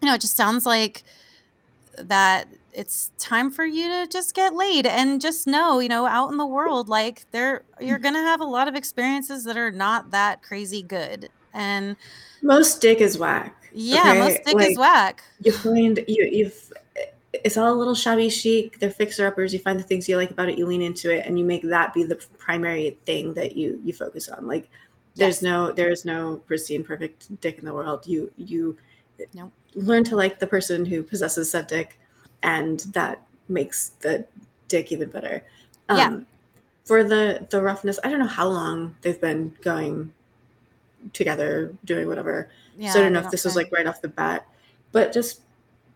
you 0.00 0.08
know, 0.08 0.14
it 0.14 0.20
just 0.20 0.36
sounds 0.36 0.66
like 0.66 1.04
that 1.98 2.48
it's 2.72 3.10
time 3.18 3.50
for 3.50 3.64
you 3.64 3.88
to 3.88 4.06
just 4.06 4.34
get 4.34 4.54
laid 4.54 4.86
and 4.86 5.20
just 5.20 5.46
know, 5.46 5.80
you 5.80 5.88
know, 5.88 6.06
out 6.06 6.30
in 6.30 6.38
the 6.38 6.46
world, 6.46 6.88
like 6.88 7.26
there, 7.32 7.64
you're 7.80 7.98
mm. 7.98 8.12
to 8.12 8.20
have 8.20 8.40
a 8.40 8.44
lot 8.44 8.68
of 8.68 8.74
experiences 8.74 9.44
that 9.44 9.56
are 9.56 9.72
not 9.72 10.10
that 10.12 10.42
crazy 10.42 10.82
good. 10.82 11.28
And 11.52 11.96
most 12.42 12.80
dick 12.80 13.00
is 13.00 13.18
whack. 13.18 13.56
Yeah, 13.72 14.10
okay? 14.10 14.18
most 14.20 14.44
dick 14.44 14.54
like, 14.54 14.70
is 14.70 14.78
whack. 14.78 15.22
You 15.42 15.52
find 15.52 16.04
you 16.06 16.28
you've 16.30 16.72
it's 17.32 17.56
all 17.56 17.72
a 17.72 17.74
little 17.74 17.94
shabby 17.94 18.28
chic. 18.28 18.78
They're 18.78 18.90
fixer 18.90 19.26
uppers. 19.26 19.52
You 19.52 19.60
find 19.60 19.78
the 19.78 19.84
things 19.84 20.08
you 20.08 20.16
like 20.16 20.30
about 20.30 20.48
it, 20.48 20.58
you 20.58 20.66
lean 20.66 20.82
into 20.82 21.10
it, 21.14 21.26
and 21.26 21.38
you 21.38 21.44
make 21.44 21.62
that 21.62 21.94
be 21.94 22.02
the 22.02 22.16
primary 22.38 22.98
thing 23.06 23.34
that 23.34 23.56
you 23.56 23.80
you 23.84 23.92
focus 23.92 24.28
on. 24.28 24.46
Like 24.46 24.68
there's 25.14 25.36
yes. 25.36 25.42
no 25.42 25.72
there's 25.72 26.04
no 26.04 26.36
pristine 26.46 26.84
perfect 26.84 27.40
dick 27.40 27.58
in 27.58 27.64
the 27.64 27.74
world. 27.74 28.06
You 28.06 28.32
you 28.36 28.76
learn 29.74 30.02
to 30.04 30.16
like 30.16 30.38
the 30.38 30.46
person 30.46 30.84
who 30.84 31.02
possesses 31.02 31.50
said 31.50 31.66
dick 31.66 31.98
and 32.42 32.80
that 32.92 33.22
makes 33.48 33.90
the 34.00 34.24
dick 34.68 34.92
even 34.92 35.10
better. 35.10 35.44
Um, 35.88 35.98
yeah. 35.98 36.20
For 36.84 37.04
the 37.04 37.46
the 37.50 37.62
roughness, 37.62 37.98
I 38.02 38.10
don't 38.10 38.18
know 38.18 38.26
how 38.26 38.48
long 38.48 38.96
they've 39.02 39.20
been 39.20 39.54
going 39.60 40.12
together, 41.12 41.74
doing 41.84 42.08
whatever. 42.08 42.48
Yeah, 42.76 42.92
so 42.92 43.00
I 43.00 43.02
don't 43.02 43.12
know 43.12 43.20
if 43.20 43.30
this 43.30 43.44
was 43.44 43.56
like 43.56 43.70
right 43.70 43.86
off 43.86 44.00
the 44.00 44.08
bat, 44.08 44.46
but 44.90 45.12
just 45.12 45.42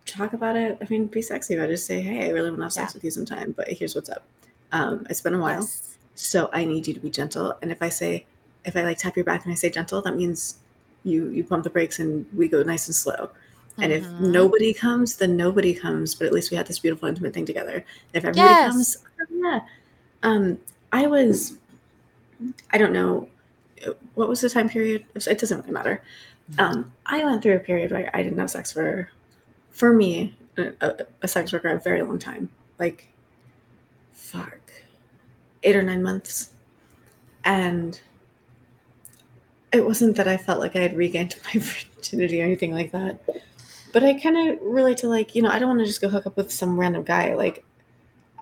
talk 0.06 0.32
about 0.32 0.56
it. 0.56 0.78
I 0.80 0.86
mean, 0.88 1.06
be 1.06 1.22
sexy 1.22 1.54
about 1.54 1.68
it. 1.68 1.72
Just 1.72 1.86
say, 1.86 2.00
hey, 2.00 2.26
I 2.26 2.30
really 2.30 2.50
want 2.50 2.60
to 2.60 2.64
have 2.64 2.72
sex 2.72 2.92
yeah. 2.92 2.96
with 2.96 3.04
you 3.04 3.10
sometime, 3.10 3.52
but 3.52 3.68
here's 3.68 3.94
what's 3.94 4.10
up. 4.10 4.24
Um, 4.72 5.06
it's 5.08 5.20
been 5.20 5.34
a 5.34 5.38
while, 5.38 5.60
yes. 5.60 5.96
so 6.14 6.50
I 6.52 6.64
need 6.64 6.86
you 6.86 6.94
to 6.94 7.00
be 7.00 7.10
gentle. 7.10 7.54
And 7.62 7.70
if 7.70 7.80
I 7.82 7.88
say, 7.88 8.26
if 8.64 8.76
I 8.76 8.82
like 8.82 8.98
tap 8.98 9.16
your 9.16 9.24
back 9.24 9.44
and 9.44 9.52
I 9.52 9.54
say 9.54 9.70
gentle, 9.70 10.02
that 10.02 10.16
means 10.16 10.56
you 11.04 11.28
you 11.28 11.44
pump 11.44 11.64
the 11.64 11.70
brakes 11.70 11.98
and 11.98 12.26
we 12.34 12.48
go 12.48 12.62
nice 12.62 12.88
and 12.88 12.94
slow. 12.94 13.30
And 13.78 13.92
if 13.92 14.04
mm-hmm. 14.04 14.30
nobody 14.30 14.72
comes, 14.72 15.16
then 15.16 15.36
nobody 15.36 15.74
comes. 15.74 16.14
But 16.14 16.26
at 16.26 16.32
least 16.32 16.50
we 16.50 16.56
had 16.56 16.66
this 16.66 16.78
beautiful, 16.78 17.08
intimate 17.08 17.34
thing 17.34 17.44
together. 17.44 17.84
If 18.12 18.24
everybody 18.24 18.38
yes. 18.38 18.72
comes, 18.72 18.96
yeah. 19.30 19.60
Um, 20.22 20.58
I 20.92 21.06
was, 21.06 21.58
I 22.70 22.78
don't 22.78 22.92
know, 22.92 23.28
what 24.14 24.28
was 24.28 24.40
the 24.40 24.48
time 24.48 24.68
period? 24.68 25.04
It 25.14 25.38
doesn't 25.38 25.58
really 25.58 25.72
matter. 25.72 26.02
Mm-hmm. 26.52 26.60
Um, 26.60 26.92
I 27.06 27.24
went 27.24 27.42
through 27.42 27.56
a 27.56 27.60
period 27.60 27.90
where 27.90 28.10
I 28.14 28.22
didn't 28.22 28.38
have 28.38 28.50
sex 28.50 28.72
for, 28.72 29.10
for 29.74 29.92
me, 29.92 30.34
a, 30.56 31.04
a 31.22 31.28
sex 31.28 31.52
worker, 31.52 31.68
a 31.68 31.78
very 31.78 32.02
long 32.02 32.18
time. 32.18 32.48
Like, 32.78 33.08
fuck, 34.12 34.58
eight 35.62 35.76
or 35.76 35.82
nine 35.82 36.02
months. 36.02 36.50
And 37.44 38.00
it 39.72 39.84
wasn't 39.84 40.16
that 40.16 40.28
I 40.28 40.36
felt 40.36 40.60
like 40.60 40.76
I 40.76 40.80
had 40.80 40.96
regained 40.96 41.36
my 41.54 41.60
virginity 41.60 42.40
or 42.40 42.44
anything 42.44 42.72
like 42.72 42.92
that 42.92 43.20
but 43.94 44.02
I 44.02 44.14
kind 44.14 44.36
of 44.36 44.58
relate 44.60 44.98
to 44.98 45.06
like, 45.06 45.36
you 45.36 45.40
know, 45.40 45.50
I 45.50 45.60
don't 45.60 45.68
want 45.68 45.78
to 45.78 45.86
just 45.86 46.00
go 46.00 46.08
hook 46.08 46.26
up 46.26 46.36
with 46.36 46.50
some 46.50 46.78
random 46.78 47.04
guy. 47.04 47.34
Like, 47.34 47.64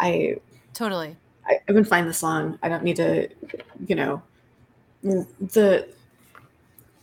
I 0.01 0.39
totally. 0.72 1.14
I, 1.47 1.59
I've 1.68 1.74
been 1.74 1.85
fine 1.85 2.07
this 2.07 2.22
long. 2.22 2.59
I 2.62 2.70
don't 2.70 2.83
need 2.83 2.97
to, 2.97 3.28
you 3.87 3.95
know, 3.95 4.22
the 5.03 5.87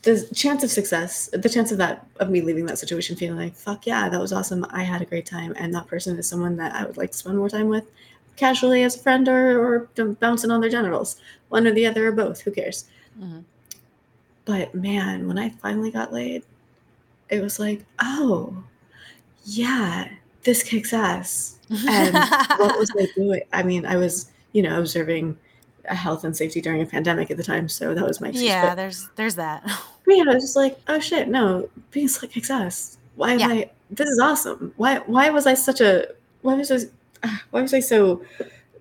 the 0.04 0.30
chance 0.34 0.64
of 0.64 0.72
success, 0.72 1.30
the 1.34 1.50
chance 1.50 1.72
of 1.72 1.78
that 1.80 2.08
of 2.20 2.30
me 2.30 2.42
leaving 2.42 2.66
that 2.68 2.80
situation 2.80 3.16
feeling 3.16 3.38
like 3.38 3.56
fuck 3.56 3.86
yeah, 3.86 4.10
that 4.10 4.20
was 4.20 4.32
awesome. 4.32 4.66
I 4.70 4.84
had 4.84 5.02
a 5.02 5.06
great 5.06 5.26
time, 5.26 5.54
and 5.58 5.74
that 5.74 5.88
person 5.88 6.18
is 6.18 6.28
someone 6.28 6.56
that 6.58 6.74
I 6.74 6.86
would 6.86 6.98
like 6.98 7.12
to 7.12 7.18
spend 7.18 7.38
more 7.38 7.50
time 7.50 7.68
with, 7.68 7.86
casually 8.36 8.84
as 8.84 8.96
a 8.96 9.00
friend 9.00 9.28
or 9.28 9.88
or 9.98 10.06
bouncing 10.16 10.52
on 10.52 10.62
their 10.62 10.70
genitals, 10.70 11.18
one 11.50 11.68
or 11.68 11.72
the 11.72 11.86
other 11.86 12.08
or 12.08 12.12
both. 12.12 12.42
Who 12.42 12.52
cares? 12.52 12.86
Mm-hmm. 13.20 13.40
But 14.46 14.74
man, 14.74 15.28
when 15.28 15.38
I 15.38 15.50
finally 15.50 15.92
got 15.92 16.14
laid, 16.14 16.44
it 17.30 17.42
was 17.42 17.60
like, 17.60 17.86
oh, 18.00 18.64
yeah, 19.44 20.08
this 20.44 20.64
kicks 20.64 20.94
ass. 20.94 21.60
And 21.88 22.16
what 22.58 22.80
was 22.80 22.90
I 22.98 23.08
doing? 23.16 23.42
I 23.54 23.62
mean, 23.62 23.86
I 23.86 23.96
was, 23.96 24.32
you 24.54 24.64
know, 24.64 24.80
observing 24.80 25.38
health 25.86 26.24
and 26.24 26.36
safety 26.36 26.62
during 26.62 26.82
a 26.82 26.86
pandemic 26.86 27.32
at 27.32 27.38
the 27.38 27.44
time, 27.44 27.70
so 27.70 27.94
that 27.94 28.06
was 28.06 28.22
my 28.22 28.30
excuse. 28.30 28.48
Yeah, 28.48 28.70
but, 28.70 28.76
there's 28.76 29.10
there's 29.16 29.36
that. 29.36 29.64
Yeah, 30.08 30.24
I 30.28 30.34
was 30.34 30.44
just 30.44 30.56
like, 30.56 30.76
oh 30.88 31.00
shit, 31.00 31.28
no, 31.28 31.70
being 31.92 32.08
slick 32.08 32.36
ass. 32.50 32.98
Why 33.16 33.34
am 33.34 33.40
yeah. 33.40 33.48
I? 33.50 33.70
This 33.92 34.10
is 34.10 34.18
awesome. 34.18 34.74
Why 34.76 34.98
why 35.06 35.30
was 35.30 35.46
I 35.46 35.54
such 35.54 35.82
a? 35.82 36.08
Why 36.42 36.56
was 36.56 36.72
I? 36.72 37.28
Why 37.52 37.62
was 37.62 37.76
I 37.76 37.80
so 37.80 38.24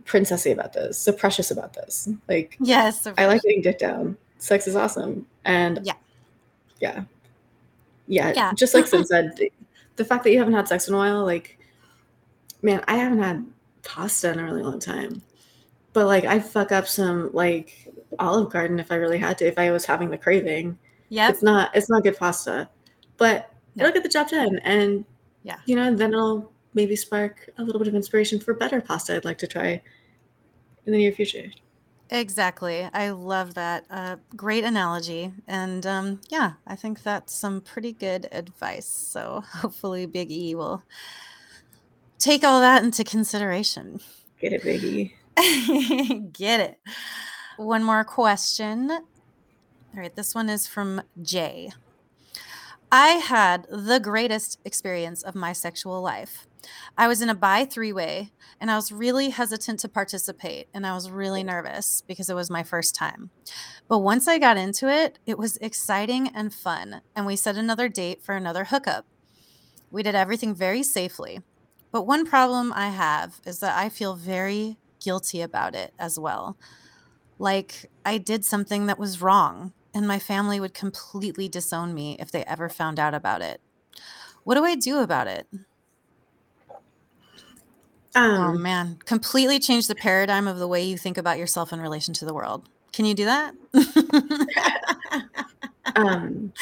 princessy 0.06 0.52
about 0.52 0.72
this? 0.72 0.96
So 0.96 1.12
precious 1.12 1.50
about 1.50 1.74
this? 1.74 2.08
Like, 2.28 2.56
yes, 2.60 3.06
I 3.18 3.26
like 3.26 3.42
getting 3.42 3.60
dick 3.60 3.78
down. 3.78 4.16
Sex 4.38 4.66
is 4.66 4.74
awesome, 4.74 5.26
and 5.44 5.80
yeah, 5.84 5.92
yeah 6.80 7.02
yeah, 8.08 8.32
yeah. 8.34 8.52
just 8.54 8.74
like 8.74 8.86
Sid 8.86 9.06
said, 9.06 9.38
the 9.96 10.04
fact 10.04 10.24
that 10.24 10.32
you 10.32 10.38
haven't 10.38 10.54
had 10.54 10.66
sex 10.66 10.88
in 10.88 10.94
a 10.94 10.96
while, 10.96 11.24
like, 11.24 11.58
man, 12.62 12.82
I 12.88 12.96
haven't 12.96 13.22
had 13.22 13.46
pasta 13.82 14.32
in 14.32 14.38
a 14.38 14.44
really 14.44 14.62
long 14.62 14.80
time. 14.80 15.22
But 15.92 16.06
like, 16.06 16.24
I'd 16.24 16.44
fuck 16.44 16.72
up 16.72 16.86
some 16.86 17.30
like 17.32 17.92
Olive 18.18 18.50
Garden 18.50 18.78
if 18.78 18.92
I 18.92 18.96
really 18.96 19.18
had 19.18 19.38
to, 19.38 19.46
if 19.46 19.58
I 19.58 19.70
was 19.70 19.84
having 19.84 20.10
the 20.10 20.18
craving. 20.18 20.78
Yeah, 21.08 21.30
it's 21.30 21.42
not 21.42 21.74
it's 21.74 21.88
not 21.88 22.02
good 22.02 22.18
pasta, 22.18 22.68
but 23.16 23.52
no. 23.74 23.84
it'll 23.84 23.94
get 23.94 24.02
the 24.02 24.08
job 24.08 24.28
done, 24.28 24.58
and 24.62 25.04
yeah, 25.42 25.58
you 25.64 25.74
know, 25.74 25.94
then 25.94 26.12
it'll 26.12 26.52
maybe 26.74 26.96
spark 26.96 27.48
a 27.58 27.62
little 27.64 27.78
bit 27.78 27.88
of 27.88 27.94
inspiration 27.94 28.38
for 28.38 28.54
better 28.54 28.80
pasta 28.80 29.16
I'd 29.16 29.24
like 29.24 29.38
to 29.38 29.46
try 29.46 29.80
in 30.86 30.92
the 30.92 30.98
near 30.98 31.12
future. 31.12 31.50
Exactly. 32.10 32.88
I 32.92 33.10
love 33.10 33.54
that. 33.54 33.84
Uh, 33.90 34.16
great 34.34 34.64
analogy. 34.64 35.32
And 35.46 35.84
um, 35.86 36.20
yeah, 36.30 36.52
I 36.66 36.74
think 36.74 37.02
that's 37.02 37.34
some 37.34 37.60
pretty 37.60 37.92
good 37.92 38.28
advice. 38.32 38.86
So 38.86 39.44
hopefully, 39.52 40.06
Big 40.06 40.30
E 40.30 40.54
will 40.54 40.82
take 42.18 42.44
all 42.44 42.60
that 42.60 42.82
into 42.82 43.04
consideration. 43.04 44.00
Get 44.40 44.52
it, 44.52 44.62
Big 44.62 44.84
E. 44.84 45.14
Get 46.32 46.60
it. 46.60 46.78
One 47.56 47.84
more 47.84 48.04
question. 48.04 48.90
All 48.90 49.00
right, 49.94 50.14
this 50.14 50.34
one 50.34 50.48
is 50.48 50.66
from 50.66 51.02
Jay. 51.22 51.70
I 52.90 53.08
had 53.08 53.66
the 53.70 54.00
greatest 54.00 54.58
experience 54.64 55.22
of 55.22 55.34
my 55.34 55.52
sexual 55.52 56.00
life. 56.00 56.46
I 56.96 57.06
was 57.06 57.20
in 57.20 57.28
a 57.28 57.34
bi 57.34 57.64
three 57.64 57.92
way 57.92 58.32
and 58.60 58.70
I 58.70 58.76
was 58.76 58.90
really 58.90 59.30
hesitant 59.30 59.80
to 59.80 59.88
participate 59.88 60.68
and 60.72 60.86
I 60.86 60.94
was 60.94 61.10
really 61.10 61.42
nervous 61.44 62.02
because 62.06 62.30
it 62.30 62.34
was 62.34 62.50
my 62.50 62.62
first 62.62 62.94
time. 62.94 63.30
But 63.88 63.98
once 63.98 64.26
I 64.26 64.38
got 64.38 64.56
into 64.56 64.88
it, 64.88 65.18
it 65.26 65.38
was 65.38 65.58
exciting 65.58 66.28
and 66.28 66.52
fun. 66.52 67.02
And 67.14 67.26
we 67.26 67.36
set 67.36 67.56
another 67.56 67.88
date 67.88 68.22
for 68.22 68.34
another 68.34 68.64
hookup. 68.64 69.06
We 69.90 70.02
did 70.02 70.14
everything 70.14 70.54
very 70.54 70.82
safely. 70.82 71.40
But 71.92 72.06
one 72.06 72.26
problem 72.26 72.72
I 72.72 72.88
have 72.88 73.40
is 73.46 73.60
that 73.60 73.78
I 73.78 73.88
feel 73.88 74.14
very 74.14 74.78
guilty 75.08 75.40
about 75.40 75.74
it 75.74 75.94
as 75.98 76.18
well. 76.18 76.58
Like 77.38 77.90
I 78.04 78.18
did 78.18 78.44
something 78.44 78.84
that 78.88 78.98
was 78.98 79.22
wrong 79.22 79.72
and 79.94 80.06
my 80.06 80.18
family 80.18 80.60
would 80.60 80.74
completely 80.74 81.48
disown 81.48 81.94
me 81.94 82.14
if 82.20 82.30
they 82.30 82.44
ever 82.44 82.68
found 82.68 82.98
out 82.98 83.14
about 83.14 83.40
it. 83.40 83.62
What 84.44 84.56
do 84.56 84.66
I 84.66 84.74
do 84.74 84.98
about 84.98 85.26
it? 85.26 85.46
Oh, 88.14 88.20
um, 88.20 88.56
oh 88.56 88.58
man, 88.58 88.98
completely 89.06 89.58
change 89.58 89.86
the 89.86 89.94
paradigm 89.94 90.46
of 90.46 90.58
the 90.58 90.68
way 90.68 90.82
you 90.82 90.98
think 90.98 91.16
about 91.16 91.38
yourself 91.38 91.72
in 91.72 91.80
relation 91.80 92.12
to 92.12 92.26
the 92.26 92.34
world. 92.34 92.68
Can 92.92 93.06
you 93.06 93.14
do 93.14 93.24
that? 93.24 93.54
um, 95.96 96.52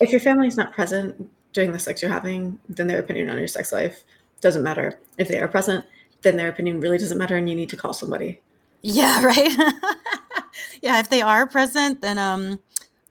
if 0.00 0.10
your 0.10 0.20
family 0.20 0.46
is 0.46 0.56
not 0.56 0.72
present 0.72 1.30
during 1.52 1.72
the 1.72 1.78
sex 1.78 2.00
you're 2.00 2.10
having, 2.10 2.58
then 2.70 2.86
their 2.86 3.00
opinion 3.00 3.28
on 3.28 3.36
your 3.36 3.46
sex 3.46 3.72
life 3.72 4.04
doesn't 4.40 4.62
matter. 4.62 4.98
If 5.18 5.28
they 5.28 5.38
are 5.38 5.48
present, 5.48 5.84
then 6.22 6.36
their 6.36 6.48
opinion 6.48 6.80
really 6.80 6.98
doesn't 6.98 7.18
matter, 7.18 7.36
and 7.36 7.48
you 7.48 7.54
need 7.54 7.68
to 7.70 7.76
call 7.76 7.92
somebody. 7.92 8.40
Yeah, 8.82 9.22
right. 9.24 9.56
yeah, 10.82 11.00
if 11.00 11.08
they 11.08 11.22
are 11.22 11.46
present, 11.46 12.00
then 12.00 12.18
um, 12.18 12.58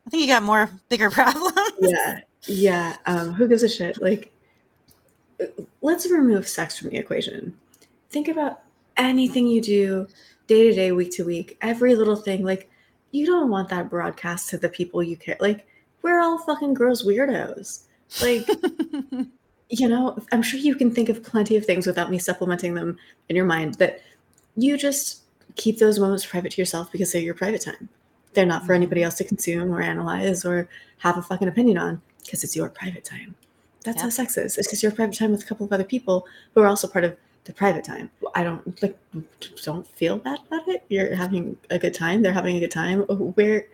I 0.05 0.09
think 0.09 0.21
you 0.21 0.27
got 0.27 0.43
more 0.43 0.69
bigger 0.89 1.09
problems. 1.11 1.53
yeah, 1.79 2.21
yeah. 2.45 2.95
Um, 3.05 3.33
who 3.33 3.47
gives 3.47 3.63
a 3.63 3.69
shit? 3.69 4.01
Like, 4.01 4.31
let's 5.81 6.09
remove 6.09 6.47
sex 6.47 6.77
from 6.77 6.89
the 6.89 6.97
equation. 6.97 7.57
Think 8.09 8.27
about 8.27 8.61
anything 8.95 9.47
you 9.47 9.61
do 9.61 10.07
day 10.47 10.69
to 10.69 10.73
day, 10.73 10.91
week 10.91 11.11
to 11.11 11.23
week, 11.23 11.57
every 11.61 11.95
little 11.95 12.15
thing. 12.15 12.43
Like, 12.43 12.69
you 13.11 13.25
don't 13.25 13.49
want 13.49 13.69
that 13.69 13.89
broadcast 13.89 14.49
to 14.49 14.57
the 14.57 14.69
people 14.69 15.03
you 15.03 15.17
care. 15.17 15.37
Like, 15.39 15.67
we're 16.01 16.19
all 16.19 16.37
fucking 16.39 16.73
gross 16.73 17.03
weirdos. 17.03 17.83
Like, 18.21 18.47
you 19.69 19.87
know, 19.87 20.17
I'm 20.31 20.41
sure 20.41 20.59
you 20.59 20.75
can 20.75 20.91
think 20.91 21.09
of 21.09 21.23
plenty 21.23 21.55
of 21.55 21.65
things 21.65 21.85
without 21.85 22.09
me 22.09 22.19
supplementing 22.19 22.73
them 22.73 22.97
in 23.29 23.35
your 23.35 23.45
mind 23.45 23.75
that 23.75 24.01
you 24.55 24.77
just 24.77 25.21
keep 25.55 25.79
those 25.79 25.99
moments 25.99 26.25
private 26.25 26.51
to 26.53 26.61
yourself 26.61 26.91
because 26.91 27.11
they're 27.11 27.21
your 27.21 27.33
private 27.33 27.61
time. 27.61 27.89
They're 28.33 28.45
not 28.45 28.61
for 28.61 28.67
mm-hmm. 28.67 28.83
anybody 28.83 29.03
else 29.03 29.15
to 29.15 29.23
consume 29.23 29.73
or 29.73 29.81
analyze 29.81 30.45
or 30.45 30.69
have 30.99 31.17
a 31.17 31.21
fucking 31.21 31.47
opinion 31.47 31.77
on 31.77 32.01
because 32.23 32.43
it's 32.43 32.55
your 32.55 32.69
private 32.69 33.03
time. 33.03 33.35
That's 33.83 34.01
how 34.01 34.09
sex 34.09 34.37
is. 34.37 34.57
It's 34.57 34.69
just 34.69 34.83
your 34.83 34.91
private 34.91 35.17
time 35.17 35.31
with 35.31 35.43
a 35.43 35.45
couple 35.45 35.65
of 35.65 35.71
other 35.71 35.83
people 35.83 36.27
who 36.53 36.61
are 36.61 36.67
also 36.67 36.87
part 36.87 37.05
of 37.05 37.15
the 37.45 37.53
private 37.53 37.85
time. 37.85 38.11
I 38.35 38.43
don't 38.43 38.83
like 38.83 38.97
don't 39.63 39.87
feel 39.87 40.17
bad 40.17 40.39
about 40.47 40.67
it. 40.67 40.83
You're 40.89 41.15
having 41.15 41.55
a 41.69 41.79
good 41.79 41.93
time. 41.93 42.21
They're 42.21 42.33
having 42.33 42.57
a 42.57 42.59
good 42.59 42.71
time. 42.71 43.01
Where 43.01 43.67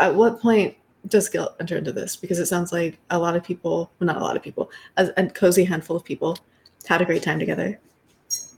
at 0.00 0.14
what 0.14 0.40
point 0.40 0.76
does 1.06 1.28
guilt 1.28 1.54
enter 1.60 1.76
into 1.76 1.92
this? 1.92 2.16
Because 2.16 2.38
it 2.38 2.46
sounds 2.46 2.72
like 2.72 2.98
a 3.10 3.18
lot 3.18 3.36
of 3.36 3.44
people, 3.44 3.90
well, 3.98 4.06
not 4.06 4.16
a 4.16 4.24
lot 4.24 4.36
of 4.36 4.42
people, 4.42 4.70
a, 4.96 5.10
a 5.16 5.26
cozy 5.28 5.64
handful 5.64 5.96
of 5.96 6.04
people 6.04 6.38
had 6.86 7.00
a 7.00 7.04
great 7.04 7.22
time 7.22 7.38
together 7.38 7.78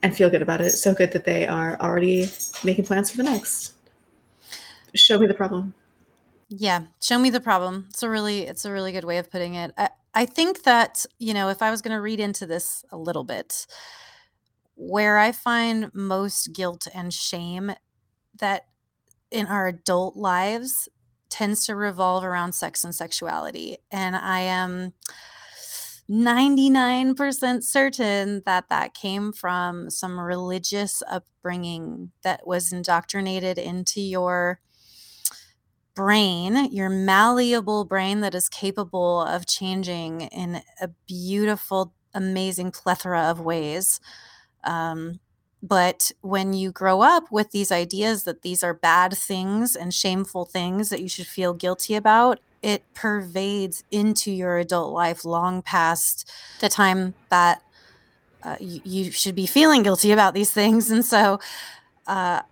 and 0.03 0.17
feel 0.17 0.31
good 0.31 0.43
about 0.43 0.61
it. 0.61 0.71
So 0.71 0.95
good 0.95 1.13
that 1.13 1.25
they 1.25 1.47
are 1.47 1.79
already 1.81 2.29
making 2.65 2.85
plans 2.85 3.11
for 3.11 3.19
the 3.19 3.25
next. 3.25 3.75
Show 4.95 5.19
me 5.19 5.27
the 5.27 5.35
problem. 5.35 5.75
Yeah, 6.49 6.83
show 7.01 7.19
me 7.19 7.31
the 7.31 7.41
problem. 7.41 7.87
It's 7.91 8.03
a 8.03 8.09
really 8.09 8.43
it's 8.43 8.65
a 8.65 8.73
really 8.73 8.93
good 8.93 9.05
way 9.05 9.19
of 9.19 9.31
putting 9.31 9.55
it. 9.55 9.73
I, 9.77 9.91
I 10.15 10.27
think 10.27 10.63
that, 10.63 11.05
you 11.19 11.35
know, 11.35 11.49
if 11.49 11.61
I 11.61 11.71
was 11.71 11.83
going 11.83 11.95
to 11.95 12.01
read 12.01 12.21
into 12.21 12.47
this 12.47 12.85
a 12.91 12.97
little 12.97 13.25
bit, 13.25 13.67
where 14.77 15.19
I 15.19 15.33
find 15.33 15.91
most 15.93 16.53
guilt 16.53 16.87
and 16.95 17.13
shame 17.13 17.73
that 18.39 18.67
in 19.31 19.47
our 19.47 19.67
adult 19.67 20.17
lives 20.17 20.89
tends 21.29 21.67
to 21.67 21.75
revolve 21.77 22.25
around 22.25 22.53
sex 22.53 22.85
and 22.85 22.95
sexuality. 22.95 23.79
And 23.91 24.17
I 24.17 24.41
am 24.41 24.93
99% 26.09 27.65
certain 27.65 28.43
that 28.47 28.69
that 28.69 28.95
came 28.95 29.33
from 29.33 29.91
some 29.91 30.21
religious 30.21 31.03
upbringing 31.09 32.13
that 32.23 32.47
was 32.47 32.73
indoctrinated 32.73 33.59
into 33.59 34.01
your 34.01 34.61
brain, 35.97 36.71
your 36.73 36.91
malleable 36.91 37.85
brain 37.85 38.21
that 38.21 38.35
is 38.35 38.49
capable 38.49 39.23
of 39.23 39.47
changing 39.47 40.21
in 40.21 40.61
a 40.81 40.89
beautiful, 41.09 41.93
amazing 42.15 42.71
plethora 42.71 43.23
of 43.23 43.41
ways. 43.41 43.99
Um, 44.63 45.19
but 45.67 46.11
when 46.21 46.53
you 46.53 46.71
grow 46.71 47.01
up 47.01 47.31
with 47.31 47.51
these 47.51 47.73
ideas 47.73 48.25
that 48.25 48.43
these 48.43 48.63
are 48.63 48.75
bad 48.75 49.17
things 49.17 49.75
and 49.75 49.93
shameful 49.93 50.45
things 50.45 50.89
that 50.91 51.01
you 51.01 51.09
should 51.09 51.27
feel 51.27 51.55
guilty 51.55 51.95
about, 51.95 52.41
it 52.63 52.83
pervades 52.95 53.85
into 53.91 54.31
your 54.31 54.59
adult 54.59 54.93
life 54.93 55.25
long 55.25 55.63
past 55.63 56.31
the 56.61 56.69
time 56.69 57.15
that 57.31 57.63
uh, 58.43 58.57
you, 58.61 58.81
you, 58.85 59.11
should 59.11 59.35
be 59.35 59.47
feeling 59.47 59.83
guilty 59.83 60.13
about 60.13 60.35
these 60.35 60.51
things. 60.51 60.91
And 60.91 61.05
so, 61.05 61.41
uh, 62.07 62.43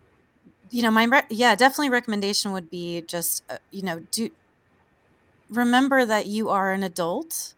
you 0.71 0.83
know, 0.83 0.91
my 0.91 1.05
re- 1.05 1.23
yeah, 1.31 1.55
definitely 1.55 1.91
recommendation 1.91 2.53
would 2.53 2.69
be 2.69 3.03
just 3.03 3.45
uh, 3.49 3.59
you 3.71 3.83
know 3.83 4.01
do 4.11 4.31
remember 5.51 6.05
that 6.05 6.27
you 6.27 6.49
are 6.49 6.73
an 6.73 6.83
adult, 6.83 7.55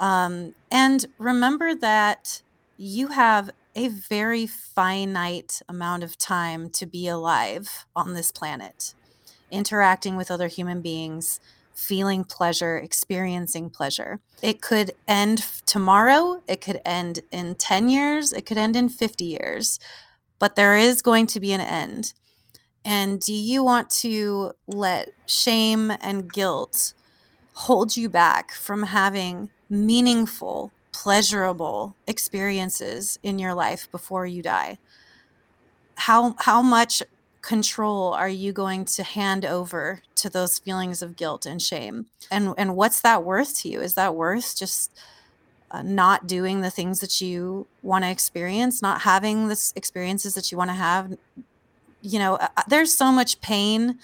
um, 0.00 0.54
and 0.70 1.04
remember 1.18 1.74
that 1.74 2.40
you 2.78 3.08
have 3.08 3.50
a 3.78 3.86
very 3.86 4.44
finite 4.44 5.62
amount 5.68 6.02
of 6.02 6.18
time 6.18 6.68
to 6.68 6.84
be 6.84 7.06
alive 7.06 7.86
on 7.94 8.12
this 8.12 8.32
planet, 8.32 8.92
interacting 9.52 10.16
with 10.16 10.32
other 10.32 10.48
human 10.48 10.82
beings, 10.82 11.38
feeling 11.72 12.24
pleasure, 12.24 12.76
experiencing 12.76 13.70
pleasure. 13.70 14.18
It 14.42 14.60
could 14.60 14.90
end 15.06 15.44
tomorrow, 15.64 16.42
it 16.48 16.60
could 16.60 16.80
end 16.84 17.20
in 17.30 17.54
10 17.54 17.88
years, 17.88 18.32
it 18.32 18.46
could 18.46 18.58
end 18.58 18.74
in 18.74 18.88
50 18.88 19.24
years, 19.24 19.78
but 20.40 20.56
there 20.56 20.76
is 20.76 21.00
going 21.00 21.28
to 21.28 21.38
be 21.38 21.52
an 21.52 21.60
end. 21.60 22.14
And 22.84 23.20
do 23.20 23.32
you 23.32 23.62
want 23.62 23.90
to 24.02 24.54
let 24.66 25.10
shame 25.26 25.92
and 26.00 26.32
guilt 26.32 26.94
hold 27.52 27.96
you 27.96 28.08
back 28.08 28.50
from 28.50 28.82
having 28.82 29.50
meaningful, 29.70 30.72
pleasurable 31.02 31.94
experiences 32.08 33.20
in 33.22 33.38
your 33.38 33.54
life 33.54 33.88
before 33.92 34.26
you 34.26 34.42
die? 34.42 34.78
How 35.94 36.34
how 36.40 36.60
much 36.60 37.02
control 37.40 38.12
are 38.12 38.28
you 38.28 38.52
going 38.52 38.84
to 38.84 39.04
hand 39.04 39.44
over 39.44 40.02
to 40.16 40.28
those 40.28 40.58
feelings 40.58 41.00
of 41.00 41.14
guilt 41.14 41.46
and 41.46 41.62
shame? 41.62 42.06
And 42.32 42.52
and 42.58 42.74
what's 42.74 43.00
that 43.02 43.22
worth 43.22 43.56
to 43.58 43.68
you? 43.68 43.80
Is 43.80 43.94
that 43.94 44.16
worth 44.16 44.58
just 44.58 44.90
uh, 45.70 45.82
not 45.82 46.26
doing 46.26 46.62
the 46.62 46.70
things 46.70 46.98
that 46.98 47.20
you 47.20 47.68
want 47.82 48.04
to 48.04 48.10
experience, 48.10 48.82
not 48.82 49.02
having 49.02 49.48
the 49.48 49.72
experiences 49.76 50.34
that 50.34 50.50
you 50.50 50.58
want 50.58 50.70
to 50.70 50.74
have, 50.74 51.16
you 52.02 52.18
know, 52.18 52.34
uh, 52.36 52.48
uh, 52.56 52.62
there's 52.66 52.92
so 52.92 53.12
much 53.12 53.40
pain 53.40 53.98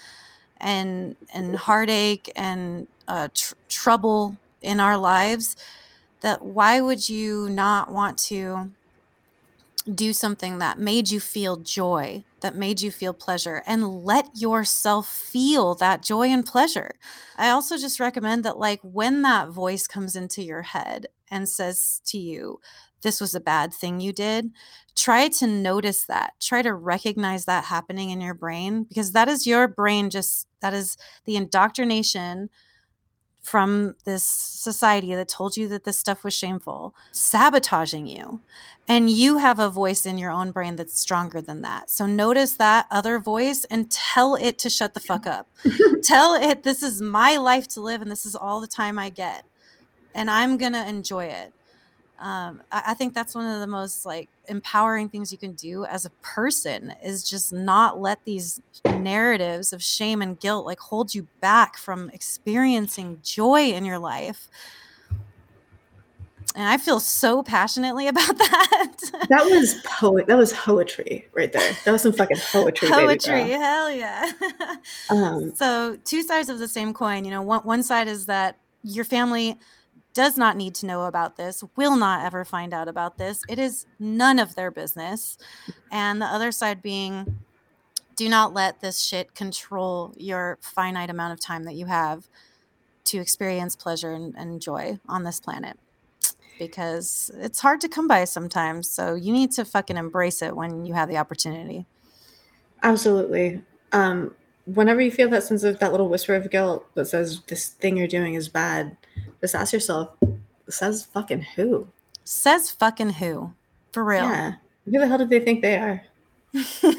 and 0.61 1.17
and 1.33 1.57
heartache 1.57 2.31
and 2.37 2.87
uh, 3.09 3.27
tr- 3.33 3.55
trouble 3.67 4.37
in 4.61 4.79
our 4.79 4.97
lives 4.97 5.57
that 6.25 6.41
why 6.41 6.81
would 6.81 7.07
you 7.07 7.47
not 7.49 7.91
want 7.91 8.17
to 8.17 8.71
do 9.93 10.11
something 10.11 10.57
that 10.57 10.79
made 10.79 11.11
you 11.11 11.19
feel 11.19 11.57
joy, 11.57 12.23
that 12.41 12.55
made 12.55 12.81
you 12.81 12.89
feel 12.89 13.13
pleasure, 13.13 13.61
and 13.67 14.03
let 14.03 14.25
yourself 14.33 15.07
feel 15.07 15.75
that 15.75 16.01
joy 16.01 16.29
and 16.29 16.43
pleasure. 16.43 16.95
I 17.37 17.51
also 17.51 17.77
just 17.77 17.99
recommend 17.99 18.43
that, 18.43 18.57
like, 18.57 18.79
when 18.81 19.21
that 19.21 19.49
voice 19.49 19.85
comes 19.85 20.15
into 20.15 20.41
your 20.41 20.63
head 20.63 21.05
and 21.29 21.47
says 21.47 22.01
to 22.05 22.17
you, 22.17 22.59
This 23.03 23.21
was 23.21 23.35
a 23.35 23.39
bad 23.39 23.71
thing 23.71 23.99
you 23.99 24.11
did, 24.11 24.49
try 24.95 25.27
to 25.27 25.45
notice 25.45 26.05
that 26.05 26.33
try 26.41 26.63
to 26.63 26.73
recognize 26.73 27.45
that 27.45 27.65
happening 27.65 28.09
in 28.09 28.19
your 28.19 28.33
brain 28.33 28.83
because 28.83 29.11
that 29.11 29.27
is 29.27 29.45
your 29.45 29.67
brain 29.67 30.09
just 30.09 30.47
that 30.61 30.73
is 30.73 30.97
the 31.25 31.35
indoctrination 31.35 32.49
from 33.45 33.95
this 34.05 34.23
society 34.23 35.13
that 35.13 35.27
told 35.29 35.55
you 35.55 35.67
that 35.67 35.83
this 35.83 35.99
stuff 35.99 36.23
was 36.23 36.33
shameful 36.33 36.95
sabotaging 37.11 38.07
you. 38.07 38.41
And 38.87 39.09
you 39.09 39.37
have 39.37 39.59
a 39.59 39.69
voice 39.69 40.05
in 40.05 40.17
your 40.17 40.31
own 40.31 40.51
brain 40.51 40.75
that's 40.75 40.99
stronger 40.99 41.41
than 41.41 41.61
that. 41.61 41.89
So 41.89 42.05
notice 42.05 42.53
that 42.53 42.87
other 42.89 43.19
voice 43.19 43.63
and 43.65 43.89
tell 43.91 44.35
it 44.35 44.57
to 44.59 44.69
shut 44.69 44.93
the 44.95 44.99
fuck 44.99 45.25
up. 45.27 45.47
Tell 46.03 46.35
it 46.35 46.63
this 46.63 46.83
is 46.83 47.01
my 47.01 47.37
life 47.37 47.67
to 47.69 47.81
live 47.81 48.01
and 48.01 48.11
this 48.11 48.25
is 48.25 48.35
all 48.35 48.61
the 48.61 48.67
time 48.67 48.99
i 48.99 49.09
get 49.09 49.45
and 50.13 50.29
i'm 50.29 50.57
gonna 50.57 50.85
enjoy 50.87 51.25
it 51.25 51.53
um, 52.19 52.61
I, 52.71 52.83
I 52.87 52.93
think 52.93 53.13
that's 53.13 53.35
one 53.35 53.45
of 53.45 53.59
the 53.59 53.67
most 53.67 54.05
like 54.05 54.29
empowering 54.47 55.09
things 55.09 55.31
you 55.31 55.37
can 55.37 55.53
do 55.53 55.85
as 55.85 56.05
a 56.05 56.09
person 56.21 56.93
is 57.03 57.27
just 57.27 57.51
not 57.51 57.99
let 57.99 58.23
these 58.25 58.61
narratives 58.85 59.73
of 59.73 59.81
shame 59.83 60.21
and 60.21 60.39
guilt 60.39 60.65
like 60.65 60.79
hold 60.79 61.13
you 61.13 61.27
back 61.41 61.77
from 61.77 62.09
experiencing 62.11 63.19
joy 63.23 63.71
in 63.71 63.85
your 63.85 63.99
life 63.99 64.49
and 66.55 66.69
I 66.69 66.77
feel 66.77 66.99
so 66.99 67.43
passionately 67.43 68.07
about 68.09 68.37
that. 68.37 68.93
that 69.29 69.45
was 69.45 69.75
poet. 69.85 70.27
That 70.27 70.37
was 70.37 70.53
poetry 70.53 71.27
right 71.33 71.51
there. 71.51 71.75
That 71.83 71.91
was 71.91 72.01
some 72.01 72.13
fucking 72.13 72.37
poetry. 72.51 72.89
Poetry, 72.89 73.49
hell 73.49 73.91
yeah. 73.91 74.31
um, 75.09 75.53
so 75.55 75.97
two 76.05 76.23
sides 76.23 76.49
of 76.49 76.59
the 76.59 76.67
same 76.67 76.93
coin. 76.93 77.25
You 77.25 77.31
know, 77.31 77.41
one 77.41 77.61
one 77.61 77.83
side 77.83 78.07
is 78.07 78.25
that 78.27 78.57
your 78.83 79.05
family 79.05 79.57
does 80.15 80.37
not 80.37 80.57
need 80.57 80.73
to 80.73 80.87
know 80.87 81.03
about 81.03 81.35
this, 81.35 81.63
will 81.75 81.95
not 81.95 82.25
ever 82.25 82.43
find 82.43 82.73
out 82.73 82.87
about 82.87 83.19
this. 83.19 83.43
It 83.47 83.59
is 83.59 83.85
none 83.99 84.39
of 84.39 84.55
their 84.55 84.71
business. 84.71 85.37
And 85.91 86.19
the 86.19 86.25
other 86.25 86.51
side 86.51 86.81
being, 86.81 87.39
do 88.15 88.27
not 88.29 88.53
let 88.53 88.79
this 88.79 89.01
shit 89.01 89.35
control 89.35 90.13
your 90.17 90.57
finite 90.61 91.09
amount 91.09 91.33
of 91.33 91.39
time 91.39 91.65
that 91.65 91.75
you 91.75 91.85
have 91.85 92.27
to 93.03 93.19
experience 93.19 93.75
pleasure 93.75 94.13
and, 94.13 94.33
and 94.35 94.61
joy 94.61 94.97
on 95.07 95.23
this 95.23 95.39
planet 95.39 95.77
because 96.57 97.29
it's 97.35 97.59
hard 97.59 97.81
to 97.81 97.89
come 97.89 98.07
by 98.07 98.23
sometimes. 98.23 98.89
So 98.89 99.15
you 99.15 99.33
need 99.33 99.51
to 99.51 99.65
fucking 99.65 99.97
embrace 99.97 100.41
it 100.41 100.55
when 100.55 100.85
you 100.85 100.93
have 100.93 101.09
the 101.09 101.17
opportunity. 101.17 101.85
Absolutely. 102.81 103.61
Um, 103.91 104.33
whenever 104.65 105.01
you 105.01 105.11
feel 105.11 105.29
that 105.29 105.43
sense 105.43 105.63
of 105.63 105.79
that 105.79 105.91
little 105.91 106.07
whisper 106.07 106.35
of 106.35 106.49
guilt 106.49 106.85
that 106.95 107.05
says 107.05 107.41
this 107.47 107.67
thing 107.67 107.97
you're 107.97 108.07
doing 108.07 108.35
is 108.35 108.47
bad, 108.47 108.95
just 109.45 109.53
ask 109.53 109.73
yourself, 109.73 110.09
says 110.67 111.03
fucking 111.05 111.43
who? 111.55 111.87
Says 112.23 112.71
fucking 112.71 113.11
who? 113.11 113.53
For 113.91 114.03
real. 114.03 114.23
Yeah. 114.23 114.53
Who 114.85 114.91
the 114.91 115.07
hell 115.07 115.19
do 115.19 115.25
they 115.25 115.39
think 115.39 115.61
they 115.61 115.77
are? 115.77 116.03
who 116.51 116.93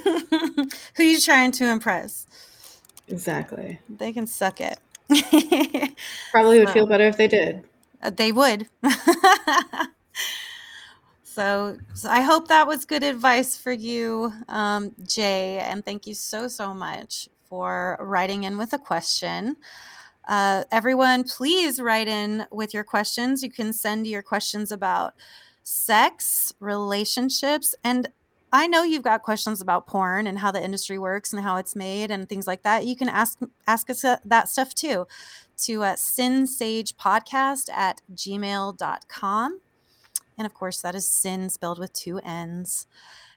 are 0.98 1.02
you 1.02 1.20
trying 1.20 1.50
to 1.52 1.66
impress? 1.66 2.28
Exactly. 3.08 3.80
They 3.88 4.12
can 4.12 4.28
suck 4.28 4.60
it. 4.60 4.78
Probably 6.30 6.60
would 6.60 6.68
so, 6.68 6.74
feel 6.74 6.86
better 6.86 7.08
if 7.08 7.16
they 7.16 7.26
did. 7.28 7.64
Uh, 8.02 8.10
they 8.10 8.32
would. 8.32 8.68
So, 11.22 11.76
so, 11.92 12.08
I 12.08 12.22
hope 12.22 12.48
that 12.48 12.66
was 12.66 12.86
good 12.86 13.02
advice 13.02 13.58
for 13.58 13.70
you, 13.70 14.32
um, 14.48 14.94
Jay. 15.06 15.58
And 15.58 15.84
thank 15.84 16.06
you 16.06 16.14
so, 16.14 16.48
so 16.48 16.72
much 16.72 17.28
for 17.46 17.98
writing 18.00 18.44
in 18.44 18.56
with 18.56 18.72
a 18.72 18.78
question. 18.78 19.56
Uh, 20.26 20.64
everyone, 20.72 21.24
please 21.24 21.80
write 21.80 22.08
in 22.08 22.46
with 22.50 22.74
your 22.74 22.84
questions. 22.84 23.42
You 23.42 23.50
can 23.50 23.72
send 23.72 24.06
your 24.06 24.22
questions 24.22 24.72
about 24.72 25.14
sex, 25.62 26.52
relationships, 26.60 27.74
and 27.84 28.08
I 28.52 28.66
know 28.68 28.84
you've 28.84 29.02
got 29.02 29.22
questions 29.22 29.60
about 29.60 29.86
porn 29.86 30.26
and 30.26 30.38
how 30.38 30.50
the 30.50 30.62
industry 30.62 30.98
works 30.98 31.32
and 31.32 31.42
how 31.42 31.56
it's 31.56 31.76
made 31.76 32.10
and 32.10 32.28
things 32.28 32.46
like 32.46 32.62
that. 32.62 32.86
You 32.86 32.96
can 32.96 33.08
ask 33.08 33.38
ask 33.66 33.90
us 33.90 34.04
uh, 34.04 34.16
that 34.24 34.48
stuff 34.48 34.74
too 34.74 35.06
to 35.64 35.82
uh, 35.82 35.94
sinnsagepodcast 35.94 37.70
at 37.70 38.00
gmail.com. 38.14 39.60
And 40.38 40.46
of 40.46 40.54
course, 40.54 40.80
that 40.82 40.94
is 40.94 41.08
sin 41.08 41.50
spelled 41.50 41.78
with 41.78 41.92
two 41.92 42.18
N's. 42.18 42.86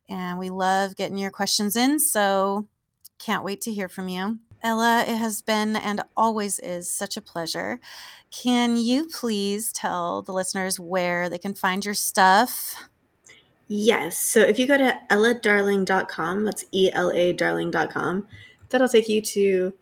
And 0.07 0.37
we 0.39 0.49
love 0.49 0.95
getting 0.95 1.17
your 1.17 1.31
questions 1.31 1.75
in. 1.75 1.99
So 1.99 2.67
can't 3.19 3.43
wait 3.43 3.61
to 3.61 3.73
hear 3.73 3.89
from 3.89 4.09
you. 4.09 4.39
Ela, 4.61 5.05
it 5.07 5.15
has 5.15 5.41
been 5.41 5.75
and 5.75 6.01
always 6.17 6.59
is 6.59 6.91
such 6.91 7.17
a 7.17 7.21
pleasure. 7.21 7.79
Can 8.31 8.77
you 8.77 9.07
please 9.07 9.71
tell 9.71 10.21
the 10.21 10.33
listeners 10.33 10.79
where 10.79 11.29
they 11.29 11.37
can 11.37 11.53
find 11.53 11.83
your 11.83 11.93
stuff? 11.93 12.75
Yes. 13.67 14.17
So 14.17 14.39
if 14.39 14.59
you 14.59 14.67
go 14.67 14.77
to 14.77 14.99
eladarling.com, 15.09 16.43
that's 16.43 16.65
E 16.71 16.91
L 16.91 17.11
A 17.11 17.33
darling.com, 17.33 18.27
that'll 18.69 18.89
take 18.89 19.07
you 19.07 19.21
to 19.21 19.73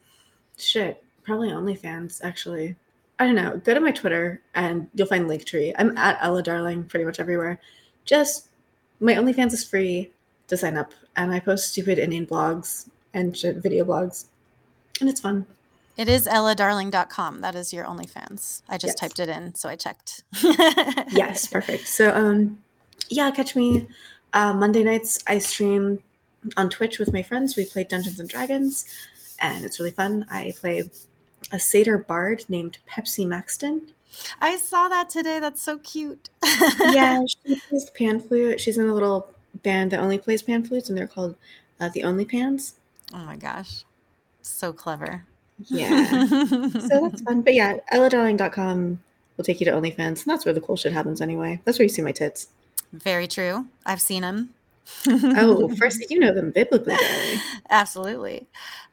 shit, 0.57 1.03
probably 1.23 1.49
OnlyFans, 1.49 2.19
actually. 2.23 2.75
I 3.19 3.25
don't 3.25 3.35
know. 3.35 3.59
Go 3.63 3.73
to 3.73 3.79
my 3.79 3.91
Twitter 3.91 4.41
and 4.53 4.87
you'll 4.93 5.07
find 5.07 5.25
Linktree. 5.25 5.73
I'm 5.79 5.97
at 5.97 6.19
Ela 6.21 6.43
Darling 6.43 6.83
pretty 6.83 7.05
much 7.05 7.19
everywhere. 7.19 7.59
Just 8.05 8.49
my 8.99 9.13
OnlyFans 9.13 9.53
is 9.53 9.63
free 9.63 10.11
to 10.47 10.57
sign 10.57 10.77
up, 10.77 10.93
and 11.15 11.33
I 11.33 11.39
post 11.39 11.71
stupid 11.71 11.99
Indian 11.99 12.25
blogs 12.25 12.89
and 13.13 13.35
shit, 13.35 13.57
video 13.57 13.83
blogs, 13.85 14.25
and 15.01 15.09
it's 15.09 15.21
fun. 15.21 15.45
It 15.97 16.07
is 16.09 16.27
eladarling.com. 16.27 17.41
That 17.41 17.55
is 17.55 17.73
your 17.73 17.85
OnlyFans. 17.85 18.61
I 18.69 18.77
just 18.77 18.91
Yes. 18.91 18.95
typed 18.99 19.19
it 19.19 19.29
in, 19.29 19.55
so 19.55 19.67
I 19.67 19.75
checked. 19.75 20.23
yes, 21.11 21.47
perfect. 21.47 21.87
So, 21.87 22.13
um, 22.15 22.59
yeah, 23.09 23.31
catch 23.31 23.55
me 23.55 23.87
uh, 24.33 24.53
Monday 24.53 24.83
nights. 24.83 25.19
I 25.27 25.39
stream 25.39 25.99
on 26.55 26.69
Twitch 26.69 26.99
with 26.99 27.13
my 27.13 27.23
friends. 27.23 27.55
We 27.55 27.65
play 27.65 27.83
Dungeons 27.83 28.19
and 28.19 28.29
Dragons, 28.29 28.85
and 29.39 29.65
it's 29.65 29.79
really 29.79 29.91
fun. 29.91 30.25
I 30.29 30.53
play 30.59 30.89
a 31.51 31.59
satyr 31.59 31.97
bard 31.97 32.45
named 32.47 32.77
Pepsi 32.89 33.25
Maxton. 33.25 33.81
I 34.39 34.57
saw 34.57 34.87
that 34.89 35.09
today. 35.09 35.39
That's 35.39 35.61
so 35.61 35.79
cute. 35.79 36.29
yeah, 36.91 37.21
she 37.25 37.59
plays 37.69 37.89
pan 37.91 38.19
flute. 38.19 38.59
She's 38.61 38.77
in 38.77 38.87
a 38.87 38.93
little 38.93 39.29
band 39.63 39.91
that 39.91 39.99
only 39.99 40.19
plays 40.19 40.43
pan 40.43 40.63
flutes, 40.63 40.89
and 40.89 40.97
they're 40.97 41.07
called 41.07 41.35
uh, 41.79 41.89
the 41.89 42.03
Only 42.03 42.25
Pans. 42.25 42.75
Oh 43.13 43.19
my 43.19 43.35
gosh. 43.35 43.83
So 44.47 44.73
clever. 44.73 45.23
Yeah, 45.65 46.25
so 46.27 47.09
that's 47.09 47.21
fun. 47.21 47.41
But 47.41 47.55
yeah, 47.55 47.77
eladarling.com 47.91 48.99
will 49.35 49.43
take 49.43 49.59
you 49.59 49.65
to 49.65 49.71
OnlyFans, 49.71 49.97
and 49.97 50.25
that's 50.25 50.45
where 50.45 50.53
the 50.53 50.61
cool 50.61 50.75
shit 50.75 50.93
happens 50.93 51.21
anyway. 51.21 51.59
That's 51.65 51.79
where 51.79 51.83
you 51.83 51.89
see 51.89 52.01
my 52.01 52.11
tits. 52.11 52.47
Very 52.93 53.27
true. 53.27 53.67
I've 53.85 54.01
seen 54.01 54.21
them. 54.21 54.53
Oh, 55.07 55.67
first 55.77 56.09
you 56.09 56.19
know 56.19 56.33
them 56.33 56.51
biblically. 56.51 56.95
Absolutely. 57.69 58.47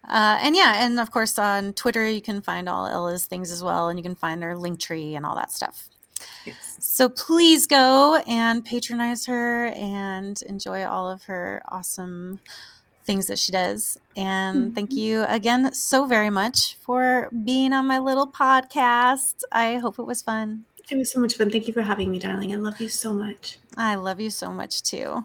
Uh, 0.09 0.39
and 0.43 0.57
yeah, 0.57 0.85
and 0.85 0.99
of 0.99 1.11
course 1.11 1.39
on 1.39 1.73
Twitter 1.73 2.09
you 2.09 2.21
can 2.21 2.41
find 2.41 2.69
all 2.69 2.87
Ela's 2.87 3.27
things 3.27 3.51
as 3.51 3.63
well, 3.63 3.89
and 3.89 3.99
you 3.99 4.03
can 4.03 4.15
find 4.15 4.43
her 4.43 4.55
Linktree 4.55 5.17
and 5.17 5.25
all 5.25 5.35
that 5.37 5.53
stuff. 5.53 5.89
Yes. 6.45 6.77
So 6.81 7.09
please 7.09 7.67
go 7.67 8.23
and 8.27 8.65
patronize 8.65 9.27
her 9.27 9.67
and 9.67 10.41
enjoy 10.43 10.85
all 10.85 11.11
of 11.11 11.23
her 11.25 11.63
awesome 11.69 12.41
things 13.05 13.27
that 13.27 13.39
she 13.39 13.53
does. 13.53 13.99
And 14.17 14.75
thank 14.75 14.91
mm-hmm. 14.91 14.99
you 14.99 15.25
again 15.25 15.73
so 15.73 16.07
very 16.07 16.31
much 16.31 16.77
for 16.77 17.29
being 17.45 17.73
on 17.73 17.87
my 17.87 17.99
little 17.99 18.27
podcast. 18.27 19.43
I 19.53 19.77
hope 19.77 19.99
it 19.99 20.05
was 20.05 20.23
fun. 20.23 20.65
It 20.91 20.97
was 20.97 21.13
so 21.13 21.21
much 21.21 21.37
fun. 21.37 21.51
Thank 21.51 21.67
you 21.67 21.73
for 21.73 21.83
having 21.83 22.11
me, 22.11 22.19
darling. 22.19 22.53
I 22.53 22.57
love 22.57 22.81
you 22.81 22.89
so 22.89 23.13
much. 23.13 23.59
I 23.77 23.95
love 23.95 24.21
you 24.21 24.31
so 24.31 24.51
much 24.51 24.83
too. 24.83 25.25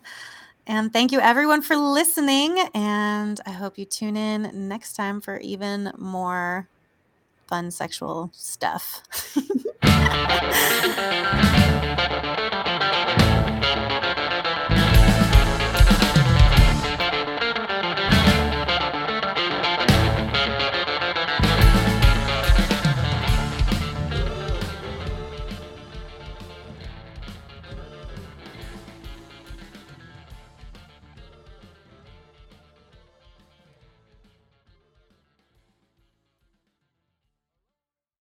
And 0.67 0.93
thank 0.93 1.11
you 1.11 1.19
everyone 1.19 1.61
for 1.61 1.75
listening. 1.75 2.59
And 2.73 3.41
I 3.45 3.51
hope 3.51 3.77
you 3.77 3.85
tune 3.85 4.15
in 4.15 4.67
next 4.67 4.93
time 4.93 5.19
for 5.19 5.39
even 5.39 5.91
more 5.97 6.67
fun 7.47 7.71
sexual 7.71 8.29
stuff. 8.33 9.01